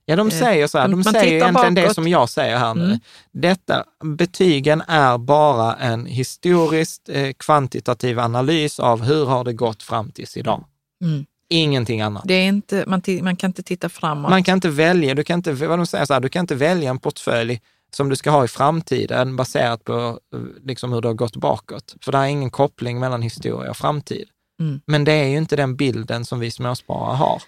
Ja, 0.10 0.16
de 0.16 0.28
eh, 0.28 0.34
säger 0.34 0.68
så 0.68 0.78
här, 0.78 0.88
de 0.88 0.96
man 0.96 1.04
säger 1.04 1.34
egentligen 1.34 1.74
det 1.74 1.82
bakåt. 1.82 1.96
som 1.96 2.08
jag 2.08 2.30
säger 2.30 2.58
här 2.58 2.76
nu. 2.76 2.86
Mm. 2.86 3.00
Detta, 3.32 3.84
betygen 4.04 4.84
är 4.88 5.18
bara 5.18 5.76
en 5.76 6.06
historiskt 6.06 7.10
eh, 7.10 7.34
kvantitativ 7.38 8.20
analys 8.20 8.80
av 8.80 9.04
hur 9.04 9.26
har 9.26 9.44
det 9.44 9.54
gått 9.54 9.84
fram 9.84 10.12
tills 10.12 10.38
idag. 10.38 10.64
Mm. 11.04 11.26
Ingenting 11.50 12.02
annat. 12.02 12.24
Det 12.26 12.34
är 12.34 12.48
inte, 12.48 12.84
man, 12.88 13.02
man 13.22 13.36
kan 13.36 13.50
inte 13.50 13.64
titta 13.64 13.90
framåt. 13.90 14.32
Man 14.32 14.44
kan 14.44 14.54
inte 14.54 14.70
välja, 14.70 15.16
du 15.16 15.24
kan 15.24 15.40
inte, 15.40 15.54
vad 15.54 15.80
de 15.80 15.86
säger 15.86 16.06
så 16.06 16.14
här, 16.14 16.22
du 16.22 16.30
kan 16.30 16.40
inte 16.40 16.56
välja 16.56 16.90
en 16.90 17.00
portfölj 17.00 17.62
som 17.92 18.10
du 18.10 18.16
ska 18.16 18.30
ha 18.30 18.46
i 18.46 18.48
framtiden 18.48 19.36
baserat 19.36 19.84
på 19.84 20.20
eh, 20.34 20.40
liksom 20.66 20.94
hur 20.94 21.02
det 21.02 21.08
har 21.08 21.14
gått 21.14 21.36
bakåt. 21.36 21.96
För 22.02 22.12
det 22.12 22.18
är 22.18 22.26
ingen 22.26 22.50
koppling 22.50 23.00
mellan 23.00 23.22
historia 23.22 23.70
och 23.70 23.78
framtid. 23.78 24.28
Mm. 24.60 24.82
Men 24.86 25.04
det 25.04 25.12
är 25.12 25.28
ju 25.28 25.38
inte 25.38 25.56
den 25.56 25.76
bilden 25.76 26.26
som 26.26 26.40
vi 26.40 26.52
småsparare 26.52 27.16
har. 27.16 27.42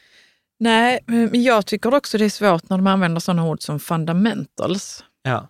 Nej, 0.59 0.99
men 1.05 1.43
jag 1.43 1.65
tycker 1.65 1.93
också 1.93 2.17
det 2.17 2.25
är 2.25 2.29
svårt 2.29 2.69
när 2.69 2.77
de 2.77 2.87
använder 2.87 3.19
sådana 3.21 3.45
ord 3.45 3.61
som 3.61 3.79
fundamentals. 3.79 5.03
Ja, 5.23 5.47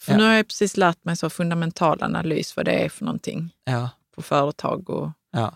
För 0.00 0.12
Ja. 0.12 0.18
nu 0.18 0.24
har 0.24 0.32
jag 0.32 0.48
precis 0.48 0.76
lärt 0.76 1.04
mig 1.04 1.16
så 1.16 1.30
fundamental 1.30 2.02
analys, 2.02 2.56
vad 2.56 2.64
det 2.64 2.72
är 2.84 2.88
för 2.88 3.04
någonting 3.04 3.54
ja, 3.64 3.90
på 4.14 4.22
företag 4.22 4.90
och 4.90 5.10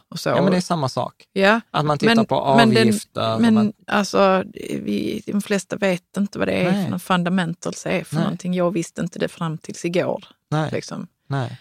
och 0.09 0.19
så. 0.21 0.29
ja, 0.29 0.43
men 0.43 0.51
det 0.51 0.57
är 0.57 0.61
samma 0.61 0.89
sak. 0.89 1.25
Ja, 1.33 1.61
Att 1.71 1.85
man 1.85 1.99
tittar 1.99 2.15
men- 2.17 2.27
på 2.27 2.55
men 2.57 2.69
den- 2.71 2.79
avgifter. 2.79 3.39
Men 3.39 3.55
man, 3.55 3.73
alltså, 3.87 4.43
vi, 4.55 5.23
de 5.27 5.43
flesta 5.43 5.77
vet 5.77 6.17
inte 6.17 6.39
vad 6.39 6.49
det 6.49 6.53
är 6.53 6.73
Nej. 6.73 6.85
för 6.85 6.91
något 6.91 7.03
fundamentals 7.03 7.87
är 7.87 8.05
för 8.05 8.15
Nej. 8.15 8.25
någonting. 8.25 8.55
Jag 8.55 8.71
visste 8.71 9.01
inte 9.01 9.19
det 9.19 9.29
fram 9.29 9.59
tills 9.59 9.85
igår. 9.85 10.25
nej, 10.49 10.71
Liksom. 10.73 11.07
nej. 11.27 11.59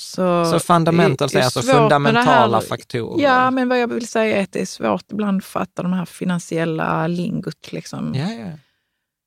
Så, 0.00 0.44
Så 0.44 0.60
fundamentals 0.60 1.32
det 1.32 1.38
är 1.40 1.44
alltså 1.44 1.62
fundamentala 1.62 2.56
här. 2.60 2.66
faktorer? 2.66 3.22
Ja, 3.24 3.50
men 3.50 3.68
vad 3.68 3.80
jag 3.80 3.88
vill 3.88 4.08
säga 4.08 4.36
är 4.36 4.42
att 4.42 4.52
det 4.52 4.60
är 4.60 4.66
svårt 4.66 5.04
ibland 5.12 5.38
att 5.38 5.44
fatta 5.44 5.82
de 5.82 5.92
här 5.92 6.04
finansiella 6.04 7.06
lingot. 7.06 7.72
Liksom. 7.72 8.14
ja, 8.14 8.30
ja. 8.32 8.46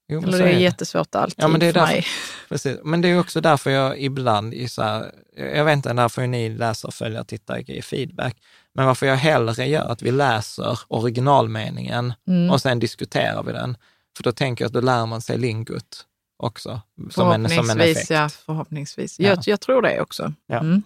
Jo, 0.07 0.23
Eller 0.23 0.37
det 0.37 0.43
är 0.43 0.47
är 0.47 0.59
jättesvårt 0.59 1.15
alltid 1.15 1.43
Ja, 1.43 1.47
men 1.47 1.59
det 1.59 1.65
är 1.65 1.73
för 1.73 1.79
därför- 1.79 1.93
mig. 1.93 2.05
Precis. 2.49 2.77
Men 2.83 3.01
det 3.01 3.07
är 3.07 3.19
också 3.19 3.41
därför 3.41 3.69
jag 3.71 3.99
ibland, 4.01 4.53
i 4.53 4.67
så 4.69 4.81
här, 4.83 5.11
jag 5.37 5.65
vet 5.65 5.73
inte, 5.75 5.93
där 5.93 6.09
får 6.09 6.21
ni 6.21 6.49
läsare, 6.49 6.91
följare, 6.91 7.25
tittare 7.25 7.61
ge 7.67 7.81
feedback, 7.81 8.37
men 8.75 8.85
varför 8.85 9.05
jag 9.05 9.15
hellre 9.15 9.65
gör 9.65 9.91
att 9.91 10.01
vi 10.01 10.11
läser 10.11 10.79
originalmeningen 10.87 12.13
Mm. 12.27 12.49
och 12.51 12.61
sen 12.61 12.79
diskuterar 12.79 13.43
vi 13.43 13.51
den. 13.51 13.77
För 14.17 14.23
då 14.23 14.31
tänker 14.31 14.63
jag 14.63 14.67
att 14.67 14.73
då 14.73 14.81
lär 14.81 15.05
man 15.05 15.21
sig 15.21 15.37
lingot 15.37 16.05
också, 16.43 16.81
som 17.11 17.31
en, 17.31 17.49
som 17.49 17.69
en 17.69 17.81
effekt. 17.81 18.09
ja. 18.09 18.29
Förhoppningsvis. 18.29 19.19
Ja. 19.19 19.29
Jag, 19.29 19.39
jag 19.45 19.61
tror 19.61 19.81
det 19.81 20.01
också. 20.01 20.33
Ja. 20.47 20.59
Mm. 20.59 20.83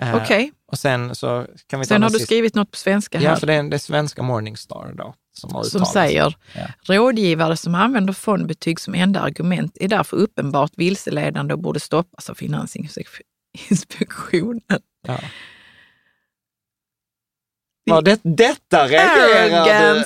Eh, 0.00 0.16
Okej, 0.16 0.52
Och 0.66 0.78
sen 0.78 1.14
så 1.14 1.46
kan 1.66 1.80
vi 1.80 1.86
sen 1.86 2.02
har 2.02 2.10
du 2.10 2.14
sista- 2.14 2.26
skrivit 2.26 2.54
något 2.54 2.70
på 2.70 2.76
svenska 2.76 3.20
Ja, 3.20 3.28
här 3.30 3.36
för 3.36 3.46
det 3.46 3.54
är 3.54 3.62
det 3.62 3.76
är 3.76 3.78
svenska 3.78 4.22
Morningstar 4.22 4.92
då, 4.94 5.14
som 5.32 5.54
har 5.54 5.62
som 5.62 5.86
säger 5.86 6.36
Ja. 6.54 6.68
rådgivare 6.94 7.56
som 7.56 7.74
använder 7.74 8.12
fondbetyg 8.12 8.80
som 8.80 8.94
enda 8.94 9.20
argument 9.20 9.76
är 9.80 9.88
därför 9.88 10.16
uppenbart 10.16 10.72
vilseledande 10.76 11.54
och 11.54 11.60
borde 11.60 11.80
stoppas 11.80 12.30
av 12.30 12.34
Finansinspektionen. 12.34 14.62
Ja. 15.06 15.18
Ja, 17.84 18.00
det, 18.00 18.20
detta 18.22 18.86
reagerar 18.88 19.94
du... 19.94 20.04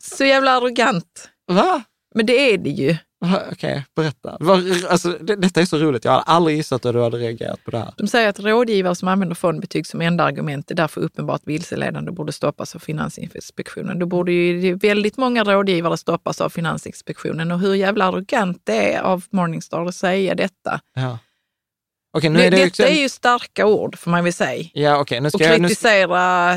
Så 0.00 0.24
jävla 0.24 0.50
arrogant. 0.56 1.30
Va? 1.46 1.82
Men 2.14 2.26
det 2.26 2.32
är 2.52 2.58
det 2.58 2.70
ju. 2.70 2.96
Okej, 3.52 3.84
berätta. 3.96 4.36
Var, 4.40 4.62
alltså, 4.90 5.16
det, 5.20 5.36
detta 5.36 5.60
är 5.60 5.64
så 5.64 5.78
roligt. 5.78 6.04
Jag 6.04 6.12
har 6.12 6.22
aldrig 6.26 6.56
gissat 6.56 6.86
att 6.86 6.92
du 6.92 7.02
hade 7.02 7.16
reagerat 7.16 7.64
på 7.64 7.70
det 7.70 7.78
här. 7.78 7.94
De 7.96 8.06
säger 8.06 8.28
att 8.28 8.40
rådgivare 8.40 8.94
som 8.94 9.08
använder 9.08 9.34
fondbetyg 9.34 9.86
som 9.86 10.00
enda 10.00 10.24
argument 10.24 10.70
är 10.70 10.74
därför 10.74 11.00
uppenbart 11.00 11.40
vilseledande 11.44 12.10
och 12.10 12.14
borde 12.16 12.32
stoppas 12.32 12.74
av 12.74 12.78
Finansinspektionen. 12.78 13.98
Då 13.98 14.06
borde 14.06 14.32
ju 14.32 14.74
väldigt 14.74 15.16
många 15.16 15.44
rådgivare 15.44 15.96
stoppas 15.96 16.40
av 16.40 16.48
Finansinspektionen. 16.50 17.52
Och 17.52 17.60
hur 17.60 17.74
jävla 17.74 18.04
arrogant 18.04 18.60
det 18.64 18.94
är 18.94 19.02
av 19.02 19.24
Morningstar 19.30 19.86
att 19.86 19.94
säga 19.94 20.34
detta. 20.34 20.80
Ja. 20.94 21.18
Okej, 22.12 22.30
nu 22.30 22.38
Det, 22.38 22.46
är 22.46 22.50
det 22.50 22.56
detta 22.56 22.68
också... 22.68 22.82
är 22.82 23.00
ju 23.00 23.08
starka 23.08 23.66
ord, 23.66 23.98
får 23.98 24.10
man 24.10 24.24
väl 24.24 24.32
säga. 24.32 24.68
Ja, 24.74 24.98
okej, 25.00 25.20
nu 25.20 25.26
Och 25.26 25.32
ska 25.32 25.44
jag... 25.44 25.60
Nu, 25.60 25.68
kritisera 25.68 26.54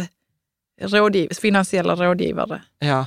rådgiv, 0.81 1.30
finansiella 1.34 1.95
rådgivare. 1.95 2.61
ja. 2.80 3.06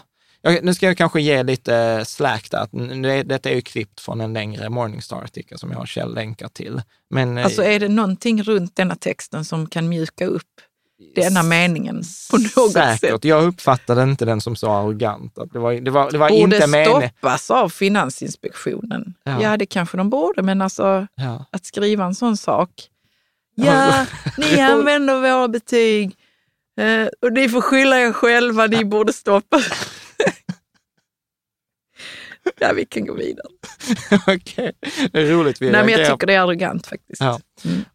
Nu 0.62 0.74
ska 0.74 0.86
jag 0.86 0.96
kanske 0.96 1.20
ge 1.20 1.42
lite 1.42 2.04
slack 2.04 2.50
där. 2.50 3.24
Detta 3.24 3.50
är 3.50 3.54
ju 3.54 3.62
klippt 3.62 4.00
från 4.00 4.20
en 4.20 4.32
längre 4.32 4.68
Morningstar-artikel 4.68 5.58
som 5.58 5.70
jag 5.70 5.78
har 5.78 5.86
källlänkar 5.86 6.48
till. 6.48 6.82
Men, 7.10 7.38
eh, 7.38 7.44
Alltså 7.44 7.62
är 7.64 7.80
det 7.80 7.88
någonting 7.88 8.42
runt 8.42 8.76
denna 8.76 8.94
texten 8.96 9.44
som 9.44 9.66
kan 9.66 9.88
mjuka 9.88 10.26
upp 10.26 10.42
denna 11.14 11.42
meningen 11.42 12.02
på 12.30 12.36
något 12.38 12.72
säkert. 12.72 13.00
sätt? 13.00 13.24
Jag 13.24 13.44
uppfattade 13.44 14.02
inte 14.02 14.24
den 14.24 14.40
som 14.40 14.56
så 14.56 14.70
arrogant. 14.72 15.38
Det 15.52 15.58
var, 15.58 15.72
det 15.72 15.90
var, 15.90 16.10
det 16.10 16.18
var 16.18 16.28
Borde 16.28 16.56
inte 16.56 16.84
stoppas 17.10 17.50
av 17.50 17.68
Finansinspektionen? 17.68 19.14
Ja. 19.24 19.42
Ja. 19.42 19.56
det 19.56 19.66
kanske 19.66 19.96
de 19.96 20.10
borde, 20.10 20.42
men 20.42 20.62
alltså 20.62 21.06
Ja. 21.14 21.44
att 21.52 21.66
skriva 21.66 22.04
en 22.04 22.14
sån 22.14 22.36
sak. 22.36 22.70
Ja, 23.54 24.06
ni 24.38 24.60
använder 24.60 25.14
våra 25.20 25.48
betyg 25.48 26.16
eh, 26.80 27.06
och 27.22 27.32
ni 27.32 27.48
får 27.48 27.60
skylla 27.60 27.98
er 28.00 28.12
själva, 28.12 28.66
ni 28.66 28.84
borde 28.84 29.12
stoppa. 29.12 29.60
ja, 32.60 32.72
vi 32.72 32.86
kan 32.86 33.06
gå 33.06 33.14
vidare. 33.14 33.46
Okej, 34.26 34.72
det 35.12 35.20
är 35.20 35.32
roligt. 35.32 35.62
Vi 35.62 35.70
Nej, 35.70 35.84
men 35.84 35.94
jag 35.94 36.12
tycker 36.12 36.26
det 36.26 36.34
är 36.34 36.40
arrogant 36.40 36.86
faktiskt. 36.86 37.20
Ja. 37.20 37.40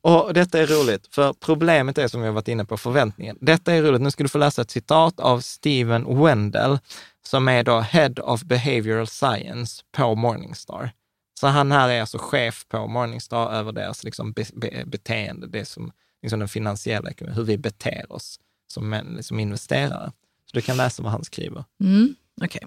Och 0.01 0.33
detta 0.33 0.59
är 0.59 0.67
roligt, 0.67 1.07
för 1.15 1.33
problemet 1.33 1.97
är 1.97 2.07
som 2.07 2.21
vi 2.21 2.27
har 2.27 2.33
varit 2.33 2.47
inne 2.47 2.65
på, 2.65 2.77
förväntningen. 2.77 3.37
Detta 3.41 3.73
är 3.73 3.81
roligt. 3.83 4.01
Nu 4.01 4.11
ska 4.11 4.23
du 4.23 4.29
få 4.29 4.37
läsa 4.37 4.61
ett 4.61 4.71
citat 4.71 5.19
av 5.19 5.39
Steven 5.39 6.23
Wendell, 6.23 6.79
som 7.25 7.47
är 7.47 7.63
då 7.63 7.79
Head 7.79 8.13
of 8.21 8.41
Behavioral 8.43 9.07
Science 9.07 9.83
på 9.91 10.15
Morningstar. 10.15 10.91
Så 11.39 11.47
han 11.47 11.71
här 11.71 11.89
är 11.89 12.01
alltså 12.01 12.17
chef 12.17 12.65
på 12.67 12.87
Morningstar 12.87 13.51
över 13.51 13.71
deras 13.71 14.03
liksom 14.03 14.31
be, 14.33 14.45
be, 14.53 14.83
beteende, 14.85 15.47
det 15.47 15.65
som 15.65 15.91
liksom 16.21 16.39
den 16.39 16.47
finansiella 16.47 17.09
ekonomin, 17.09 17.35
hur 17.35 17.43
vi 17.43 17.57
beter 17.57 18.11
oss 18.11 18.39
som, 18.67 18.93
män- 18.93 19.21
som 19.21 19.39
investerare. 19.39 20.11
Så 20.45 20.57
du 20.57 20.61
kan 20.61 20.77
läsa 20.77 21.03
vad 21.03 21.11
han 21.11 21.23
skriver. 21.23 21.63
Mm, 21.83 22.15
okay. 22.41 22.61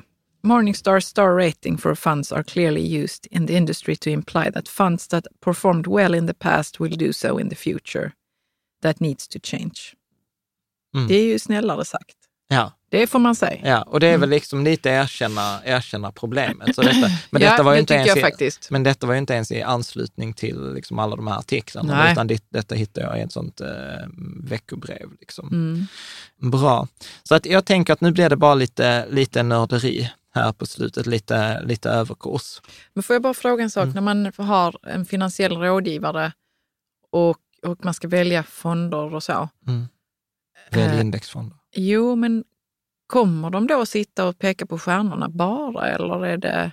Morningstar 0.45 1.01
star 1.01 1.37
rating 1.37 1.79
for 1.79 1.95
funds 1.95 2.33
are 2.33 2.43
clearly 2.43 3.03
used 3.03 3.27
in 3.31 3.47
the 3.47 3.57
industry 3.57 3.97
to 3.97 4.11
imply 4.11 4.51
that 4.51 4.69
funds 4.69 5.09
that 5.09 5.27
performed 5.41 5.87
well 5.87 6.15
in 6.15 6.27
the 6.27 6.35
past 6.35 6.81
will 6.81 6.97
do 6.97 7.13
so 7.13 7.41
in 7.41 7.49
the 7.49 7.57
future. 7.57 8.13
That 8.83 9.01
needs 9.01 9.29
to 9.29 9.39
change. 9.43 9.95
Mm. 10.95 11.09
Det 11.09 11.15
är 11.15 11.25
ju 11.25 11.39
snällare 11.39 11.85
sagt. 11.85 12.17
Ja, 12.49 12.73
Det 12.91 13.07
får 13.07 13.19
man 13.19 13.35
säga. 13.35 13.61
ja, 13.65 13.83
och 13.83 14.01
det 14.01 14.07
är 14.07 14.19
väl 14.19 14.31
liksom 14.31 14.65
lite 14.65 14.91
erkänna, 14.91 15.61
erkänna 15.65 16.13
problemet. 16.13 16.75
Så 16.75 16.83
detta, 16.83 17.01
men 17.31 17.43
Ja, 17.43 17.51
detta 17.51 17.63
var 17.63 17.73
ju 17.73 17.77
det 17.77 17.81
inte 17.81 17.95
ens 17.95 18.43
i-. 18.43 18.71
Men 18.71 18.83
detta 18.83 19.07
var 19.07 19.15
ju 19.15 19.19
inte 19.19 19.35
ens 19.35 19.51
i 19.53 19.63
anslutning 19.63 20.33
till 20.33 20.73
liksom 20.75 20.99
alla 20.99 21.17
de 21.17 21.27
här 21.27 21.39
artiklarna, 21.39 21.97
Nej. 22.03 22.13
utan 22.13 22.27
det, 22.27 22.45
detta 22.49 22.75
hittade 22.75 23.07
jag 23.07 23.19
i 23.19 23.23
ett 23.23 23.33
sånt 23.33 23.61
eh, 23.61 23.69
veckobrev. 24.43 25.11
Liksom. 25.21 25.49
Mm. 25.49 25.87
Bra. 26.51 26.89
Så 27.23 27.35
att 27.35 27.47
jag 27.47 27.65
tänker 27.65 27.93
att 27.93 28.01
nu 28.01 28.13
blir 28.13 28.29
det 28.29 28.37
bara 28.37 28.55
lite, 28.55 29.07
lite 29.11 29.43
nörderi 29.43 30.11
här 30.35 30.53
på 30.53 30.67
slutet, 30.67 31.07
lite, 31.07 31.63
lite 31.63 31.91
överkurs. 31.91 32.63
Men 32.93 33.03
får 33.03 33.15
jag 33.15 33.23
bara 33.23 33.35
fråga 33.35 33.65
en 33.65 33.71
sak? 33.71 33.83
Mm. 33.85 33.95
När 33.95 34.01
man 34.01 34.49
har 34.49 34.89
en 34.89 35.05
finansiell 35.05 35.57
rådgivare 35.57 36.33
och, 37.11 37.39
och 37.63 37.85
man 37.85 37.95
ska 37.95 38.09
välja 38.09 38.43
fonder 38.43 39.15
och 39.15 39.23
så. 39.23 39.49
Välj 40.71 40.95
Eh, 40.95 41.01
indexfonder. 41.01 41.59
Jo, 41.77 42.17
men 42.17 42.45
kommer 43.07 43.51
de 43.51 43.67
då 43.67 43.81
att 43.81 43.89
sitta 43.89 44.29
och 44.29 44.39
peka 44.39 44.67
på 44.67 44.79
stjärnorna 44.79 45.29
bara 45.29 45.89
eller 45.89 46.27
är 46.27 46.37
det... 46.37 46.73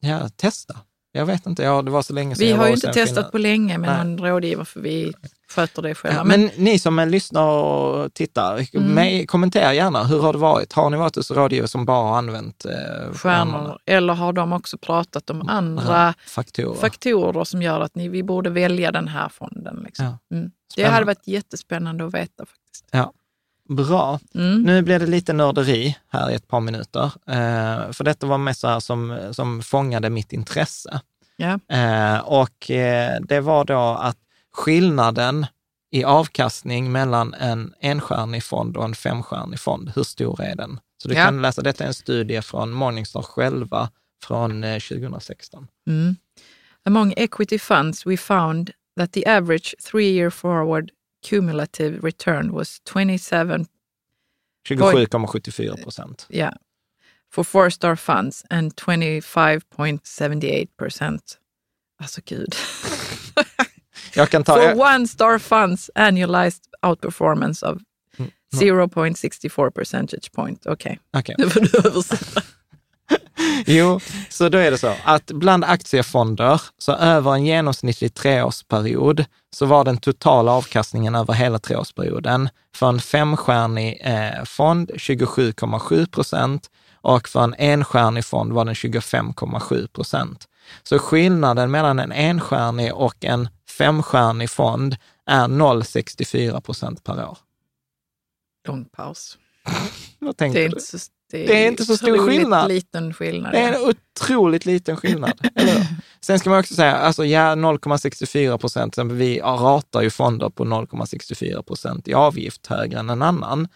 Ja, 0.00 0.28
testa. 0.28 0.80
Jag 1.18 1.26
vet 1.26 1.46
inte, 1.46 1.62
ja, 1.62 1.82
det 1.82 1.90
var 1.90 2.02
så 2.02 2.12
länge 2.12 2.34
sedan 2.34 2.44
Vi 2.44 2.50
jag 2.50 2.58
har 2.58 2.66
ju 2.66 2.74
inte 2.74 2.92
testat 2.92 3.24
fina- 3.24 3.30
på 3.30 3.38
länge 3.38 3.78
med 3.78 3.90
Nej. 3.90 4.04
någon 4.04 4.26
rådgivare 4.30 4.64
för 4.64 4.80
vi 4.80 5.12
sköter 5.50 5.82
det 5.82 5.94
själva. 5.94 6.18
Ja, 6.18 6.24
men 6.24 6.50
ni 6.56 6.78
som 6.78 6.98
är 6.98 7.06
lyssnar 7.06 7.42
och 7.46 8.14
tittar, 8.14 8.66
Mm. 8.76 8.94
med, 8.94 9.28
kommentera 9.28 9.74
gärna. 9.74 10.04
Hur 10.04 10.20
har 10.20 10.32
det 10.32 10.38
varit? 10.38 10.72
Har 10.72 10.90
ni 10.90 10.96
varit 10.96 11.16
hos 11.16 11.30
rådgivare 11.30 11.68
som 11.68 11.84
bara 11.84 12.08
har 12.10 12.18
använt 12.18 12.64
eh, 12.64 13.12
stjärnor. 13.14 13.78
Eller 13.86 14.14
har 14.14 14.32
de 14.32 14.52
också 14.52 14.78
pratat 14.78 15.30
om 15.30 15.48
andra 15.48 16.14
faktorer? 16.26 16.74
faktorer 16.80 17.44
som 17.44 17.62
gör 17.62 17.80
att 17.80 17.94
ni, 17.94 18.08
vi 18.08 18.22
borde 18.22 18.50
välja 18.50 18.92
den 18.92 19.08
här 19.08 19.28
fonden? 19.28 19.82
Liksom. 19.84 20.04
Ja. 20.28 20.36
Mm. 20.36 20.50
Det 20.76 20.84
hade 20.84 21.06
varit 21.06 21.26
jättespännande 21.26 22.06
att 22.06 22.14
veta 22.14 22.46
faktiskt. 22.46 22.84
ja. 22.90 23.12
Bra. 23.68 24.20
Mm. 24.34 24.62
Nu 24.62 24.82
blir 24.82 24.98
det 24.98 25.06
lite 25.06 25.32
nörderi 25.32 25.96
här 26.08 26.30
i 26.30 26.34
ett 26.34 26.48
par 26.48 26.60
minuter. 26.60 27.04
Eh, 27.26 27.92
för 27.92 28.04
detta 28.04 28.26
var 28.26 28.38
mest 28.38 28.60
så 28.60 28.68
här 28.68 28.80
som, 28.80 29.18
som 29.32 29.62
fångade 29.62 30.10
mitt 30.10 30.32
intresse. 30.32 31.00
Ja. 31.36 31.58
Eh, 31.76 32.18
och 32.18 32.70
eh, 32.70 33.20
det 33.20 33.40
var 33.40 33.64
då 33.64 33.78
att 34.00 34.16
skillnaden 34.52 35.46
i 35.90 36.04
avkastning 36.04 36.92
mellan 36.92 37.34
en 37.34 37.74
enstjärnig 37.80 38.44
fond 38.44 38.76
och 38.76 38.84
en 38.84 38.94
femstjärnig 38.94 39.60
fond, 39.60 39.92
hur 39.96 40.02
stor 40.02 40.42
är 40.42 40.56
den? 40.56 40.80
Så 41.02 41.08
du 41.08 41.14
Ja. 41.14 41.24
kan 41.24 41.42
läsa, 41.42 41.62
detta 41.62 41.84
är 41.84 41.88
en 41.88 41.94
studie 41.94 42.42
från 42.42 42.70
Morningstar 42.70 43.22
själva 43.22 43.90
från 44.24 44.64
eh, 44.64 44.78
2016. 44.78 45.66
Mm. 45.86 46.16
Among 46.84 47.14
equity 47.16 47.58
funds 47.58 48.06
we 48.06 48.16
found 48.16 48.70
that 48.98 49.12
the 49.12 49.26
average 49.30 49.74
three-year 49.90 50.30
forward 50.30 50.90
cumulative 51.22 51.98
return 52.02 52.52
was 52.52 52.80
27 52.84 53.66
27,74 54.68 55.82
procent. 55.82 56.26
yeah, 56.30 56.52
for 57.32 57.44
four-star 57.44 57.96
funds 57.96 58.44
and 58.50 58.74
25.78 58.76 60.68
percent. 60.76 61.38
Alltså 62.00 62.20
gud. 62.24 62.54
Jag 64.14 64.30
kan 64.30 64.44
ta... 64.44 64.54
For 64.54 64.62
Jag, 64.62 64.78
one-star 64.78 65.38
funds 65.38 65.90
annualized 65.94 66.62
outperformance 66.82 67.66
of 67.66 67.78
Mm, 68.18 68.30
0.64 68.54 69.70
percentage 69.70 70.32
point. 70.32 70.66
Okej, 70.66 70.98
okej. 71.12 71.34
nu 71.38 71.50
får 71.50 71.60
du 71.60 71.88
översätta. 71.88 72.42
Jo, 73.66 74.00
så 74.28 74.48
då 74.48 74.58
är 74.58 74.70
det 74.70 74.78
så 74.78 74.94
att 75.04 75.26
bland 75.26 75.64
aktiefonder, 75.64 76.62
så 76.78 76.92
över 76.92 77.34
en 77.34 77.46
genomsnittlig 77.46 78.14
treårsperiod, 78.14 79.24
så 79.50 79.66
var 79.66 79.84
den 79.84 79.98
totala 79.98 80.52
avkastningen 80.52 81.14
över 81.14 81.34
hela 81.34 81.58
treårsperioden 81.58 82.48
för 82.74 82.88
en 82.88 83.00
femstjärnig 83.00 84.00
eh, 84.04 84.44
fond 84.44 84.90
27,7 84.94 86.10
procent 86.10 86.70
och 87.00 87.28
för 87.28 87.44
en 87.44 87.54
enstjärnig 87.58 88.24
fond 88.24 88.52
var 88.52 88.64
den 88.64 88.74
25,7 88.74 89.88
procent. 89.88 90.48
Så 90.82 90.98
skillnaden 90.98 91.70
mellan 91.70 91.98
en 91.98 92.12
enstjärnig 92.12 92.94
och 92.94 93.24
en 93.24 93.48
femstjärnig 93.78 94.50
fond 94.50 94.96
är 95.26 95.48
0,64 95.48 96.60
procent 96.60 97.04
per 97.04 97.28
år. 97.28 97.38
Lång 98.68 98.84
paus. 98.84 99.38
Vad 100.18 100.42
är 100.42 100.52
du? 100.52 100.64
inte 100.64 100.80
så, 100.80 100.98
det 101.30 101.46
Det 101.46 101.64
är 101.64 101.68
inte 101.68 101.84
så 101.84 101.96
stor 101.96 102.26
skillnad. 102.28 102.68
liten 102.68 103.14
skillnad. 103.14 103.52
Det 103.52 103.58
är 103.58 103.72
en 103.72 103.94
otroligt 104.20 104.66
liten 104.66 104.96
skillnad. 104.96 105.32
Sen 106.20 106.38
ska 106.38 106.50
man 106.50 106.58
också 106.58 106.74
säga, 106.74 106.96
alltså 106.96 107.24
ja, 107.24 107.54
0,64 107.54 108.58
procent, 108.58 108.98
vi 108.98 109.40
ratar 109.40 110.02
ju 110.02 110.10
fonder 110.10 110.48
på 110.50 110.64
0,64 110.64 111.62
procent 111.62 112.08
i 112.08 112.14
avgift 112.14 112.66
högre 112.66 112.98
än 112.98 113.10
en 113.10 113.22
annan. 113.22 113.68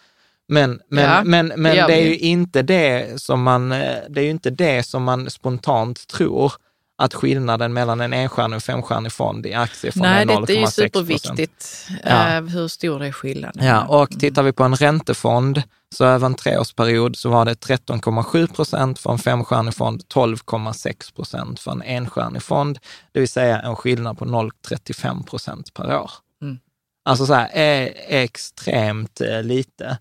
Men, 0.47 0.79
men, 0.89 1.03
Ja, 1.03 1.23
men, 1.23 1.47
men 1.57 1.75
det 1.75 1.87
det 1.87 1.93
är 1.93 2.05
ju 2.05 2.17
inte 2.17 2.61
det 2.61 3.21
som 3.21 3.43
man, 3.43 3.71
eh, 3.71 3.95
det 4.09 4.21
är 4.21 4.25
ju 4.25 4.29
inte 4.29 4.49
det 4.49 4.83
som 4.83 5.03
man 5.03 5.29
spontant 5.29 6.07
tror 6.07 6.53
att 6.95 7.13
skillnaden 7.13 7.73
mellan 7.73 8.01
en 8.01 8.13
enstjärnig 8.13 8.57
och 8.57 8.63
femstjärnig 8.63 9.11
fond 9.11 9.45
i 9.45 9.53
aktiefond 9.53 10.03
Nej, 10.03 10.21
är 10.21 10.25
0,6 10.25 10.39
detta 10.39 10.53
är 10.53 10.59
ju 10.59 10.67
superviktigt. 10.67 11.87
Ja. 12.03 12.37
eh, 12.37 12.43
hur 12.43 12.67
stor 12.67 13.03
är 13.03 13.11
skillnaden? 13.11 13.65
Ja, 13.65 13.85
och 13.85 14.19
tittar 14.19 14.43
vi 14.43 14.51
på 14.51 14.63
en 14.63 14.75
räntefond, 14.75 15.63
så 15.95 16.05
över 16.05 16.25
en 16.25 16.35
treårsperiod 16.35 17.15
så 17.15 17.29
var 17.29 17.45
det 17.45 17.53
13,7 17.53 18.53
procent 18.53 18.99
för 18.99 19.11
en 19.11 19.17
femstjärnig 19.17 19.73
fond, 19.73 20.03
12,6 20.13 21.15
procent 21.15 21.59
för 21.59 21.71
en 21.71 21.81
enstjärnig 21.81 22.43
fond, 22.43 22.79
det 23.11 23.19
vill 23.19 23.29
säga 23.29 23.61
en 23.61 23.75
skillnad 23.75 24.17
på 24.17 24.25
0,35 24.25 25.25
procent 25.25 25.73
per 25.73 25.97
år. 25.97 26.11
Mm. 26.41 26.59
Alltså 27.05 27.25
så 27.25 27.33
här, 27.33 27.49
är 27.53 27.93
extremt 28.07 29.21
eh, 29.21 29.43
lite. 29.43 29.97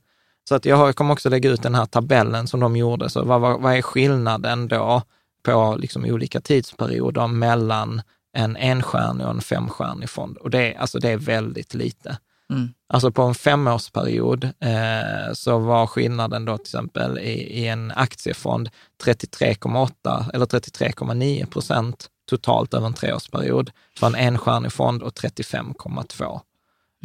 Så 0.49 0.55
att 0.55 0.65
jag 0.65 0.97
kommer 0.97 1.13
också 1.13 1.29
lägga 1.29 1.51
ut 1.51 1.63
den 1.63 1.75
här 1.75 1.87
tabellen 1.87 2.49
som 2.49 2.61
de 2.61 2.77
gjorde, 2.77 3.11
så 3.11 3.25
vad, 3.25 3.41
vad 3.41 3.77
är 3.77 3.83
skillnaden 3.83 4.69
då 4.69 5.03
på 5.43 5.77
liksom 5.81 6.05
olika 6.05 6.41
tidsperioder 6.41 7.27
mellan 7.27 8.03
en 8.37 8.57
enstjärnig 8.57 9.27
och 9.27 9.33
en 9.33 9.41
femstjärnig 9.41 10.11
fond? 10.11 10.37
Och 10.37 10.51
det, 10.51 10.73
är- 10.75 10.79
alltså 10.79 10.99
det 10.99 11.09
är 11.11 11.17
väldigt 11.17 11.75
lite. 11.75 12.19
Mm. 12.51 12.69
Alltså 12.89 13.11
på 13.13 13.23
en 13.23 13.35
femårsperiod 13.35 14.45
eh, 14.45 15.33
så 15.33 15.59
var 15.59 15.87
skillnaden 15.87 16.45
då 16.45 16.57
till 16.59 16.63
exempel 16.65 17.19
i, 17.19 17.33
i 17.63 17.69
en 17.69 17.93
aktiefond 17.97 18.71
33,8 19.05 20.31
eller 20.35 20.47
33,9 20.47 21.47
procent 21.47 22.09
totalt 22.31 22.75
över 22.75 22.87
en 22.87 22.95
treårsperiod 22.95 23.71
för 23.99 24.07
en 24.07 24.15
enstjärnig 24.15 24.73
fond 24.73 25.03
och 25.03 25.13
35,2. 25.13 26.41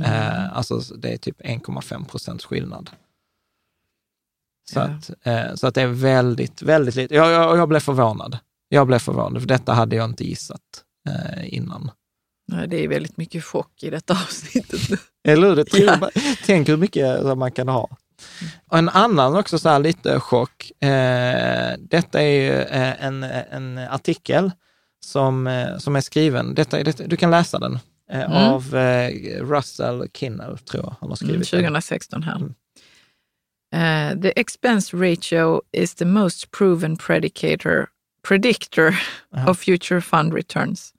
Eh, 0.03 0.57
alltså 0.57 0.77
det 0.79 1.13
är 1.13 1.17
typ 1.17 1.41
1,5 1.41 2.05
procents 2.05 2.45
skillnad. 2.45 2.89
Så, 4.73 4.79
Ja. 4.79 4.83
att, 4.83 5.11
eh, 5.23 5.55
så 5.55 5.67
att 5.67 5.75
det 5.75 5.81
är 5.81 5.87
väldigt, 5.87 6.61
väldigt 6.61 6.95
lite. 6.95 7.15
Jag, 7.15 7.31
jag, 7.31 7.57
jag 7.57 7.69
blev 7.69 7.79
förvånad. 7.79 8.37
Jag 8.69 8.87
blev 8.87 8.99
förvånad, 8.99 9.41
för 9.41 9.47
detta 9.47 9.73
hade 9.73 9.95
jag 9.95 10.05
inte 10.05 10.23
gissat 10.27 10.61
eh, 11.09 11.53
innan. 11.55 11.91
Nej, 12.47 12.67
Det 12.67 12.83
är 12.83 12.87
väldigt 12.87 13.17
mycket 13.17 13.43
chock 13.43 13.83
i 13.83 13.89
detta 13.89 14.13
avsnittet. 14.27 14.99
Eller 15.27 15.55
hur? 15.55 15.65
Ja. 15.83 16.09
Tänk 16.45 16.69
hur 16.69 16.77
mycket 16.77 17.21
som 17.21 17.39
man 17.39 17.51
kan 17.51 17.67
ha. 17.67 17.89
Och 18.67 18.77
en 18.77 18.89
annan 18.89 19.35
också 19.35 19.59
så 19.59 19.69
här 19.69 19.79
lite 19.79 20.19
chock. 20.19 20.71
Eh, 20.83 21.73
detta 21.79 22.21
är 22.21 22.29
ju 22.41 22.51
eh, 22.61 23.05
en, 23.05 23.23
en 23.23 23.77
artikel 23.77 24.51
som, 25.05 25.47
eh, 25.47 25.77
som 25.77 25.95
är 25.95 26.01
skriven, 26.01 26.55
detta, 26.55 26.83
detta, 26.83 27.03
du 27.07 27.17
kan 27.17 27.31
läsa 27.31 27.59
den, 27.59 27.79
eh, 28.11 28.21
Mm. 28.21 28.31
av 28.31 28.75
eh, 28.75 29.09
Russell 29.45 30.07
Kinnell, 30.13 30.57
tror 30.57 30.83
jag 30.83 30.89
han 30.89 30.95
har 30.99 31.05
Mm, 31.07 31.15
skrivit. 31.15 31.51
den. 31.51 31.59
2016 31.61 32.23
här. 32.23 32.35
Mm. 32.35 32.53
Eh, 33.71 34.13
the 34.13 34.37
expense 34.39 34.93
ratio 34.93 35.61
is 35.73 35.95
the 35.95 36.05
most 36.05 36.51
proven 36.51 36.95
predicator, 36.95 37.87
predictor 38.21 38.93
Aha. 39.33 39.49
of 39.49 39.59
future 39.59 40.01
fund 40.01 40.33
returns. 40.33 40.93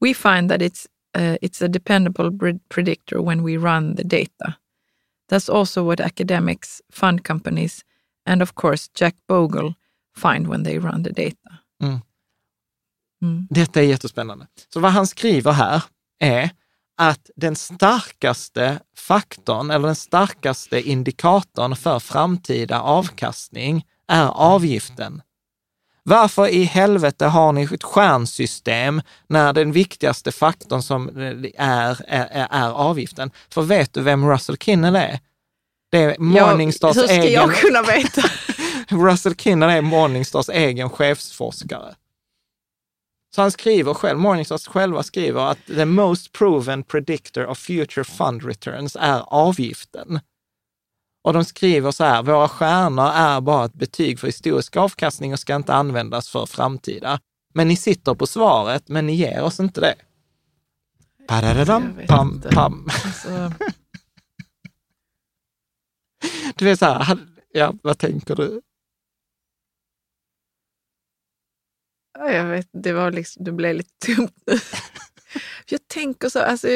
We 0.00 0.12
find 0.12 0.50
that 0.50 0.62
it's, 0.62 0.86
uh, 1.14 1.36
it's 1.42 1.62
a 1.62 1.68
dependable 1.68 2.30
predictor 2.68 3.20
when 3.20 3.42
we 3.42 3.56
run 3.56 3.94
the 3.96 4.04
data. 4.04 4.56
That's 5.28 5.48
also 5.48 5.84
what 5.84 6.00
academics, 6.00 6.82
fund 6.90 7.24
companies, 7.24 7.84
and 8.26 8.42
of 8.42 8.54
course 8.54 8.88
Jack 8.94 9.14
Bogle 9.26 9.74
find 10.14 10.48
when 10.48 10.62
they 10.62 10.78
run 10.78 11.02
the 11.02 11.12
data. 11.12 11.60
Mm. 11.82 12.02
Mm. 13.22 13.46
Detta 13.50 13.80
är 13.80 13.84
jättespännande. 13.84 14.46
Så 14.68 14.80
vad 14.80 14.92
han 14.92 15.06
skriver 15.06 15.52
här 15.52 15.82
är 16.18 16.50
att 16.96 17.30
den 17.36 17.56
starkaste 17.56 18.78
faktorn 18.96 19.70
eller 19.70 19.86
den 19.86 19.96
starkaste 19.96 20.80
indikatorn 20.80 21.76
för 21.76 21.98
framtida 21.98 22.80
avkastning 22.80 23.86
är 24.08 24.28
avgiften. 24.28 25.22
Varför 26.02 26.48
i 26.48 26.64
helvete 26.64 27.26
har 27.26 27.52
ni 27.52 27.62
ett 27.62 27.82
stjärnsystem 27.82 29.02
när 29.28 29.52
den 29.52 29.72
viktigaste 29.72 30.32
faktorn 30.32 30.82
som 30.82 31.08
är, 31.56 32.04
är, 32.08 32.46
är 32.50 32.70
avgiften? 32.70 33.30
För 33.50 33.62
vet 33.62 33.94
du 33.94 34.00
vem 34.00 34.30
Russell 34.30 34.56
Kinnell 34.56 34.96
är? 34.96 35.18
Det 35.90 35.98
är 35.98 36.18
Morningstars 36.18 36.96
hur 36.96 37.02
ska 37.02 37.14
egen... 37.14 37.32
jag 37.32 37.54
kunna 37.54 37.82
veta? 37.82 38.22
Russell 38.88 39.34
Kinnell 39.34 39.70
är 39.70 39.80
Morningstars 39.80 40.48
egen 40.48 40.90
chefsforskare. 40.90 41.94
Så 43.34 43.42
han 43.42 43.50
skriver 43.50 43.94
själv, 43.94 44.18
Morningstars 44.18 44.66
själva 44.66 45.02
skriver 45.02 45.50
att 45.50 45.66
the 45.66 45.84
most 45.84 46.32
proven 46.32 46.82
predictor 46.82 47.46
of 47.46 47.58
future 47.58 48.04
fund 48.04 48.44
returns 48.44 48.96
är 49.00 49.22
avgiften. 49.26 50.20
Och 51.24 51.32
de 51.32 51.44
skriver 51.44 51.90
så 51.90 52.04
här, 52.04 52.22
våra 52.22 52.48
stjärnor 52.48 53.10
är 53.14 53.40
bara 53.40 53.64
ett 53.64 53.74
betyg 53.74 54.20
för 54.20 54.26
historisk 54.26 54.76
avkastning 54.76 55.32
och 55.32 55.38
ska 55.38 55.56
inte 55.56 55.74
användas 55.74 56.28
för 56.28 56.46
framtida. 56.46 57.20
Men 57.54 57.68
ni 57.68 57.76
sitter 57.76 58.14
på 58.14 58.26
svaret, 58.26 58.88
men 58.88 59.06
ni 59.06 59.14
ger 59.14 59.42
oss 59.42 59.60
inte 59.60 59.80
det. 59.80 59.94
Padadadam, 61.28 62.00
pam, 62.08 62.42
pam. 62.50 62.88
Alltså, 63.04 63.52
Du 66.56 66.64
vet 66.64 66.78
så 66.78 66.86
här, 66.86 67.18
ja, 67.52 67.74
vad 67.82 67.98
tänker 67.98 68.36
du? 68.36 68.60
Ja, 72.18 72.32
jag 72.32 72.44
vet, 72.44 72.68
det 72.72 72.92
var 72.92 73.10
liksom, 73.10 73.44
det 73.44 73.52
blev 73.52 73.74
lite 73.74 74.14
tomt 74.16 74.42
nu. 74.46 74.54
Jag 75.68 75.88
tänker 75.88 76.28
så, 76.28 76.40
alltså, 76.40 76.68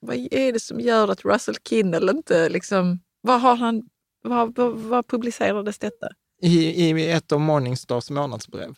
vad 0.00 0.16
är 0.30 0.52
det 0.52 0.60
som 0.60 0.80
gör 0.80 1.08
att 1.08 1.24
Russell 1.24 1.54
Kinnell 1.68 2.08
inte 2.08 2.48
liksom, 2.48 3.00
vad 3.20 3.40
har 3.40 3.56
han, 3.56 3.82
vad, 4.22 4.54
vad, 4.56 4.78
vad 4.78 5.06
publicerades 5.06 5.78
detta? 5.78 6.08
i, 6.42 6.90
i 6.90 7.10
ett 7.10 7.32
av 7.32 7.40
Morningstars 7.40 8.10
månadsbrev. 8.10 8.74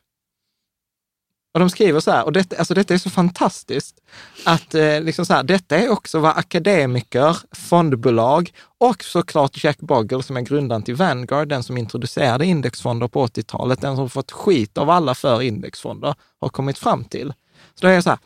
Och 1.54 1.60
de 1.60 1.70
skriver 1.70 2.00
så 2.00 2.10
här, 2.10 2.24
och 2.24 2.32
detta, 2.32 2.56
alltså 2.56 2.74
detta 2.74 2.94
är 2.94 2.98
så 2.98 3.10
fantastiskt, 3.10 4.00
att 4.44 4.74
eh, 4.74 5.00
liksom 5.00 5.26
så 5.26 5.34
här, 5.34 5.42
detta 5.42 5.76
är 5.76 5.88
också 5.88 6.18
vad 6.18 6.36
akademiker, 6.36 7.36
fondbolag 7.52 8.52
och 8.78 9.04
såklart 9.04 9.64
Jack 9.64 9.78
Bogle 9.78 10.22
som 10.22 10.36
är 10.36 10.40
grundaren 10.40 10.82
till 10.82 10.94
Vanguard, 10.94 11.48
den 11.48 11.62
som 11.62 11.78
introducerade 11.78 12.46
indexfonder 12.46 13.08
på 13.08 13.26
80-talet, 13.26 13.80
den 13.80 13.96
som 13.96 14.10
fått 14.10 14.32
skit 14.32 14.78
av 14.78 14.90
alla 14.90 15.14
för 15.14 15.42
indexfonder, 15.42 16.14
har 16.40 16.48
kommit 16.48 16.78
fram 16.78 17.04
till. 17.04 17.34
Så 17.74 17.86
då 17.86 17.88
är 17.88 17.96
det 17.96 18.02
så 18.02 18.10
här, 18.10 18.18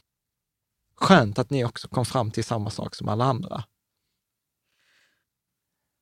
skönt 0.96 1.38
att 1.38 1.50
ni 1.50 1.64
också 1.64 1.88
kom 1.88 2.04
fram 2.04 2.30
till 2.30 2.44
samma 2.44 2.70
sak 2.70 2.94
som 2.94 3.08
alla 3.08 3.24
andra. 3.24 3.64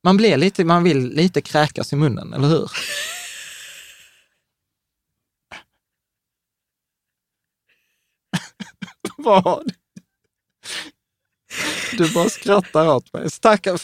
Man 0.03 0.17
blir 0.17 0.37
lite, 0.37 0.65
man 0.65 0.83
vill 0.83 1.09
lite 1.09 1.41
kräkas 1.41 1.93
i 1.93 1.95
munnen, 1.95 2.33
eller 2.33 2.47
hur? 2.47 2.71
Vad? 9.23 9.71
Du 11.97 12.13
bara 12.13 12.29
skrattar 12.29 12.95
åt 12.95 13.13
mig. 13.13 13.27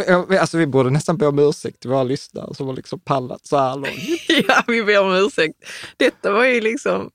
Jag- 0.08 0.36
alltså 0.36 0.58
vi 0.58 0.68
borde 0.68 0.90
nästan 0.90 1.18
be 1.18 1.28
om 1.28 1.40
ursäkt 1.40 1.80
till 1.80 1.90
våra 1.90 2.04
lyssnare 2.04 2.56
som 2.56 2.68
har 2.68 2.74
liksom 2.76 3.00
pallat 3.00 3.46
så 3.46 3.58
här 3.58 3.76
långt. 3.76 4.22
ja, 4.48 4.64
vi 4.68 4.84
ber 4.84 5.02
om 5.02 5.14
ursäkt. 5.16 5.56
Detta 5.98 6.32
var 6.32 6.46
ju 6.46 6.62
liksom, 6.62 7.12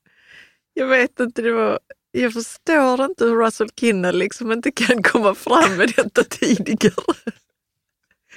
jag 0.74 0.86
vet 0.86 1.20
inte, 1.20 1.42
det 1.42 1.52
var, 1.52 1.78
jag 2.10 2.32
förstår 2.32 3.04
inte 3.04 3.24
hur 3.24 3.36
Russell 3.44 3.68
Kinnell 3.80 4.18
liksom 4.18 4.52
inte 4.52 4.70
kan 4.70 5.02
komma 5.02 5.34
fram 5.34 5.76
med 5.76 5.92
detta 5.96 6.24
tidigare. 6.24 7.14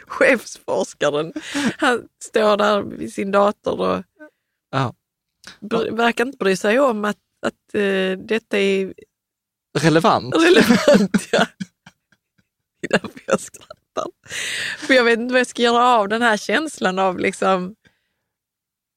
Chefsforskaren, 0.07 1.33
han 1.77 2.07
står 2.23 2.57
där 2.57 2.81
vid 2.81 3.13
sin 3.13 3.31
dator 3.31 3.79
och 3.81 4.03
Ja. 4.71 4.93
verkar 5.91 6.25
inte 6.25 6.37
bry 6.37 6.55
sig 6.55 6.79
om 6.79 7.05
att, 7.05 7.17
att 7.45 7.75
eh, 7.75 8.11
detta 8.25 8.59
är 8.59 8.93
Relevant. 9.77 10.35
relevant. 10.35 11.27
Ja. 11.31 11.45
Det 12.81 12.87
är 12.87 12.99
därför 12.99 13.21
jag 13.25 13.39
skrattar. 13.39 14.05
För 14.77 14.93
jag 14.93 15.03
vet 15.03 15.19
inte 15.19 15.31
vad 15.33 15.39
jag 15.39 15.47
ska 15.47 15.61
göra 15.61 15.87
av 15.87 16.07
den 16.09 16.21
här 16.21 16.37
känslan 16.37 16.99
av 16.99 17.19
liksom... 17.19 17.75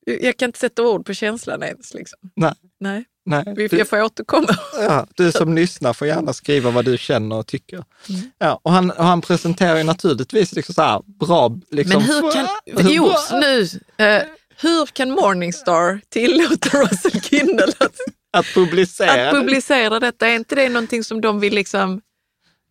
Jag 0.06 0.36
kan 0.36 0.48
inte 0.48 0.58
sätta 0.58 0.82
ord 0.82 1.06
på 1.06 1.14
känslan 1.14 1.62
ens. 1.62 1.94
Liksom. 1.94 2.18
Nej. 2.36 2.54
Nej, 2.80 3.04
Nej, 3.26 3.44
vi- 3.56 3.68
du, 3.68 3.78
jag 3.78 3.88
får 3.88 4.02
återkomma. 4.02 4.48
ja, 4.76 5.06
du 5.14 5.32
som 5.32 5.54
lyssnar 5.54 5.92
får 5.92 6.08
gärna 6.08 6.32
skriva 6.32 6.70
vad 6.70 6.84
du 6.84 6.98
känner 6.98 7.36
och 7.36 7.46
tycker. 7.46 7.84
Mm. 8.08 8.20
Ja, 8.38 8.60
och, 8.62 8.72
han, 8.72 8.90
och 8.90 9.04
han 9.04 9.20
presenterar 9.20 9.76
ju 9.76 9.82
naturligtvis 9.84 10.52
liksom 10.52 10.74
så 10.74 10.82
här 10.82 11.02
bra... 11.06 11.58
Liksom, 11.70 12.02
Men 12.02 12.10
hur 12.10 12.32
kan... 12.32 12.46
hur 12.86 12.90
Jo, 12.94 13.10
nu. 13.32 13.62
Eh, 14.06 14.22
hur 14.60 14.86
kan 14.86 15.10
Morningstar 15.10 16.00
tillåta 16.08 16.68
Russell 16.82 17.20
Kindle 17.22 17.72
att, 17.78 17.96
Att 18.32 18.46
publicera. 18.54 19.28
att 19.28 19.34
publicera 19.34 20.00
detta? 20.00 20.28
Är 20.28 20.36
inte 20.36 20.54
det 20.54 20.68
någonting 20.68 21.04
som 21.04 21.20
de 21.20 21.40
vill 21.40 21.54
liksom... 21.54 22.00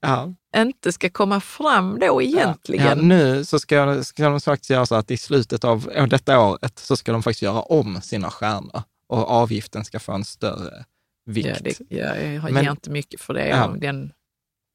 ja. 0.02 0.34
inte 0.58 0.92
ska 0.92 1.10
komma 1.10 1.42
fram 1.42 2.00
då 2.00 2.22
egentligen? 2.22 2.88
Ja, 2.88 2.96
nu 2.96 3.46
så 3.46 3.60
ska, 3.60 3.76
jag, 3.76 4.06
ska 4.06 4.30
de 4.30 4.42
faktiskt 4.42 4.70
göra 4.70 4.86
så 4.86 4.96
att 4.96 5.12
i 5.12 5.18
slutet 5.18 5.64
av 5.64 5.92
detta 6.10 6.40
året 6.40 6.80
så 6.80 6.98
ska 6.98 7.12
de 7.12 7.24
faktiskt 7.24 7.42
göra 7.42 7.62
om 7.62 8.02
sina 8.02 8.30
stjärnor 8.30 8.84
och 9.08 9.30
avgiften 9.30 9.86
ska 9.86 10.00
få 10.00 10.12
en 10.12 10.26
större 10.26 10.86
vikt. 11.26 11.48
Ja, 11.48 11.56
det, 11.62 11.76
ja, 11.90 12.16
jag 12.16 12.34
ger 12.34 12.52
Men- 12.52 12.68
inte 12.68 12.90
mycket 12.90 13.22
för 13.22 13.34
det. 13.34 13.48
Ja. 13.48 13.76
Den, 13.78 14.12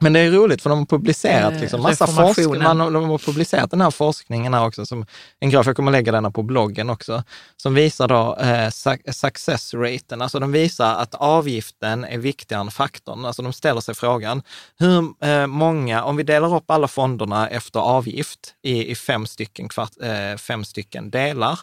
Men 0.03 0.13
det 0.13 0.21
är 0.21 0.31
roligt 0.31 0.63
för 0.63 0.71
de 0.71 0.79
har 0.79 0.87
publicerat 0.87 1.53
Eh, 1.55 1.61
liksom 1.61 1.83
massa 1.83 2.07
forskning. 2.27 2.63
Man, 2.63 2.93
de 2.93 3.05
har 3.11 3.19
publicerat 3.19 3.71
den 3.71 3.81
här 3.81 3.91
forskningen 3.91 4.55
här 4.55 4.67
också, 4.67 4.87
som 4.87 5.07
en 5.41 5.51
graf, 5.51 5.67
jag 5.67 5.77
kommer 5.77 5.93
lägga 5.93 6.13
den 6.13 6.33
på 6.33 6.43
bloggen 6.43 6.91
också, 6.91 7.23
som 7.57 7.75
visar 7.75 8.09
då 8.09 8.37
eh, 8.41 8.47
su- 8.69 9.13
success 9.13 9.75
raten. 9.75 10.23
Alltså 10.23 10.39
de 10.39 10.53
visar 10.53 10.95
att 10.95 11.15
avgiften 11.15 12.05
är 12.05 12.19
viktigare 12.19 12.61
än 12.61 12.71
faktorn. 12.71 13.25
Alltså 13.25 13.43
de 13.43 13.53
ställer 13.53 13.81
sig 13.81 13.95
frågan, 13.95 14.43
hur 14.79 15.15
eh, 15.29 15.47
många, 15.47 16.05
om 16.05 16.17
vi 16.17 16.23
delar 16.23 16.55
upp 16.57 16.71
alla 16.71 16.89
fonderna 16.89 17.49
efter 17.49 17.81
avgift 17.81 18.55
i, 18.63 18.91
i 18.91 18.95
fem, 18.95 19.27
stycken 19.27 19.69
kvart, 19.69 19.93
eh, 20.03 20.37
fem 20.39 20.65
stycken 20.65 21.11
delar, 21.11 21.59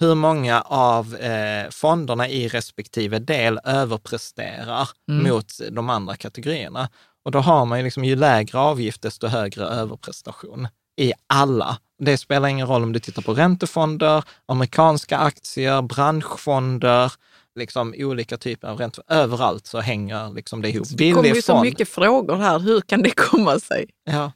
hur 0.00 0.14
många 0.14 0.60
av 0.60 1.16
eh, 1.16 1.70
fonderna 1.70 2.28
i 2.28 2.48
respektive 2.48 3.18
del 3.18 3.60
överpresterar 3.64 4.88
mot 5.06 5.52
de 5.70 5.90
andra 5.90 6.16
kategorierna. 6.16 6.88
Och 7.24 7.30
då 7.30 7.38
har 7.38 7.64
man 7.66 7.78
ju 7.78 7.84
liksom, 7.84 8.04
ju 8.04 8.16
lägre 8.16 8.58
avgift, 8.58 9.02
desto 9.02 9.26
högre 9.26 9.64
överprestation 9.64 10.68
i 11.00 11.12
alla. 11.26 11.78
Det 11.98 12.18
spelar 12.18 12.48
ingen 12.48 12.66
roll 12.66 12.82
om 12.82 12.92
du 12.92 12.98
tittar 12.98 13.22
på 13.22 13.34
räntefonder, 13.34 14.24
amerikanska 14.46 15.18
aktier, 15.18 15.82
branschfonder, 15.82 17.12
liksom 17.58 17.94
olika 17.98 18.36
typer 18.36 18.68
av 18.68 18.78
räntor. 18.78 19.04
Överallt 19.08 19.66
så 19.66 19.80
hänger 19.80 20.34
liksom 20.34 20.62
det 20.62 20.68
ihop. 20.68 20.86
det 20.90 21.12
kommer 21.12 21.24
ju 21.24 21.30
Billig 21.30 21.44
så 21.44 21.62
mycket 21.62 21.88
frågor 21.88 22.36
här. 22.36 22.58
Hur 22.58 22.80
kan 22.80 23.02
det 23.02 23.10
komma 23.10 23.58
sig? 23.60 23.86
Ja. 24.04 24.32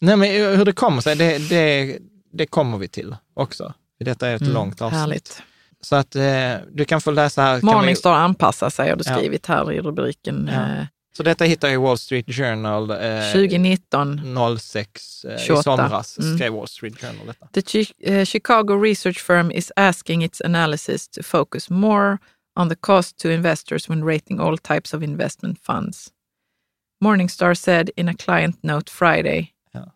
Nej, 0.00 0.16
men 0.16 0.30
hur 0.58 0.64
det 0.64 0.72
kommer 0.72 1.00
sig, 1.00 1.16
det, 1.16 1.38
det, 1.48 1.98
det 2.32 2.46
kommer 2.46 2.78
vi 2.78 2.88
till 2.88 3.16
också. 3.34 3.74
Detta 4.00 4.28
är 4.28 4.34
ett 4.34 4.46
långt 4.46 4.82
avsnitt. 4.82 4.92
Mm, 4.96 5.00
Härligt. 5.00 5.42
Så 5.80 5.96
att 5.96 6.16
eh, 6.16 6.54
du 6.72 6.84
kan 6.84 7.00
få 7.00 7.10
läsa 7.10 7.42
här. 7.42 7.62
Morningstar 7.62 8.12
anpassar 8.12 8.70
sig 8.70 8.88
har 8.90 8.96
du 8.96 9.04
Ja. 9.06 9.16
skrivit 9.16 9.46
här 9.46 9.72
i 9.72 9.80
rubriken. 9.80 10.50
Ja. 10.52 10.86
Så 11.16 11.22
detta 11.22 11.44
hittar 11.44 11.68
jag 11.68 11.74
i 11.74 11.76
Wall 11.76 11.98
Street 11.98 12.26
Journal 12.28 12.90
eh, 12.90 13.32
2019. 13.32 14.20
06 14.58 15.24
eh, 15.24 15.34
i 15.34 15.38
28. 15.46 15.62
somras, 15.62 16.18
Mm. 16.18 16.36
skrev 16.36 16.52
Wall 16.52 16.66
Street 16.68 17.02
Journal 17.02 17.26
detta. 17.26 17.48
The 17.52 17.62
Chi- 17.62 17.92
eh, 18.00 18.24
Chicago 18.24 18.82
research 18.84 19.18
firm 19.22 19.50
is 19.50 19.72
asking 19.76 20.22
its 20.24 20.40
analysis 20.40 21.08
to 21.08 21.22
focus 21.22 21.70
more 21.70 22.18
on 22.56 22.68
the 22.68 22.76
cost 22.80 23.18
to 23.18 23.28
investors 23.28 23.88
when 23.88 24.04
rating 24.04 24.40
all 24.40 24.58
types 24.58 24.94
of 24.94 25.02
investment 25.02 25.58
funds. 25.62 26.08
Morningstar 27.04 27.54
said 27.54 27.90
in 27.96 28.08
a 28.08 28.14
client 28.14 28.56
note 28.62 28.90
Friday. 28.92 29.46
Ja. 29.72 29.92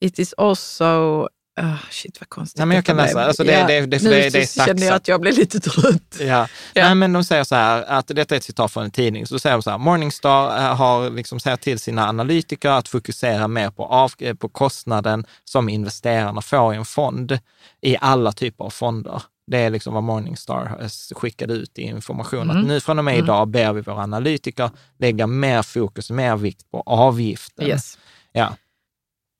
It 0.00 0.18
is 0.18 0.34
also... 0.38 1.26
ah, 1.60 1.76
shit 1.90 2.20
vad 2.20 2.28
konstigt 2.28 2.58
Nej, 2.58 2.66
men 2.66 2.74
jag 2.74 2.84
kan 2.84 2.96
läsa. 2.96 3.24
Alltså, 3.24 3.44
det- 3.44 3.64
det- 3.66 3.86
det- 3.86 3.98
för 3.98 4.04
nu 4.06 4.10
det- 4.10 4.30
det 4.30 4.50
kände 4.66 4.84
jag 4.86 4.94
att 4.94 5.08
jag 5.08 5.20
blev 5.20 5.34
lite 5.38 5.60
trött. 5.60 6.16
Ja. 6.20 6.26
Ja. 6.74 6.84
Nej, 6.84 6.94
men 6.94 7.12
de 7.12 7.24
säger 7.24 7.44
så 7.44 7.54
här, 7.54 7.82
att 7.88 8.06
detta 8.08 8.34
är 8.34 8.36
ett 8.36 8.44
citat 8.44 8.72
från 8.72 8.84
en 8.84 8.90
tidning, 8.90 9.26
så 9.26 9.38
säger 9.38 9.56
de 9.56 9.62
så 9.62 9.70
här, 9.70 9.78
Morningstar 9.78 10.56
eh, 10.58 10.76
har 10.76 11.10
liksom 11.10 11.40
sagt 11.40 11.62
till 11.62 11.78
sina 11.78 12.08
analytiker 12.08 12.70
att 12.70 12.88
fokusera 12.88 13.48
mer 13.48 13.70
på, 13.70 13.84
av, 13.86 14.12
eh, 14.18 14.34
på 14.34 14.48
kostnaden 14.48 15.26
som 15.44 15.68
investerarna 15.68 16.40
får 16.42 16.74
i 16.74 16.76
en 16.76 16.84
fond, 16.84 17.38
i 17.80 17.96
alla 18.00 18.32
typer 18.32 18.64
av 18.64 18.70
fonder. 18.70 19.22
Det 19.46 19.58
är 19.58 19.70
liksom 19.70 19.94
vad 19.94 20.02
Morningstar 20.02 20.88
skickade 21.14 21.54
ut 21.54 21.78
i 21.78 21.82
information, 21.82 22.42
Mm. 22.50 22.56
att 22.56 22.66
nu 22.66 22.80
från 22.80 22.98
och 22.98 23.04
med 23.04 23.18
idag 23.18 23.48
ber 23.48 23.72
vi 23.72 23.80
våra 23.80 24.02
analytiker 24.02 24.70
lägga 24.98 25.26
mer 25.26 25.62
fokus, 25.62 26.10
mer 26.10 26.36
vikt 26.36 26.70
på 26.70 26.82
avgiften. 26.86 27.66
Yes. 27.66 27.98
Ja. 28.32 28.56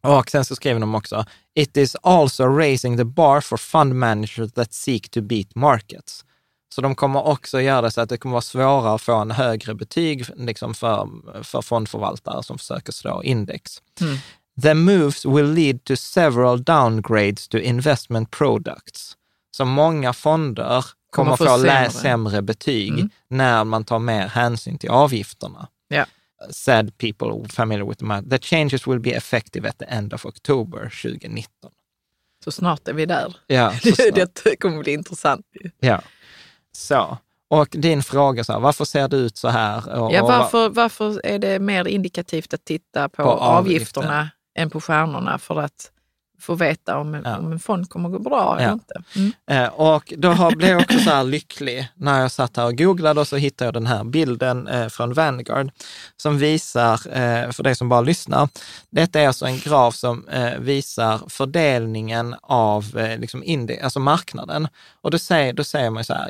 Och 0.03 0.31
sen 0.31 0.45
så 0.45 0.57
skriver 0.57 0.81
de 0.81 0.95
också, 0.95 1.25
it 1.55 1.77
is 1.77 1.97
also 2.03 2.45
raising 2.47 2.97
the 2.97 3.05
bar 3.05 3.41
for 3.41 3.57
fund 3.57 3.95
managers 3.95 4.53
that 4.53 4.73
seek 4.73 5.11
to 5.11 5.21
beat 5.21 5.55
markets. 5.55 6.25
Så 6.75 6.81
de 6.81 6.95
kommer 6.95 7.27
också 7.27 7.61
göra 7.61 7.81
det 7.81 7.91
så 7.91 8.01
att 8.01 8.09
det 8.09 8.19
kommer 8.19 8.33
vara 8.33 8.43
svårare 8.43 8.95
att 8.95 9.03
få 9.03 9.15
en 9.15 9.31
högre 9.31 9.75
betyg 9.75 10.25
liksom 10.37 10.75
för, 10.75 11.09
för 11.43 11.63
fondförvaltare 11.63 12.43
som 12.43 12.59
försöker 12.59 12.93
slå 12.93 13.23
index. 13.23 13.83
Mm. 14.01 14.17
The 14.63 14.75
moves 14.75 15.25
will 15.25 15.53
lead 15.53 15.85
to 15.85 15.97
several 15.97 16.63
downgrades 16.65 17.49
to 17.49 17.59
investment 17.59 18.31
products. 18.31 19.17
Så 19.57 19.65
många 19.65 20.13
fonder 20.13 20.85
kommer, 21.11 21.37
Kommer 21.37 21.37
få 21.37 21.45
få 21.45 21.59
sämre. 21.59 21.91
sämre 21.91 22.43
betyg 22.43 22.93
Mm. 22.93 23.11
när 23.29 23.65
man 23.65 23.85
tar 23.85 23.99
mer 23.99 24.27
hänsyn 24.29 24.79
till 24.79 24.91
avgifterna. 24.91 25.69
Said 26.51 26.99
people 26.99 27.49
familiar 27.49 27.85
with 27.89 27.99
the 27.99 28.05
math. 28.05 28.29
The 28.31 28.39
changes 28.39 28.87
will 28.87 28.99
be 29.01 29.11
effective 29.11 29.69
at 29.69 29.79
the 29.79 29.85
end 29.85 30.13
of 30.15 30.27
October 30.27 30.79
2019. 31.03 31.71
Så 32.45 32.51
snart 32.53 32.89
är 32.89 32.93
vi 32.93 33.07
där. 33.07 33.37
Ja, 33.47 33.73
det 34.45 34.57
kommer 34.61 34.83
bli 34.83 34.93
intressant. 34.93 35.47
ja. 35.81 36.03
Så. 36.73 37.19
Och 37.49 37.69
din 37.71 38.03
fråga, 38.03 38.45
så 38.45 38.53
här, 38.53 38.61
varför 38.61 38.85
ser 38.85 39.09
det 39.09 39.17
ut 39.17 39.37
så 39.37 39.49
här? 39.49 40.01
Och, 40.01 40.13
Ja, 40.13 40.23
varför, 40.27 40.69
varför 40.69 41.27
är 41.27 41.39
det 41.39 41.59
mer 41.59 41.89
indikativt 41.89 42.55
att 42.55 42.65
titta 42.65 43.09
på, 43.09 43.23
På 43.23 43.31
avgiften. 43.31 43.57
avgifterna 44.03 44.31
än 44.59 44.71
på 44.71 44.81
stjärnorna 44.81 45.39
för 45.39 45.61
att 45.61 45.92
få 46.43 46.55
veta 46.55 46.99
om 46.99 47.15
en, 47.15 47.23
Ja. 47.25 47.37
om 47.39 47.53
en 47.53 47.59
fond 47.59 47.91
kommer 47.91 48.09
gå 48.09 48.19
bra 48.19 48.57
Ja. 48.59 48.63
eller 48.63 48.73
inte? 48.73 49.03
Mm. 49.17 49.33
Eh, 49.51 49.69
Och 49.73 50.13
då 50.17 50.29
har, 50.29 50.57
blev 50.57 50.71
jag 50.71 50.81
också 50.83 50.99
så 50.99 51.11
här 51.11 51.25
lycklig 51.25 51.89
när 51.95 52.21
jag 52.21 52.31
satt 52.31 52.57
här 52.57 52.67
och 52.67 52.79
googlade 52.79 53.21
och 53.21 53.29
så 53.29 53.37
hittade 53.37 53.67
jag 53.67 53.75
den 53.75 53.87
här 53.87 54.05
bilden 54.05 54.69
eh, 54.69 54.89
från 54.89 55.13
Vanguard 55.13 55.71
som 56.17 56.39
visar, 56.39 56.93
eh, 56.93 57.51
för 57.51 57.63
dig 57.63 57.75
som 57.77 57.89
bara 57.89 58.01
lyssnar, 58.01 58.49
detta 58.91 59.21
är 59.21 59.27
alltså 59.27 59.47
en 59.47 59.59
graf 59.59 59.95
som 59.95 60.25
visar 60.59 61.21
fördelningen 61.29 62.35
av 62.43 62.85
liksom 63.19 63.43
inde- 63.45 63.81
alltså 63.85 64.01
marknaden. 64.01 64.69
Och 65.01 65.11
då 65.11 65.19
säger, 65.19 65.53
då 65.53 65.65
säger 65.65 65.91
man 65.91 66.05
så 66.05 66.15
här, 66.15 66.29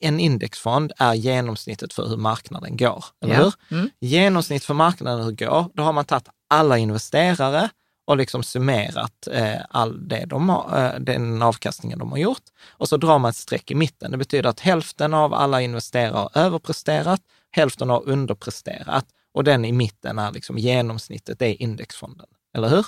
en 0.00 0.20
indexfond 0.20 0.92
är 0.98 1.14
genomsnittet 1.14 1.92
för 1.92 2.08
hur 2.08 2.16
marknaden 2.16 2.76
går, 2.76 3.04
eller 3.24 3.34
Ja. 3.34 3.42
hur? 3.42 3.52
Mm. 3.78 3.90
Genomsnitt 4.00 4.64
för 4.64 4.74
marknaden 4.74 5.24
hur 5.24 5.32
går, 5.32 5.66
då 5.74 5.82
har 5.82 5.92
man 5.92 6.04
tagit 6.04 6.28
alla 6.50 6.78
investerare 6.78 7.68
och 8.04 8.16
liksom 8.16 8.42
summerat 8.42 9.28
eh, 9.30 9.60
all 9.70 10.08
det 10.08 10.24
de 10.26 10.48
har, 10.48 10.84
eh, 10.94 11.00
den 11.00 11.42
avkastningen 11.42 11.98
de 11.98 12.10
har 12.10 12.18
gjort. 12.18 12.42
Och 12.68 12.88
så 12.88 12.96
drar 12.96 13.18
man 13.18 13.28
ett 13.28 13.36
streck 13.36 13.70
i 13.70 13.74
mitten. 13.74 14.10
Det 14.10 14.16
betyder 14.16 14.48
att 14.50 14.60
hälften 14.60 15.14
av 15.14 15.34
alla 15.34 15.60
investerare 15.60 16.16
har 16.16 16.30
överpresterat, 16.34 17.20
hälften 17.50 17.90
har 17.90 18.08
underpresterat 18.08 19.06
och 19.34 19.44
den 19.44 19.64
i 19.64 19.72
mitten 19.72 20.18
är 20.18 20.32
liksom 20.32 20.58
genomsnittet, 20.58 21.38
det 21.38 21.46
är 21.46 21.62
indexfonden. 21.62 22.26
Eller 22.56 22.68
hur? 22.68 22.86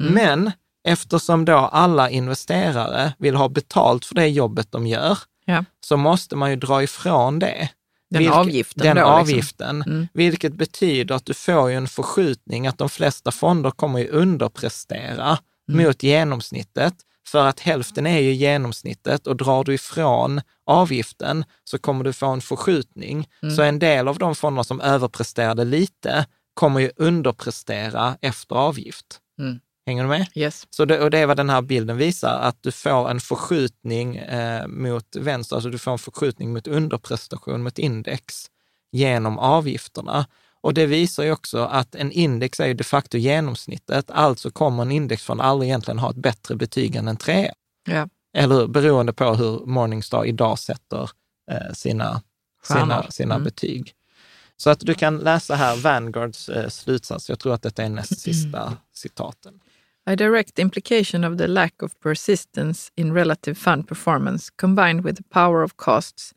Mm. 0.00 0.14
Men 0.14 0.52
eftersom 0.84 1.44
då 1.44 1.56
alla 1.56 2.10
investerare 2.10 3.12
vill 3.18 3.36
ha 3.36 3.48
betalt 3.48 4.04
för 4.04 4.14
det 4.14 4.28
jobbet 4.28 4.72
de 4.72 4.86
gör, 4.86 5.18
Ja. 5.44 5.64
så 5.84 5.96
måste 5.96 6.36
man 6.36 6.50
ju 6.50 6.56
dra 6.56 6.82
ifrån 6.82 7.38
det. 7.38 7.68
Den 8.14 8.22
Vilke- 8.22 8.34
avgiften 8.34 8.82
Den 8.86 8.96
då, 8.96 9.02
liksom. 9.02 9.20
avgiften. 9.20 9.82
Mm. 9.82 10.08
Vilket 10.14 10.52
betyder 10.54 11.14
att 11.14 11.26
du 11.26 11.34
får 11.34 11.70
ju 11.70 11.76
en 11.76 11.88
förskjutning, 11.88 12.66
att 12.66 12.78
de 12.78 12.88
flesta 12.88 13.30
fonder 13.30 13.70
kommer 13.70 13.98
ju 13.98 14.08
underprestera 14.08 15.38
Mm. 15.68 15.86
mot 15.86 16.02
genomsnittet. 16.02 16.94
För 17.26 17.46
att 17.46 17.60
hälften 17.60 18.06
är 18.06 18.18
ju 18.18 18.32
genomsnittet 18.32 19.26
och 19.26 19.36
drar 19.36 19.64
du 19.64 19.74
ifrån 19.74 20.40
avgiften 20.66 21.44
så 21.64 21.78
kommer 21.78 22.04
du 22.04 22.12
få 22.12 22.26
en 22.26 22.40
förskjutning. 22.40 23.28
Mm. 23.42 23.56
Så 23.56 23.62
en 23.62 23.78
del 23.78 24.08
av 24.08 24.18
de 24.18 24.34
fonder 24.34 24.62
som 24.62 24.80
överpresterade 24.80 25.64
lite 25.64 26.26
kommer 26.54 26.80
ju 26.80 26.90
underprestera 26.96 28.16
efter 28.20 28.56
avgift. 28.56 29.06
Mm. 29.38 29.60
Hänger 29.86 30.02
du 30.02 30.08
med? 30.08 30.26
Yes. 30.34 30.66
Så 30.70 30.84
det, 30.84 31.00
och 31.00 31.10
det 31.10 31.18
är 31.18 31.26
vad 31.26 31.36
den 31.36 31.50
här 31.50 31.62
bilden 31.62 31.96
visar, 31.96 32.38
att 32.40 32.56
du 32.60 32.72
får 32.72 33.10
en 33.10 33.20
förskjutning 33.20 34.16
eh, 34.16 34.66
mot 34.66 35.16
vänster, 35.16 35.56
alltså 35.56 35.70
du 35.70 35.78
får 35.78 35.92
en 35.92 35.98
förskjutning 35.98 36.52
mot 36.52 36.66
underprestation 36.66 37.62
mot 37.62 37.78
index 37.78 38.46
genom 38.92 39.38
avgifterna. 39.38 40.26
Och 40.60 40.74
det 40.74 40.86
visar 40.86 41.24
ju 41.24 41.32
också 41.32 41.58
att 41.64 41.94
en 41.94 42.12
index 42.12 42.60
är 42.60 42.66
ju 42.66 42.74
de 42.74 42.84
facto 42.84 43.18
genomsnittet, 43.18 44.10
alltså 44.10 44.50
kommer 44.50 44.82
en 44.82 44.90
indexfond 44.92 45.40
aldrig 45.40 45.68
egentligen 45.68 45.98
ha 45.98 46.10
ett 46.10 46.16
bättre 46.16 46.56
betyg 46.56 46.96
än 46.96 47.08
en 47.08 47.16
trea. 47.16 47.52
Ja. 47.88 48.08
Eller 48.36 48.54
hur? 48.54 48.66
beroende 48.66 49.12
på 49.12 49.34
hur 49.34 49.66
Morningstar 49.66 50.24
idag 50.24 50.58
sätter 50.58 51.10
eh, 51.50 51.72
sina, 51.74 52.22
sina, 52.62 52.78
Stjärnor. 52.80 53.06
sina 53.10 53.34
Mm. 53.34 53.44
betyg. 53.44 53.94
Så 54.56 54.70
att 54.70 54.80
du 54.80 54.94
kan 54.94 55.18
läsa 55.18 55.54
här 55.54 55.76
Vanguards 55.76 56.48
eh, 56.48 56.68
slutsats. 56.68 57.28
Jag 57.28 57.38
tror 57.38 57.54
att 57.54 57.62
detta 57.62 57.82
är 57.84 57.88
näst 57.88 58.20
sista 58.20 58.76
citaten. 58.94 59.60
A 60.06 60.16
direct 60.16 60.58
implication 60.58 61.24
of 61.24 61.38
the 61.38 61.46
lack 61.46 61.82
of 61.82 62.00
persistence 62.00 62.92
in 62.96 63.14
relative 63.14 63.58
fund 63.58 63.88
performance 63.88 64.50
combined 64.60 65.04
with 65.04 65.16
the 65.16 65.22
power 65.22 65.62
of 65.62 65.76
costs 65.76 66.34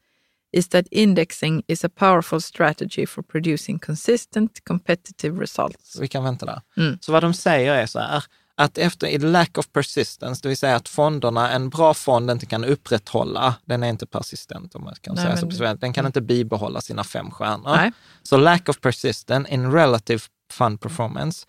is 0.52 0.68
that 0.68 0.85
indexing 0.91 1.64
is 1.68 1.84
a 1.85 1.89
powerful 1.89 2.41
strategy 2.41 3.06
for 3.06 3.22
producing 3.23 3.80
consistent 3.80 4.64
competitive 4.64 5.41
results. 5.41 5.99
Vi 5.99 6.07
kan 6.07 6.23
vänta 6.23 6.45
där. 6.45 6.61
Mm. 6.77 6.98
Så 7.02 7.11
vad 7.11 7.23
de 7.23 7.34
säger 7.34 7.73
är 7.73 7.85
så 7.85 7.99
här, 7.99 8.23
att 8.56 8.77
efter 8.77 9.07
i 9.07 9.18
lack 9.18 9.57
of 9.57 9.72
persistence, 9.72 10.41
det 10.44 10.48
vill 10.48 10.57
säga 10.57 10.76
att 10.76 10.89
fonderna, 10.89 11.52
en 11.52 11.69
bra 11.69 11.94
fond 11.94 12.31
inte 12.31 12.45
kan 12.45 12.65
upprätthålla, 12.65 13.56
den 13.65 13.84
är 13.84 13.89
inte 13.89 14.06
persistent 14.06 14.76
om 14.76 14.84
man 14.84 14.95
kan 15.02 15.15
Nej, 15.15 15.26
säga 15.26 15.38
så 15.38 15.45
på 15.45 15.56
svenska, 15.56 15.85
den 15.85 15.94
kan 15.94 16.06
inte 16.06 16.22
bibehålla 16.22 16.81
sina 16.81 17.03
fem 17.03 17.31
stjärnor. 17.31 17.76
Nej. 17.76 17.91
Så 18.23 18.38
lack 18.38 18.69
of 18.69 18.81
persistence 18.81 19.53
in 19.53 19.72
relative 19.72 20.23
fund 20.52 20.81
performance 20.81 21.45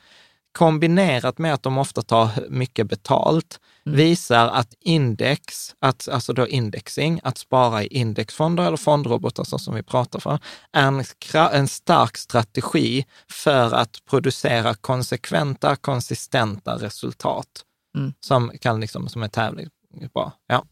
kombinerat 0.58 1.38
med 1.38 1.54
att 1.54 1.62
de 1.62 1.78
ofta 1.78 2.02
tar 2.02 2.28
mycket 2.50 2.88
betalt, 2.88 3.60
visar 3.84 4.48
att 4.48 4.74
index, 4.80 5.74
att, 5.80 6.08
alltså 6.08 6.32
då 6.32 6.48
indexing, 6.48 7.20
att 7.22 7.38
spara 7.38 7.82
i 7.82 7.86
indexfonder 7.86 8.66
eller 8.66 8.76
fondrobotar 8.76 9.44
så 9.44 9.58
som 9.58 9.74
vi 9.74 9.82
pratar 9.82 10.20
för, 10.20 10.38
är 10.72 10.86
en, 10.86 11.04
en 11.52 11.68
stark 11.68 12.16
strategi 12.16 13.04
för 13.30 13.74
att 13.74 13.98
producera 14.10 14.74
konsekventa, 14.74 15.76
konsistenta 15.76 16.74
resultat 16.74 17.64
Mm. 17.96 18.12
som 18.20 18.52
kan 18.60 18.80
liksom, 18.80 19.08
som 19.08 19.22
är 19.22 19.28
tävlingsbra. 19.28 20.32
Ja. 20.46 20.64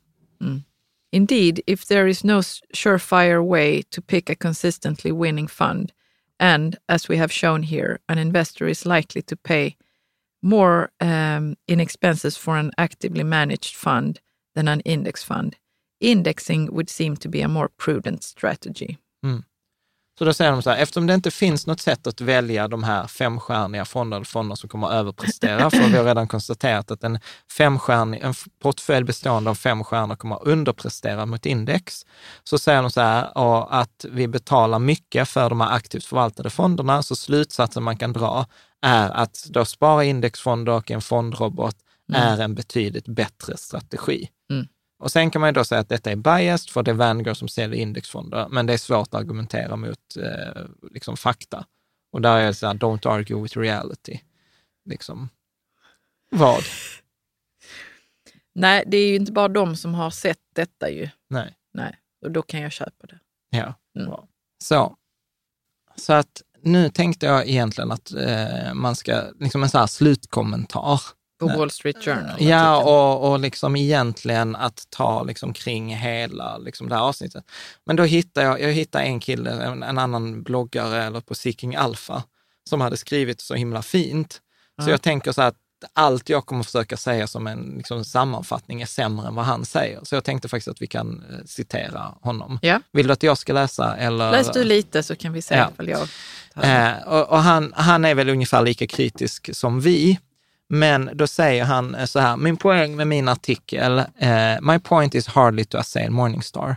Indeed, 1.13 1.61
if 1.67 1.85
there 1.85 2.11
is 2.11 2.25
no 2.25 2.43
surefire 2.75 3.39
way 3.39 3.83
to 3.83 4.03
pick 4.03 4.31
a 4.31 4.35
consistently 4.35 5.13
winning 5.13 5.49
fund, 5.49 5.93
and 6.39 6.79
as 6.89 7.09
we 7.09 7.17
have 7.17 7.33
shown 7.33 7.63
here, 7.63 8.01
an 8.09 8.19
investor 8.19 8.67
is 8.67 8.87
likely 8.87 9.23
to 9.23 9.37
pay 9.37 9.77
more 10.43 10.91
um, 11.01 11.57
in 11.67 11.81
expenses 11.81 12.37
for 12.37 12.57
an 12.57 12.71
actively 12.79 13.25
managed 13.25 13.75
fund 13.75 14.21
than 14.55 14.69
an 14.69 14.81
index 14.81 15.23
fund, 15.23 15.57
indexing 16.01 16.73
would 16.73 16.91
seem 16.91 17.17
to 17.17 17.29
be 17.29 17.41
a 17.41 17.49
more 17.49 17.69
prudent 17.69 18.23
strategy. 18.23 18.99
Så 20.19 20.25
då 20.25 20.35
säger 20.35 20.53
de 20.53 20.63
så 20.63 20.71
här, 20.71 20.77
eftersom 20.77 21.07
det 21.07 21.15
inte 21.15 21.31
finns 21.31 21.67
något 21.67 21.81
sätt 21.81 22.07
att 22.07 22.21
välja 22.21 22.69
de 22.69 22.85
här 22.85 23.07
femstjärniga 23.07 23.85
fonderna 23.85 24.25
fonder 24.25 24.57
som 24.57 24.69
kommer 24.69 24.87
att 24.87 24.93
överprestera, 24.93 25.71
för 25.71 25.89
vi 25.91 25.97
har 25.97 26.05
redan 26.05 26.29
konstaterat 26.29 26.91
att 26.91 27.05
en, 27.05 27.19
femstjärnig, 27.59 28.21
en 28.23 28.35
portfölj 28.63 29.05
bestående 29.05 29.51
av 29.51 29.55
fem 29.55 29.85
stjärnor 29.85 30.17
kommer 30.17 30.37
att 30.37 30.47
underprestera 30.47 31.27
mot 31.27 31.47
index, 31.47 32.07
så 32.45 32.59
säger 32.59 32.83
de 32.83 32.91
så 32.91 33.01
här, 33.01 33.39
och 33.39 33.81
att 33.81 34.05
vi 34.11 34.29
betalar 34.29 34.79
mycket 34.79 35.29
för 35.29 35.49
de 35.49 35.61
här 35.61 35.73
aktivt 35.73 36.05
förvaltade 36.05 36.51
fonderna, 36.51 37.03
så 37.03 37.17
slutsatsen 37.17 37.83
man 37.83 37.97
kan 37.97 38.13
dra 38.13 38.47
är 38.83 39.11
att 39.11 39.47
då 39.51 39.65
spara 39.65 40.05
indexfonder 40.05 40.73
och 40.73 40.91
en 40.91 41.01
fondrobot 41.01 41.77
är 42.13 42.41
en 42.41 42.55
betydligt 42.55 43.09
bättre 43.09 43.57
strategi. 43.57 44.29
Och 44.99 45.13
sen 45.13 45.31
kan 45.31 45.41
man 45.41 45.49
ju 45.49 45.53
då 45.53 45.65
säga 45.65 45.81
att 45.81 45.89
detta 45.89 46.11
är 46.11 46.17
biased, 46.17 46.71
för 46.71 46.83
det 46.83 46.91
är 46.91 46.95
Vanguard 46.95 47.37
som 47.37 47.49
säljer 47.49 47.81
indexfonder, 47.81 48.49
men 48.51 48.67
det 48.67 48.73
är 48.73 48.79
svårt 48.79 49.09
att 49.09 49.15
argumentera 49.15 49.77
mot 49.77 50.17
eh, 50.17 50.63
liksom 50.91 51.17
fakta. 51.17 51.67
Och 52.13 52.21
där 52.23 52.37
är 52.39 52.47
det 52.47 52.55
så 52.55 52.67
här, 52.67 52.75
don't 52.75 53.09
argue 53.09 53.43
with 53.43 53.59
reality. 53.59 54.21
Liksom. 54.85 55.29
Vad? 56.31 56.63
Nej, 58.55 58.85
det 58.87 58.97
är 58.97 59.09
ju 59.09 59.17
inte 59.17 59.33
bara 59.33 59.49
de 59.49 59.77
som 59.77 59.95
har 59.95 60.11
sett 60.11 60.39
detta 60.55 60.91
ju. 60.91 61.09
Nej. 61.31 61.55
Nej, 61.75 61.99
och 62.25 62.31
då 62.31 62.43
kan 62.43 62.61
jag 62.61 62.73
köpa 62.73 63.07
det. 63.07 63.19
Ja, 63.51 63.75
Mm. 63.97 64.09
bra. 64.09 64.29
Så. 64.65 64.97
Så 65.97 66.13
att 66.13 66.43
nu 66.63 66.89
tänkte 66.89 67.27
jag 67.27 67.49
egentligen 67.49 67.93
att 67.93 68.13
eh, 68.13 68.75
man 68.75 68.97
ska, 68.97 69.23
liksom 69.41 69.63
en 69.63 69.69
så 69.71 69.79
här 69.79 69.87
slutkommentar. 69.87 71.01
På 71.41 71.47
Nej. 71.47 71.59
Wall 71.59 71.71
Street 71.71 72.05
Journal. 72.05 72.37
Ja, 72.39 72.77
artikeln. 72.77 72.95
och, 72.95 73.31
och 73.33 73.39
liksom 73.41 73.77
egentligen 73.77 74.57
att 74.57 74.85
ta 74.91 75.23
liksom 75.23 75.53
kring 75.53 75.97
hela 75.97 76.59
liksom 76.59 76.89
det 76.89 76.95
här 76.95 77.03
avsnittet. 77.03 77.45
Men 77.87 77.97
då 77.97 78.03
hittade 78.05 78.47
jag, 78.47 78.61
jag 78.63 78.73
hittade 78.73 79.05
en 79.05 79.21
kille, 79.21 79.51
en, 79.51 79.83
en 79.83 79.99
annan 79.99 80.43
bloggare 80.43 81.05
eller 81.05 81.21
på 81.21 81.35
Seeking 81.35 81.77
Alpha, 81.77 82.23
som 82.69 82.81
hade 82.81 82.97
skrivit 82.97 83.41
så 83.41 83.55
himla 83.55 83.83
fint. 83.83 84.33
Så 84.83 84.89
Ja. 84.89 84.91
jag 84.91 85.03
tänker 85.03 85.33
så 85.33 85.41
här 85.41 85.49
att 85.49 85.57
allt 85.93 86.29
jag 86.29 86.47
kommer 86.47 86.63
försöka 86.65 86.97
säga 86.97 87.27
som 87.27 87.47
en 87.47 87.75
liksom, 87.77 88.05
sammanfattning 88.05 88.83
är 88.83 88.87
sämre 88.87 89.27
än 89.29 89.35
vad 89.35 89.45
han 89.45 89.65
säger. 89.65 90.01
Så 90.03 90.15
jag 90.15 90.25
tänkte 90.25 90.49
faktiskt 90.49 90.69
att 90.69 90.83
vi 90.83 90.87
kan 90.87 91.25
eh, 91.31 91.45
citera 91.47 92.15
honom. 92.23 92.59
Ja. 92.63 92.81
Vill 92.93 93.07
du 93.07 93.13
att 93.13 93.23
jag 93.23 93.39
ska 93.39 93.53
läsa? 93.53 93.97
Eller? 93.97 94.31
Läs 94.31 94.53
du 94.53 94.65
lite 94.65 95.03
så 95.03 95.17
kan 95.17 95.33
vi 95.33 95.43
se 95.43 95.55
Ja. 95.55 95.71
ifall 95.75 95.89
jag 95.89 96.09
tar 96.55 96.63
Eh, 96.63 97.09
och 97.09 97.29
och 97.29 97.39
han, 97.43 97.73
han 97.77 98.05
är 98.05 98.15
väl 98.15 98.29
ungefär 98.29 98.63
lika 98.63 98.87
kritisk 98.87 99.51
som 99.57 99.81
vi. 99.81 100.19
Men 100.69 101.11
då 101.15 101.27
säger 101.27 101.65
han 101.65 101.95
eh, 101.95 102.05
så 102.05 102.19
här, 102.19 102.37
min 102.37 102.57
poäng 102.57 102.97
med 102.97 103.07
min 103.07 103.29
artikel, 103.29 103.99
eh, 103.99 104.55
my 104.63 104.79
point 104.79 105.15
is 105.15 105.27
hardly 105.27 105.65
to 105.65 105.79
assail 105.79 106.11
Morningstar. 106.11 106.77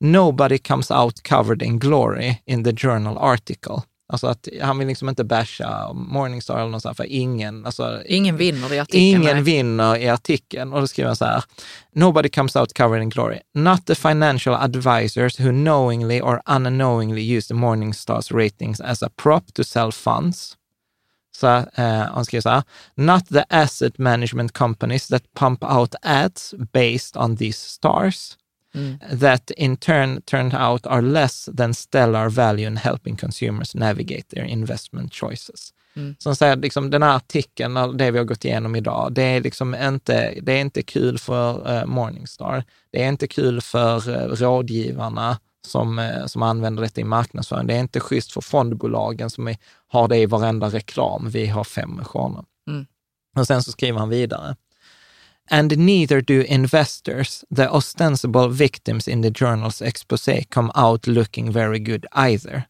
Nobody 0.00 0.58
comes 0.58 0.90
out 0.90 1.22
covered 1.22 1.62
in 1.62 1.78
glory 1.78 2.36
in 2.46 2.64
the 2.64 2.76
journal 2.76 3.18
article. 3.18 3.82
Alltså 4.12 4.26
att 4.26 4.48
han 4.62 4.78
vill 4.78 4.88
liksom 4.88 5.08
inte 5.08 5.24
basha 5.24 5.92
Morningstar 5.92 6.58
eller 6.58 6.70
något 6.70 6.82
sånt, 6.82 6.96
för 6.96 7.04
ingen, 7.04 7.66
alltså, 7.66 8.02
Ingen 8.06 8.36
vinner 8.36 8.72
i 8.72 8.78
artikeln. 8.78 9.02
Ingen 9.02 9.36
nej. 9.36 9.42
vinner 9.42 9.96
i 9.96 10.08
artikeln. 10.08 10.72
Och 10.72 10.80
då 10.80 10.86
skriver 10.86 11.08
han 11.08 11.16
så 11.16 11.24
här. 11.24 11.44
Nobody 11.94 12.28
comes 12.28 12.56
out 12.56 12.74
covered 12.74 13.02
in 13.02 13.08
glory. 13.08 13.38
Not 13.54 13.86
the 13.86 13.94
financial 13.94 14.54
advisors 14.54 15.40
who 15.40 15.50
knowingly 15.50 16.20
or 16.20 16.42
unknowingly 16.46 17.36
use 17.36 17.48
the 17.48 17.54
Morningstars 17.54 18.32
ratings 18.32 18.80
as 18.80 19.02
a 19.02 19.10
prop 19.22 19.54
to 19.54 19.64
sell 19.64 19.92
funds. 19.92 20.57
Så 21.40 21.46
eh, 21.74 21.88
han 21.88 22.24
skriver 22.24 22.40
så 22.40 22.48
här. 22.48 22.62
Not 22.94 23.28
the 23.28 23.44
asset 23.48 23.98
management 23.98 24.52
companies 24.52 25.08
that 25.08 25.22
pump 25.34 25.64
out 25.64 25.94
ads 26.02 26.54
based 26.72 27.16
on 27.16 27.36
these 27.36 27.58
stars. 27.58 28.36
That 29.20 29.50
in 29.50 29.76
turn 29.76 30.22
turned 30.22 30.54
out 30.54 30.86
are 30.86 31.02
less 31.02 31.48
than 31.56 31.74
stellar 31.74 32.28
value 32.28 32.66
in 32.66 32.76
helping 32.76 33.16
consumers 33.16 33.74
navigate 33.74 34.22
their 34.22 34.44
investment 34.44 35.14
choices. 35.14 35.72
Som 36.18 36.36
säger, 36.36 36.56
liksom, 36.56 36.90
den 36.90 37.02
här 37.02 37.16
artikeln, 37.16 37.96
det 37.96 38.10
vi 38.10 38.18
har 38.18 38.24
gått 38.24 38.44
igenom 38.44 38.76
idag, 38.76 39.12
det 39.12 39.22
är, 39.22 39.40
liksom 39.40 39.74
inte, 39.74 40.34
det 40.42 40.52
är 40.52 40.60
inte 40.60 40.82
kul 40.82 41.18
för 41.18 41.76
eh, 41.76 41.86
Morningstar. 41.86 42.64
Det 42.90 43.02
är 43.02 43.08
inte 43.08 43.26
kul 43.28 43.60
för 43.60 44.10
eh, 44.10 44.28
rådgivarna 44.28 45.38
som, 45.66 45.98
eh, 45.98 46.26
som 46.26 46.42
använder 46.42 46.82
detta 46.82 47.00
i 47.00 47.04
marknadsföring. 47.04 47.66
Det 47.66 47.74
är 47.74 47.80
inte 47.80 48.00
schysst 48.00 48.32
för 48.32 48.40
fondbolagen 48.40 49.30
som 49.30 49.48
är, 49.48 49.56
har 49.88 50.08
det 50.08 50.16
i 50.16 50.26
varenda 50.26 50.68
reklam. 50.68 51.28
Vi 51.30 51.46
har 51.46 51.64
fem 51.64 52.04
stjärnor. 52.04 52.44
Mm. 52.68 52.86
Och 53.36 53.46
sen 53.46 53.62
så 53.62 53.72
skriver 53.72 53.98
han 53.98 54.08
vidare. 54.08 54.56
And 55.50 55.78
neither 55.78 56.20
do 56.20 56.42
investors, 56.42 57.44
the 57.56 57.68
ostensible 57.68 58.48
victims 58.48 59.08
in 59.08 59.22
the 59.22 59.30
journal's 59.30 59.82
expose, 59.82 60.44
come 60.50 60.70
out 60.74 61.06
looking 61.06 61.52
very 61.52 61.78
good 61.78 62.06
either. 62.12 62.62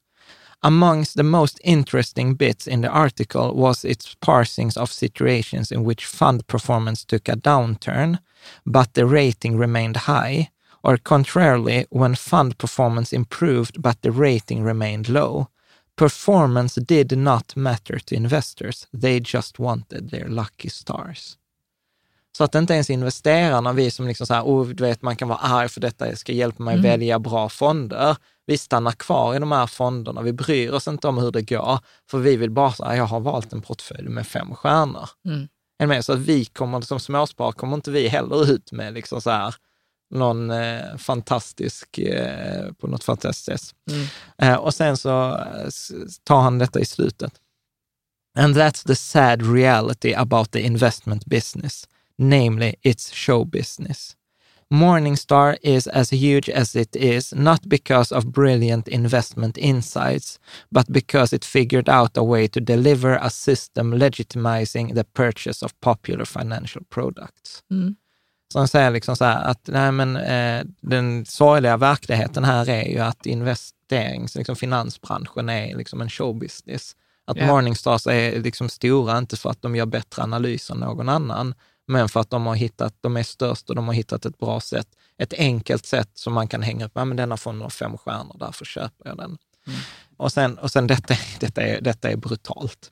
Amongst 0.61 1.17
the 1.17 1.23
most 1.23 1.61
interesting 1.65 2.35
bits 2.35 2.67
in 2.67 2.81
the 2.81 2.89
article 2.89 3.55
was 3.55 3.85
its 3.85 4.17
parsings 4.21 4.77
of 4.77 4.93
situations 4.93 5.73
in 5.73 5.85
which 5.85 6.07
fund 6.07 6.47
performance 6.47 7.05
took 7.05 7.29
a 7.29 7.37
downturn, 7.37 8.19
but 8.65 8.95
the 8.95 9.07
rating 9.07 9.57
remained 9.57 9.97
high, 9.97 10.51
or 10.83 10.97
contrarily, 10.97 11.87
when 11.91 12.15
fund 12.15 12.59
performance 12.59 13.13
improved 13.13 13.83
but 13.83 14.03
the 14.03 14.11
rating 14.11 14.63
remained 14.63 15.09
low. 15.09 15.49
Performance 15.99 16.81
did 16.81 17.19
not 17.19 17.57
matter 17.57 17.99
to 17.99 18.15
investors. 18.15 18.87
They 19.01 19.23
just 19.25 19.59
wanted 19.59 20.11
their 20.11 20.29
lucky 20.29 20.71
stars. 20.71 21.37
Så 22.37 22.45
att 22.45 22.55
inte 22.55 22.75
ens 22.75 22.91
investerarna, 22.91 23.73
vi 23.73 23.91
som 23.91 24.07
liksom 24.07 24.27
så 24.27 24.35
här, 24.35 24.43
oh, 24.43 24.69
du 24.69 24.85
vet, 24.85 25.03
man 25.03 25.17
kan 25.17 25.29
vara 25.29 25.39
arg 25.39 25.69
för 25.69 25.81
detta 25.81 26.17
ska 26.17 26.33
hjälpa 26.33 26.63
mig 26.63 26.81
välja 26.81 27.19
bra 27.19 27.49
fonder. 27.49 28.17
Vi 28.47 28.59
stannar 28.59 28.93
kvar 28.93 29.35
i 29.35 29.39
de 29.39 29.53
här 29.53 29.67
fonderna, 29.67 30.23
vi 30.23 30.33
bryr 30.33 30.71
oss 30.71 30.89
inte 30.89 31.09
om 31.09 31.19
hur 31.19 31.31
det 31.31 31.43
går, 31.43 31.79
för 32.11 32.19
vi 32.19 32.37
vill 32.37 32.51
bara 32.51 32.73
säga, 32.73 32.97
jag 32.97 33.05
har 33.05 33.21
valt 33.21 33.53
en 33.53 33.63
portfölj 33.63 34.09
med 34.09 34.27
fem 34.27 34.55
stjärnor. 34.55 35.09
Mm. 35.81 36.03
Så 36.03 36.13
att 36.13 36.19
vi 36.19 36.45
kommer, 36.45 36.81
som 36.81 37.01
småsparare, 37.01 37.53
kommer 37.53 37.75
inte 37.75 37.91
vi 37.91 38.09
heller 38.09 38.51
ut 38.51 38.73
med 38.73 38.95
liksom 38.95 39.21
så 39.21 39.31
här, 39.31 39.55
någon 40.11 40.51
eh, 40.51 40.97
fantastisk, 40.97 41.99
eh, 41.99 42.73
på 42.73 42.87
något 42.87 43.05
fantastiskt 43.05 43.45
sätt. 43.45 43.75
Mm. 43.91 44.07
Eh, 44.39 44.59
och 44.59 44.75
sen 44.75 44.97
så 44.97 45.37
eh, 45.37 45.69
tar 46.25 46.41
han 46.41 46.59
detta 46.59 46.81
i 46.81 46.85
slutet. 46.85 47.33
And 48.39 48.57
that's 48.57 48.87
the 48.87 48.97
sad 48.97 49.55
reality 49.55 50.15
about 50.15 50.51
the 50.51 50.61
investment 50.61 51.27
business, 51.27 51.89
namely 52.19 52.75
its 52.83 53.13
show 53.13 53.45
business. 53.45 54.17
Morningstar 54.71 55.57
is 55.63 55.87
as 55.87 56.11
huge 56.11 56.51
as 56.51 56.77
it 56.77 56.97
is, 56.97 57.35
not 57.35 57.69
because 57.69 58.13
of 58.13 58.27
brilliant 58.27 58.89
investment 58.89 59.59
insights, 59.59 60.39
but 60.71 60.93
because 60.93 61.33
it 61.33 61.45
figured 61.45 61.89
out 61.89 62.17
a 62.17 62.23
way 62.23 62.49
to 62.49 62.61
deliver 62.61 63.15
a 63.15 63.31
system 63.31 63.93
legitimizing 63.93 64.95
the 64.95 65.05
purchase 65.05 65.63
of 65.63 65.73
popular 65.81 66.27
financial 66.27 66.83
products. 66.91 67.63
Mm. 67.73 67.97
Han 68.55 68.69
säger 68.69 68.91
liksom 68.91 69.17
så 69.17 69.25
här 69.25 69.45
att 69.45 69.61
nej 69.67 69.93
men, 69.93 70.17
eh, 70.17 70.65
den 70.81 71.27
sorgliga 71.27 71.77
verkligheten 71.77 72.45
här 72.45 72.69
är 72.69 72.85
ju 72.85 72.99
att 72.99 73.27
investerings, 73.27 74.35
liksom 74.35 74.57
finansbranschen 74.57 75.49
är 75.49 75.77
liksom 75.77 76.01
en 76.01 76.11
showbusiness. 76.11 76.97
Att 77.25 77.37
Ja. 77.37 77.47
Morningstars 77.47 78.07
är 78.07 78.43
liksom 78.43 78.69
stora, 78.69 79.19
inte 79.19 79.37
för 79.37 79.51
att 79.51 79.63
de 79.63 79.77
gör 79.77 79.87
bättre 79.87 80.23
analyser 80.23 80.75
än 80.75 80.81
någon 80.81 81.09
annan, 81.09 81.55
men 81.87 82.09
för 82.09 82.21
att 82.21 82.31
de 82.31 82.47
har 82.47 82.55
hittat, 82.55 82.95
de 83.01 83.17
är 83.17 83.23
störst 83.23 83.71
och 83.71 83.77
de 83.77 83.87
har 83.87 83.95
hittat 83.95 84.27
ett 84.27 84.39
bra 84.39 84.61
sätt, 84.61 84.89
ett 85.19 85.33
enkelt 85.33 85.87
sätt 85.87 86.11
som 86.15 86.33
man 86.33 86.49
kan 86.49 86.63
hänga 86.63 86.85
upp, 86.85 86.93
ja 86.95 87.05
men 87.05 87.17
denna 87.17 87.37
fonden 87.37 87.63
har 87.63 87.71
fem 87.71 87.99
stjärnor, 87.99 88.37
därför 88.39 88.65
köper 88.65 89.09
jag 89.09 89.17
den. 89.17 89.39
Och 90.17 90.33
sen, 90.33 90.59
och 90.59 90.71
sen 90.71 90.87
detta, 90.87 91.15
detta, 91.41 91.63
är, 91.63 91.81
detta 91.81 92.11
är 92.11 92.17
brutalt. 92.17 92.91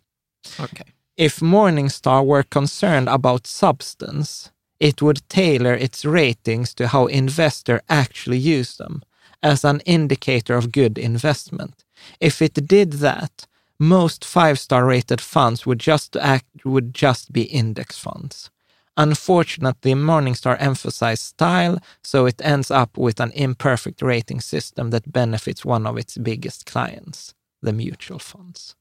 Okej. 0.60 0.86
If 1.18 1.40
Morningstar 1.40 2.24
were 2.34 2.42
concerned 2.42 3.08
about 3.08 3.46
substance, 3.46 4.50
it 4.80 5.02
would 5.02 5.28
tailor 5.28 5.74
its 5.74 6.04
ratings 6.04 6.74
to 6.74 6.88
how 6.88 7.06
investor 7.06 7.80
actually 7.88 8.38
use 8.38 8.76
them 8.76 9.02
as 9.42 9.64
an 9.64 9.80
indicator 9.80 10.54
of 10.54 10.72
good 10.72 10.98
investment. 10.98 11.84
If 12.20 12.42
it 12.42 12.66
did 12.66 12.94
that, 12.94 13.46
most 13.78 14.24
five-star 14.24 14.84
rated 14.84 15.20
funds 15.20 15.66
would 15.66 15.78
just 15.78 16.16
act 16.16 16.64
would 16.64 16.94
just 16.94 17.32
be 17.32 17.42
index 17.42 17.98
funds. 17.98 18.50
Unfortunately, 18.96 19.92
Morningstar 19.92 20.56
emphasized 20.58 21.22
style, 21.22 21.78
so 22.02 22.24
it 22.24 22.40
ends 22.42 22.70
up 22.70 22.96
with 22.96 23.20
an 23.20 23.30
imperfect 23.32 24.00
rating 24.00 24.40
system 24.40 24.90
that 24.90 25.12
benefits 25.12 25.66
one 25.66 25.86
of 25.86 25.98
its 25.98 26.16
biggest 26.16 26.64
clients, 26.64 27.34
the 27.60 27.74
mutual 27.74 28.18
funds. 28.18 28.74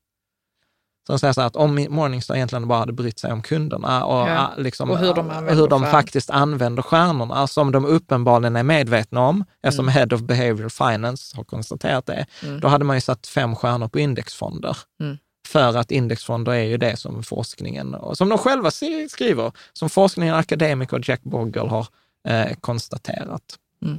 De 1.08 1.20
säger 1.20 1.34
så 1.34 1.42
här 1.42 1.48
att 1.48 1.56
om 1.56 1.88
Morningstar 1.90 2.36
egentligen 2.36 2.68
bara 2.68 2.80
hade 2.80 2.94
brytt 2.94 3.20
sig 3.20 3.32
om 3.32 3.42
kunderna 3.42 4.06
och, 4.06 4.30
Ja. 4.30 4.52
liksom, 4.58 4.92
Och 4.92 4.98
hur 4.98 5.14
de 5.14 5.28
och 5.30 5.36
använder 5.36 5.62
hur 5.62 5.68
de 5.68 5.84
faktiskt 5.86 6.30
använder 6.30 6.82
stjärnorna, 6.84 7.48
som 7.48 7.72
de 7.72 7.86
uppenbarligen 7.86 8.56
är 8.56 8.64
medvetna 8.64 9.22
om, 9.22 9.46
eftersom 9.64 9.86
Mm. 9.90 9.94
Head 9.94 10.16
of 10.16 10.22
Behavioral 10.22 10.70
Finance 10.70 11.38
har 11.38 11.44
konstaterat 11.44 12.06
det, 12.06 12.26
då 12.62 12.68
hade 12.68 12.86
man 12.86 12.98
ju 12.98 13.02
satt 13.02 13.28
fem 13.28 13.56
stjärnor 13.56 13.88
på 13.88 14.00
indexfonder. 14.00 14.78
Mm. 15.02 15.18
För 15.48 15.78
att 15.78 15.92
indexfonder 15.92 16.52
är 16.52 16.64
ju 16.64 16.78
det 16.78 16.98
som 16.98 17.24
forskningen, 17.24 17.96
och 17.96 18.18
som 18.18 18.30
de 18.30 18.38
själva 18.38 18.72
skriver, 19.10 19.52
som 19.74 19.90
forskningen, 19.90 20.36
akademiker 20.36 21.02
Jack 21.04 21.24
Bogle 21.24 21.62
har 21.70 21.88
eh, 22.28 22.54
konstaterat. 22.62 23.42
Mm. 23.86 23.98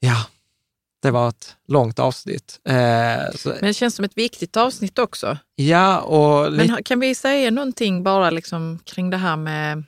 Ja, 0.00 0.16
det 1.02 1.10
var 1.10 1.28
ett 1.28 1.56
långt 1.68 1.98
avsnitt. 1.98 2.60
Eh, 2.64 2.74
Men 2.74 3.58
det 3.60 3.74
känns 3.74 3.94
som 3.94 4.04
ett 4.04 4.16
viktigt 4.18 4.56
avsnitt 4.56 4.98
också. 4.98 5.38
ja, 5.54 6.00
och 6.00 6.52
Men 6.52 6.82
kan 6.82 7.00
vi 7.00 7.14
säga 7.14 7.50
någonting 7.50 8.02
bara 8.02 8.30
liksom 8.30 8.78
kring 8.84 9.10
det 9.10 9.16
här 9.16 9.36
med... 9.36 9.84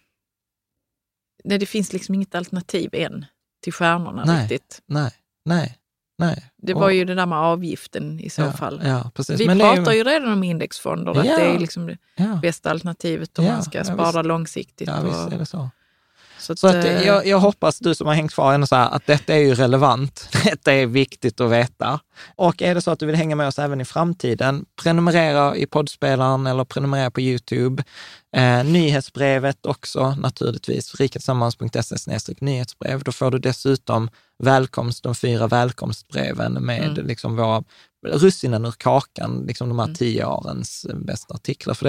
Nej, 1.45 1.59
det 1.59 1.67
finns 1.67 1.93
liksom 1.93 2.15
inget 2.15 2.35
alternativ 2.35 2.91
än 2.93 3.25
till 3.63 3.73
stjärnorna 3.73 4.25
Nej. 4.25 4.43
riktigt. 4.43 4.83
nej, 4.87 5.13
nej, 5.45 5.79
nej. 6.19 6.51
Det 6.63 6.75
Och- 6.75 6.81
var 6.81 6.91
ju 6.91 7.05
det 7.05 7.15
där 7.15 7.27
med 7.27 7.39
avgiften 7.39 8.21
i 8.21 8.31
så 8.31 8.43
ja, 8.43 8.53
fall. 8.53 8.83
Ja, 8.85 9.11
precis. 9.15 9.41
Vi 9.41 9.47
Men 9.47 9.59
pratar 9.59 9.93
ju 9.93 10.05
redan 10.05 10.33
om 10.33 10.45
indexfonder, 10.45 11.11
att 11.13 11.27
Ja. 11.27 11.37
det 11.37 11.43
är 11.45 11.59
liksom 11.59 11.87
det 11.87 11.99
ja, 12.17 12.39
bästa 12.43 12.71
alternativet 12.71 13.39
om 13.39 13.45
man 13.45 13.63
ska 13.63 13.85
spara 13.85 14.23
långsiktigt. 14.23 14.89
ja, 14.89 15.01
visst 15.03 15.27
och, 15.27 15.33
är 15.33 15.39
det 15.39 15.47
så. 15.47 15.71
Så 16.41 16.53
att, 16.53 16.59
Så 16.59 16.67
att, 16.69 16.85
eh, 16.85 17.03
jag, 17.07 17.27
jag 17.27 17.39
hoppas 17.41 17.79
du 17.79 17.95
som 17.95 18.07
har 18.07 18.15
hängt 18.15 18.33
kvar 18.35 18.55
ändå 18.55 18.67
så 18.67 18.77
här, 18.77 18.91
att 18.91 19.07
detta 19.07 19.35
är 19.35 19.39
ju 19.39 19.55
relevant. 19.55 20.29
Detta 20.45 20.73
är 20.73 20.87
viktigt 20.87 21.41
att 21.41 21.51
veta. 21.51 22.01
Och 22.37 22.63
är 22.63 22.75
det 22.75 22.81
så 22.83 22.91
att 22.91 22.99
du 22.99 23.07
vill 23.07 23.17
hänga 23.17 23.37
med 23.37 23.49
oss 23.49 23.59
även 23.59 23.81
i 23.81 23.85
framtiden, 23.85 24.65
prenumerera 24.83 25.57
i 25.57 25.67
poddspelaren 25.67 26.47
eller 26.47 26.65
prenumerera 26.65 27.11
på 27.11 27.21
YouTube. 27.21 27.85
Eh, 28.37 28.65
nyhetsbrevet 28.65 29.67
också 29.67 30.15
naturligtvis, 30.19 30.95
rikatillsammans.se 30.95 32.35
nyhetsbrev. 32.41 33.03
Då 33.03 33.13
får 33.13 33.31
du 33.31 33.39
dessutom 33.39 34.11
välkomst, 34.43 35.03
de 35.03 35.15
fyra 35.15 35.47
välkomstbreven 35.47 36.53
med 36.53 36.85
Mm. 36.85 37.07
liksom 37.07 37.37
våra 37.37 37.65
russinen 38.07 38.65
ur 38.65 38.75
kakan, 38.79 39.45
liksom 39.47 39.69
de 39.69 39.79
här 39.79 39.87
Mm. 39.87 39.97
tio 39.97 40.25
årens 40.25 40.85
eh, 40.91 40.97
bästa 40.97 41.35
artiklar. 41.35 41.75
För 41.75 41.85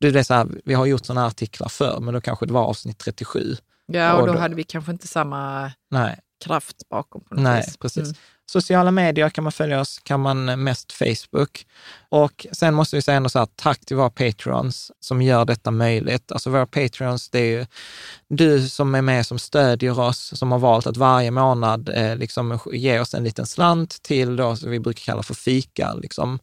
det, 0.00 0.10
det 0.10 0.18
är 0.18 0.22
så 0.22 0.34
här, 0.34 0.46
vi 0.64 0.74
har 0.74 0.86
gjort 0.86 1.06
sådana 1.06 1.20
här 1.20 1.28
artiklar 1.28 1.68
förr, 1.68 1.98
men 2.00 2.14
då 2.14 2.20
kanske 2.20 2.46
det 2.46 2.52
var 2.52 2.64
avsnitt 2.64 2.98
37. 2.98 3.56
Ja, 3.92 4.14
och 4.14 4.20
och 4.20 4.26
då 4.26 4.32
då- 4.32 4.38
hade 4.38 4.54
vi 4.54 4.64
kanske 4.64 4.92
inte 4.92 5.08
samma 5.08 5.72
Nej, 5.90 6.18
kraft 6.44 6.76
bakom 6.90 7.20
på 7.24 7.34
något 7.34 7.42
Nej, 7.44 7.62
vis. 7.66 7.76
precis. 7.76 8.02
Mm. 8.04 8.14
Sociala 8.50 8.90
medier 8.90 9.30
kan 9.30 9.44
man 9.44 9.52
följa 9.52 9.80
oss, 9.80 10.00
kan 10.02 10.20
man 10.20 10.62
mest 10.64 10.92
Facebook. 10.92 11.66
Och 12.08 12.46
sen 12.52 12.74
måste 12.74 12.96
vi 12.96 13.02
säga 13.02 13.16
ändå 13.16 13.28
så 13.28 13.38
här, 13.38 13.48
tack 13.56 13.80
till 13.86 13.96
våra 13.96 14.10
patrons 14.10 14.92
som 15.00 15.22
gör 15.22 15.44
detta 15.44 15.70
möjligt. 15.70 16.32
Alltså 16.32 16.50
våra 16.50 16.66
patrons, 16.66 17.30
det 17.30 17.38
är 17.38 17.58
ju 17.58 17.66
du 18.28 18.68
som 18.68 18.94
är 18.94 19.02
med 19.02 19.26
som 19.26 19.38
stödjer 19.38 20.00
oss, 20.00 20.38
som 20.38 20.52
har 20.52 20.58
valt 20.58 20.86
att 20.86 20.96
varje 20.96 21.30
månad 21.30 21.88
eh, 21.94 22.16
liksom 22.16 22.58
ge 22.72 23.00
oss 23.00 23.14
en 23.14 23.24
liten 23.24 23.46
slant 23.46 24.02
till 24.02 24.36
då, 24.36 24.56
som 24.56 24.70
vi 24.70 24.80
brukar 24.80 25.00
kalla 25.00 25.22
för 25.22 25.34
fika. 25.34 25.94
Liksom. 25.94 26.38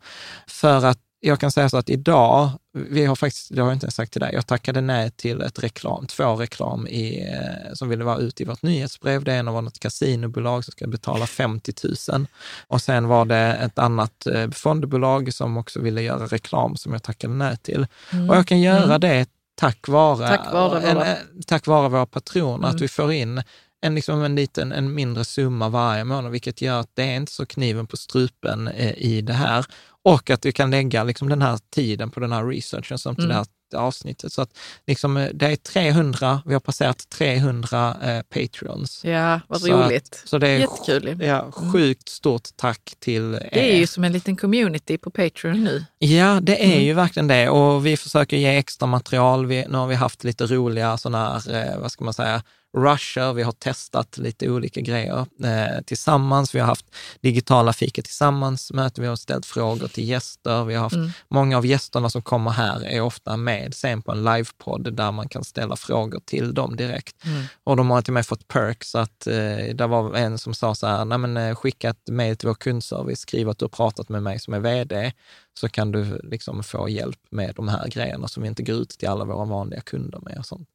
För 0.47 0.85
att 0.85 0.99
jag 1.19 1.39
kan 1.39 1.51
säga 1.51 1.69
så 1.69 1.77
att 1.77 1.89
idag, 1.89 2.49
vi 2.77 3.05
har 3.05 3.15
faktiskt, 3.15 3.55
det 3.55 3.61
har 3.61 3.69
jag 3.69 3.75
inte 3.75 3.85
ens 3.85 3.95
sagt 3.95 4.11
till 4.11 4.21
dig, 4.21 4.33
jag 4.33 4.47
tackade 4.47 4.81
nej 4.81 5.11
till 5.11 5.41
ett 5.41 5.63
reklam, 5.63 6.05
två 6.07 6.35
reklam 6.35 6.87
i, 6.87 7.27
eh, 7.33 7.73
som 7.73 7.89
ville 7.89 8.03
vara 8.03 8.17
ute 8.17 8.43
i 8.43 8.45
vårt 8.45 8.61
nyhetsbrev. 8.61 9.23
Det 9.23 9.33
ena 9.33 9.51
var 9.51 9.61
något 9.61 9.79
kasinobolag 9.79 10.65
som 10.65 10.71
ska 10.71 10.87
betala 10.87 11.27
50 11.27 11.73
000 12.11 12.27
och 12.67 12.81
sen 12.81 13.07
var 13.07 13.25
det 13.25 13.37
ett 13.37 13.79
annat 13.79 14.27
eh, 14.27 14.49
fondbolag 14.51 15.33
som 15.33 15.57
också 15.57 15.79
ville 15.81 16.01
göra 16.01 16.25
reklam 16.25 16.75
som 16.75 16.93
jag 16.93 17.03
tackade 17.03 17.33
nej 17.33 17.57
till. 17.57 17.87
Och 18.29 18.35
jag 18.35 18.47
kan 18.47 18.61
göra 18.61 18.97
det 18.97 19.25
tack 19.55 19.87
vare, 19.87 20.27
Tack 20.27 20.53
vare 20.53 20.81
en, 20.81 20.95
våra- 20.95 21.11
eh, 21.11 21.17
tack 21.47 21.67
vare 21.67 21.89
våra 21.89 22.05
patroner, 22.05 22.67
att 22.67 22.73
Mm. 22.73 22.81
vi 22.81 22.87
får 22.87 23.11
in 23.13 23.43
en, 23.81 23.95
liksom 23.95 24.23
en, 24.23 24.35
liten, 24.35 24.71
en 24.71 24.93
mindre 24.93 25.25
summa 25.25 25.69
varje 25.69 26.03
månad, 26.03 26.31
vilket 26.31 26.61
gör 26.61 26.79
att 26.79 26.89
det 26.93 27.03
är 27.03 27.15
inte 27.15 27.31
så 27.31 27.45
kniven 27.45 27.87
på 27.87 27.97
strupen 27.97 28.67
eh, 28.67 28.91
i 28.97 29.21
det 29.21 29.33
här. 29.33 29.65
Och 30.05 30.29
att 30.29 30.45
vi 30.45 30.51
kan 30.51 30.71
lägga 30.71 31.03
liksom 31.03 31.29
den 31.29 31.41
här 31.41 31.59
tiden 31.75 32.09
på 32.11 32.19
den 32.19 32.31
här 32.31 32.45
researchen 32.47 32.97
som 32.97 33.15
till 33.15 33.25
Mm. 33.25 33.35
det 33.37 33.77
här 33.77 33.83
avsnittet. 33.85 34.33
Så 34.33 34.41
att 34.41 34.49
liksom, 34.87 35.17
eh, 35.17 35.29
det 35.33 35.45
är 35.45 35.55
300, 35.55 36.41
vi 36.45 36.53
har 36.53 36.59
passerat 36.59 37.09
300 37.09 37.97
eh, 38.03 38.21
patrons. 38.21 39.01
Ja, 39.03 39.39
vad 39.47 39.61
Så 39.61 39.67
roligt. 39.67 40.21
Så 40.25 40.37
det 40.37 40.47
är 40.49 40.59
Jättekul. 40.59 41.17
Ja, 41.23 41.51
sjukt 41.51 42.09
stort 42.09 42.49
tack 42.55 42.93
till 42.99 43.33
er. 43.33 43.49
Det 43.53 43.73
är 43.73 43.77
ju 43.77 43.87
som 43.87 44.03
en 44.03 44.11
liten 44.13 44.35
community 44.35 44.97
på 44.97 45.09
Patreon 45.09 45.63
nu. 45.63 45.85
Ja, 45.99 46.39
det 46.41 46.63
är 46.63 46.71
Mm. 46.73 46.83
ju 46.83 46.93
verkligen 46.93 47.27
det 47.27 47.49
och 47.49 47.85
vi 47.85 47.97
försöker 47.97 48.37
ge 48.37 48.57
extra 48.57 48.85
material. 48.87 49.45
Vi, 49.45 49.65
nu 49.69 49.77
har 49.77 49.87
vi 49.87 49.95
haft 49.95 50.23
lite 50.23 50.45
roliga 50.45 50.97
sådana 50.97 51.39
här, 51.39 51.73
eh, 51.73 51.79
vad 51.79 51.91
ska 51.91 52.03
man 52.03 52.13
säga, 52.13 52.43
rusher. 52.75 53.33
Vi 53.33 53.43
har 53.43 53.51
testat 53.51 54.17
lite 54.17 54.49
olika 54.49 54.81
grejer 54.81 55.25
eh, 55.43 55.81
tillsammans. 55.85 56.55
Vi 56.55 56.59
har 56.59 56.67
haft 56.67 56.85
digitala 57.21 57.73
fika 57.73 58.01
tillsammans, 58.01 58.71
möten. 58.73 59.01
Vi 59.01 59.07
har 59.07 59.15
ställt 59.15 59.45
frågor 59.45 59.87
till 59.87 60.09
gäster. 60.09 60.63
Vi 60.63 60.73
har 60.75 60.83
haft, 60.83 60.95
Mm. 60.95 61.09
många 61.27 61.57
av 61.57 61.65
gästerna 61.65 62.09
som 62.09 62.21
kommer 62.21 62.51
här 62.51 62.85
är 62.85 63.01
ofta 63.01 63.37
med 63.37 63.73
sen 63.73 64.01
på 64.01 64.11
en 64.11 64.23
livepodd 64.23 64.93
där 64.93 65.11
man 65.11 65.29
kan 65.29 65.43
ställa 65.43 65.75
frågor 65.75 66.19
till 66.25 66.53
dem 66.53 66.75
direkt. 66.75 67.25
Mm. 67.25 67.43
Och 67.63 67.77
de 67.77 67.89
har 67.89 68.01
till 68.01 68.11
och 68.11 68.13
med 68.13 68.25
fått 68.25 68.47
perks 68.47 68.95
att 68.95 69.27
eh, 69.27 69.75
det 69.75 69.87
var 69.87 70.15
en 70.15 70.37
som 70.37 70.53
sa 70.53 70.75
så 70.75 70.87
här, 70.87 71.05
Nej, 71.05 71.17
men, 71.17 71.37
eh, 71.37 71.55
skicka 71.55 71.89
ett 71.89 72.07
mejl 72.09 72.37
till 72.37 72.47
vår 72.47 72.55
kundservice, 72.55 73.19
skriv 73.19 73.49
att 73.49 73.57
du 73.59 73.65
har 73.65 73.69
pratat 73.69 74.09
med 74.09 74.23
mig 74.23 74.39
som 74.39 74.53
är 74.53 74.59
vd, 74.59 75.13
så 75.59 75.69
kan 75.69 75.91
du 75.91 76.19
liksom 76.23 76.63
få 76.63 76.89
hjälp 76.89 77.19
med 77.29 77.53
de 77.55 77.67
här 77.67 77.87
grejerna 77.87 78.27
som 78.27 78.43
vi 78.43 78.49
inte 78.49 78.63
går 78.63 78.75
ut 78.75 78.89
till 78.89 79.07
alla 79.09 79.25
våra 79.25 79.45
vanliga 79.45 79.81
kunder 79.81 80.19
med 80.19 80.37
och 80.37 80.45
sånt. 80.45 80.67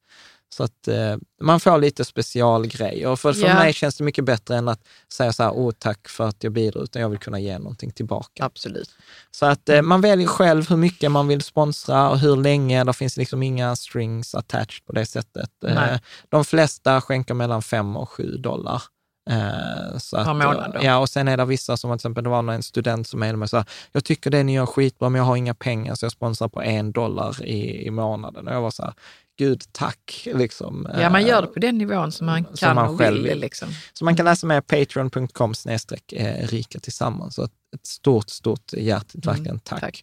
Så 0.55 0.65
att 0.65 0.89
eh, 0.89 1.17
man 1.43 1.61
får 1.61 1.79
lite 1.79 2.05
specialgrejer. 2.05 3.17
För, 3.17 3.33
för 3.33 3.47
Ja. 3.47 3.55
mig 3.55 3.73
känns 3.73 3.97
det 3.97 4.05
mycket 4.05 4.25
bättre 4.25 4.57
än 4.57 4.69
att 4.69 4.81
säga 5.13 5.33
så 5.33 5.43
här, 5.43 5.53
åh 5.55 5.73
tack 5.79 6.09
för 6.09 6.29
att 6.29 6.45
jag 6.45 6.53
bidrar, 6.53 6.83
utan 6.83 7.03
jag 7.03 7.09
vill 7.09 7.19
kunna 7.19 7.41
ge 7.41 7.59
någonting 7.59 7.91
tillbaka. 7.91 8.45
Absolut. 8.45 8.91
Så 9.31 9.47
att 9.47 9.69
eh, 9.69 9.83
man 9.83 10.01
väljer 10.01 10.27
själv 10.27 10.69
hur 10.69 10.77
mycket 10.77 11.11
man 11.11 11.29
vill 11.29 11.43
sponsra 11.43 12.11
och 12.11 12.19
hur 12.19 12.37
länge. 12.37 12.85
Det 12.85 12.93
finns 12.93 13.17
liksom 13.17 13.43
inga 13.43 13.77
strings 13.77 14.35
attached 14.35 14.85
på 14.87 14.93
det 14.93 15.07
sättet. 15.07 15.51
Eh, 15.67 15.99
de 16.29 16.45
flesta 16.45 17.01
skänker 17.01 17.35
mellan 17.35 17.63
5 17.63 17.97
och 17.97 18.09
7 18.09 18.37
dollar. 18.37 18.83
Eh, 19.31 19.99
så 19.99 20.17
Per 20.17 20.23
att, 20.31 20.37
månad 20.37 20.73
då? 20.75 20.81
Ja, 20.83 20.99
och 20.99 21.09
sen 21.09 21.29
är 21.29 21.37
det 21.37 21.45
vissa 21.45 21.77
som 21.77 21.91
till 21.91 21.95
exempel, 21.95 22.25
det 22.25 22.31
var 22.31 22.53
en 22.53 22.63
student 22.63 23.09
som 23.09 23.21
mejlade 23.21 23.39
mig 23.39 23.45
och 23.47 23.51
sa, 23.51 23.65
jag 23.93 24.05
tycker 24.05 24.31
det 24.31 24.43
ni 24.43 24.55
gör 24.55 24.67
skitbra, 24.67 25.09
men 25.09 25.19
jag 25.19 25.27
har 25.27 25.37
inga 25.37 25.55
pengar, 25.55 25.95
så 25.95 26.05
jag 26.05 26.13
sponsrar 26.13 26.49
på 26.49 26.63
en 26.63 26.93
dollar 26.93 27.45
i, 27.45 27.87
i 27.87 27.91
månaden. 27.91 28.49
Och 28.49 28.55
jag 28.55 28.61
var 28.61 28.71
så 28.71 28.83
här, 28.83 28.95
gud 29.39 29.63
tack. 29.73 30.29
Liksom. 30.35 30.89
Ja, 31.01 31.11
man 31.11 31.21
Eh, 31.21 31.29
gör 31.29 31.43
det 31.43 31.49
på 31.49 31.59
den 31.59 31.79
nivån 31.79 32.13
som 32.13 32.27
man 32.27 32.45
som 32.45 32.57
kan 32.57 32.75
man 32.77 32.89
och 32.89 32.99
själv 32.99 33.17
vill. 33.23 33.29
vill. 33.31 33.41
Liksom. 33.41 33.69
Så 33.93 34.05
man 34.05 34.17
kan 34.17 34.25
läsa 34.25 34.47
mer 34.47 34.61
patreon.com 34.61 35.55
snedstreck 35.55 36.13
eh, 36.13 36.47
rika 36.47 36.79
tillsammans. 36.81 37.35
Så 37.35 37.43
ett, 37.45 37.51
stort, 37.87 38.31
stort 38.31 38.73
hjärtligt 38.73 39.27
Mm, 39.27 39.37
verkligen 39.37 39.59
tack. 39.59 39.81
tack. 39.81 40.03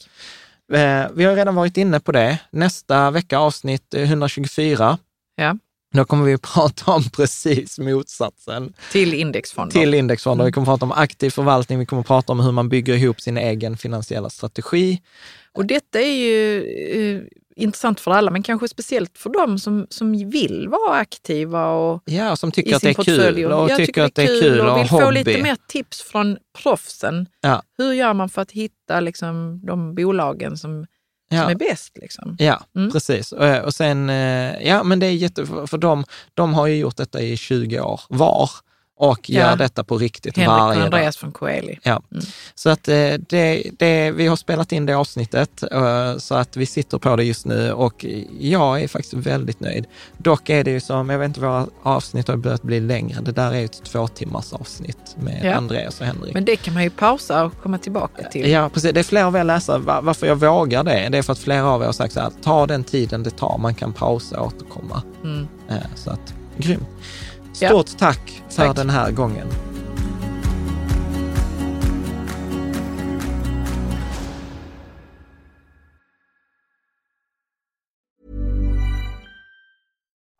Eh, 0.73 1.07
vi 1.13 1.23
har 1.25 1.35
redan 1.35 1.55
varit 1.55 1.77
inne 1.77 1.99
på 1.99 2.11
det. 2.11 2.39
Nästa 2.51 3.11
vecka 3.11 3.37
avsnitt 3.39 3.93
eh, 3.93 4.03
124. 4.03 4.97
Ja. 5.35 5.57
Då 5.93 6.05
kommer 6.05 6.25
vi 6.25 6.33
att 6.33 6.41
prata 6.53 6.91
om 6.91 7.03
precis 7.09 7.79
motsatsen 7.79 8.73
Till 8.91 9.13
indexfonder. 9.13 9.71
till 9.79 9.93
indexfonder. 9.93 10.45
Vi 10.45 10.51
kommer 10.51 10.63
att 10.65 10.79
prata 10.79 10.85
om 10.85 10.91
aktiv 10.91 11.29
förvaltning, 11.29 11.79
vi 11.79 11.85
kommer 11.85 11.99
att 12.01 12.07
prata 12.07 12.31
om 12.33 12.39
hur 12.39 12.51
man 12.51 12.69
bygger 12.69 12.93
ihop 12.95 13.21
sin 13.21 13.37
egen 13.37 13.77
finansiella 13.77 14.29
strategi. 14.29 15.01
Och 15.53 15.65
detta 15.65 15.99
är 16.01 16.11
ju 16.15 16.63
eh, 17.15 17.21
intressant 17.55 17.99
för 17.99 18.11
alla, 18.11 18.31
men 18.31 18.43
kanske 18.43 18.67
speciellt 18.67 19.17
för 19.17 19.29
dem 19.29 19.59
som, 19.59 19.87
som 19.89 20.29
vill 20.29 20.67
vara 20.69 20.97
aktiva 20.97 21.71
och 21.71 22.01
Ja, 22.05 22.35
som 22.35 22.51
tycker 22.51 22.75
att 22.75 22.81
det 22.81 22.89
är 22.89 22.93
kul 22.93 23.05
portfölj. 23.17 23.45
och 23.45 23.69
Jag 23.69 23.77
tycker 23.77 24.03
att 24.03 24.15
det 24.15 24.23
är 24.23 24.41
kul 24.41 24.59
och 24.61 24.71
och 24.73 24.79
vill 24.79 24.87
få 24.89 25.01
hobby. 25.01 25.13
lite 25.23 25.41
mer 25.43 25.57
tips 25.67 26.01
från 26.01 26.37
proffsen. 26.63 27.25
Ja. 27.41 27.63
Hur 27.77 27.93
gör 27.93 28.13
man 28.13 28.29
för 28.29 28.41
att 28.41 28.51
hitta 28.51 28.99
liksom, 28.99 29.61
de 29.65 29.95
bolagen 29.95 30.57
som, 30.57 30.85
som 31.29 31.37
Ja. 31.37 31.51
är 31.51 31.55
bäst? 31.55 31.97
Liksom? 31.97 32.35
Ja, 32.39 32.63
Mm. 32.75 32.91
precis. 32.91 33.31
Och, 33.31 33.55
och 33.57 33.73
sen, 33.73 34.09
eh, 34.09 34.67
ja 34.67 34.83
men 34.83 34.99
det 34.99 35.05
är 35.07 35.11
jätte, 35.11 35.45
för 35.45 35.65
för 35.67 35.77
de, 35.77 36.03
de 36.33 36.53
har 36.53 36.67
ju 36.67 36.75
gjort 36.75 36.97
detta 36.97 37.21
i 37.21 37.37
20 37.37 37.79
år 37.79 38.01
var. 38.09 38.49
Och 38.99 39.29
gör 39.29 39.49
Ja. 39.49 39.55
detta 39.55 39.83
på 39.83 39.97
riktigt 39.97 40.37
Henrik 40.37 40.49
varje 40.49 40.75
dag. 40.79 40.85
Andreas 40.85 41.17
från 41.17 41.31
Coeli. 41.31 41.79
Ja. 41.83 42.01
Så 42.55 42.69
att 42.69 42.87
eh, 42.87 42.95
det, 43.29 43.63
det, 43.79 44.11
vi 44.11 44.27
har 44.27 44.35
spelat 44.35 44.71
in 44.71 44.85
det 44.85 44.93
avsnittet, 44.93 45.63
eh, 45.71 46.17
så 46.17 46.35
att 46.35 46.57
vi 46.57 46.65
sitter 46.65 46.97
på 46.97 47.15
det 47.15 47.23
just 47.23 47.45
nu 47.45 47.71
och 47.71 48.05
jag 48.39 48.81
är 48.83 48.87
faktiskt 48.87 49.13
väldigt 49.13 49.59
nöjd. 49.59 49.85
Dock 50.17 50.49
är 50.49 50.63
det 50.63 50.71
ju 50.71 50.79
som, 50.79 51.09
jag 51.09 51.19
vet 51.19 51.25
inte, 51.27 51.39
våra 51.39 51.67
avsnitt 51.83 52.27
har 52.27 52.35
börjat 52.37 52.61
bli 52.63 52.79
längre. 52.79 53.21
Det 53.21 53.31
där 53.31 53.51
är 53.51 53.59
ju 53.59 53.65
ett 53.65 53.83
två 53.83 54.07
timmars 54.07 54.53
avsnitt 54.53 55.15
med 55.19 55.39
Ja. 55.43 55.53
Andreas 55.55 55.99
och 55.99 56.05
Henrik. 56.05 56.33
Men 56.33 56.45
det 56.45 56.55
kan 56.55 56.73
man 56.73 56.83
ju 56.83 56.89
pausa 56.89 57.45
och 57.45 57.53
komma 57.63 57.77
tillbaka 57.77 58.23
till. 58.29 58.49
Ja, 58.51 58.69
precis. 58.73 58.93
Det 58.93 58.99
är 58.99 59.03
flera 59.03 59.27
av 59.27 59.35
er 59.35 59.43
läsare, 59.43 59.77
va- 59.79 60.01
varför 60.01 60.27
jag 60.27 60.35
vågar 60.35 60.83
det, 60.83 61.09
det 61.09 61.17
är 61.17 61.21
för 61.21 61.33
att 61.33 61.39
flera 61.39 61.65
av 61.65 61.81
er 61.81 61.85
har 61.85 61.93
sagt 61.93 62.13
så 62.13 62.19
här, 62.19 62.31
ta 62.43 62.65
den 62.67 62.83
tiden 62.83 63.23
det 63.23 63.29
tar, 63.37 63.57
man 63.57 63.75
kan 63.75 63.93
pausa 63.93 64.39
och 64.39 64.47
återkomma. 64.47 65.03
Mm. 65.23 65.47
Eh, 65.69 65.75
Så 65.95 66.09
att, 66.09 66.33
grymt. 66.57 66.87
Ja. 67.61 67.69
Stort 67.69 67.97
tack 67.97 68.43
för 68.49 68.67
Tack. 68.67 68.75
den 68.75 68.89
här 68.89 69.11
gången. 69.11 69.47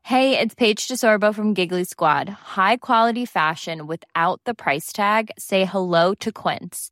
Hey, 0.03 0.39
it's 0.39 0.56
Paige 0.56 0.88
DeSorbo 0.88 1.35
from 1.35 1.53
Giggly 1.53 1.84
Squad. 1.84 2.30
High 2.30 2.77
quality 2.77 3.26
fashion 3.26 3.88
without 3.88 4.39
the 4.45 4.53
price 4.53 4.94
tag. 4.94 5.31
Say 5.38 5.65
hello 5.65 6.14
to 6.22 6.31
Quince. 6.31 6.91